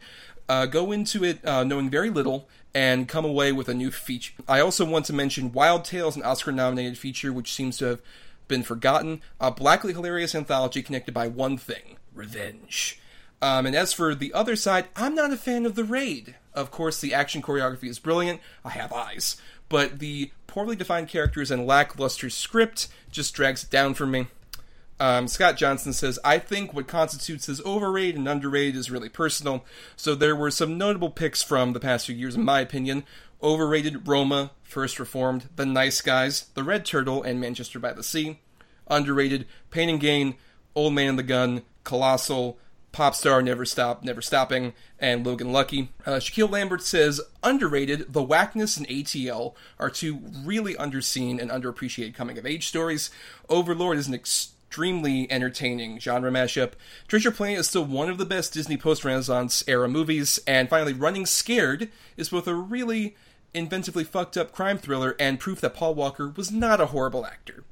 Uh, 0.49 0.65
go 0.65 0.91
into 0.91 1.23
it 1.23 1.45
uh, 1.45 1.63
knowing 1.63 1.89
very 1.89 2.09
little 2.09 2.47
and 2.73 3.07
come 3.07 3.25
away 3.25 3.51
with 3.51 3.69
a 3.69 3.73
new 3.73 3.91
feature. 3.91 4.33
I 4.47 4.59
also 4.59 4.85
want 4.85 5.05
to 5.05 5.13
mention 5.13 5.51
Wild 5.51 5.85
Tales, 5.85 6.15
an 6.15 6.23
Oscar 6.23 6.51
nominated 6.51 6.97
feature, 6.97 7.31
which 7.31 7.53
seems 7.53 7.77
to 7.77 7.85
have 7.85 8.01
been 8.47 8.63
forgotten. 8.63 9.21
A 9.39 9.51
blackly 9.51 9.93
hilarious 9.93 10.35
anthology 10.35 10.81
connected 10.81 11.13
by 11.13 11.27
one 11.27 11.57
thing 11.57 11.97
revenge. 12.13 12.99
Um, 13.41 13.65
and 13.65 13.75
as 13.75 13.93
for 13.93 14.15
the 14.15 14.33
other 14.33 14.55
side, 14.55 14.85
I'm 14.95 15.15
not 15.15 15.33
a 15.33 15.37
fan 15.37 15.65
of 15.65 15.75
The 15.75 15.83
Raid. 15.83 16.35
Of 16.53 16.71
course, 16.71 17.01
the 17.01 17.13
action 17.13 17.41
choreography 17.41 17.89
is 17.89 17.99
brilliant. 17.99 18.39
I 18.63 18.69
have 18.69 18.93
eyes. 18.93 19.37
But 19.69 19.99
the 19.99 20.31
poorly 20.47 20.75
defined 20.75 21.09
characters 21.09 21.51
and 21.51 21.67
lackluster 21.67 22.29
script 22.29 22.87
just 23.11 23.33
drags 23.33 23.63
it 23.63 23.69
down 23.69 23.95
for 23.95 24.05
me. 24.05 24.27
Um, 25.03 25.27
Scott 25.27 25.57
Johnson 25.57 25.91
says, 25.91 26.17
I 26.23 26.39
think 26.39 26.73
what 26.73 26.87
constitutes 26.87 27.49
as 27.49 27.59
overrated 27.65 28.15
and 28.15 28.25
underrated 28.25 28.77
is 28.77 28.89
really 28.89 29.09
personal. 29.09 29.65
So 29.97 30.15
there 30.15 30.33
were 30.33 30.49
some 30.49 30.77
notable 30.77 31.09
picks 31.09 31.43
from 31.43 31.73
the 31.73 31.81
past 31.81 32.05
few 32.05 32.15
years, 32.15 32.35
in 32.35 32.45
my 32.45 32.61
opinion. 32.61 33.03
Overrated 33.41 34.07
Roma, 34.07 34.51
First 34.63 35.01
Reformed, 35.01 35.49
The 35.57 35.65
Nice 35.65 35.99
Guys, 35.99 36.45
The 36.53 36.63
Red 36.63 36.85
Turtle, 36.85 37.21
and 37.21 37.41
Manchester 37.41 37.79
by 37.79 37.91
the 37.91 38.01
Sea. 38.01 38.39
Underrated 38.87 39.45
Pain 39.71 39.89
and 39.89 39.99
Gain, 39.99 40.35
Old 40.73 40.93
Man 40.93 41.09
and 41.09 41.19
the 41.19 41.23
Gun, 41.23 41.63
Colossal, 41.83 42.57
Popstar, 42.93 43.43
Never 43.43 43.65
Stop, 43.65 44.05
Never 44.05 44.21
Stopping, 44.21 44.71
and 44.99 45.25
Logan 45.25 45.51
Lucky. 45.51 45.89
Uh, 46.05 46.11
Shaquille 46.11 46.49
Lambert 46.49 46.81
says, 46.81 47.19
underrated, 47.43 48.13
The 48.13 48.23
Whackness 48.23 48.77
and 48.77 48.87
ATL 48.87 49.53
are 49.79 49.89
two 49.89 50.21
really 50.45 50.75
underseen 50.75 51.41
and 51.41 51.51
underappreciated 51.51 52.15
coming 52.15 52.37
of 52.37 52.45
age 52.45 52.69
stories. 52.69 53.09
Overlord 53.49 53.97
is 53.97 54.07
an 54.07 54.13
extremely 54.73 55.31
entertaining 55.31 55.99
genre 55.99 56.31
mashup. 56.31 56.71
Treasure 57.07 57.29
Planet 57.29 57.59
is 57.59 57.69
still 57.69 57.85
one 57.85 58.09
of 58.09 58.17
the 58.17 58.25
best 58.25 58.53
Disney 58.53 58.75
post 58.75 59.05
Renaissance 59.05 59.63
era 59.67 59.87
movies, 59.87 60.39
and 60.47 60.67
finally, 60.67 60.93
Running 60.93 61.27
Scared 61.27 61.89
is 62.17 62.29
both 62.29 62.47
a 62.47 62.55
really 62.55 63.15
inventively 63.53 64.03
fucked 64.03 64.35
up 64.35 64.51
crime 64.51 64.79
thriller 64.79 65.15
and 65.19 65.39
proof 65.39 65.61
that 65.61 65.75
Paul 65.75 65.93
Walker 65.93 66.27
was 66.27 66.51
not 66.51 66.81
a 66.81 66.87
horrible 66.87 67.23
actor. 67.23 67.65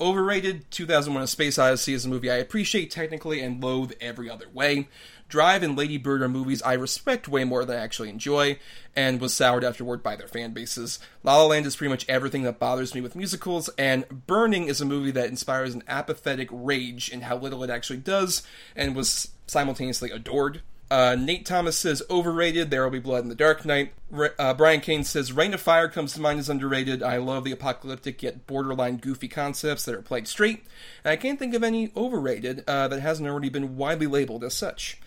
Overrated, 0.00 0.68
2001 0.72 1.22
A 1.22 1.26
Space 1.28 1.60
Odyssey 1.60 1.94
is 1.94 2.04
a 2.04 2.08
movie 2.08 2.28
I 2.28 2.38
appreciate 2.38 2.90
technically 2.90 3.40
and 3.40 3.62
loathe 3.62 3.92
every 4.00 4.28
other 4.28 4.48
way. 4.52 4.88
Drive 5.32 5.62
and 5.62 5.78
Lady 5.78 5.96
Bird 5.96 6.20
are 6.20 6.28
movies 6.28 6.60
I 6.60 6.74
respect 6.74 7.26
way 7.26 7.42
more 7.44 7.64
than 7.64 7.78
I 7.78 7.80
actually 7.80 8.10
enjoy, 8.10 8.58
and 8.94 9.18
was 9.18 9.32
soured 9.32 9.64
afterward 9.64 10.02
by 10.02 10.14
their 10.14 10.28
fan 10.28 10.52
bases. 10.52 10.98
La 11.22 11.38
La 11.38 11.46
Land 11.46 11.64
is 11.64 11.74
pretty 11.74 11.88
much 11.88 12.06
everything 12.06 12.42
that 12.42 12.58
bothers 12.58 12.94
me 12.94 13.00
with 13.00 13.16
musicals, 13.16 13.70
and 13.78 14.26
Burning 14.26 14.68
is 14.68 14.82
a 14.82 14.84
movie 14.84 15.10
that 15.12 15.30
inspires 15.30 15.72
an 15.72 15.84
apathetic 15.88 16.50
rage 16.52 17.08
in 17.08 17.22
how 17.22 17.38
little 17.38 17.64
it 17.64 17.70
actually 17.70 18.00
does, 18.00 18.42
and 18.76 18.94
was 18.94 19.30
simultaneously 19.46 20.10
adored. 20.10 20.60
Uh, 20.90 21.16
Nate 21.18 21.46
Thomas 21.46 21.78
says 21.78 22.02
overrated. 22.10 22.68
There 22.68 22.84
will 22.84 22.90
be 22.90 22.98
blood 22.98 23.22
in 23.22 23.30
the 23.30 23.34
Dark 23.34 23.64
Knight. 23.64 23.94
Uh, 24.38 24.52
Brian 24.52 24.82
Kane 24.82 25.02
says 25.02 25.32
Reign 25.32 25.54
of 25.54 25.62
Fire 25.62 25.88
comes 25.88 26.12
to 26.12 26.20
mind 26.20 26.40
as 26.40 26.50
underrated. 26.50 27.02
I 27.02 27.16
love 27.16 27.44
the 27.44 27.52
apocalyptic 27.52 28.22
yet 28.22 28.46
borderline 28.46 28.98
goofy 28.98 29.28
concepts 29.28 29.86
that 29.86 29.94
are 29.94 30.02
played 30.02 30.28
straight. 30.28 30.64
And 31.02 31.12
I 31.12 31.16
can't 31.16 31.38
think 31.38 31.54
of 31.54 31.64
any 31.64 31.90
overrated 31.96 32.64
uh, 32.68 32.88
that 32.88 33.00
hasn't 33.00 33.26
already 33.26 33.48
been 33.48 33.78
widely 33.78 34.06
labeled 34.06 34.44
as 34.44 34.52
such. 34.52 35.00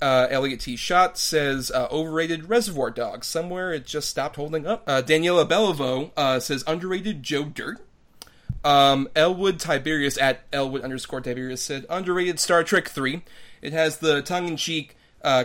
Uh, 0.00 0.28
Elliot 0.30 0.60
T. 0.60 0.76
Shot 0.76 1.18
says 1.18 1.70
uh, 1.70 1.88
overrated 1.90 2.48
Reservoir 2.48 2.90
Dogs. 2.90 3.26
Somewhere 3.26 3.72
it 3.72 3.84
just 3.84 4.08
stopped 4.08 4.36
holding 4.36 4.66
up. 4.66 4.84
Uh, 4.86 5.02
Daniela 5.02 5.48
Beliveau 5.48 6.10
uh, 6.16 6.38
says 6.40 6.62
underrated 6.66 7.22
Joe 7.22 7.44
Dirt. 7.44 7.80
Um, 8.64 9.08
Elwood 9.14 9.60
Tiberius 9.60 10.18
at 10.18 10.44
Elwood 10.52 10.82
underscore 10.82 11.20
Tiberius 11.20 11.62
said 11.62 11.86
underrated 11.88 12.40
Star 12.40 12.64
Trek 12.64 12.88
3. 12.88 13.22
It 13.62 13.72
has 13.72 13.98
the 13.98 14.22
tongue 14.22 14.48
in 14.48 14.56
cheek 14.56 14.96
uh, 15.22 15.44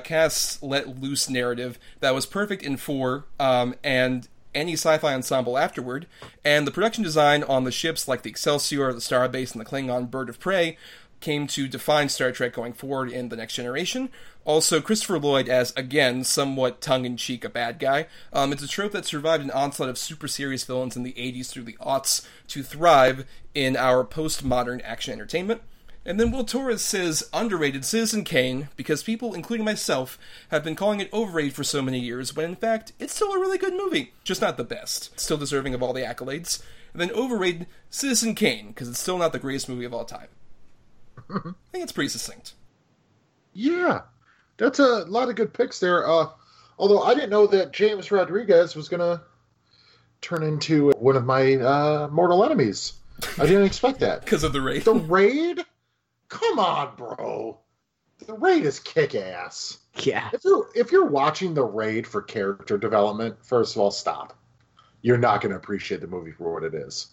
let 0.61 0.99
loose 0.99 1.29
narrative 1.29 1.79
that 1.99 2.13
was 2.13 2.25
perfect 2.25 2.63
in 2.63 2.77
four, 2.77 3.25
um, 3.39 3.75
and 3.83 4.27
any 4.53 4.73
sci-fi 4.73 5.13
ensemble 5.13 5.57
afterward, 5.57 6.05
and 6.45 6.67
the 6.67 6.71
production 6.71 7.03
design 7.03 7.43
on 7.43 7.63
the 7.63 7.71
ships 7.71 8.07
like 8.07 8.21
the 8.21 8.29
Excelsior, 8.29 8.93
the 8.93 8.99
Starbase, 8.99 9.53
and 9.53 9.61
the 9.61 9.65
Klingon 9.65 10.11
Bird 10.11 10.29
of 10.29 10.39
Prey 10.39 10.77
came 11.23 11.47
to 11.47 11.67
define 11.69 12.09
Star 12.09 12.31
Trek 12.31 12.53
going 12.53 12.73
forward 12.73 13.09
in 13.09 13.29
the 13.29 13.37
next 13.37 13.55
generation. 13.55 14.09
Also, 14.43 14.81
Christopher 14.81 15.17
Lloyd 15.17 15.47
as 15.47 15.71
again 15.77 16.25
somewhat 16.25 16.81
tongue-in-cheek 16.81 17.45
a 17.45 17.49
bad 17.49 17.79
guy. 17.79 18.07
Um, 18.33 18.51
it's 18.51 18.61
a 18.61 18.67
trope 18.67 18.91
that 18.91 19.05
survived 19.05 19.41
an 19.41 19.49
onslaught 19.49 19.87
of 19.87 19.97
super 19.97 20.27
serious 20.27 20.65
villains 20.65 20.97
in 20.97 21.03
the 21.03 21.13
80s 21.13 21.49
through 21.49 21.63
the 21.63 21.77
aughts 21.79 22.27
to 22.49 22.61
thrive 22.61 23.25
in 23.55 23.77
our 23.77 24.03
postmodern 24.03 24.81
action 24.83 25.13
entertainment. 25.13 25.61
And 26.05 26.19
then 26.19 26.29
Will 26.29 26.43
Torres 26.43 26.81
says 26.81 27.29
underrated 27.31 27.85
Citizen 27.85 28.25
Kane 28.25 28.67
because 28.75 29.01
people, 29.01 29.33
including 29.33 29.65
myself, 29.65 30.19
have 30.49 30.61
been 30.61 30.75
calling 30.75 30.99
it 30.99 31.13
overrated 31.13 31.53
for 31.53 31.63
so 31.63 31.81
many 31.81 31.99
years, 31.99 32.35
when 32.35 32.49
in 32.49 32.55
fact 32.57 32.91
it's 32.99 33.15
still 33.15 33.31
a 33.31 33.39
really 33.39 33.57
good 33.57 33.73
movie, 33.73 34.11
just 34.25 34.41
not 34.41 34.57
the 34.57 34.65
best. 34.65 35.17
Still 35.17 35.37
deserving 35.37 35.73
of 35.73 35.81
all 35.81 35.93
the 35.93 36.01
accolades. 36.01 36.61
And 36.91 37.01
then 37.01 37.11
overrated 37.11 37.67
Citizen 37.89 38.35
Kane 38.35 38.67
because 38.67 38.89
it's 38.89 38.99
still 38.99 39.17
not 39.17 39.31
the 39.31 39.39
greatest 39.39 39.69
movie 39.69 39.85
of 39.85 39.93
all 39.93 40.03
time. 40.03 40.27
I 41.29 41.39
think 41.71 41.83
it's 41.83 41.91
pretty 41.91 42.09
succinct. 42.09 42.53
Yeah, 43.53 44.01
that's 44.57 44.79
a 44.79 45.05
lot 45.05 45.29
of 45.29 45.35
good 45.35 45.53
picks 45.53 45.79
there. 45.79 46.07
Uh, 46.07 46.27
although 46.77 47.03
I 47.03 47.13
didn't 47.13 47.29
know 47.29 47.47
that 47.47 47.71
James 47.71 48.11
Rodriguez 48.11 48.75
was 48.75 48.89
gonna 48.89 49.21
turn 50.21 50.43
into 50.43 50.91
one 50.91 51.15
of 51.15 51.25
my 51.25 51.55
uh, 51.55 52.07
mortal 52.11 52.43
enemies. 52.43 52.93
I 53.37 53.45
didn't 53.45 53.65
expect 53.65 53.99
that 53.99 54.21
because 54.25 54.43
of 54.43 54.53
the 54.53 54.61
raid. 54.61 54.83
The 54.83 54.95
raid. 54.95 55.59
Come 56.29 56.57
on, 56.59 56.95
bro. 56.95 57.59
The 58.25 58.33
raid 58.33 58.65
is 58.65 58.79
kick 58.79 59.15
ass. 59.15 59.79
Yeah. 59.99 60.29
If 60.33 60.43
you're 60.43 60.69
if 60.75 60.91
you're 60.91 61.05
watching 61.05 61.53
the 61.53 61.63
raid 61.63 62.07
for 62.07 62.21
character 62.21 62.77
development, 62.77 63.37
first 63.43 63.75
of 63.75 63.81
all, 63.81 63.91
stop. 63.91 64.37
You're 65.01 65.17
not 65.17 65.41
going 65.41 65.51
to 65.51 65.57
appreciate 65.57 65.99
the 65.99 66.07
movie 66.07 66.31
for 66.31 66.53
what 66.53 66.63
it 66.63 66.73
is. 66.73 67.07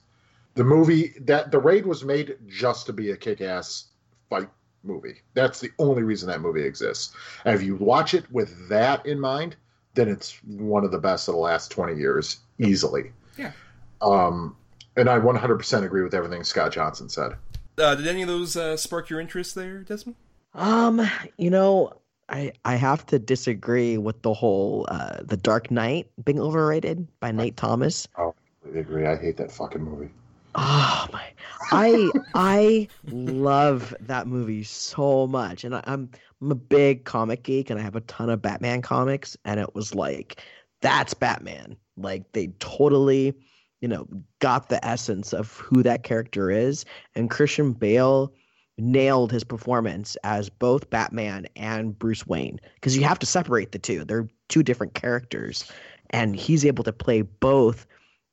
The 0.54 0.64
movie 0.64 1.14
that 1.22 1.50
the 1.50 1.58
raid 1.58 1.84
was 1.84 2.04
made 2.04 2.36
just 2.46 2.86
to 2.86 2.92
be 2.92 3.10
a 3.10 3.16
kick 3.16 3.40
ass 3.40 3.88
fight 4.30 4.48
movie. 4.82 5.16
That's 5.34 5.60
the 5.60 5.70
only 5.78 6.02
reason 6.02 6.28
that 6.28 6.40
movie 6.40 6.64
exists. 6.64 7.14
And 7.44 7.54
if 7.54 7.62
you 7.62 7.76
watch 7.76 8.14
it 8.14 8.30
with 8.32 8.68
that 8.70 9.04
in 9.04 9.20
mind, 9.20 9.56
then 9.94 10.08
it's 10.08 10.42
one 10.44 10.84
of 10.84 10.92
the 10.92 10.98
best 10.98 11.28
of 11.28 11.34
the 11.34 11.40
last 11.40 11.70
20 11.70 11.96
years 11.98 12.38
easily. 12.58 13.12
Yeah. 13.36 13.52
Um 14.00 14.56
and 14.96 15.08
I 15.08 15.18
100% 15.18 15.84
agree 15.84 16.02
with 16.02 16.14
everything 16.14 16.42
Scott 16.44 16.72
Johnson 16.72 17.08
said. 17.08 17.32
Uh, 17.78 17.94
did 17.94 18.06
any 18.06 18.22
of 18.22 18.28
those 18.28 18.56
uh, 18.56 18.76
spark 18.76 19.08
your 19.08 19.20
interest 19.20 19.54
there, 19.54 19.82
Desmond? 19.82 20.16
Um, 20.52 21.00
you 21.38 21.48
know, 21.48 22.00
I 22.28 22.52
I 22.64 22.76
have 22.76 23.06
to 23.06 23.18
disagree 23.18 23.98
with 23.98 24.22
the 24.22 24.34
whole 24.34 24.86
uh 24.88 25.22
the 25.22 25.36
Dark 25.36 25.70
Knight 25.70 26.10
being 26.24 26.40
overrated 26.40 27.06
by 27.20 27.32
Nate 27.32 27.56
Thomas. 27.56 28.08
Oh, 28.16 28.28
I 28.28 28.32
completely 28.62 28.80
agree. 28.80 29.06
I 29.06 29.16
hate 29.16 29.36
that 29.38 29.52
fucking 29.52 29.82
movie. 29.82 30.10
Oh 30.54 31.06
my! 31.12 31.32
I 31.72 32.10
I 32.34 32.88
love 33.10 33.94
that 34.00 34.26
movie 34.26 34.64
so 34.64 35.26
much, 35.26 35.64
and 35.64 35.74
I, 35.74 35.82
I'm 35.86 36.10
I'm 36.40 36.50
a 36.50 36.56
big 36.56 37.04
comic 37.04 37.42
geek, 37.44 37.70
and 37.70 37.78
I 37.78 37.82
have 37.82 37.96
a 37.96 38.00
ton 38.02 38.30
of 38.30 38.42
Batman 38.42 38.82
comics, 38.82 39.36
and 39.44 39.60
it 39.60 39.74
was 39.74 39.94
like 39.94 40.42
that's 40.80 41.14
Batman. 41.14 41.76
Like 41.96 42.32
they 42.32 42.48
totally, 42.58 43.34
you 43.80 43.88
know, 43.88 44.08
got 44.40 44.68
the 44.68 44.84
essence 44.84 45.32
of 45.32 45.56
who 45.58 45.82
that 45.82 46.02
character 46.02 46.50
is, 46.50 46.84
and 47.14 47.30
Christian 47.30 47.72
Bale 47.72 48.32
nailed 48.78 49.30
his 49.30 49.44
performance 49.44 50.16
as 50.24 50.48
both 50.48 50.88
Batman 50.88 51.46
and 51.54 51.98
Bruce 51.98 52.26
Wayne 52.26 52.58
because 52.74 52.96
you 52.96 53.04
have 53.04 53.18
to 53.18 53.26
separate 53.26 53.72
the 53.72 53.78
two. 53.78 54.04
They're 54.04 54.28
two 54.48 54.62
different 54.62 54.94
characters, 54.94 55.70
and 56.10 56.34
he's 56.34 56.64
able 56.64 56.84
to 56.84 56.92
play 56.92 57.22
both 57.22 57.86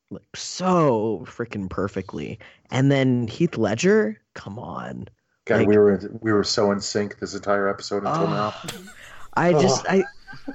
like 0.09 0.23
so 0.35 1.23
freaking 1.25 1.69
perfectly. 1.69 2.39
And 2.71 2.91
then 2.91 3.27
Heath 3.27 3.57
Ledger, 3.57 4.19
come 4.33 4.57
on. 4.59 5.07
God, 5.45 5.59
Like- 5.59 5.67
we 5.67 5.77
were 5.77 6.01
we 6.21 6.31
were 6.31 6.43
so 6.43 6.71
in 6.71 6.79
sync 6.81 7.19
this 7.19 7.33
entire 7.33 7.67
episode 7.69 8.03
until 8.05 8.27
now. 8.27 8.53
Oh, 8.55 8.69
I 9.35 9.53
just 9.53 9.85
I 9.87 10.03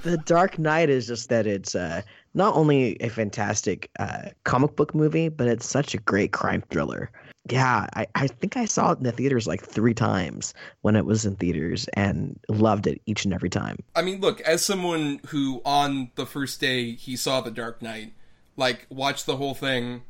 the 0.02 0.16
Dark 0.18 0.58
Knight 0.58 0.90
is 0.90 1.06
just 1.06 1.28
that 1.28 1.46
it's 1.46 1.74
uh 1.74 2.02
not 2.34 2.54
only 2.54 3.00
a 3.00 3.08
fantastic 3.08 3.90
uh 3.98 4.30
comic 4.44 4.76
book 4.76 4.94
movie, 4.94 5.28
but 5.28 5.48
it's 5.48 5.66
such 5.66 5.94
a 5.94 5.98
great 5.98 6.32
crime 6.32 6.62
thriller. 6.70 7.10
Yeah, 7.50 7.88
I, 7.96 8.06
I 8.14 8.28
think 8.28 8.56
I 8.56 8.66
saw 8.66 8.92
it 8.92 8.98
in 8.98 9.04
the 9.04 9.10
theaters 9.10 9.48
like 9.48 9.64
three 9.64 9.94
times 9.94 10.54
when 10.82 10.94
it 10.94 11.04
was 11.04 11.24
in 11.26 11.34
theaters 11.34 11.88
and 11.94 12.38
loved 12.48 12.86
it 12.86 13.02
each 13.06 13.24
and 13.24 13.34
every 13.34 13.50
time. 13.50 13.78
I 13.96 14.02
mean, 14.02 14.20
look, 14.20 14.40
as 14.42 14.64
someone 14.64 15.20
who 15.26 15.60
on 15.64 16.12
the 16.14 16.24
first 16.24 16.60
day 16.60 16.92
he 16.92 17.16
saw 17.16 17.40
The 17.40 17.50
Dark 17.50 17.82
Knight, 17.82 18.12
like 18.56 18.86
watched 18.90 19.26
the 19.26 19.36
whole 19.36 19.54
thing 19.54 20.02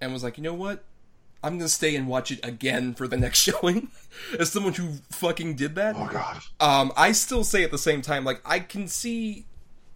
and 0.00 0.12
was 0.12 0.22
like, 0.24 0.36
you 0.36 0.42
know 0.44 0.54
what? 0.54 0.84
I'm 1.42 1.58
gonna 1.58 1.68
stay 1.68 1.94
and 1.94 2.08
watch 2.08 2.30
it 2.30 2.40
again 2.42 2.94
for 2.94 3.06
the 3.06 3.16
next 3.16 3.38
showing. 3.42 3.88
as 4.38 4.50
someone 4.50 4.72
who 4.74 4.94
fucking 5.10 5.56
did 5.56 5.74
that, 5.74 5.94
Oh 5.96 6.08
God. 6.10 6.40
um, 6.60 6.92
I 6.96 7.12
still 7.12 7.44
say 7.44 7.62
at 7.64 7.70
the 7.70 7.78
same 7.78 8.00
time, 8.02 8.24
like 8.24 8.40
I 8.44 8.58
can 8.60 8.88
see 8.88 9.44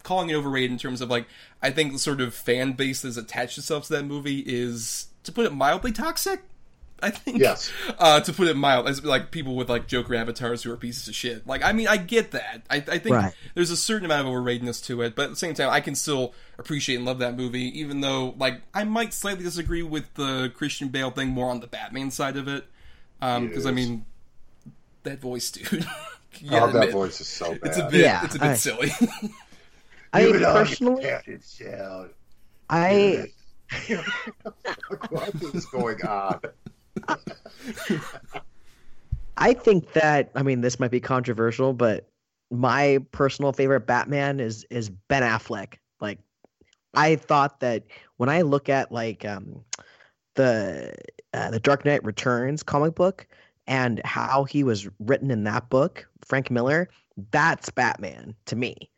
calling 0.03 0.29
it 0.29 0.35
overrated 0.35 0.71
in 0.71 0.77
terms 0.77 1.01
of 1.01 1.09
like 1.09 1.25
I 1.61 1.71
think 1.71 1.91
the 1.93 1.99
sort 1.99 2.21
of 2.21 2.33
fan 2.33 2.73
base 2.73 3.01
that's 3.01 3.17
attached 3.17 3.57
itself 3.57 3.87
to 3.87 3.93
that 3.93 4.05
movie 4.05 4.39
is, 4.45 5.07
to 5.23 5.31
put 5.31 5.45
it 5.45 5.53
mildly, 5.53 5.91
toxic. 5.91 6.41
I 7.03 7.09
think. 7.11 7.39
Yes. 7.39 7.71
Uh, 7.97 8.19
to 8.21 8.33
put 8.33 8.47
it 8.47 8.55
mild, 8.57 8.87
as 8.87 9.03
like 9.03 9.31
people 9.31 9.55
with 9.55 9.69
like 9.69 9.87
Joker 9.87 10.15
avatars 10.15 10.63
who 10.63 10.71
are 10.71 10.77
pieces 10.77 11.07
of 11.07 11.15
shit. 11.15 11.47
Like, 11.47 11.63
I 11.63 11.71
mean, 11.71 11.87
I 11.87 11.97
get 11.97 12.31
that. 12.31 12.63
I, 12.69 12.77
I 12.77 12.97
think 12.99 13.15
Right. 13.15 13.33
there's 13.55 13.71
a 13.71 13.77
certain 13.77 14.05
amount 14.05 14.27
of 14.27 14.33
overratedness 14.33 14.83
to 14.85 15.01
it, 15.01 15.15
but 15.15 15.23
at 15.25 15.29
the 15.31 15.35
same 15.35 15.53
time, 15.53 15.69
I 15.69 15.79
can 15.81 15.95
still 15.95 16.33
appreciate 16.57 16.97
and 16.97 17.05
love 17.05 17.19
that 17.19 17.35
movie, 17.37 17.79
even 17.79 18.01
though 18.01 18.35
like 18.37 18.61
I 18.73 18.83
might 18.83 19.13
slightly 19.13 19.43
disagree 19.43 19.83
with 19.83 20.13
the 20.15 20.51
Christian 20.55 20.89
Bale 20.89 21.11
thing 21.11 21.29
more 21.29 21.49
on 21.49 21.59
the 21.61 21.67
Batman 21.67 22.11
side 22.11 22.37
of 22.37 22.47
it. 22.47 22.65
Because 23.19 23.65
I 23.65 23.71
mean, 23.71 24.05
that 25.03 25.19
voice, 25.19 25.51
dude. 25.51 25.85
You 26.39 26.49
oh, 26.51 26.67
that 26.67 26.75
admit, 26.75 26.91
voice 26.91 27.19
is 27.21 27.27
so 27.27 27.51
bad. 27.53 27.59
It's 27.63 27.77
a 27.77 27.87
bit. 27.89 28.01
Yeah, 28.01 28.23
it's 28.25 28.35
a 28.35 28.39
bit 28.39 28.47
I- 28.49 28.55
silly. 28.55 28.91
I 30.13 30.23
Give 30.23 30.35
it 30.37 30.43
all, 30.43 30.53
you 30.61 30.65
personally 30.65 31.03
pathetic. 31.03 31.41
I 32.69 33.27
what 35.09 35.33
is 35.53 35.65
going 35.67 36.01
on? 36.05 36.39
I 39.37 39.53
think 39.53 39.93
that 39.93 40.31
I 40.35 40.43
mean 40.43 40.61
this 40.61 40.79
might 40.79 40.91
be 40.91 40.99
controversial, 40.99 41.73
but 41.73 42.09
my 42.51 42.99
personal 43.11 43.53
favorite 43.53 43.87
Batman 43.87 44.39
is 44.39 44.65
is 44.69 44.89
Ben 44.89 45.23
Affleck. 45.23 45.75
Like 46.01 46.19
I 46.93 47.15
thought 47.15 47.59
that 47.61 47.83
when 48.17 48.29
I 48.29 48.41
look 48.41 48.69
at 48.69 48.91
like 48.91 49.25
um 49.25 49.63
the 50.35 50.93
uh, 51.33 51.51
the 51.51 51.59
Dark 51.59 51.85
Knight 51.85 52.03
Returns 52.03 52.63
comic 52.63 52.95
book 52.95 53.27
and 53.67 54.01
how 54.03 54.45
he 54.45 54.63
was 54.63 54.87
written 54.99 55.29
in 55.31 55.43
that 55.43 55.69
book, 55.69 56.07
Frank 56.25 56.49
Miller, 56.49 56.89
that's 57.31 57.69
Batman 57.69 58.33
to 58.45 58.55
me. 58.55 58.89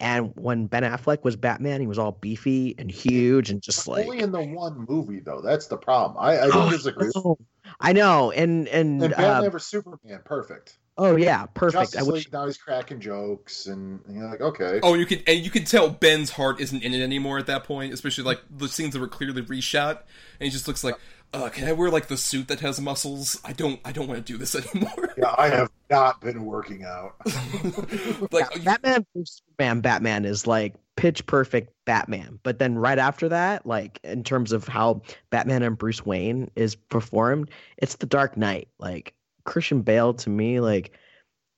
And 0.00 0.32
when 0.34 0.66
Ben 0.66 0.82
Affleck 0.82 1.22
was 1.24 1.36
Batman, 1.36 1.80
he 1.80 1.86
was 1.86 1.98
all 1.98 2.12
beefy 2.12 2.74
and 2.78 2.90
huge 2.90 3.50
and 3.50 3.60
just 3.60 3.86
like 3.86 4.06
Only 4.06 4.20
in 4.20 4.32
the 4.32 4.40
one 4.42 4.86
movie 4.88 5.20
though. 5.20 5.42
That's 5.42 5.66
the 5.66 5.76
problem. 5.76 6.16
I, 6.18 6.38
I 6.40 6.46
don't 6.48 6.68
Oh, 6.68 6.70
disagree. 6.70 7.10
no. 7.14 7.36
I 7.80 7.92
know, 7.92 8.30
and 8.32 8.66
and, 8.68 9.02
And 9.02 9.12
uh, 9.12 9.16
Batman 9.16 9.50
vs 9.50 9.66
Superman, 9.68 10.20
perfect. 10.24 10.78
oh 10.96 11.16
yeah, 11.16 11.44
perfect. 11.46 11.76
I 11.78 11.82
Justice 11.84 12.06
wish 12.06 12.24
League 12.24 12.32
now 12.32 12.46
he's 12.46 12.56
cracking 12.56 12.98
jokes, 12.98 13.66
and 13.66 14.00
you're 14.10 14.28
like, 14.28 14.40
okay, 14.40 14.80
oh, 14.82 14.94
you 14.94 15.04
can 15.06 15.22
and 15.26 15.40
you 15.40 15.50
can 15.50 15.64
tell 15.64 15.90
Ben's 15.90 16.30
heart 16.30 16.60
isn't 16.60 16.82
in 16.82 16.94
it 16.94 17.02
anymore 17.02 17.38
at 17.38 17.46
that 17.46 17.64
point, 17.64 17.92
especially 17.92 18.24
like 18.24 18.40
the 18.50 18.68
scenes 18.68 18.94
that 18.94 19.00
were 19.00 19.06
clearly 19.08 19.42
reshot, 19.42 19.98
and 20.40 20.46
he 20.46 20.50
just 20.50 20.66
looks 20.66 20.82
like, 20.82 20.96
uh, 21.32 21.48
can 21.48 21.68
I 21.68 21.72
wear 21.72 21.90
like 21.90 22.08
the 22.08 22.16
suit 22.16 22.48
that 22.48 22.60
has 22.60 22.80
muscles? 22.80 23.40
I 23.44 23.52
don't. 23.52 23.80
I 23.84 23.92
don't 23.92 24.08
want 24.08 24.24
to 24.24 24.32
do 24.32 24.38
this 24.38 24.54
anymore. 24.74 25.14
yeah, 25.16 25.34
I 25.36 25.48
have 25.48 25.70
not 25.90 26.20
been 26.20 26.44
working 26.44 26.84
out. 26.84 27.14
like 28.32 28.54
you- 28.56 28.62
Batman 28.62 29.06
vs 29.14 29.42
Superman 29.46 29.80
Batman 29.80 30.24
is 30.24 30.46
like 30.46 30.74
pitch 30.96 31.24
perfect 31.26 31.72
Batman. 31.86 32.38
But 32.42 32.58
then 32.58 32.76
right 32.76 32.98
after 32.98 33.28
that, 33.28 33.64
like 33.66 34.00
in 34.02 34.24
terms 34.24 34.52
of 34.52 34.66
how 34.66 35.02
Batman 35.30 35.62
and 35.62 35.78
Bruce 35.78 36.04
Wayne 36.04 36.50
is 36.56 36.74
performed, 36.74 37.50
it's 37.78 37.96
the 37.96 38.06
Dark 38.06 38.36
Knight. 38.36 38.68
Like 38.78 39.14
Christian 39.44 39.82
Bale 39.82 40.14
to 40.14 40.30
me, 40.30 40.60
like 40.60 40.92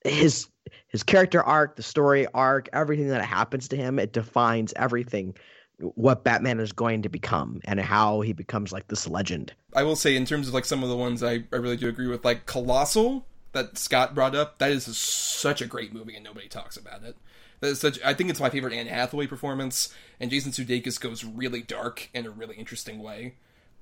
his 0.05 0.47
his 0.87 1.03
character 1.03 1.41
arc, 1.41 1.75
the 1.75 1.83
story 1.83 2.27
arc, 2.33 2.69
everything 2.73 3.07
that 3.09 3.25
happens 3.25 3.67
to 3.69 3.75
him, 3.77 3.97
it 3.99 4.13
defines 4.13 4.73
everything 4.75 5.35
what 5.79 6.23
Batman 6.23 6.59
is 6.59 6.71
going 6.71 7.01
to 7.01 7.09
become 7.09 7.61
and 7.65 7.79
how 7.79 8.21
he 8.21 8.33
becomes 8.33 8.71
like 8.71 8.87
this 8.87 9.07
legend. 9.07 9.53
I 9.75 9.83
will 9.83 9.95
say, 9.95 10.15
in 10.15 10.25
terms 10.25 10.47
of 10.47 10.53
like 10.53 10.65
some 10.65 10.83
of 10.83 10.89
the 10.89 10.95
ones 10.95 11.23
I, 11.23 11.43
I 11.51 11.55
really 11.55 11.77
do 11.77 11.87
agree 11.89 12.07
with, 12.07 12.23
like 12.23 12.45
Colossal 12.45 13.25
that 13.53 13.77
Scott 13.77 14.15
brought 14.15 14.35
up, 14.35 14.59
that 14.59 14.71
is 14.71 14.85
such 14.97 15.61
a 15.61 15.65
great 15.65 15.93
movie 15.93 16.15
and 16.15 16.23
nobody 16.23 16.47
talks 16.47 16.77
about 16.77 17.03
it. 17.03 17.15
That 17.59 17.67
is 17.69 17.79
such. 17.79 17.99
I 18.03 18.13
think 18.13 18.29
it's 18.29 18.39
my 18.39 18.49
favorite 18.49 18.73
Anne 18.73 18.87
Hathaway 18.87 19.25
performance, 19.25 19.93
and 20.19 20.29
Jason 20.29 20.51
Sudeikis 20.51 20.99
goes 20.99 21.23
really 21.23 21.61
dark 21.61 22.09
in 22.13 22.25
a 22.25 22.29
really 22.29 22.55
interesting 22.57 23.01
way. 23.01 23.35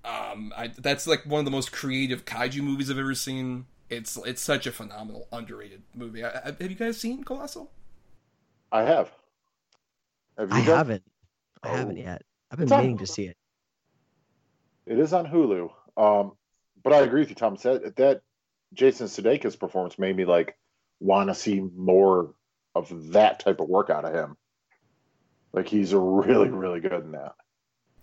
Um, 0.06 0.54
I, 0.56 0.68
that's 0.68 1.08
like 1.08 1.26
one 1.26 1.39
of 1.39 1.46
the 1.46 1.52
most 1.52 1.72
creative 1.72 2.26
kaiju 2.26 2.62
movies 2.62 2.92
I've 2.92 3.00
ever 3.00 3.16
seen. 3.16 3.66
It's 3.89 4.18
it's 4.18 4.42
such 4.42 4.68
a 4.68 4.72
phenomenal, 4.72 5.28
underrated 5.32 5.82
movie. 5.96 6.24
I, 6.24 6.30
I, 6.30 6.44
have 6.60 6.62
you 6.62 6.76
guys 6.76 7.00
seen 7.00 7.24
Colossal? 7.24 7.72
I 8.72 8.84
have. 8.84 9.12
Have 10.38 10.50
you 10.50 10.56
I 10.58 10.66
done- 10.66 10.78
haven't. 10.78 11.04
I 11.64 11.70
haven't 11.70 11.97
Oh. 11.97 12.01
yet. 12.01 12.24
I've 12.49 12.57
been 12.57 12.64
It's 12.66 12.72
on- 12.72 12.97
to 12.97 13.07
see 13.07 13.28
it. 13.28 13.38
It 14.86 14.99
is 14.99 15.14
on 15.14 15.26
Hulu. 15.28 15.70
Um, 15.97 16.34
but 16.84 16.93
I 16.93 17.01
agree 17.01 17.22
with 17.22 17.30
you, 17.30 17.36
Tom. 17.36 17.55
That 17.64 17.95
that 17.97 18.22
Jason 18.74 19.07
Sudeikis 19.07 19.59
performance 19.59 19.99
made 19.99 20.16
me 20.16 20.26
like 20.26 20.57
want 20.99 21.30
to 21.30 21.36
see 21.36 21.59
more 21.62 22.34
of 22.74 23.12
that 23.12 23.39
type 23.39 23.59
of 23.59 23.68
work 23.70 23.89
out 23.89 24.05
of 24.05 24.14
him. 24.14 24.38
Like 25.53 25.68
he's 25.68 25.93
really, 25.93 26.49
really 26.49 26.80
good 26.80 27.03
in 27.03 27.12
that. 27.12 27.36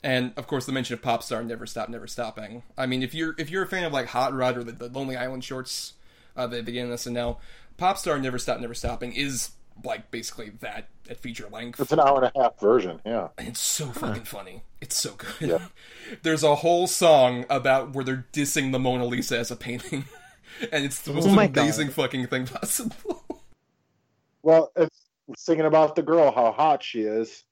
And 0.05 0.33
of 0.37 0.47
course, 0.47 0.67
the 0.67 0.73
mention 0.73 0.95
of 0.95 1.03
pop 1.03 1.23
star 1.23 1.43
"Never 1.43 1.67
Stop, 1.67 1.89
Never 1.89 2.07
Stopping." 2.07 2.63
I 2.77 2.87
mean, 2.87 3.03
if 3.03 3.15
you're 3.15 3.35
if 3.39 3.51
you're 3.51 3.65
a 3.65 3.69
fan 3.69 3.85
of 3.85 3.93
like 3.93 4.07
Hot 4.09 4.33
Rod 4.33 4.57
or 4.57 4.63
the, 4.65 4.73
the 4.73 4.89
Lonely 4.89 5.17
Island 5.17 5.43
shorts, 5.43 5.95
uh, 6.37 6.47
they 6.47 6.61
begin 6.61 6.91
this 6.91 7.07
and 7.07 7.15
now, 7.15 7.39
pop 7.77 7.99
star 7.99 8.19
"Never 8.19 8.39
Stop, 8.39 8.61
Never 8.61 8.75
Stopping" 8.75 9.13
is 9.13 9.51
like 9.85 10.11
basically 10.11 10.51
that 10.61 10.89
at 11.09 11.19
feature 11.19 11.49
length. 11.51 11.81
It's 11.81 11.93
an 11.93 12.01
hour 12.01 12.23
and 12.23 12.33
a 12.35 12.43
half 12.43 12.59
version. 12.61 13.01
Yeah. 13.05 13.29
And 13.39 13.49
it's 13.49 13.61
so 13.61 13.87
fucking 13.87 14.25
funny. 14.25 14.63
It's 14.81 14.97
so 14.97 15.15
good. 15.17 15.49
Yeah. 15.51 15.67
There's 16.23 16.43
a 16.43 16.57
whole 16.57 16.87
song 16.87 17.45
about 17.51 17.95
where 17.95 18.05
they're 18.05 18.27
dissing 18.33 18.73
the 18.73 18.79
Mona 18.79 19.05
Lisa 19.07 19.39
as 19.39 19.51
a 19.51 19.57
painting, 19.57 20.05
and 20.73 20.85
it's 20.85 21.01
the 21.03 21.13
most 21.13 21.27
Oh 21.29 21.33
my 21.35 21.47
God. 21.47 21.63
amazing 21.63 21.91
fucking 21.91 22.27
thing 22.29 22.47
possible. 22.47 23.25
Well, 24.43 24.71
it's 24.77 25.09
singing 25.37 25.67
about 25.67 25.95
the 25.97 26.03
girl, 26.03 26.31
how 26.31 26.53
hot 26.53 26.83
she 26.83 27.03
is, 27.03 27.45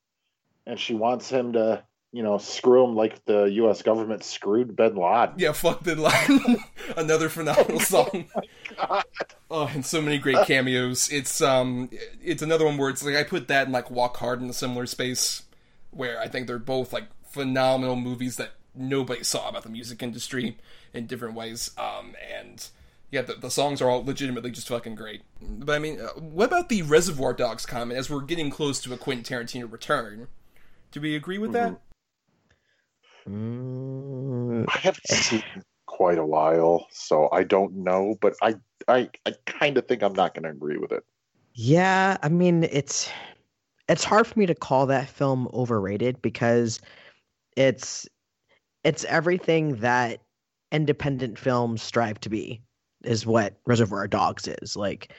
and 0.67 0.79
she 0.79 0.95
wants 0.95 1.29
him 1.29 1.53
to, 1.55 1.85
you 2.17 2.23
know, 2.23 2.39
screw 2.39 2.83
him 2.83 2.97
like 2.97 3.23
the 3.27 3.43
U.S. 3.45 3.83
government 3.83 4.25
screwed 4.25 4.75
Bin 4.75 4.97
Laden. 4.97 5.35
Yeah, 5.37 5.53
fuck 5.53 5.85
Bin 5.85 5.99
Laden. 5.99 6.57
Another 6.97 7.29
phenomenal 7.29 7.79
song. 7.81 8.25
Oh, 9.51 9.67
and 9.67 9.85
so 9.85 10.01
many 10.01 10.17
great 10.17 10.47
cameos. 10.47 11.13
It's 11.13 11.43
um, 11.43 11.91
it's 12.25 12.41
another 12.41 12.65
one 12.65 12.79
where 12.79 12.89
it's 12.89 13.05
like 13.05 13.17
I 13.17 13.23
put 13.23 13.49
that 13.49 13.65
and 13.65 13.73
like 13.75 13.91
Walk 13.91 14.17
Hard 14.17 14.41
in 14.41 14.49
a 14.49 14.55
similar 14.55 14.87
space, 14.87 15.43
where 15.91 16.19
I 16.19 16.27
think 16.27 16.47
they're 16.47 16.59
both 16.59 16.91
like 16.91 17.09
phenomenal 17.29 17.97
movies 17.97 18.37
that 18.37 18.53
nobody 18.75 19.23
saw 19.23 19.51
about 19.51 19.65
the 19.65 19.69
music 19.69 20.03
industry 20.03 20.57
in 20.95 21.07
different 21.07 21.35
ways. 21.35 21.73
Um, 21.77 22.15
and 22.35 22.67
yeah, 23.11 23.21
the, 23.21 23.35
the 23.35 23.51
songs 23.51 23.83
are 23.83 23.91
all 23.91 24.03
legitimately 24.03 24.53
just 24.53 24.69
fucking 24.69 24.95
great. 24.95 25.21
But 25.43 25.75
I 25.75 25.79
mean, 25.79 26.01
uh, 26.01 26.19
what 26.19 26.47
about 26.47 26.71
the 26.71 26.81
Reservoir 26.81 27.35
Dogs 27.35 27.67
comment? 27.67 27.99
As 27.99 28.09
we're 28.09 28.23
getting 28.23 28.49
close 28.49 28.81
to 28.81 28.95
a 28.95 28.97
Quentin 28.97 29.23
Tarantino 29.23 29.71
return, 29.71 30.29
do 30.93 31.03
we 31.03 31.15
agree 31.15 31.37
with 31.37 31.53
that? 31.53 31.79
Mm, 33.29 34.65
I 34.69 34.79
haven't 34.79 35.07
seen 35.09 35.41
it 35.41 35.45
in 35.57 35.63
quite 35.87 36.19
a 36.19 36.27
while, 36.27 36.87
so 36.91 37.29
I 37.33 37.43
don't 37.43 37.75
know, 37.75 38.17
but 38.21 38.35
I, 38.43 38.57
I, 38.89 39.11
I 39.25 39.35
kind 39.47 39.77
of 39.79 39.87
think 39.87 40.03
I'm 40.03 40.13
not 40.13 40.35
going 40.35 40.45
to 40.45 40.51
agree 40.51 40.77
with 40.77 40.93
it. 40.93 41.05
Yeah, 41.55 42.19
I 42.23 42.29
mean 42.29 42.65
it's 42.65 43.11
it's 43.89 44.05
hard 44.05 44.27
for 44.27 44.39
me 44.39 44.47
to 44.47 44.55
call 44.55 44.87
that 44.87 45.09
film 45.09 45.49
overrated 45.55 46.21
because 46.21 46.81
it's 47.57 48.07
it's 48.85 49.05
everything 49.05 49.77
that 49.77 50.21
independent 50.71 51.39
films 51.39 51.83
strive 51.83 52.21
to 52.21 52.29
be 52.29 52.61
is 53.05 53.25
what 53.25 53.55
Reservoir 53.67 54.07
Dogs 54.07 54.49
is. 54.49 54.77
Like 54.77 55.13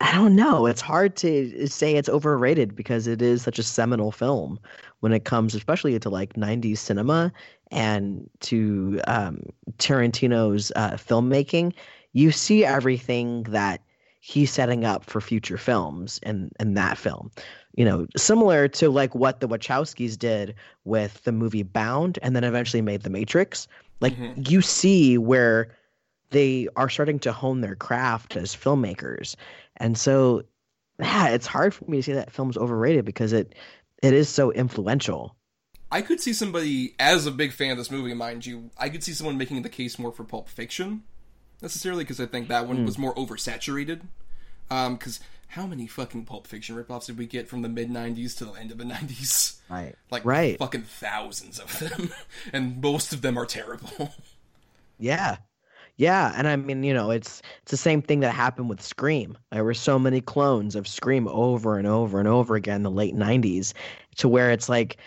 I 0.00 0.14
don't 0.14 0.36
know, 0.36 0.66
it's 0.66 0.80
hard 0.80 1.16
to 1.16 1.66
say 1.66 1.96
it's 1.96 2.08
overrated 2.08 2.76
because 2.76 3.08
it 3.08 3.20
is 3.20 3.42
such 3.42 3.58
a 3.58 3.64
seminal 3.64 4.12
film 4.12 4.60
when 5.00 5.12
it 5.12 5.24
comes 5.24 5.54
especially 5.54 5.98
to 5.98 6.08
like 6.08 6.34
90s 6.34 6.78
cinema 6.78 7.32
and 7.70 8.28
to 8.40 9.00
um 9.06 9.42
Tarantino's 9.78 10.70
uh 10.76 10.92
filmmaking. 10.92 11.72
You 12.12 12.30
see 12.30 12.64
everything 12.64 13.42
that 13.44 13.82
he's 14.20 14.50
setting 14.52 14.84
up 14.84 15.04
for 15.04 15.20
future 15.20 15.58
films 15.58 16.20
in 16.22 16.50
in 16.60 16.74
that 16.74 16.96
film. 16.96 17.30
You 17.74 17.84
know, 17.84 18.06
similar 18.16 18.68
to 18.68 18.90
like 18.90 19.14
what 19.14 19.40
the 19.40 19.48
Wachowskis 19.48 20.18
did 20.18 20.54
with 20.84 21.22
the 21.24 21.32
movie 21.32 21.62
Bound 21.62 22.18
and 22.22 22.36
then 22.36 22.44
eventually 22.44 22.82
made 22.82 23.02
The 23.02 23.10
Matrix. 23.10 23.66
Like 24.00 24.14
you 24.36 24.60
see 24.62 25.18
where 25.18 25.76
they 26.30 26.68
are 26.76 26.88
starting 26.88 27.18
to 27.20 27.32
hone 27.32 27.60
their 27.60 27.74
craft 27.74 28.36
as 28.36 28.54
filmmakers. 28.54 29.34
And 29.78 29.96
so 29.96 30.42
yeah, 30.98 31.28
it's 31.28 31.46
hard 31.46 31.74
for 31.74 31.84
me 31.86 31.98
to 31.98 32.02
say 32.02 32.12
that 32.14 32.32
film's 32.32 32.56
overrated 32.56 33.04
because 33.04 33.32
it 33.32 33.54
it 34.02 34.12
is 34.12 34.28
so 34.28 34.52
influential. 34.52 35.36
I 35.90 36.02
could 36.02 36.20
see 36.20 36.34
somebody, 36.34 36.94
as 36.98 37.24
a 37.26 37.30
big 37.30 37.52
fan 37.52 37.70
of 37.70 37.78
this 37.78 37.90
movie, 37.90 38.12
mind 38.12 38.44
you, 38.44 38.70
I 38.76 38.90
could 38.90 39.02
see 39.02 39.12
someone 39.12 39.38
making 39.38 39.62
the 39.62 39.70
case 39.70 39.98
more 39.98 40.12
for 40.12 40.22
Pulp 40.22 40.48
Fiction, 40.48 41.02
necessarily, 41.62 42.04
because 42.04 42.20
I 42.20 42.26
think 42.26 42.48
that 42.48 42.66
one 42.66 42.78
hmm. 42.78 42.84
was 42.84 42.98
more 42.98 43.14
oversaturated. 43.14 44.02
Um, 44.70 44.96
because 44.96 45.18
how 45.48 45.66
many 45.66 45.86
fucking 45.86 46.26
Pulp 46.26 46.46
Fiction 46.46 46.76
ripoffs 46.76 47.06
did 47.06 47.16
we 47.16 47.26
get 47.26 47.48
from 47.48 47.62
the 47.62 47.70
mid 47.70 47.88
90s 47.88 48.36
to 48.36 48.44
the 48.44 48.52
end 48.52 48.70
of 48.70 48.76
the 48.76 48.84
90s? 48.84 49.56
Right. 49.70 49.94
Like, 50.10 50.24
Right. 50.24 50.58
fucking 50.58 50.82
thousands 50.82 51.58
of 51.58 51.78
them. 51.78 52.10
and 52.52 52.82
most 52.82 53.12
of 53.14 53.22
them 53.22 53.38
are 53.38 53.46
terrible. 53.46 54.14
Yeah. 54.98 55.36
Yeah, 55.98 56.32
and 56.36 56.46
I 56.46 56.54
mean, 56.54 56.84
you 56.84 56.94
know, 56.94 57.10
it's 57.10 57.42
it's 57.62 57.72
the 57.72 57.76
same 57.76 58.02
thing 58.02 58.20
that 58.20 58.32
happened 58.32 58.68
with 58.68 58.80
Scream. 58.80 59.36
There 59.50 59.64
were 59.64 59.74
so 59.74 59.98
many 59.98 60.20
clones 60.20 60.76
of 60.76 60.86
Scream 60.86 61.26
over 61.26 61.76
and 61.76 61.88
over 61.88 62.20
and 62.20 62.28
over 62.28 62.54
again 62.54 62.76
in 62.76 62.82
the 62.84 62.90
late 62.90 63.16
90s 63.16 63.74
to 64.16 64.28
where 64.28 64.52
it's 64.52 64.68
like 64.68 64.98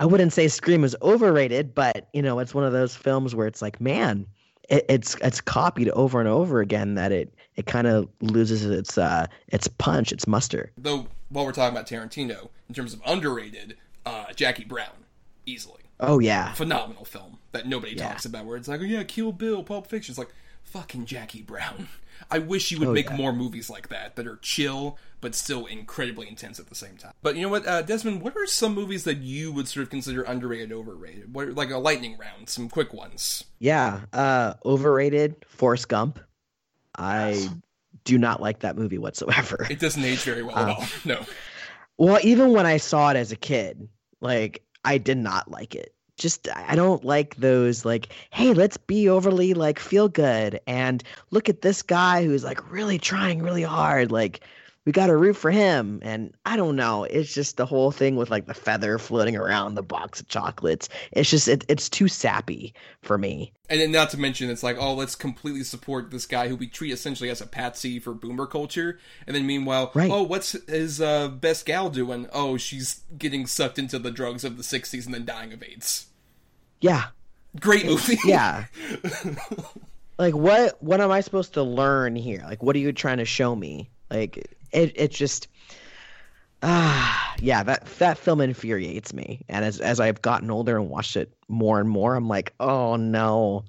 I 0.00 0.06
wouldn't 0.06 0.32
say 0.32 0.48
Scream 0.48 0.82
is 0.82 0.96
overrated, 1.02 1.72
but 1.72 2.08
you 2.12 2.20
know, 2.20 2.40
it's 2.40 2.52
one 2.52 2.64
of 2.64 2.72
those 2.72 2.96
films 2.96 3.32
where 3.32 3.46
it's 3.46 3.62
like, 3.62 3.80
man, 3.80 4.26
it, 4.68 4.84
it's 4.88 5.14
it's 5.22 5.40
copied 5.40 5.88
over 5.90 6.18
and 6.18 6.28
over 6.28 6.60
again 6.60 6.96
that 6.96 7.12
it 7.12 7.32
it 7.54 7.66
kind 7.66 7.86
of 7.86 8.08
loses 8.20 8.64
its 8.64 8.98
uh 8.98 9.26
its 9.48 9.68
punch, 9.68 10.10
its 10.10 10.26
muster. 10.26 10.72
Though, 10.76 11.06
while 11.28 11.44
we're 11.44 11.52
talking 11.52 11.76
about 11.76 11.86
Tarantino, 11.86 12.48
in 12.68 12.74
terms 12.74 12.92
of 12.92 13.00
underrated, 13.06 13.76
uh, 14.04 14.32
Jackie 14.34 14.64
Brown, 14.64 15.04
easily. 15.46 15.89
Oh 16.00 16.18
yeah. 16.18 16.52
phenomenal 16.54 17.04
film 17.04 17.38
that 17.52 17.66
nobody 17.66 17.94
Yeah. 17.96 18.08
talks 18.08 18.24
about. 18.24 18.44
Where 18.46 18.56
it's 18.56 18.68
like, 18.68 18.80
oh 18.80 18.84
yeah, 18.84 19.02
Kill 19.04 19.32
Bill, 19.32 19.62
Pulp 19.62 19.86
Fiction. 19.86 20.12
It's 20.12 20.18
like 20.18 20.32
fucking 20.62 21.06
Jackie 21.06 21.42
Brown. 21.42 21.88
I 22.30 22.38
wish 22.38 22.70
you 22.70 22.78
would 22.80 22.88
Oh, 22.88 22.92
make 22.92 23.08
yeah. 23.08 23.16
more 23.16 23.32
movies 23.32 23.70
like 23.70 23.88
that 23.88 24.16
that 24.16 24.26
are 24.26 24.36
chill 24.36 24.98
but 25.22 25.34
still 25.34 25.66
incredibly 25.66 26.28
intense 26.28 26.58
at 26.60 26.68
the 26.68 26.74
same 26.74 26.96
time. 26.96 27.12
But 27.22 27.36
you 27.36 27.42
know 27.42 27.48
what, 27.48 27.66
uh, 27.66 27.82
Desmond? 27.82 28.22
What 28.22 28.34
are 28.36 28.46
some 28.46 28.74
movies 28.74 29.04
that 29.04 29.18
you 29.18 29.52
would 29.52 29.68
sort 29.68 29.82
of 29.84 29.90
consider 29.90 30.22
underrated, 30.22 30.72
overrated? 30.72 31.34
What 31.34 31.48
like 31.54 31.70
a 31.70 31.78
lightning 31.78 32.16
round? 32.18 32.48
Some 32.50 32.68
quick 32.68 32.92
ones. 32.92 33.44
Yeah, 33.58 34.00
uh 34.12 34.54
overrated 34.64 35.36
Forrest 35.48 35.88
Gump. 35.88 36.18
I 36.96 37.48
do 38.04 38.18
not 38.18 38.40
like 38.40 38.60
that 38.60 38.76
movie 38.76 38.98
whatsoever. 38.98 39.66
It 39.70 39.78
doesn't 39.80 40.04
age 40.04 40.20
very 40.22 40.42
well 40.42 40.56
at 40.56 40.68
Uh, 40.68 40.72
all. 40.74 40.84
No. 41.04 41.20
Well, 41.98 42.18
even 42.22 42.52
when 42.52 42.64
I 42.66 42.78
saw 42.78 43.10
it 43.10 43.16
as 43.16 43.30
a 43.32 43.36
kid, 43.36 43.88
like 44.22 44.62
I 44.84 44.98
did 44.98 45.18
not 45.18 45.50
like 45.50 45.74
it. 45.74 45.94
Just 46.16 46.48
I 46.54 46.74
don't 46.74 47.02
like 47.02 47.36
those 47.36 47.84
like, 47.84 48.08
hey, 48.30 48.52
let's 48.52 48.76
be 48.76 49.08
overly 49.08 49.54
like 49.54 49.78
feel 49.78 50.08
good 50.08 50.60
and 50.66 51.02
look 51.30 51.48
at 51.48 51.62
this 51.62 51.80
guy 51.82 52.24
who's 52.24 52.44
like 52.44 52.70
really 52.70 52.98
trying 52.98 53.42
really 53.42 53.62
hard. 53.62 54.12
Like 54.12 54.40
we 54.86 54.92
got 54.92 55.08
to 55.08 55.16
root 55.16 55.36
for 55.36 55.50
him. 55.50 55.98
And 56.02 56.34
I 56.46 56.56
don't 56.56 56.74
know. 56.76 57.04
It's 57.04 57.34
just 57.34 57.56
the 57.58 57.66
whole 57.66 57.90
thing 57.90 58.16
with 58.16 58.30
like 58.30 58.46
the 58.46 58.54
feather 58.54 58.98
floating 58.98 59.36
around 59.36 59.74
the 59.74 59.82
box 59.82 60.20
of 60.20 60.28
chocolates. 60.28 60.88
It's 61.12 61.28
just 61.28 61.48
it, 61.48 61.64
it's 61.68 61.88
too 61.90 62.08
sappy 62.08 62.72
for 63.02 63.18
me. 63.18 63.52
And 63.68 63.80
then 63.80 63.92
not 63.92 64.10
to 64.10 64.18
mention, 64.18 64.48
it's 64.50 64.62
like, 64.62 64.76
oh, 64.80 64.94
let's 64.94 65.14
completely 65.14 65.64
support 65.64 66.10
this 66.10 66.24
guy 66.26 66.48
who 66.48 66.56
we 66.56 66.66
treat 66.66 66.92
essentially 66.92 67.28
as 67.30 67.40
a 67.40 67.46
patsy 67.46 67.98
for 67.98 68.14
boomer 68.14 68.46
culture. 68.46 68.98
And 69.26 69.36
then 69.36 69.46
meanwhile, 69.46 69.90
Right. 69.94 70.10
oh, 70.10 70.22
what's 70.22 70.52
his 70.66 71.00
uh, 71.00 71.28
best 71.28 71.66
gal 71.66 71.90
doing? 71.90 72.26
Oh, 72.32 72.56
she's 72.56 73.02
getting 73.18 73.46
sucked 73.46 73.78
into 73.78 73.98
the 73.98 74.10
drugs 74.10 74.44
of 74.44 74.56
the 74.56 74.62
60s 74.62 75.04
and 75.04 75.14
then 75.14 75.24
dying 75.26 75.52
of 75.52 75.62
AIDS. 75.62 76.06
Yeah. 76.80 77.08
Great 77.60 77.84
movie. 77.84 78.16
Yeah. 78.24 78.64
like 80.18 80.34
what 80.34 80.82
what 80.82 81.00
am 81.00 81.10
I 81.10 81.20
supposed 81.20 81.54
to 81.54 81.62
learn 81.62 82.16
here? 82.16 82.42
Like 82.46 82.62
what 82.62 82.76
are 82.76 82.80
you 82.80 82.92
trying 82.92 83.18
to 83.18 83.24
show 83.24 83.54
me? 83.54 83.90
Like 84.10 84.56
it 84.72 84.92
it 84.96 85.10
just 85.10 85.48
ah 86.62 87.34
yeah, 87.40 87.62
that 87.62 87.86
that 87.98 88.18
film 88.18 88.40
infuriates 88.40 89.12
me. 89.12 89.42
And 89.48 89.64
as 89.64 89.80
as 89.80 90.00
I've 90.00 90.22
gotten 90.22 90.50
older 90.50 90.76
and 90.76 90.88
watched 90.88 91.16
it 91.16 91.32
more 91.48 91.80
and 91.80 91.88
more, 91.88 92.14
I'm 92.14 92.28
like, 92.28 92.54
"Oh 92.60 92.96
no. 92.96 93.64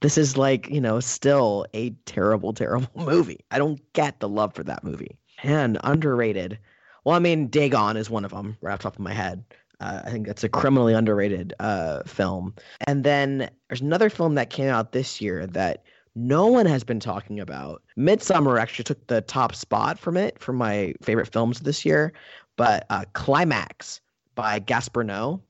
This 0.00 0.18
is 0.18 0.36
like, 0.36 0.68
you 0.68 0.80
know, 0.80 1.00
still 1.00 1.66
a 1.72 1.90
terrible 2.04 2.52
terrible 2.52 2.90
movie. 3.06 3.44
I 3.50 3.58
don't 3.58 3.80
get 3.94 4.20
the 4.20 4.28
love 4.28 4.54
for 4.54 4.64
that 4.64 4.84
movie." 4.84 5.18
And 5.42 5.78
underrated. 5.84 6.58
Well, 7.04 7.14
I 7.16 7.20
mean, 7.20 7.48
Dagon 7.48 7.96
is 7.96 8.10
one 8.10 8.24
of 8.24 8.32
them 8.32 8.56
right 8.60 8.72
off 8.72 8.80
the 8.80 8.84
top 8.84 8.94
of 8.94 9.00
my 9.00 9.12
head. 9.12 9.44
Uh, 9.80 10.02
I 10.04 10.10
think 10.10 10.26
that's 10.26 10.42
a 10.44 10.48
criminally 10.48 10.94
underrated 10.94 11.52
uh, 11.60 12.02
film. 12.04 12.54
And 12.86 13.04
then 13.04 13.50
there's 13.68 13.82
another 13.82 14.08
film 14.10 14.34
that 14.36 14.50
came 14.50 14.70
out 14.70 14.92
this 14.92 15.20
year 15.20 15.46
that 15.48 15.84
no 16.16 16.46
one 16.46 16.64
has 16.64 16.82
been 16.82 16.98
talking 16.98 17.38
about. 17.38 17.82
Midsommar 17.96 18.58
actually 18.58 18.84
took 18.84 19.06
the 19.06 19.20
top 19.20 19.54
spot 19.54 19.98
from 19.98 20.16
it 20.16 20.38
for 20.40 20.54
my 20.54 20.94
favorite 21.02 21.30
films 21.30 21.60
this 21.60 21.84
year, 21.84 22.12
but 22.56 22.86
uh, 22.88 23.04
Climax 23.12 24.00
by 24.34 24.58
Gaspar 24.58 25.04
Noé 25.04 25.40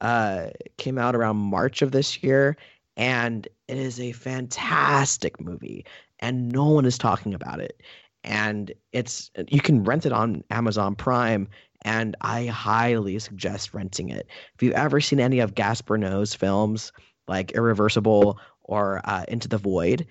uh, 0.00 0.46
came 0.76 0.98
out 0.98 1.16
around 1.16 1.36
March 1.36 1.82
of 1.82 1.90
this 1.90 2.22
year, 2.22 2.56
and 2.96 3.48
it 3.66 3.76
is 3.76 3.98
a 3.98 4.12
fantastic 4.12 5.40
movie, 5.40 5.84
and 6.20 6.52
no 6.52 6.66
one 6.66 6.84
is 6.84 6.96
talking 6.96 7.34
about 7.34 7.60
it. 7.60 7.82
And 8.22 8.72
it's 8.92 9.32
you 9.48 9.60
can 9.60 9.82
rent 9.82 10.06
it 10.06 10.12
on 10.12 10.44
Amazon 10.50 10.94
Prime, 10.94 11.48
and 11.82 12.14
I 12.20 12.46
highly 12.46 13.18
suggest 13.18 13.74
renting 13.74 14.10
it. 14.10 14.28
If 14.54 14.62
you've 14.62 14.74
ever 14.74 15.00
seen 15.00 15.18
any 15.18 15.40
of 15.40 15.56
Gaspar 15.56 15.98
Noé's 15.98 16.34
films, 16.34 16.92
like 17.26 17.52
Irreversible 17.52 18.38
or 18.68 19.00
uh, 19.04 19.24
Into 19.26 19.48
the 19.48 19.58
Void, 19.58 20.06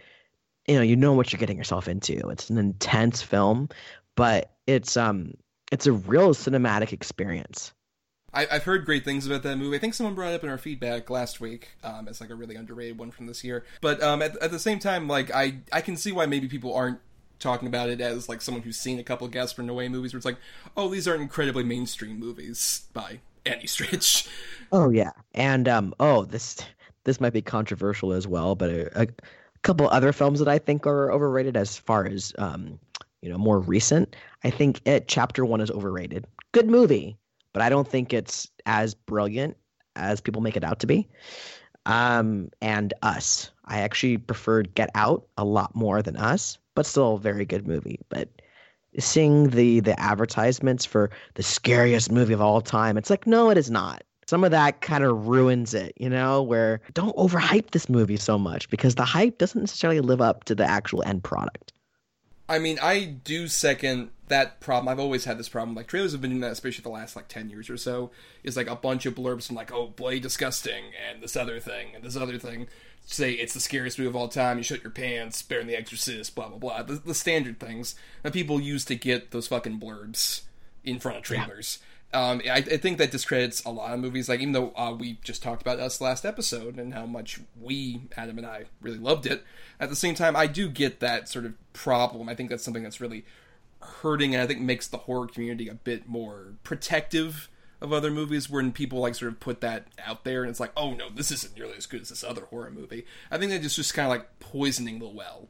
you 0.68 0.76
know 0.76 0.82
you 0.82 0.96
know 0.96 1.14
what 1.14 1.32
you're 1.32 1.40
getting 1.40 1.58
yourself 1.58 1.88
into. 1.88 2.30
It's 2.30 2.50
an 2.50 2.58
intense 2.58 3.22
film, 3.22 3.70
but 4.16 4.52
it's 4.68 4.98
um 4.98 5.34
it's 5.72 5.88
a 5.88 5.94
real 5.94 6.34
cinematic 6.34 6.92
experience. 6.94 7.74
I, 8.34 8.48
I've 8.52 8.64
heard 8.66 8.86
great 8.86 9.06
things 9.06 9.26
about 9.26 9.44
that 9.44 9.58
movie. 9.58 9.78
I 9.78 9.80
think 9.80 9.94
someone 9.94 10.14
brought 10.14 10.32
it 10.34 10.36
up 10.36 10.44
in 10.44 10.50
our 10.50 10.58
feedback 10.58 11.10
last 11.10 11.40
week 11.40 11.70
um, 11.84 12.08
as 12.08 12.20
like 12.20 12.30
a 12.30 12.36
really 12.36 12.56
underrated 12.56 12.98
one 12.98 13.10
from 13.10 13.26
this 13.26 13.44
year. 13.44 13.66
But 13.82 14.04
um, 14.04 14.22
at, 14.22 14.38
at 14.38 14.52
the 14.52 14.60
same 14.60 14.80
time, 14.80 15.08
like 15.08 15.34
I, 15.34 15.60
I 15.72 15.82
can 15.82 15.96
see 15.96 16.12
why 16.12 16.26
maybe 16.26 16.48
people 16.48 16.74
aren't 16.74 17.00
talking 17.40 17.68
about 17.68 17.90
it 17.90 18.02
as 18.02 18.28
like 18.28 18.42
someone 18.42 18.64
who's 18.64 18.78
seen 18.78 19.00
a 19.00 19.04
couple 19.04 19.26
of 19.26 19.32
Gaspar 19.32 19.64
Noé 19.64 19.90
movies 19.90 20.14
where 20.14 20.18
it's 20.18 20.26
like, 20.26 20.38
oh, 20.76 20.90
these 20.90 21.08
are 21.08 21.16
incredibly 21.16 21.64
mainstream 21.64 22.20
movies 22.20 22.88
by 22.94 23.22
any 23.46 23.66
stretch. 23.66 24.28
Oh 24.72 24.90
yeah, 24.90 25.12
and 25.34 25.68
um 25.68 25.94
oh 26.00 26.26
this 26.26 26.58
this 27.08 27.22
might 27.22 27.32
be 27.32 27.42
controversial 27.42 28.12
as 28.12 28.28
well, 28.28 28.54
but 28.54 28.70
a, 28.70 29.02
a 29.04 29.08
couple 29.64 29.88
other 29.88 30.12
films 30.12 30.40
that 30.40 30.50
I 30.50 30.60
think 30.60 30.86
are 30.86 31.10
overrated 31.10 31.56
as 31.56 31.78
far 31.78 32.06
as 32.06 32.34
um 32.38 32.78
you 33.22 33.30
know 33.30 33.38
more 33.38 33.60
recent. 33.60 34.16
I 34.44 34.50
think 34.50 34.82
it 34.86 35.08
Chapter 35.08 35.46
One 35.46 35.62
is 35.62 35.72
overrated. 35.72 36.28
Good 36.52 36.68
movie, 36.68 37.18
but 37.54 37.62
I 37.62 37.70
don't 37.70 37.88
think 37.88 38.14
it's 38.14 38.52
as 38.66 38.94
brilliant 38.94 39.56
as 39.96 40.20
people 40.20 40.42
make 40.42 40.58
it 40.58 40.66
out 40.66 40.80
to 40.82 40.88
be. 40.88 41.08
Um 41.86 42.50
and 42.62 42.94
Us, 43.02 43.52
I 43.66 43.80
actually 43.80 44.18
preferred 44.18 44.76
Get 44.76 44.90
Out 44.94 45.26
a 45.38 45.46
lot 45.46 45.74
more 45.76 46.02
than 46.02 46.18
Us, 46.18 46.58
but 46.76 46.86
still 46.86 47.16
a 47.16 47.20
very 47.20 47.46
good 47.46 47.66
movie. 47.66 48.02
But 48.10 48.28
seeing 49.00 49.52
the 49.52 49.80
the 49.80 49.98
advertisements 49.98 50.84
for 50.84 51.10
the 51.36 51.44
scariest 51.44 52.12
movie 52.12 52.34
of 52.34 52.42
all 52.42 52.60
time, 52.60 52.98
it's 52.98 53.10
like 53.10 53.26
no, 53.26 53.50
it 53.50 53.58
is 53.58 53.72
not 53.72 54.04
some 54.28 54.44
of 54.44 54.52
that 54.52 54.82
kind 54.82 55.04
of 55.04 55.28
ruins 55.28 55.74
it, 55.74 55.94
you 55.98 56.10
know, 56.10 56.44
where 56.44 56.82
don't 56.94 57.16
overhype 57.16 57.72
this 57.72 57.90
movie 57.90 58.18
so 58.18 58.38
much 58.38 58.70
because 58.70 58.96
the 58.96 59.06
hype 59.06 59.38
doesn't 59.38 59.62
necessarily 59.62 60.02
live 60.02 60.22
up 60.22 60.44
to 60.46 60.56
the 60.56 60.66
actual 60.66 61.02
end 61.04 61.24
product. 61.24 61.74
I 62.50 62.60
mean, 62.60 62.78
I 62.82 63.04
do 63.04 63.48
second 63.48 64.10
that 64.28 64.60
problem. 64.60 64.88
I've 64.88 65.00
always 65.00 65.26
had 65.26 65.38
this 65.38 65.50
problem. 65.50 65.76
Like 65.76 65.88
trailers 65.88 66.12
have 66.14 66.22
been 66.22 66.32
doing 66.32 66.42
that, 66.42 66.52
especially 66.52 66.84
the 66.84 66.90
last 66.90 67.16
like 67.16 67.28
ten 67.28 67.50
years 67.50 67.70
or 67.70 67.78
so. 67.78 68.12
Is 68.44 68.56
like 68.56 68.70
a 68.70 68.76
bunch 68.76 69.06
of 69.06 69.16
blurbs 69.16 69.48
from 69.48 69.56
like, 69.56 69.72
"Oh, 69.72 69.88
bloody 69.88 70.20
disgusting," 70.20 70.86
and 71.10 71.22
this 71.22 71.36
other 71.36 71.60
thing, 71.60 71.90
and 71.96 72.04
this 72.04 72.16
other 72.16 72.38
thing. 72.38 72.68
Say 73.06 73.34
it's 73.34 73.54
the 73.54 73.62
scariest 73.62 73.98
movie 73.98 74.10
of 74.10 74.16
all 74.16 74.28
time. 74.28 74.58
You 74.58 74.64
shut 74.64 74.84
your 74.84 74.92
pants. 74.92 75.42
Bear 75.42 75.62
in 75.62 75.68
the 75.68 75.78
Exorcist. 75.78 76.36
Blah 76.36 76.50
blah 76.50 76.58
blah. 76.58 76.84
The, 76.84 76.96
the 76.96 77.14
standard 77.14 77.60
things 77.60 77.96
that 78.24 78.34
people 78.34 78.60
use 78.62 78.86
to 78.86 78.96
get 78.96 79.32
those 79.32 79.48
fucking 79.48 79.80
blurbs 79.80 80.42
in 80.84 81.00
front 81.00 81.18
of 81.18 81.24
trailers. 81.24 81.80
Um, 82.14 82.42
I, 82.46 82.58
I 82.58 82.78
think 82.78 83.00
that 83.00 83.12
discredits 83.12 83.64
a 83.66 83.70
lot 83.70 83.94
of 83.94 84.00
movies. 84.00 84.30
Like 84.30 84.40
even 84.40 84.54
though 84.54 84.72
uh, 84.76 84.96
we 84.98 85.20
just 85.24 85.44
talked 85.44 85.62
about 85.62 85.80
us 85.80 86.00
last 86.00 86.26
episode 86.26 86.78
and 86.78 86.94
how 86.94 87.06
much 87.06 87.40
we, 87.60 88.02
Adam 88.16 88.38
and 88.38 88.48
I, 88.48 88.66
really 88.82 88.98
loved 88.98 89.26
it. 89.26 89.44
At 89.80 89.90
the 89.90 89.96
same 89.96 90.16
time, 90.16 90.36
I 90.36 90.48
do 90.48 90.70
get 90.70 91.00
that 91.02 91.28
sort 91.28 91.46
of 91.46 91.54
problem. 91.74 92.30
I 92.30 92.36
think 92.36 92.50
that's 92.50 92.64
something 92.64 92.84
that's 92.84 93.02
really 93.02 93.26
hurting, 93.82 94.34
and 94.34 94.42
I 94.42 94.48
think 94.48 94.62
makes 94.62 94.88
the 94.88 94.98
horror 94.98 95.28
community 95.28 95.68
a 95.68 95.76
bit 95.76 96.08
more 96.08 96.54
protective 96.64 97.50
of 97.82 97.94
other 97.94 98.10
movies. 98.10 98.50
When 98.50 98.72
people 98.72 99.00
like 99.00 99.16
sort 99.16 99.32
of 99.32 99.40
put 99.40 99.62
that 99.62 99.88
out 100.04 100.24
there, 100.24 100.44
and 100.44 100.50
it's 100.50 100.60
like, 100.60 100.72
oh 100.78 100.94
no, 100.94 101.10
this 101.10 101.30
isn't 101.32 101.56
nearly 101.58 101.76
as 101.78 101.86
good 101.86 102.02
as 102.02 102.10
this 102.10 102.24
other 102.24 102.46
horror 102.46 102.72
movie. 102.72 103.06
I 103.30 103.38
think 103.38 103.52
that 103.52 103.64
it's 103.64 103.76
just 103.76 103.94
kind 103.94 104.06
of 104.06 104.10
like 104.10 104.40
poisoning 104.40 105.00
the 105.00 105.08
well 105.08 105.50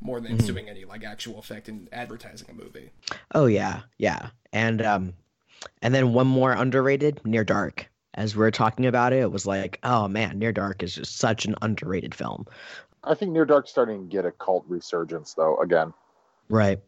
more 0.00 0.20
than 0.20 0.32
it's 0.36 0.46
doing 0.46 0.68
any 0.68 0.84
like 0.84 1.04
actual 1.04 1.38
effect 1.38 1.68
in 1.68 1.88
advertising 1.92 2.48
a 2.50 2.54
movie. 2.54 2.90
Oh 3.34 3.46
yeah, 3.46 3.82
yeah, 3.98 4.30
and 4.52 4.80
um, 4.82 5.14
and 5.82 5.94
then 5.94 6.12
one 6.12 6.26
more 6.26 6.52
underrated, 6.52 7.20
Near 7.24 7.44
Dark. 7.44 7.88
As 8.14 8.34
we 8.34 8.44
are 8.44 8.50
talking 8.50 8.86
about 8.86 9.12
it, 9.12 9.20
it 9.20 9.30
was 9.30 9.46
like, 9.46 9.78
oh 9.82 10.08
man, 10.08 10.38
Near 10.38 10.52
Dark 10.52 10.82
is 10.82 10.94
just 10.94 11.16
such 11.16 11.44
an 11.46 11.54
underrated 11.62 12.14
film. 12.14 12.46
I 13.04 13.14
think 13.14 13.32
Near 13.32 13.44
Dark's 13.44 13.70
starting 13.70 14.08
to 14.08 14.12
get 14.14 14.26
a 14.26 14.32
cult 14.32 14.64
resurgence, 14.68 15.34
though. 15.34 15.56
Again, 15.58 15.94
Right. 16.50 16.80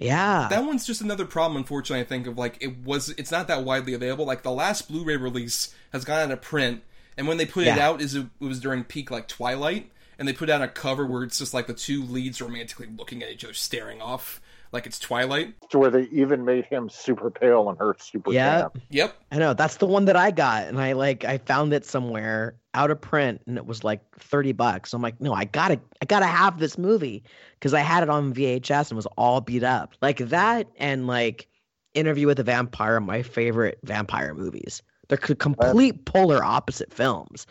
Yeah. 0.00 0.48
That 0.50 0.64
one's 0.64 0.86
just 0.86 1.02
another 1.02 1.24
problem, 1.24 1.56
unfortunately. 1.58 2.00
I 2.00 2.08
think 2.08 2.26
of 2.26 2.36
like 2.36 2.58
it 2.60 2.78
was. 2.78 3.10
It's 3.10 3.30
not 3.30 3.46
that 3.46 3.62
widely 3.62 3.94
available. 3.94 4.24
Like 4.24 4.42
the 4.42 4.50
last 4.50 4.88
Blu-ray 4.88 5.16
release 5.16 5.72
has 5.92 6.04
gone 6.04 6.18
out 6.18 6.32
of 6.32 6.42
print, 6.42 6.82
and 7.16 7.28
when 7.28 7.36
they 7.36 7.46
put 7.46 7.66
it 7.66 7.78
out, 7.78 8.00
is 8.00 8.16
it, 8.16 8.26
it 8.40 8.44
was 8.44 8.58
during 8.58 8.82
peak 8.82 9.12
like 9.12 9.28
Twilight, 9.28 9.92
and 10.18 10.26
they 10.26 10.32
put 10.32 10.50
out 10.50 10.62
a 10.62 10.68
cover 10.68 11.06
where 11.06 11.22
it's 11.22 11.38
just 11.38 11.54
like 11.54 11.68
the 11.68 11.74
two 11.74 12.02
leads 12.02 12.42
romantically 12.42 12.88
looking 12.98 13.22
at 13.22 13.30
each 13.30 13.44
other, 13.44 13.54
staring 13.54 14.00
off 14.02 14.40
like 14.72 14.86
it's 14.86 14.98
Twilight. 14.98 15.54
to 15.70 15.78
where 15.78 15.90
they 15.90 16.02
even 16.12 16.44
made 16.44 16.64
him 16.66 16.88
super 16.88 17.30
pale 17.30 17.68
and 17.68 17.78
her 17.78 17.96
super 17.98 18.32
Yeah. 18.32 18.62
tan. 18.62 18.70
Yep. 18.90 19.16
I 19.32 19.36
know 19.38 19.54
that's 19.54 19.76
the 19.76 19.86
one 19.86 20.04
that 20.06 20.16
I 20.16 20.30
got, 20.30 20.66
and 20.66 20.80
I 20.80 20.92
like 20.92 21.24
I 21.24 21.38
found 21.38 21.72
it 21.72 21.84
somewhere 21.84 22.56
out 22.74 22.90
of 22.90 23.00
print, 23.00 23.40
and 23.46 23.56
it 23.56 23.66
was 23.66 23.84
like 23.84 24.00
thirty 24.18 24.52
bucks. 24.52 24.92
I'm 24.92 25.02
like, 25.02 25.20
no, 25.20 25.32
I 25.32 25.44
gotta, 25.44 25.80
I 26.02 26.06
gotta 26.06 26.26
have 26.26 26.58
this 26.58 26.76
movie 26.76 27.22
because 27.60 27.72
I 27.74 27.80
had 27.80 28.02
it 28.02 28.08
on 28.10 28.34
VHS 28.34 28.90
and 28.90 28.96
was 28.96 29.06
all 29.16 29.40
beat 29.40 29.62
up. 29.62 29.94
Like 30.02 30.18
that, 30.18 30.68
and 30.76 31.06
like 31.06 31.46
Interview 31.94 32.26
with 32.26 32.40
a 32.40 32.42
Vampire, 32.42 32.98
my 33.00 33.22
favorite 33.22 33.78
vampire 33.84 34.34
movies. 34.34 34.82
They're 35.08 35.20
c- 35.24 35.36
complete 35.36 36.04
polar 36.06 36.42
opposite 36.42 36.92
films, 36.92 37.46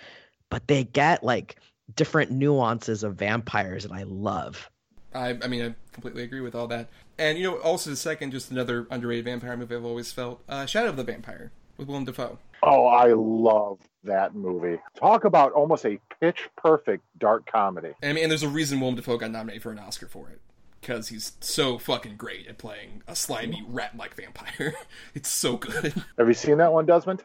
but 0.50 0.68
they 0.68 0.84
get 0.84 1.24
like 1.24 1.56
different 1.96 2.32
nuances 2.32 3.04
of 3.04 3.16
vampires 3.16 3.84
that 3.84 3.92
I 3.94 4.04
love. 4.04 4.70
I, 5.14 5.38
I 5.44 5.48
mean, 5.48 5.64
I 5.64 5.76
completely 5.94 6.24
agree 6.24 6.42
with 6.42 6.56
all 6.56 6.68
that. 6.68 6.90
And 7.18 7.38
you 7.38 7.44
know, 7.44 7.58
also 7.58 7.90
the 7.90 7.96
second, 7.96 8.32
just 8.32 8.52
another 8.52 8.88
underrated 8.90 9.26
vampire 9.26 9.56
movie 9.56 9.76
I've 9.76 9.86
always 9.86 10.12
felt, 10.12 10.42
uh, 10.50 10.66
Shadow 10.66 10.90
of 10.90 10.98
the 10.98 11.04
Vampire 11.04 11.52
with 11.78 11.88
Willem 11.88 12.06
Dafoe. 12.06 12.40
Oh, 12.64 12.86
I 12.88 13.14
love 13.14 13.80
that 14.04 14.36
movie. 14.36 14.80
Talk 14.98 15.26
about 15.26 15.52
almost 15.52 15.86
a 15.86 16.00
pitch 16.22 16.50
perfect 16.58 17.04
dark 17.20 17.46
comedy. 17.52 17.92
And 18.02 18.12
I 18.12 18.14
mean, 18.14 18.24
and 18.24 18.32
there's 18.32 18.44
a 18.44 18.50
reason 18.50 18.80
Willem 18.80 18.96
Dafoe 18.96 19.18
got 19.18 19.32
nominated 19.32 19.62
for 19.64 19.72
an 19.72 19.80
Oscar 19.80 20.08
for 20.08 20.30
it. 20.30 20.40
Because 20.80 21.08
he's 21.08 21.34
so 21.40 21.78
fucking 21.78 22.18
great 22.18 22.48
at 22.48 22.58
playing 22.58 23.04
a 23.08 23.16
slimy 23.16 23.64
rat-like 23.68 24.16
vampire. 24.16 24.74
it's 25.14 25.30
so 25.30 25.56
good. 25.56 25.94
Have 26.18 26.28
you 26.28 26.34
seen 26.34 26.58
that 26.58 26.74
one, 26.74 26.86
Desmond? 26.86 27.24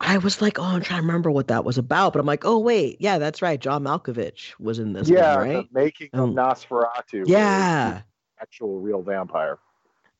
I 0.00 0.16
was 0.18 0.40
like, 0.40 0.58
oh, 0.58 0.62
I'm 0.62 0.80
trying 0.80 1.00
to 1.00 1.06
remember 1.06 1.30
what 1.30 1.48
that 1.48 1.64
was 1.64 1.76
about, 1.76 2.12
but 2.12 2.20
I'm 2.20 2.26
like, 2.26 2.44
oh 2.44 2.58
wait, 2.58 2.98
yeah, 3.00 3.18
that's 3.18 3.42
right. 3.42 3.60
John 3.60 3.82
Malkovich 3.84 4.58
was 4.60 4.78
in 4.78 4.92
this 4.92 5.08
yeah, 5.08 5.36
one, 5.36 5.48
right? 5.48 5.66
the 5.72 5.80
making 5.80 6.10
of 6.12 6.20
Um, 6.20 6.34
Nosferatu. 6.34 7.24
Yeah. 7.26 8.02
Actual 8.40 8.80
real 8.80 9.02
vampire. 9.02 9.58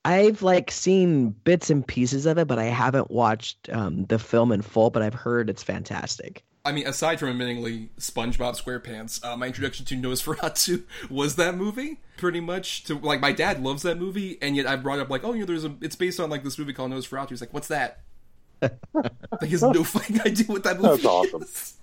I've 0.04 0.42
like 0.42 0.70
seen 0.70 1.30
bits 1.30 1.70
and 1.70 1.86
pieces 1.86 2.24
of 2.26 2.38
it, 2.38 2.46
but 2.46 2.58
I 2.58 2.64
haven't 2.64 3.10
watched 3.10 3.68
um, 3.70 4.06
the 4.06 4.18
film 4.18 4.52
in 4.52 4.62
full. 4.62 4.90
But 4.90 5.02
I've 5.02 5.14
heard 5.14 5.50
it's 5.50 5.62
fantastic. 5.62 6.44
I 6.64 6.72
mean, 6.72 6.86
aside 6.86 7.18
from 7.18 7.38
admittingly 7.38 7.88
SpongeBob 7.98 8.62
SquarePants, 8.62 9.24
uh, 9.24 9.36
my 9.36 9.46
introduction 9.46 9.86
to 9.86 9.94
Nosferatu 9.96 10.84
was 11.10 11.36
that 11.36 11.56
movie. 11.56 12.00
Pretty 12.16 12.40
much 12.40 12.84
to 12.84 12.98
like 12.98 13.20
my 13.20 13.32
dad 13.32 13.62
loves 13.62 13.82
that 13.82 13.98
movie, 13.98 14.38
and 14.42 14.56
yet 14.56 14.66
I 14.66 14.76
brought 14.76 14.98
up 14.98 15.08
like, 15.08 15.24
oh, 15.24 15.32
you 15.32 15.40
know, 15.40 15.46
there's 15.46 15.64
a 15.64 15.74
it's 15.80 15.96
based 15.96 16.20
on 16.20 16.30
like 16.30 16.44
this 16.44 16.58
movie 16.58 16.72
called 16.72 16.90
Nosferatu. 16.90 17.30
He's 17.30 17.40
like, 17.40 17.52
what's 17.54 17.68
that? 17.68 18.00
like, 18.60 18.72
he 19.42 19.48
has 19.48 19.62
no 19.62 19.84
fucking 19.84 20.20
idea 20.20 20.46
what 20.46 20.64
that 20.64 20.80
movie 20.80 21.02
That's 21.02 21.04
awesome. 21.04 21.42
is. 21.42 21.74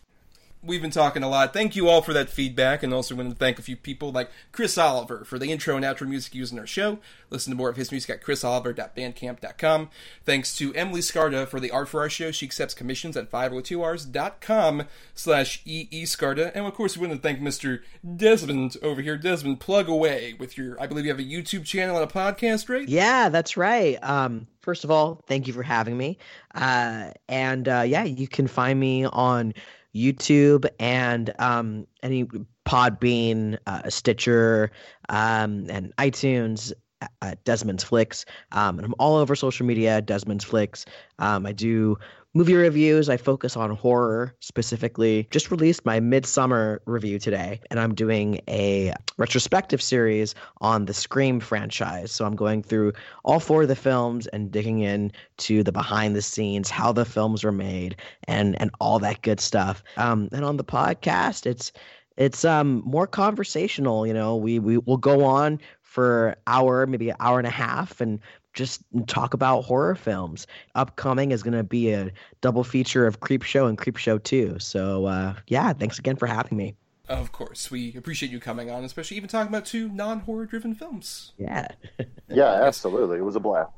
We've 0.66 0.82
been 0.82 0.92
talking 0.92 1.22
a 1.22 1.30
lot. 1.30 1.54
Thank 1.54 1.76
you 1.76 1.88
all 1.88 2.02
for 2.02 2.12
that 2.14 2.30
feedback, 2.30 2.82
and 2.82 2.94
also 2.94 3.14
want 3.16 3.30
to 3.30 3.36
thank 3.36 3.60
a 3.60 3.62
few 3.62 3.76
people 3.76 4.12
like 4.12 4.32
Chris 4.52 4.78
Oliver 4.78 5.24
for 5.24 5.38
the 5.38 5.52
intro 5.52 5.76
and 5.76 5.86
outro 5.86 6.08
music 6.08 6.34
used 6.34 6.52
in 6.52 6.60
our 6.60 6.66
show. 6.66 7.00
Listen 7.30 7.52
to 7.52 7.58
more 7.58 7.70
of 7.70 7.76
his 7.76 7.92
music 7.92 8.10
at 8.10 8.24
chrisoliver.bandcamp.com. 8.24 9.90
Thanks 10.24 10.58
to 10.58 10.74
Emily 10.74 11.02
Scarda 11.02 11.48
for 11.48 11.60
the 11.60 11.70
art 11.70 11.90
for 11.90 12.02
our 12.02 12.10
show. 12.10 12.32
She 12.32 12.46
accepts 12.46 12.74
commissions 12.74 13.16
at 13.16 13.30
502rs.com 13.32 14.84
slash 15.14 15.64
eescarda. 15.66 16.52
And 16.56 16.66
of 16.66 16.74
course, 16.74 16.98
we 16.98 17.08
want 17.08 17.22
to 17.22 17.28
thank 17.28 17.40
Mr. 17.40 17.82
Desmond 18.16 18.78
over 18.82 19.02
here. 19.02 19.18
Desmond, 19.18 19.60
plug 19.60 19.88
away 19.88 20.36
with 20.40 20.58
your, 20.58 20.82
I 20.82 20.88
believe 20.88 21.06
you 21.06 21.12
have 21.12 21.20
a 21.20 21.24
YouTube 21.24 21.66
channel 21.66 21.98
and 21.98 22.10
a 22.10 22.14
podcast, 22.14 22.70
right? 22.70 22.88
Yeah, 22.88 23.30
that's 23.30 23.58
right. 23.58 23.98
Um, 24.04 24.48
first 24.62 24.84
of 24.84 24.92
all, 24.92 25.22
thank 25.28 25.48
you 25.48 25.54
for 25.54 25.64
having 25.64 25.98
me. 25.98 26.18
Uh, 26.54 27.12
and 27.28 27.68
uh, 27.68 27.84
yeah, 27.86 28.04
you 28.04 28.28
can 28.28 28.48
find 28.48 28.80
me 28.80 29.06
on 29.06 29.54
YouTube 29.96 30.68
and 30.80 31.34
um, 31.40 31.88
any 32.04 32.28
Podbean, 32.66 33.58
uh, 33.68 33.90
Stitcher, 33.90 34.72
um, 35.10 35.70
and 35.70 35.96
iTunes. 35.98 36.74
Uh, 37.22 37.36
Desmond's 37.44 37.84
Flicks. 37.84 38.26
Um, 38.52 38.80
and 38.80 38.86
I'm 38.86 38.96
all 38.98 39.18
over 39.18 39.36
social 39.36 39.66
media. 39.66 40.02
Desmond's 40.02 40.44
Flicks. 40.44 40.86
Um, 41.20 41.46
I 41.46 41.52
do 41.52 41.98
movie 42.36 42.54
reviews. 42.54 43.10
I 43.10 43.18
focus 43.18 43.56
on 43.56 43.72
horror 43.72 44.36
specifically. 44.42 45.28
Just 45.32 45.50
released 45.50 45.86
my 45.86 46.00
Midsommar 46.00 46.80
review 46.86 47.18
today, 47.18 47.62
and 47.72 47.80
I'm 47.80 47.96
doing 47.96 48.42
a 48.48 48.94
retrospective 49.18 49.82
series 49.82 50.36
on 50.60 50.86
the 50.86 50.94
Scream 50.94 51.40
franchise. 51.40 52.12
So 52.12 52.26
I'm 52.26 52.36
going 52.36 52.62
through 52.62 52.92
all 53.24 53.40
four 53.40 53.64
of 53.64 53.70
the 53.70 53.76
films 53.76 54.28
and 54.28 54.52
digging 54.52 54.82
in 54.82 55.14
to 55.38 55.64
the 55.64 55.72
behind 55.72 56.16
the 56.16 56.22
scenes, 56.22 56.70
how 56.70 56.92
the 56.92 57.06
films 57.06 57.44
were 57.44 57.54
made, 57.54 57.96
and 58.28 58.60
and 58.62 58.70
all 58.80 59.00
that 59.00 59.22
good 59.22 59.40
stuff. 59.40 59.82
Um, 59.98 60.28
and 60.34 60.44
on 60.44 60.58
the 60.58 60.66
podcast, 60.66 61.46
it's 61.46 61.72
it's 62.18 62.44
um 62.44 62.84
more 62.86 63.08
conversational. 63.08 64.06
You 64.06 64.14
know, 64.14 64.36
we 64.36 64.60
we 64.60 64.78
will 64.78 64.98
go 64.98 65.24
on 65.24 65.60
for 65.82 66.36
hour, 66.48 66.86
maybe 66.86 67.12
an 67.12 67.16
hour 67.22 67.38
and 67.38 67.48
a 67.48 67.52
half, 67.52 68.02
and 68.02 68.20
just 68.56 68.84
talk 69.06 69.34
about 69.34 69.62
horror 69.62 69.94
films. 69.94 70.48
Upcoming 70.74 71.32
is 71.32 71.44
going 71.44 71.54
to 71.54 71.64
be 71.64 71.92
a 71.92 72.12
double 72.42 72.64
feature 72.64 73.06
of 73.06 73.20
Creep 73.20 73.44
Show 73.44 73.68
and 73.68 73.78
Creep 73.78 73.98
Show 73.98 74.18
2. 74.18 74.58
So, 74.60 75.06
uh, 75.06 75.36
yeah, 75.48 75.74
thanks 75.74 76.00
again 76.00 76.16
for 76.16 76.26
having 76.26 76.58
me. 76.58 76.76
Of 77.08 77.32
course. 77.32 77.70
We 77.70 77.96
appreciate 77.96 78.32
you 78.32 78.40
coming 78.40 78.72
on, 78.72 78.84
especially 78.84 79.18
even 79.18 79.30
talking 79.30 79.50
about 79.50 79.66
two 79.66 79.90
non 79.90 80.22
horror 80.22 80.46
driven 80.46 80.74
films. 80.74 81.34
Yeah. 81.38 81.68
Yeah, 82.28 82.64
absolutely. 82.64 83.20
It 83.20 83.22
was 83.22 83.36
a 83.36 83.40
blast. 83.40 83.70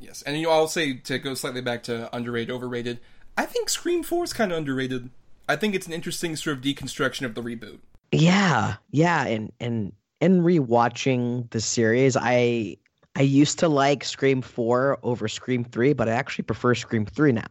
Yes, 0.00 0.22
and 0.22 0.36
you 0.36 0.46
know, 0.46 0.50
I'll 0.50 0.66
say 0.66 0.94
to 0.94 1.18
go 1.18 1.34
slightly 1.34 1.60
back 1.60 1.84
to 1.84 2.14
underrated, 2.14 2.50
overrated. 2.50 2.98
I 3.38 3.46
think 3.46 3.68
Scream 3.68 4.02
Four 4.02 4.24
is 4.24 4.32
kind 4.32 4.50
of 4.50 4.58
underrated. 4.58 5.08
I 5.48 5.54
think 5.54 5.76
it's 5.76 5.86
an 5.86 5.92
interesting 5.92 6.34
sort 6.34 6.56
of 6.56 6.64
deconstruction 6.64 7.24
of 7.26 7.36
the 7.36 7.42
reboot. 7.42 7.78
Yeah, 8.10 8.74
yeah, 8.90 9.24
and 9.24 9.52
and 9.60 9.92
in 10.20 10.42
rewatching 10.42 11.48
the 11.50 11.60
series, 11.60 12.16
I 12.16 12.78
I 13.16 13.22
used 13.22 13.58
to 13.58 13.68
like 13.68 14.04
Scream 14.04 14.40
4 14.42 14.98
over 15.02 15.28
Scream 15.28 15.64
3, 15.64 15.92
but 15.92 16.08
I 16.08 16.12
actually 16.12 16.44
prefer 16.44 16.74
Scream 16.74 17.06
3 17.06 17.32
now 17.32 17.46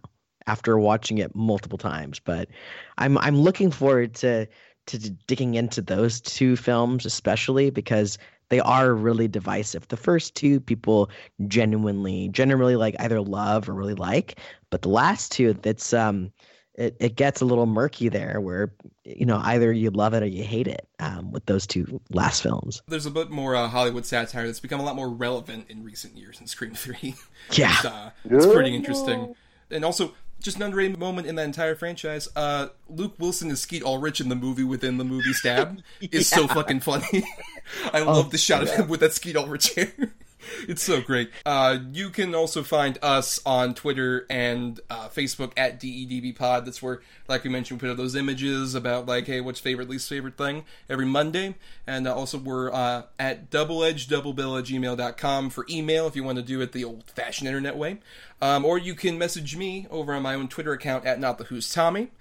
after 0.47 0.79
watching 0.79 1.17
it 1.19 1.35
multiple 1.35 1.77
times. 1.77 2.19
But 2.19 2.49
I'm 2.97 3.17
I'm 3.17 3.37
looking 3.37 3.71
forward 3.71 4.15
to 4.15 4.47
to 4.87 5.09
digging 5.27 5.53
into 5.53 5.81
those 5.81 6.19
two 6.19 6.55
films 6.55 7.05
especially 7.05 7.69
because 7.69 8.17
they 8.49 8.59
are 8.59 8.93
really 8.95 9.27
divisive. 9.27 9.87
The 9.87 9.97
first 9.97 10.33
two 10.33 10.59
people 10.59 11.11
genuinely 11.47 12.29
generally 12.29 12.75
like 12.75 12.95
either 12.99 13.21
love 13.21 13.69
or 13.69 13.73
really 13.73 13.93
like, 13.93 14.39
but 14.71 14.81
the 14.81 14.89
last 14.89 15.31
two 15.31 15.53
that's 15.53 15.93
um 15.93 16.31
it, 16.79 16.95
it 16.99 17.15
gets 17.15 17.41
a 17.41 17.45
little 17.45 17.65
murky 17.65 18.07
there 18.07 18.39
where 18.39 18.73
you 19.03 19.25
know 19.25 19.39
either 19.43 19.71
you 19.71 19.91
love 19.91 20.13
it 20.13 20.23
or 20.23 20.25
you 20.25 20.43
hate 20.43 20.67
it 20.67 20.87
um, 20.99 21.31
with 21.31 21.45
those 21.45 21.67
two 21.67 21.99
last 22.11 22.41
films 22.41 22.81
There's 22.87 23.05
a 23.05 23.11
bit 23.11 23.29
more 23.29 23.55
uh, 23.55 23.67
Hollywood 23.67 24.05
satire 24.05 24.45
that's 24.45 24.61
become 24.61 24.79
a 24.79 24.83
lot 24.83 24.95
more 24.95 25.09
relevant 25.09 25.65
in 25.69 25.83
recent 25.83 26.17
years 26.17 26.39
in 26.39 26.47
Scream 26.47 26.73
Three. 26.79 27.15
Yeah. 27.51 27.73
it's, 27.73 27.85
uh, 27.85 28.09
it's 28.25 28.45
pretty 28.47 28.73
interesting, 28.73 29.35
and 29.69 29.85
also. 29.85 30.13
Just 30.41 30.55
an 30.55 30.63
underrated 30.63 30.97
moment 30.97 31.27
in 31.27 31.35
that 31.35 31.43
entire 31.43 31.75
franchise. 31.75 32.29
Uh, 32.33 32.69
Luke 32.87 33.15
Wilson 33.19 33.51
is 33.51 33.59
Skeet 33.59 33.83
Ulrich 33.83 34.21
in 34.21 34.29
the 34.29 34.37
movie 34.37 34.63
within 34.63 34.97
the 34.97 35.03
movie 35.03 35.33
Stab. 35.33 35.81
is 35.99 36.29
so 36.29 36.47
fucking 36.47 36.79
funny. 36.79 37.25
I 37.91 37.99
love 38.03 38.31
the 38.31 38.37
shot 38.37 38.63
of 38.63 38.69
him 38.69 38.87
with 38.87 39.01
that 39.01 39.11
Skeet 39.11 39.35
Ulrich 39.35 39.73
hair. 39.75 39.91
It's 40.67 40.83
so 40.83 41.01
great. 41.01 41.31
Uh, 41.45 41.79
you 41.93 42.09
can 42.09 42.35
also 42.35 42.63
find 42.63 42.97
us 43.01 43.39
on 43.45 43.73
Twitter 43.73 44.25
and 44.29 44.79
uh, 44.89 45.09
Facebook 45.09 45.51
at 45.57 45.79
DEDB 45.79 46.35
Pod. 46.35 46.65
That's 46.65 46.81
where, 46.81 47.01
like 47.27 47.43
we 47.43 47.49
mentioned, 47.49 47.81
we 47.81 47.87
put 47.87 47.91
up 47.91 47.97
those 47.97 48.15
images 48.15 48.75
about 48.75 49.05
like, 49.05 49.25
hey, 49.25 49.41
what's 49.41 49.59
favorite, 49.59 49.89
least 49.89 50.07
favorite 50.07 50.37
thing 50.37 50.65
every 50.89 51.05
Monday. 51.05 51.55
And 51.87 52.07
uh, 52.07 52.15
also 52.15 52.37
we're 52.37 52.69
at 52.69 53.49
double 53.49 53.81
uh, 53.81 53.87
at 53.87 53.95
doubleedgeddoublebill 53.95 54.59
at 54.59 54.65
gmail.com 54.65 55.49
for 55.49 55.65
email 55.69 56.07
if 56.07 56.15
you 56.15 56.23
want 56.23 56.37
to 56.37 56.43
do 56.43 56.61
it 56.61 56.71
the 56.71 56.83
old-fashioned 56.83 57.47
internet 57.47 57.77
way. 57.77 57.99
Um, 58.41 58.63
or 58.63 58.77
you 58.77 58.95
can 58.95 59.17
message 59.17 59.55
me 59.55 59.87
over 59.89 60.13
on 60.13 60.21
my 60.23 60.35
own 60.35 60.47
Twitter 60.47 60.73
account 60.73 61.05
at 61.05 61.19
Not 61.19 61.37
the 61.37 61.45
Who's 61.45 61.71
Tommy. 61.71 62.11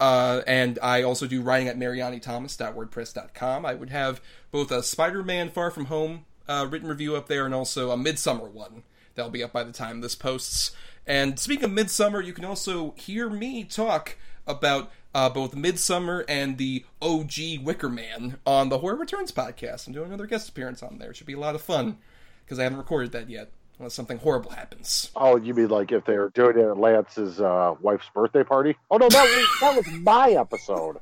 Uh, 0.00 0.42
and 0.46 0.78
I 0.82 1.02
also 1.02 1.26
do 1.26 1.42
writing 1.42 1.68
at 1.68 1.78
marianithomas.wordpress.com. 1.78 3.64
I 3.64 3.74
would 3.74 3.90
have 3.90 4.20
both 4.50 4.72
a 4.72 4.82
Spider-Man 4.82 5.50
Far 5.50 5.70
From 5.70 5.84
Home 5.86 6.24
uh, 6.48 6.66
written 6.68 6.88
review 6.88 7.16
up 7.16 7.28
there 7.28 7.44
and 7.44 7.54
also 7.54 7.90
a 7.90 7.96
Midsommar 7.96 8.50
one. 8.50 8.82
That'll 9.14 9.30
be 9.30 9.42
up 9.42 9.52
by 9.52 9.64
the 9.64 9.72
time 9.72 10.00
this 10.00 10.14
posts. 10.14 10.72
And 11.06 11.38
speaking 11.38 11.64
of 11.64 11.70
Midsommar, 11.70 12.24
you 12.24 12.32
can 12.32 12.44
also 12.44 12.94
hear 12.96 13.28
me 13.28 13.64
talk 13.64 14.16
about 14.46 14.90
uh, 15.14 15.28
both 15.28 15.54
Midsommar 15.54 16.24
and 16.28 16.58
the 16.58 16.84
OG 17.00 17.62
Wicker 17.62 17.88
Man 17.88 18.38
on 18.46 18.68
the 18.68 18.78
Horror 18.78 18.96
Returns 18.96 19.32
podcast. 19.32 19.86
I'm 19.86 19.92
doing 19.92 20.08
another 20.08 20.26
guest 20.26 20.48
appearance 20.48 20.82
on 20.82 20.98
there. 20.98 21.10
It 21.10 21.16
should 21.16 21.26
be 21.26 21.34
a 21.34 21.38
lot 21.40 21.54
of 21.54 21.62
fun 21.62 21.98
because 22.44 22.58
I 22.58 22.64
haven't 22.64 22.78
recorded 22.78 23.12
that 23.12 23.28
yet, 23.28 23.50
unless 23.78 23.94
something 23.94 24.18
horrible 24.18 24.52
happens. 24.52 25.10
Oh, 25.16 25.36
you 25.36 25.54
mean 25.54 25.68
like 25.68 25.92
if 25.92 26.04
they 26.04 26.16
were 26.16 26.30
doing 26.30 26.58
it 26.58 26.64
at 26.64 26.78
Lance's 26.78 27.40
uh, 27.40 27.74
wife's 27.80 28.08
birthday 28.14 28.44
party? 28.44 28.76
Oh 28.90 28.96
no, 28.96 29.08
that 29.08 29.24
was 29.24 29.48
that 29.60 29.76
was 29.76 29.86
my 30.00 30.30
episode. 30.30 30.98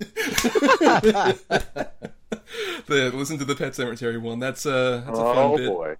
The 2.86 3.10
listen 3.14 3.38
to 3.38 3.44
the 3.44 3.54
Pet 3.54 3.72
Sematary 3.72 4.20
one. 4.20 4.38
That's 4.38 4.66
uh, 4.66 5.02
that's 5.06 5.18
a 5.18 5.22
fun 5.22 5.36
oh 5.38 5.56
bit. 5.56 5.68
boy. 5.68 5.96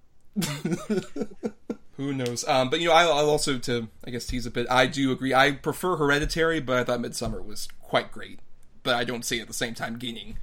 Who 1.97 2.13
knows? 2.13 2.47
Um, 2.47 2.69
but 2.69 2.79
you 2.79 2.87
know, 2.87 2.93
I'll, 2.93 3.13
I'll 3.13 3.29
also 3.29 3.57
to 3.59 3.87
I 4.05 4.09
guess 4.09 4.25
tease 4.25 4.45
a 4.45 4.51
bit. 4.51 4.67
I 4.69 4.87
do 4.87 5.11
agree. 5.11 5.33
I 5.33 5.51
prefer 5.51 5.97
Hereditary, 5.97 6.59
but 6.59 6.77
I 6.77 6.83
thought 6.83 6.99
Midsommar 6.99 7.45
was 7.45 7.67
quite 7.81 8.11
great. 8.11 8.39
But 8.83 8.95
I 8.95 9.03
don't 9.03 9.23
see 9.23 9.39
at 9.39 9.47
the 9.47 9.53
same 9.53 9.75
time 9.75 9.97
gaining 9.97 10.37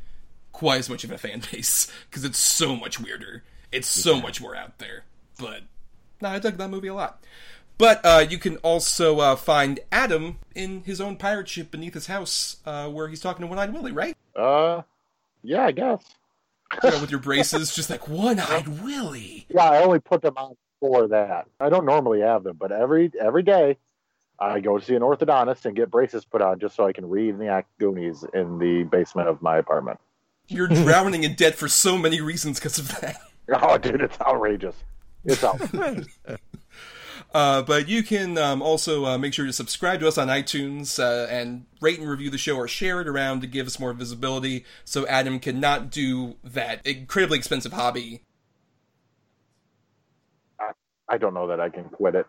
quite 0.52 0.78
as 0.78 0.90
much 0.90 1.04
of 1.04 1.10
a 1.10 1.18
fan 1.18 1.42
base 1.52 1.90
because 2.08 2.24
it's 2.24 2.38
so 2.38 2.76
much 2.76 3.00
weirder. 3.00 3.42
It's 3.72 3.88
so 3.88 4.20
much 4.20 4.40
more 4.40 4.56
out 4.56 4.78
there. 4.78 5.04
But 5.38 5.62
no, 6.20 6.28
I 6.30 6.38
dug 6.38 6.56
that 6.56 6.70
movie 6.70 6.88
a 6.88 6.94
lot. 6.94 7.22
But 7.76 8.00
uh, 8.04 8.26
you 8.28 8.38
can 8.38 8.56
also 8.58 9.20
uh, 9.20 9.36
find 9.36 9.78
Adam 9.92 10.38
in 10.54 10.82
his 10.82 11.00
own 11.00 11.16
pirate 11.16 11.48
ship 11.48 11.70
beneath 11.70 11.94
his 11.94 12.08
house, 12.08 12.56
uh, 12.66 12.88
where 12.88 13.06
he's 13.06 13.20
talking 13.20 13.42
to 13.42 13.46
One 13.46 13.58
Eyed 13.58 13.72
Willie, 13.72 13.92
right? 13.92 14.16
Uh, 14.34 14.82
yeah, 15.48 15.64
I 15.64 15.72
guess. 15.72 16.02
You 16.84 16.90
know, 16.90 17.00
with 17.00 17.10
your 17.10 17.20
braces, 17.20 17.74
just 17.74 17.88
like 17.88 18.06
One 18.06 18.38
Eyed 18.38 18.82
Willie. 18.82 19.46
Yeah, 19.48 19.64
I 19.64 19.82
only 19.82 20.00
put 20.00 20.20
them 20.20 20.34
on 20.36 20.54
for 20.80 21.08
that. 21.08 21.46
I 21.58 21.70
don't 21.70 21.86
normally 21.86 22.20
have 22.20 22.44
them, 22.44 22.56
but 22.60 22.70
every 22.70 23.10
every 23.18 23.42
day 23.42 23.78
I 24.38 24.60
go 24.60 24.78
to 24.78 24.84
see 24.84 24.94
an 24.94 25.00
orthodontist 25.00 25.64
and 25.64 25.74
get 25.74 25.90
braces 25.90 26.26
put 26.26 26.42
on 26.42 26.60
just 26.60 26.76
so 26.76 26.86
I 26.86 26.92
can 26.92 27.08
read 27.08 27.38
the 27.38 27.46
Act 27.46 27.70
Goonies 27.78 28.24
in 28.34 28.58
the 28.58 28.84
basement 28.84 29.28
of 29.28 29.40
my 29.40 29.56
apartment. 29.56 29.98
You're 30.46 30.68
drowning 30.68 31.24
in 31.24 31.34
debt 31.34 31.54
for 31.54 31.68
so 31.68 31.96
many 31.96 32.20
reasons 32.20 32.58
because 32.58 32.78
of 32.78 33.00
that. 33.00 33.16
Oh, 33.50 33.78
dude, 33.78 34.02
it's 34.02 34.20
outrageous. 34.20 34.76
It's 35.24 35.42
outrageous. 35.42 36.06
Uh, 37.34 37.60
but 37.62 37.88
you 37.88 38.02
can 38.02 38.38
um, 38.38 38.62
also 38.62 39.04
uh, 39.04 39.18
make 39.18 39.34
sure 39.34 39.44
to 39.44 39.52
subscribe 39.52 40.00
to 40.00 40.08
us 40.08 40.16
on 40.16 40.28
iTunes 40.28 40.98
uh, 40.98 41.26
and 41.30 41.66
rate 41.80 41.98
and 41.98 42.08
review 42.08 42.30
the 42.30 42.38
show 42.38 42.56
or 42.56 42.66
share 42.66 43.00
it 43.00 43.08
around 43.08 43.42
to 43.42 43.46
give 43.46 43.66
us 43.66 43.78
more 43.78 43.92
visibility 43.92 44.64
so 44.84 45.06
Adam 45.06 45.38
cannot 45.38 45.90
do 45.90 46.36
that 46.42 46.84
incredibly 46.86 47.36
expensive 47.36 47.72
hobby. 47.74 48.22
I 51.08 51.18
don't 51.18 51.34
know 51.34 51.46
that 51.48 51.60
I 51.60 51.68
can 51.68 51.84
quit 51.84 52.14
it. 52.14 52.26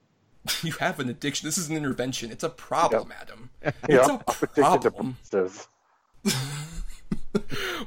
you 0.62 0.72
have 0.72 0.98
an 1.00 1.08
addiction. 1.08 1.46
This 1.46 1.58
is 1.58 1.68
an 1.68 1.76
intervention. 1.76 2.30
It's 2.30 2.44
a 2.44 2.48
problem, 2.48 3.12
Adam. 3.20 3.50
Yeah, 3.88 3.98
It's 3.98 4.08
a 4.08 4.14
addicted 4.14 4.82
to 4.82 4.90
problem. 4.90 5.16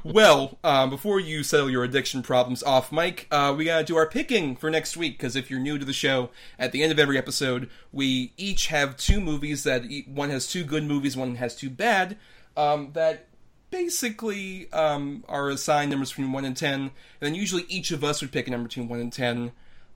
Well, 0.02 0.58
um, 0.62 0.90
before 0.90 1.18
you 1.18 1.42
settle 1.42 1.70
your 1.70 1.82
addiction 1.82 2.22
problems 2.22 2.62
off 2.62 2.92
mic, 2.92 3.26
uh, 3.30 3.54
we 3.56 3.64
gotta 3.64 3.84
do 3.84 3.96
our 3.96 4.06
picking 4.06 4.54
for 4.54 4.70
next 4.70 4.96
week. 4.96 5.16
Because 5.16 5.34
if 5.34 5.50
you're 5.50 5.60
new 5.60 5.78
to 5.78 5.84
the 5.84 5.94
show, 5.94 6.30
at 6.58 6.72
the 6.72 6.82
end 6.82 6.92
of 6.92 6.98
every 6.98 7.16
episode, 7.16 7.70
we 7.90 8.32
each 8.36 8.66
have 8.66 8.96
two 8.96 9.20
movies 9.20 9.64
that 9.64 9.84
one 10.06 10.30
has 10.30 10.46
two 10.46 10.62
good 10.62 10.84
movies, 10.84 11.16
one 11.16 11.36
has 11.36 11.56
two 11.56 11.70
bad. 11.70 12.18
Um, 12.56 12.90
that 12.92 13.28
basically 13.70 14.70
um, 14.72 15.24
are 15.28 15.48
assigned 15.48 15.90
numbers 15.90 16.10
between 16.10 16.32
one 16.32 16.44
and 16.44 16.56
ten, 16.56 16.80
and 16.80 16.92
then 17.20 17.34
usually 17.34 17.64
each 17.68 17.90
of 17.90 18.04
us 18.04 18.20
would 18.20 18.30
pick 18.30 18.46
a 18.46 18.50
number 18.50 18.68
between 18.68 18.88
one 18.88 19.00
and 19.00 19.12
ten 19.12 19.52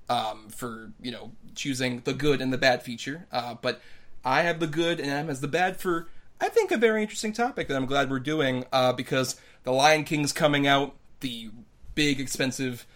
um, 0.08 0.48
for 0.48 0.92
you 1.02 1.10
know 1.10 1.32
choosing 1.54 2.00
the 2.00 2.14
good 2.14 2.40
and 2.40 2.52
the 2.52 2.58
bad 2.58 2.82
feature. 2.82 3.26
Uh, 3.30 3.54
but 3.60 3.80
I 4.24 4.42
have 4.42 4.58
the 4.58 4.66
good 4.66 5.00
and 5.00 5.10
Adam 5.10 5.28
has 5.28 5.40
the 5.40 5.48
bad 5.48 5.76
for 5.76 6.08
I 6.40 6.48
think 6.48 6.70
a 6.70 6.76
very 6.76 7.02
interesting 7.02 7.32
topic 7.32 7.68
that 7.68 7.76
I'm 7.76 7.86
glad 7.86 8.10
we're 8.10 8.20
doing 8.20 8.64
uh, 8.72 8.92
because 8.92 9.36
the 9.64 9.72
Lion 9.72 10.04
King's 10.04 10.32
coming 10.32 10.66
out, 10.66 10.94
the 11.20 11.50
big 11.94 12.20
expensive 12.20 12.86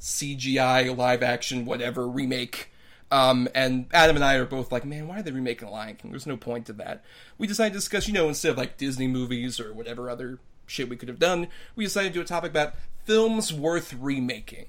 CGI 0.00 0.96
live 0.96 1.22
action 1.22 1.64
whatever 1.64 2.08
remake. 2.08 2.72
Um, 3.10 3.48
and 3.54 3.86
Adam 3.92 4.16
and 4.16 4.24
I 4.24 4.34
are 4.34 4.44
both 4.44 4.72
like, 4.72 4.84
man, 4.84 5.06
why 5.08 5.20
are 5.20 5.22
they 5.22 5.30
remaking 5.30 5.68
Lion 5.68 5.96
King? 5.96 6.10
There's 6.10 6.26
no 6.26 6.36
point 6.36 6.66
to 6.66 6.72
that. 6.74 7.04
We 7.38 7.46
decided 7.46 7.72
to 7.72 7.78
discuss, 7.78 8.08
you 8.08 8.14
know, 8.14 8.28
instead 8.28 8.50
of 8.52 8.58
like 8.58 8.76
Disney 8.76 9.06
movies 9.06 9.60
or 9.60 9.72
whatever 9.72 10.10
other 10.10 10.40
shit 10.66 10.88
we 10.88 10.96
could 10.96 11.08
have 11.08 11.20
done, 11.20 11.48
we 11.76 11.84
decided 11.84 12.08
to 12.08 12.18
do 12.18 12.20
a 12.20 12.24
topic 12.24 12.50
about 12.50 12.74
films 13.04 13.52
worth 13.52 13.94
remaking. 13.94 14.66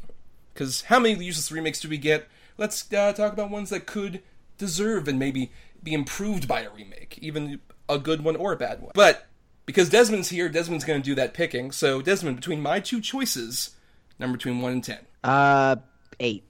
Because 0.54 0.84
how 0.84 1.00
many 1.00 1.24
useless 1.24 1.52
remakes 1.52 1.82
do 1.82 1.90
we 1.90 1.98
get? 1.98 2.28
Let's 2.58 2.92
uh, 2.94 3.12
talk 3.14 3.34
about 3.34 3.50
ones 3.50 3.72
that 3.72 3.86
could 3.86 4.22
deserve 4.58 5.08
and 5.08 5.18
maybe 5.18 5.52
be 5.82 5.94
improved 5.94 6.48
by 6.48 6.62
a 6.62 6.70
remake, 6.70 7.18
even 7.22 7.60
a 7.90 7.98
good 7.98 8.24
one 8.24 8.36
or 8.36 8.54
a 8.54 8.56
bad 8.56 8.82
one. 8.82 8.92
But 8.94 9.28
because 9.66 9.90
Desmond's 9.90 10.30
here, 10.30 10.48
Desmond's 10.48 10.86
going 10.86 11.02
to 11.02 11.06
do 11.06 11.16
that 11.16 11.34
picking. 11.34 11.72
So, 11.72 12.02
Desmond, 12.02 12.38
between 12.38 12.62
my 12.62 12.80
two 12.80 13.02
choices, 13.02 13.76
number 14.18 14.38
between 14.38 14.62
1 14.62 14.72
and 14.72 14.84
10. 14.84 15.00
Uh, 15.24 15.76
eight. 16.20 16.44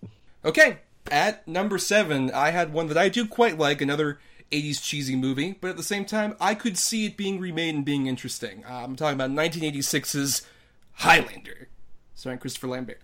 Okay, 0.46 0.78
at 1.12 1.48
number 1.48 1.78
7, 1.78 2.32
I 2.32 2.52
had 2.52 2.72
one 2.72 2.88
that 2.88 2.98
I 2.98 3.10
do 3.10 3.26
quite 3.26 3.58
like, 3.58 3.82
another 3.82 4.20
80s 4.52 4.82
cheesy 4.82 5.16
movie, 5.16 5.58
but 5.60 5.70
at 5.70 5.78
the 5.78 5.84
same 5.84 6.06
time, 6.06 6.36
I 6.40 6.56
could 6.56 6.78
see 6.78 7.06
it 7.06 7.18
being 7.18 7.40
remade 7.40 7.76
and 7.76 7.86
being 7.86 8.08
interesting. 8.08 8.64
Uh, 8.66 8.84
I'm 8.84 8.96
talking 8.96 9.16
about 9.16 9.32
1986's 9.32 10.46
Highlander, 10.94 11.70
starring 12.16 12.40
Christopher 12.40 12.68
Lambert. 12.68 13.02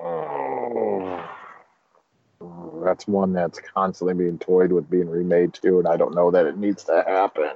Oh, 0.00 1.24
that's 2.84 3.06
one 3.06 3.32
that's 3.32 3.60
constantly 3.74 4.14
being 4.14 4.38
toyed 4.38 4.72
with 4.72 4.88
being 4.88 5.08
remade 5.08 5.54
too, 5.54 5.78
and 5.78 5.88
I 5.88 5.96
don't 5.96 6.14
know 6.14 6.30
that 6.30 6.46
it 6.46 6.56
needs 6.56 6.84
to 6.84 7.04
happen. 7.06 7.50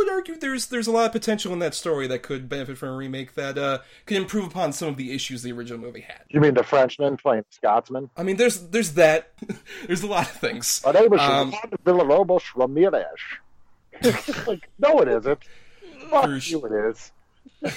Would 0.00 0.08
argue 0.08 0.36
there's 0.36 0.66
there's 0.66 0.86
a 0.86 0.90
lot 0.92 1.04
of 1.04 1.12
potential 1.12 1.52
in 1.52 1.58
that 1.58 1.74
story 1.74 2.06
that 2.06 2.22
could 2.22 2.48
benefit 2.48 2.78
from 2.78 2.88
a 2.88 2.96
remake 2.96 3.34
that 3.34 3.58
uh, 3.58 3.80
could 4.06 4.16
improve 4.16 4.46
upon 4.46 4.72
some 4.72 4.88
of 4.88 4.96
the 4.96 5.12
issues 5.12 5.42
the 5.42 5.52
original 5.52 5.78
movie 5.78 6.00
had. 6.00 6.22
You 6.30 6.40
mean 6.40 6.54
the 6.54 6.62
Frenchman 6.62 7.18
playing 7.18 7.44
Scotsman? 7.50 8.08
I 8.16 8.22
mean, 8.22 8.38
there's 8.38 8.60
there's 8.68 8.92
that. 8.92 9.32
there's 9.86 10.02
a 10.02 10.06
lot 10.06 10.22
of 10.22 10.32
things. 10.32 10.80
My 10.86 10.92
name 10.92 11.12
is 11.12 11.20
Um, 11.20 11.52
Villalobos 11.84 12.44
Ramirez. 12.56 13.04
like, 14.46 14.70
no, 14.78 15.00
it 15.00 15.08
isn't. 15.08 15.38
Fuck 16.08 16.48
you, 16.48 16.64
it 16.64 16.72
is. 16.72 17.12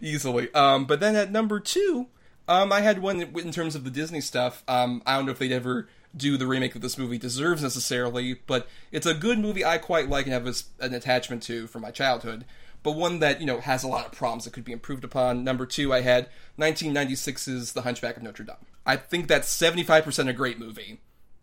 easily. 0.00 0.52
Um, 0.54 0.86
but 0.86 1.00
then 1.00 1.16
at 1.16 1.30
number 1.30 1.60
two, 1.60 2.06
um, 2.48 2.72
I 2.72 2.80
had 2.80 3.02
one 3.02 3.20
in 3.20 3.52
terms 3.52 3.74
of 3.74 3.84
the 3.84 3.90
Disney 3.90 4.22
stuff. 4.22 4.64
Um, 4.66 5.02
I 5.04 5.16
don't 5.16 5.26
know 5.26 5.32
if 5.32 5.38
they'd 5.38 5.52
ever 5.52 5.86
do 6.16 6.36
the 6.36 6.46
remake 6.46 6.72
that 6.72 6.82
this 6.82 6.98
movie 6.98 7.18
deserves 7.18 7.62
necessarily, 7.62 8.34
but 8.46 8.68
it's 8.90 9.06
a 9.06 9.14
good 9.14 9.38
movie 9.38 9.64
I 9.64 9.78
quite 9.78 10.08
like 10.08 10.26
and 10.26 10.32
have 10.32 10.46
a 10.46 10.50
s 10.50 10.64
an 10.80 10.94
attachment 10.94 11.42
to 11.44 11.66
from 11.66 11.82
my 11.82 11.90
childhood. 11.90 12.44
But 12.82 12.92
one 12.92 13.18
that 13.18 13.40
you 13.40 13.46
know 13.46 13.60
has 13.60 13.82
a 13.82 13.88
lot 13.88 14.06
of 14.06 14.12
problems 14.12 14.44
that 14.44 14.52
could 14.52 14.64
be 14.64 14.72
improved 14.72 15.04
upon. 15.04 15.44
Number 15.44 15.66
two, 15.66 15.92
I 15.92 16.02
had 16.02 16.28
1996's 16.58 17.72
The 17.72 17.82
Hunchback 17.82 18.16
of 18.16 18.22
Notre 18.22 18.44
Dame. 18.44 18.56
I 18.84 18.96
think 18.96 19.26
that's 19.26 19.54
75% 19.54 20.28
a 20.28 20.32
great 20.32 20.58
movie, 20.58 21.00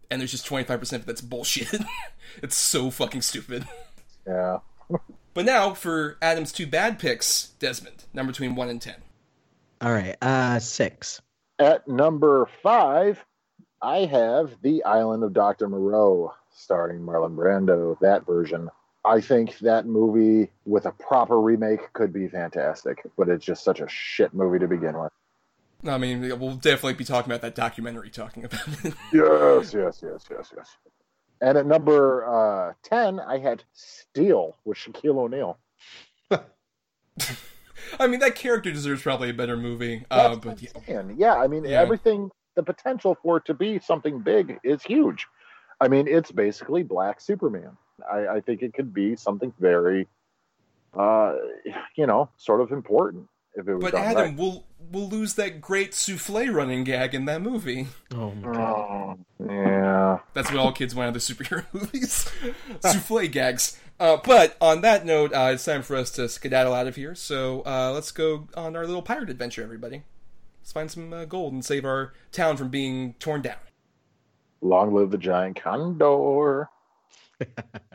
and 0.09 0.21
there's 0.21 0.31
just 0.31 0.47
25% 0.47 1.05
that's 1.05 1.21
bullshit. 1.21 1.81
it's 2.41 2.55
so 2.55 2.89
fucking 2.89 3.21
stupid. 3.21 3.67
Yeah. 4.25 4.59
But 5.33 5.45
now 5.45 5.73
for 5.73 6.17
Adam's 6.21 6.51
two 6.51 6.67
bad 6.67 6.99
picks, 6.99 7.53
Desmond, 7.57 8.05
number 8.13 8.31
between 8.31 8.53
one 8.53 8.69
and 8.69 8.79
ten. 8.79 8.97
All 9.81 9.91
right. 9.91 10.15
Uh, 10.21 10.59
six. 10.59 11.21
At 11.59 11.87
number 11.87 12.47
five, 12.61 13.23
I 13.84 14.05
have 14.05 14.55
The 14.61 14.81
Island 14.85 15.23
of 15.23 15.34
Dr. 15.34 15.68
Moreau, 15.68 16.34
starring 16.51 17.01
Marlon 17.01 17.35
Brando, 17.35 17.99
that 17.99 18.26
version. 18.26 18.69
I 19.03 19.19
think 19.19 19.57
that 19.60 19.85
movie 19.85 20.49
with 20.65 20.85
a 20.85 20.91
proper 20.93 21.41
remake 21.41 21.91
could 21.91 22.14
be 22.14 22.30
fantastic, 22.30 23.03
but 23.18 23.27
it's 23.27 23.43
just 23.45 23.64
such 23.65 23.81
a 23.81 23.88
shit 23.89 24.34
movie 24.34 24.60
to 24.60 24.68
begin 24.69 24.97
with. 24.97 25.11
I 25.85 25.97
mean, 25.97 26.22
we'll 26.39 26.55
definitely 26.55 26.93
be 26.93 27.03
talking 27.03 27.30
about 27.30 27.41
that 27.41 27.55
documentary 27.55 28.10
talking 28.10 28.45
about 28.45 28.61
it. 28.85 28.93
Yes, 29.11 29.73
yes, 29.73 30.01
yes, 30.01 30.26
yes, 30.31 30.53
yes. 30.55 30.77
And 31.41 31.57
at 31.57 31.65
number 31.65 32.69
uh, 32.69 32.73
10, 32.84 33.19
I 33.19 33.38
had 33.39 33.65
Steel 33.73 34.55
with 34.64 34.77
Shaquille 34.77 35.18
O'Neal. 35.18 35.57
I 37.99 38.07
mean, 38.07 38.22
that 38.22 38.35
character 38.35 38.72
deserves 38.72 39.01
probably 39.01 39.30
a 39.30 39.34
better 39.34 39.57
movie. 39.57 40.05
Uh, 40.10 40.38
but 40.38 40.61
yeah, 40.88 41.03
yeah, 41.18 41.34
I 41.35 41.47
mean, 41.47 41.65
Yeah. 41.65 41.81
everything, 41.81 42.31
the 42.55 42.63
potential 42.63 43.17
for 43.21 43.38
it 43.38 43.45
to 43.45 43.53
be 43.53 43.80
something 43.80 44.19
big 44.19 44.59
is 44.63 44.84
huge. 44.84 45.27
I 45.81 45.88
mean, 45.88 46.07
it's 46.07 46.31
basically 46.31 46.84
Black 46.84 47.19
Superman. 47.19 47.77
I, 48.11 48.27
I 48.27 48.41
think 48.41 48.61
it 48.61 48.73
could 48.73 48.93
be 48.93 49.15
something 49.15 49.53
very, 49.59 50.07
uh, 50.97 51.35
you 51.95 52.07
know, 52.07 52.30
sort 52.38 52.61
of 52.61 52.71
important 52.71 53.27
if 53.55 53.67
it 53.67 53.75
was 53.75 53.84
but 53.84 53.91
done 53.91 54.03
Adam, 54.03 54.21
right. 54.21 54.38
we'll 54.38 54.65
we'll 54.91 55.09
lose 55.09 55.35
that 55.35 55.61
great 55.61 55.93
souffle 55.93 56.47
running 56.47 56.84
gag 56.84 57.13
in 57.13 57.25
that 57.25 57.41
movie. 57.41 57.88
Oh 58.13 58.31
my 58.31 58.57
Oh, 58.57 59.17
yeah. 59.47 60.19
That's 60.34 60.49
what 60.49 60.59
all 60.59 60.71
kids 60.71 60.95
want 60.95 61.07
out 61.07 61.15
of 61.15 61.25
the 61.25 61.34
superhero 61.34 61.65
movies. 61.73 62.30
souffle 62.81 63.27
gags. 63.27 63.80
Uh, 63.99 64.17
but 64.23 64.57
on 64.59 64.81
that 64.81 65.05
note, 65.05 65.34
uh, 65.34 65.51
it's 65.53 65.63
time 65.63 65.84
for 65.84 65.95
us 65.95 66.09
to 66.11 66.27
skedaddle 66.27 66.73
out 66.73 66.88
of 66.88 66.95
here. 66.95 67.13
So 67.13 67.61
uh, 67.65 67.91
let's 67.93 68.11
go 68.11 68.47
on 68.55 68.75
our 68.75 68.88
little 68.88 69.03
pirate 69.03 69.30
adventure, 69.30 69.61
everybody. 69.61 70.03
Let's 70.64 70.72
find 70.72 70.90
some 70.90 71.11
uh, 71.11 71.26
gold 71.26 71.52
and 71.52 71.65
save 71.65 71.84
our 71.84 72.14
town 72.31 72.56
from 72.56 72.69
being 72.69 73.15
torn 73.15 73.41
down. 73.41 73.57
Long 74.61 74.94
live 74.94 75.11
the 75.11 75.18
giant 75.18 75.61
condor. 75.61 76.69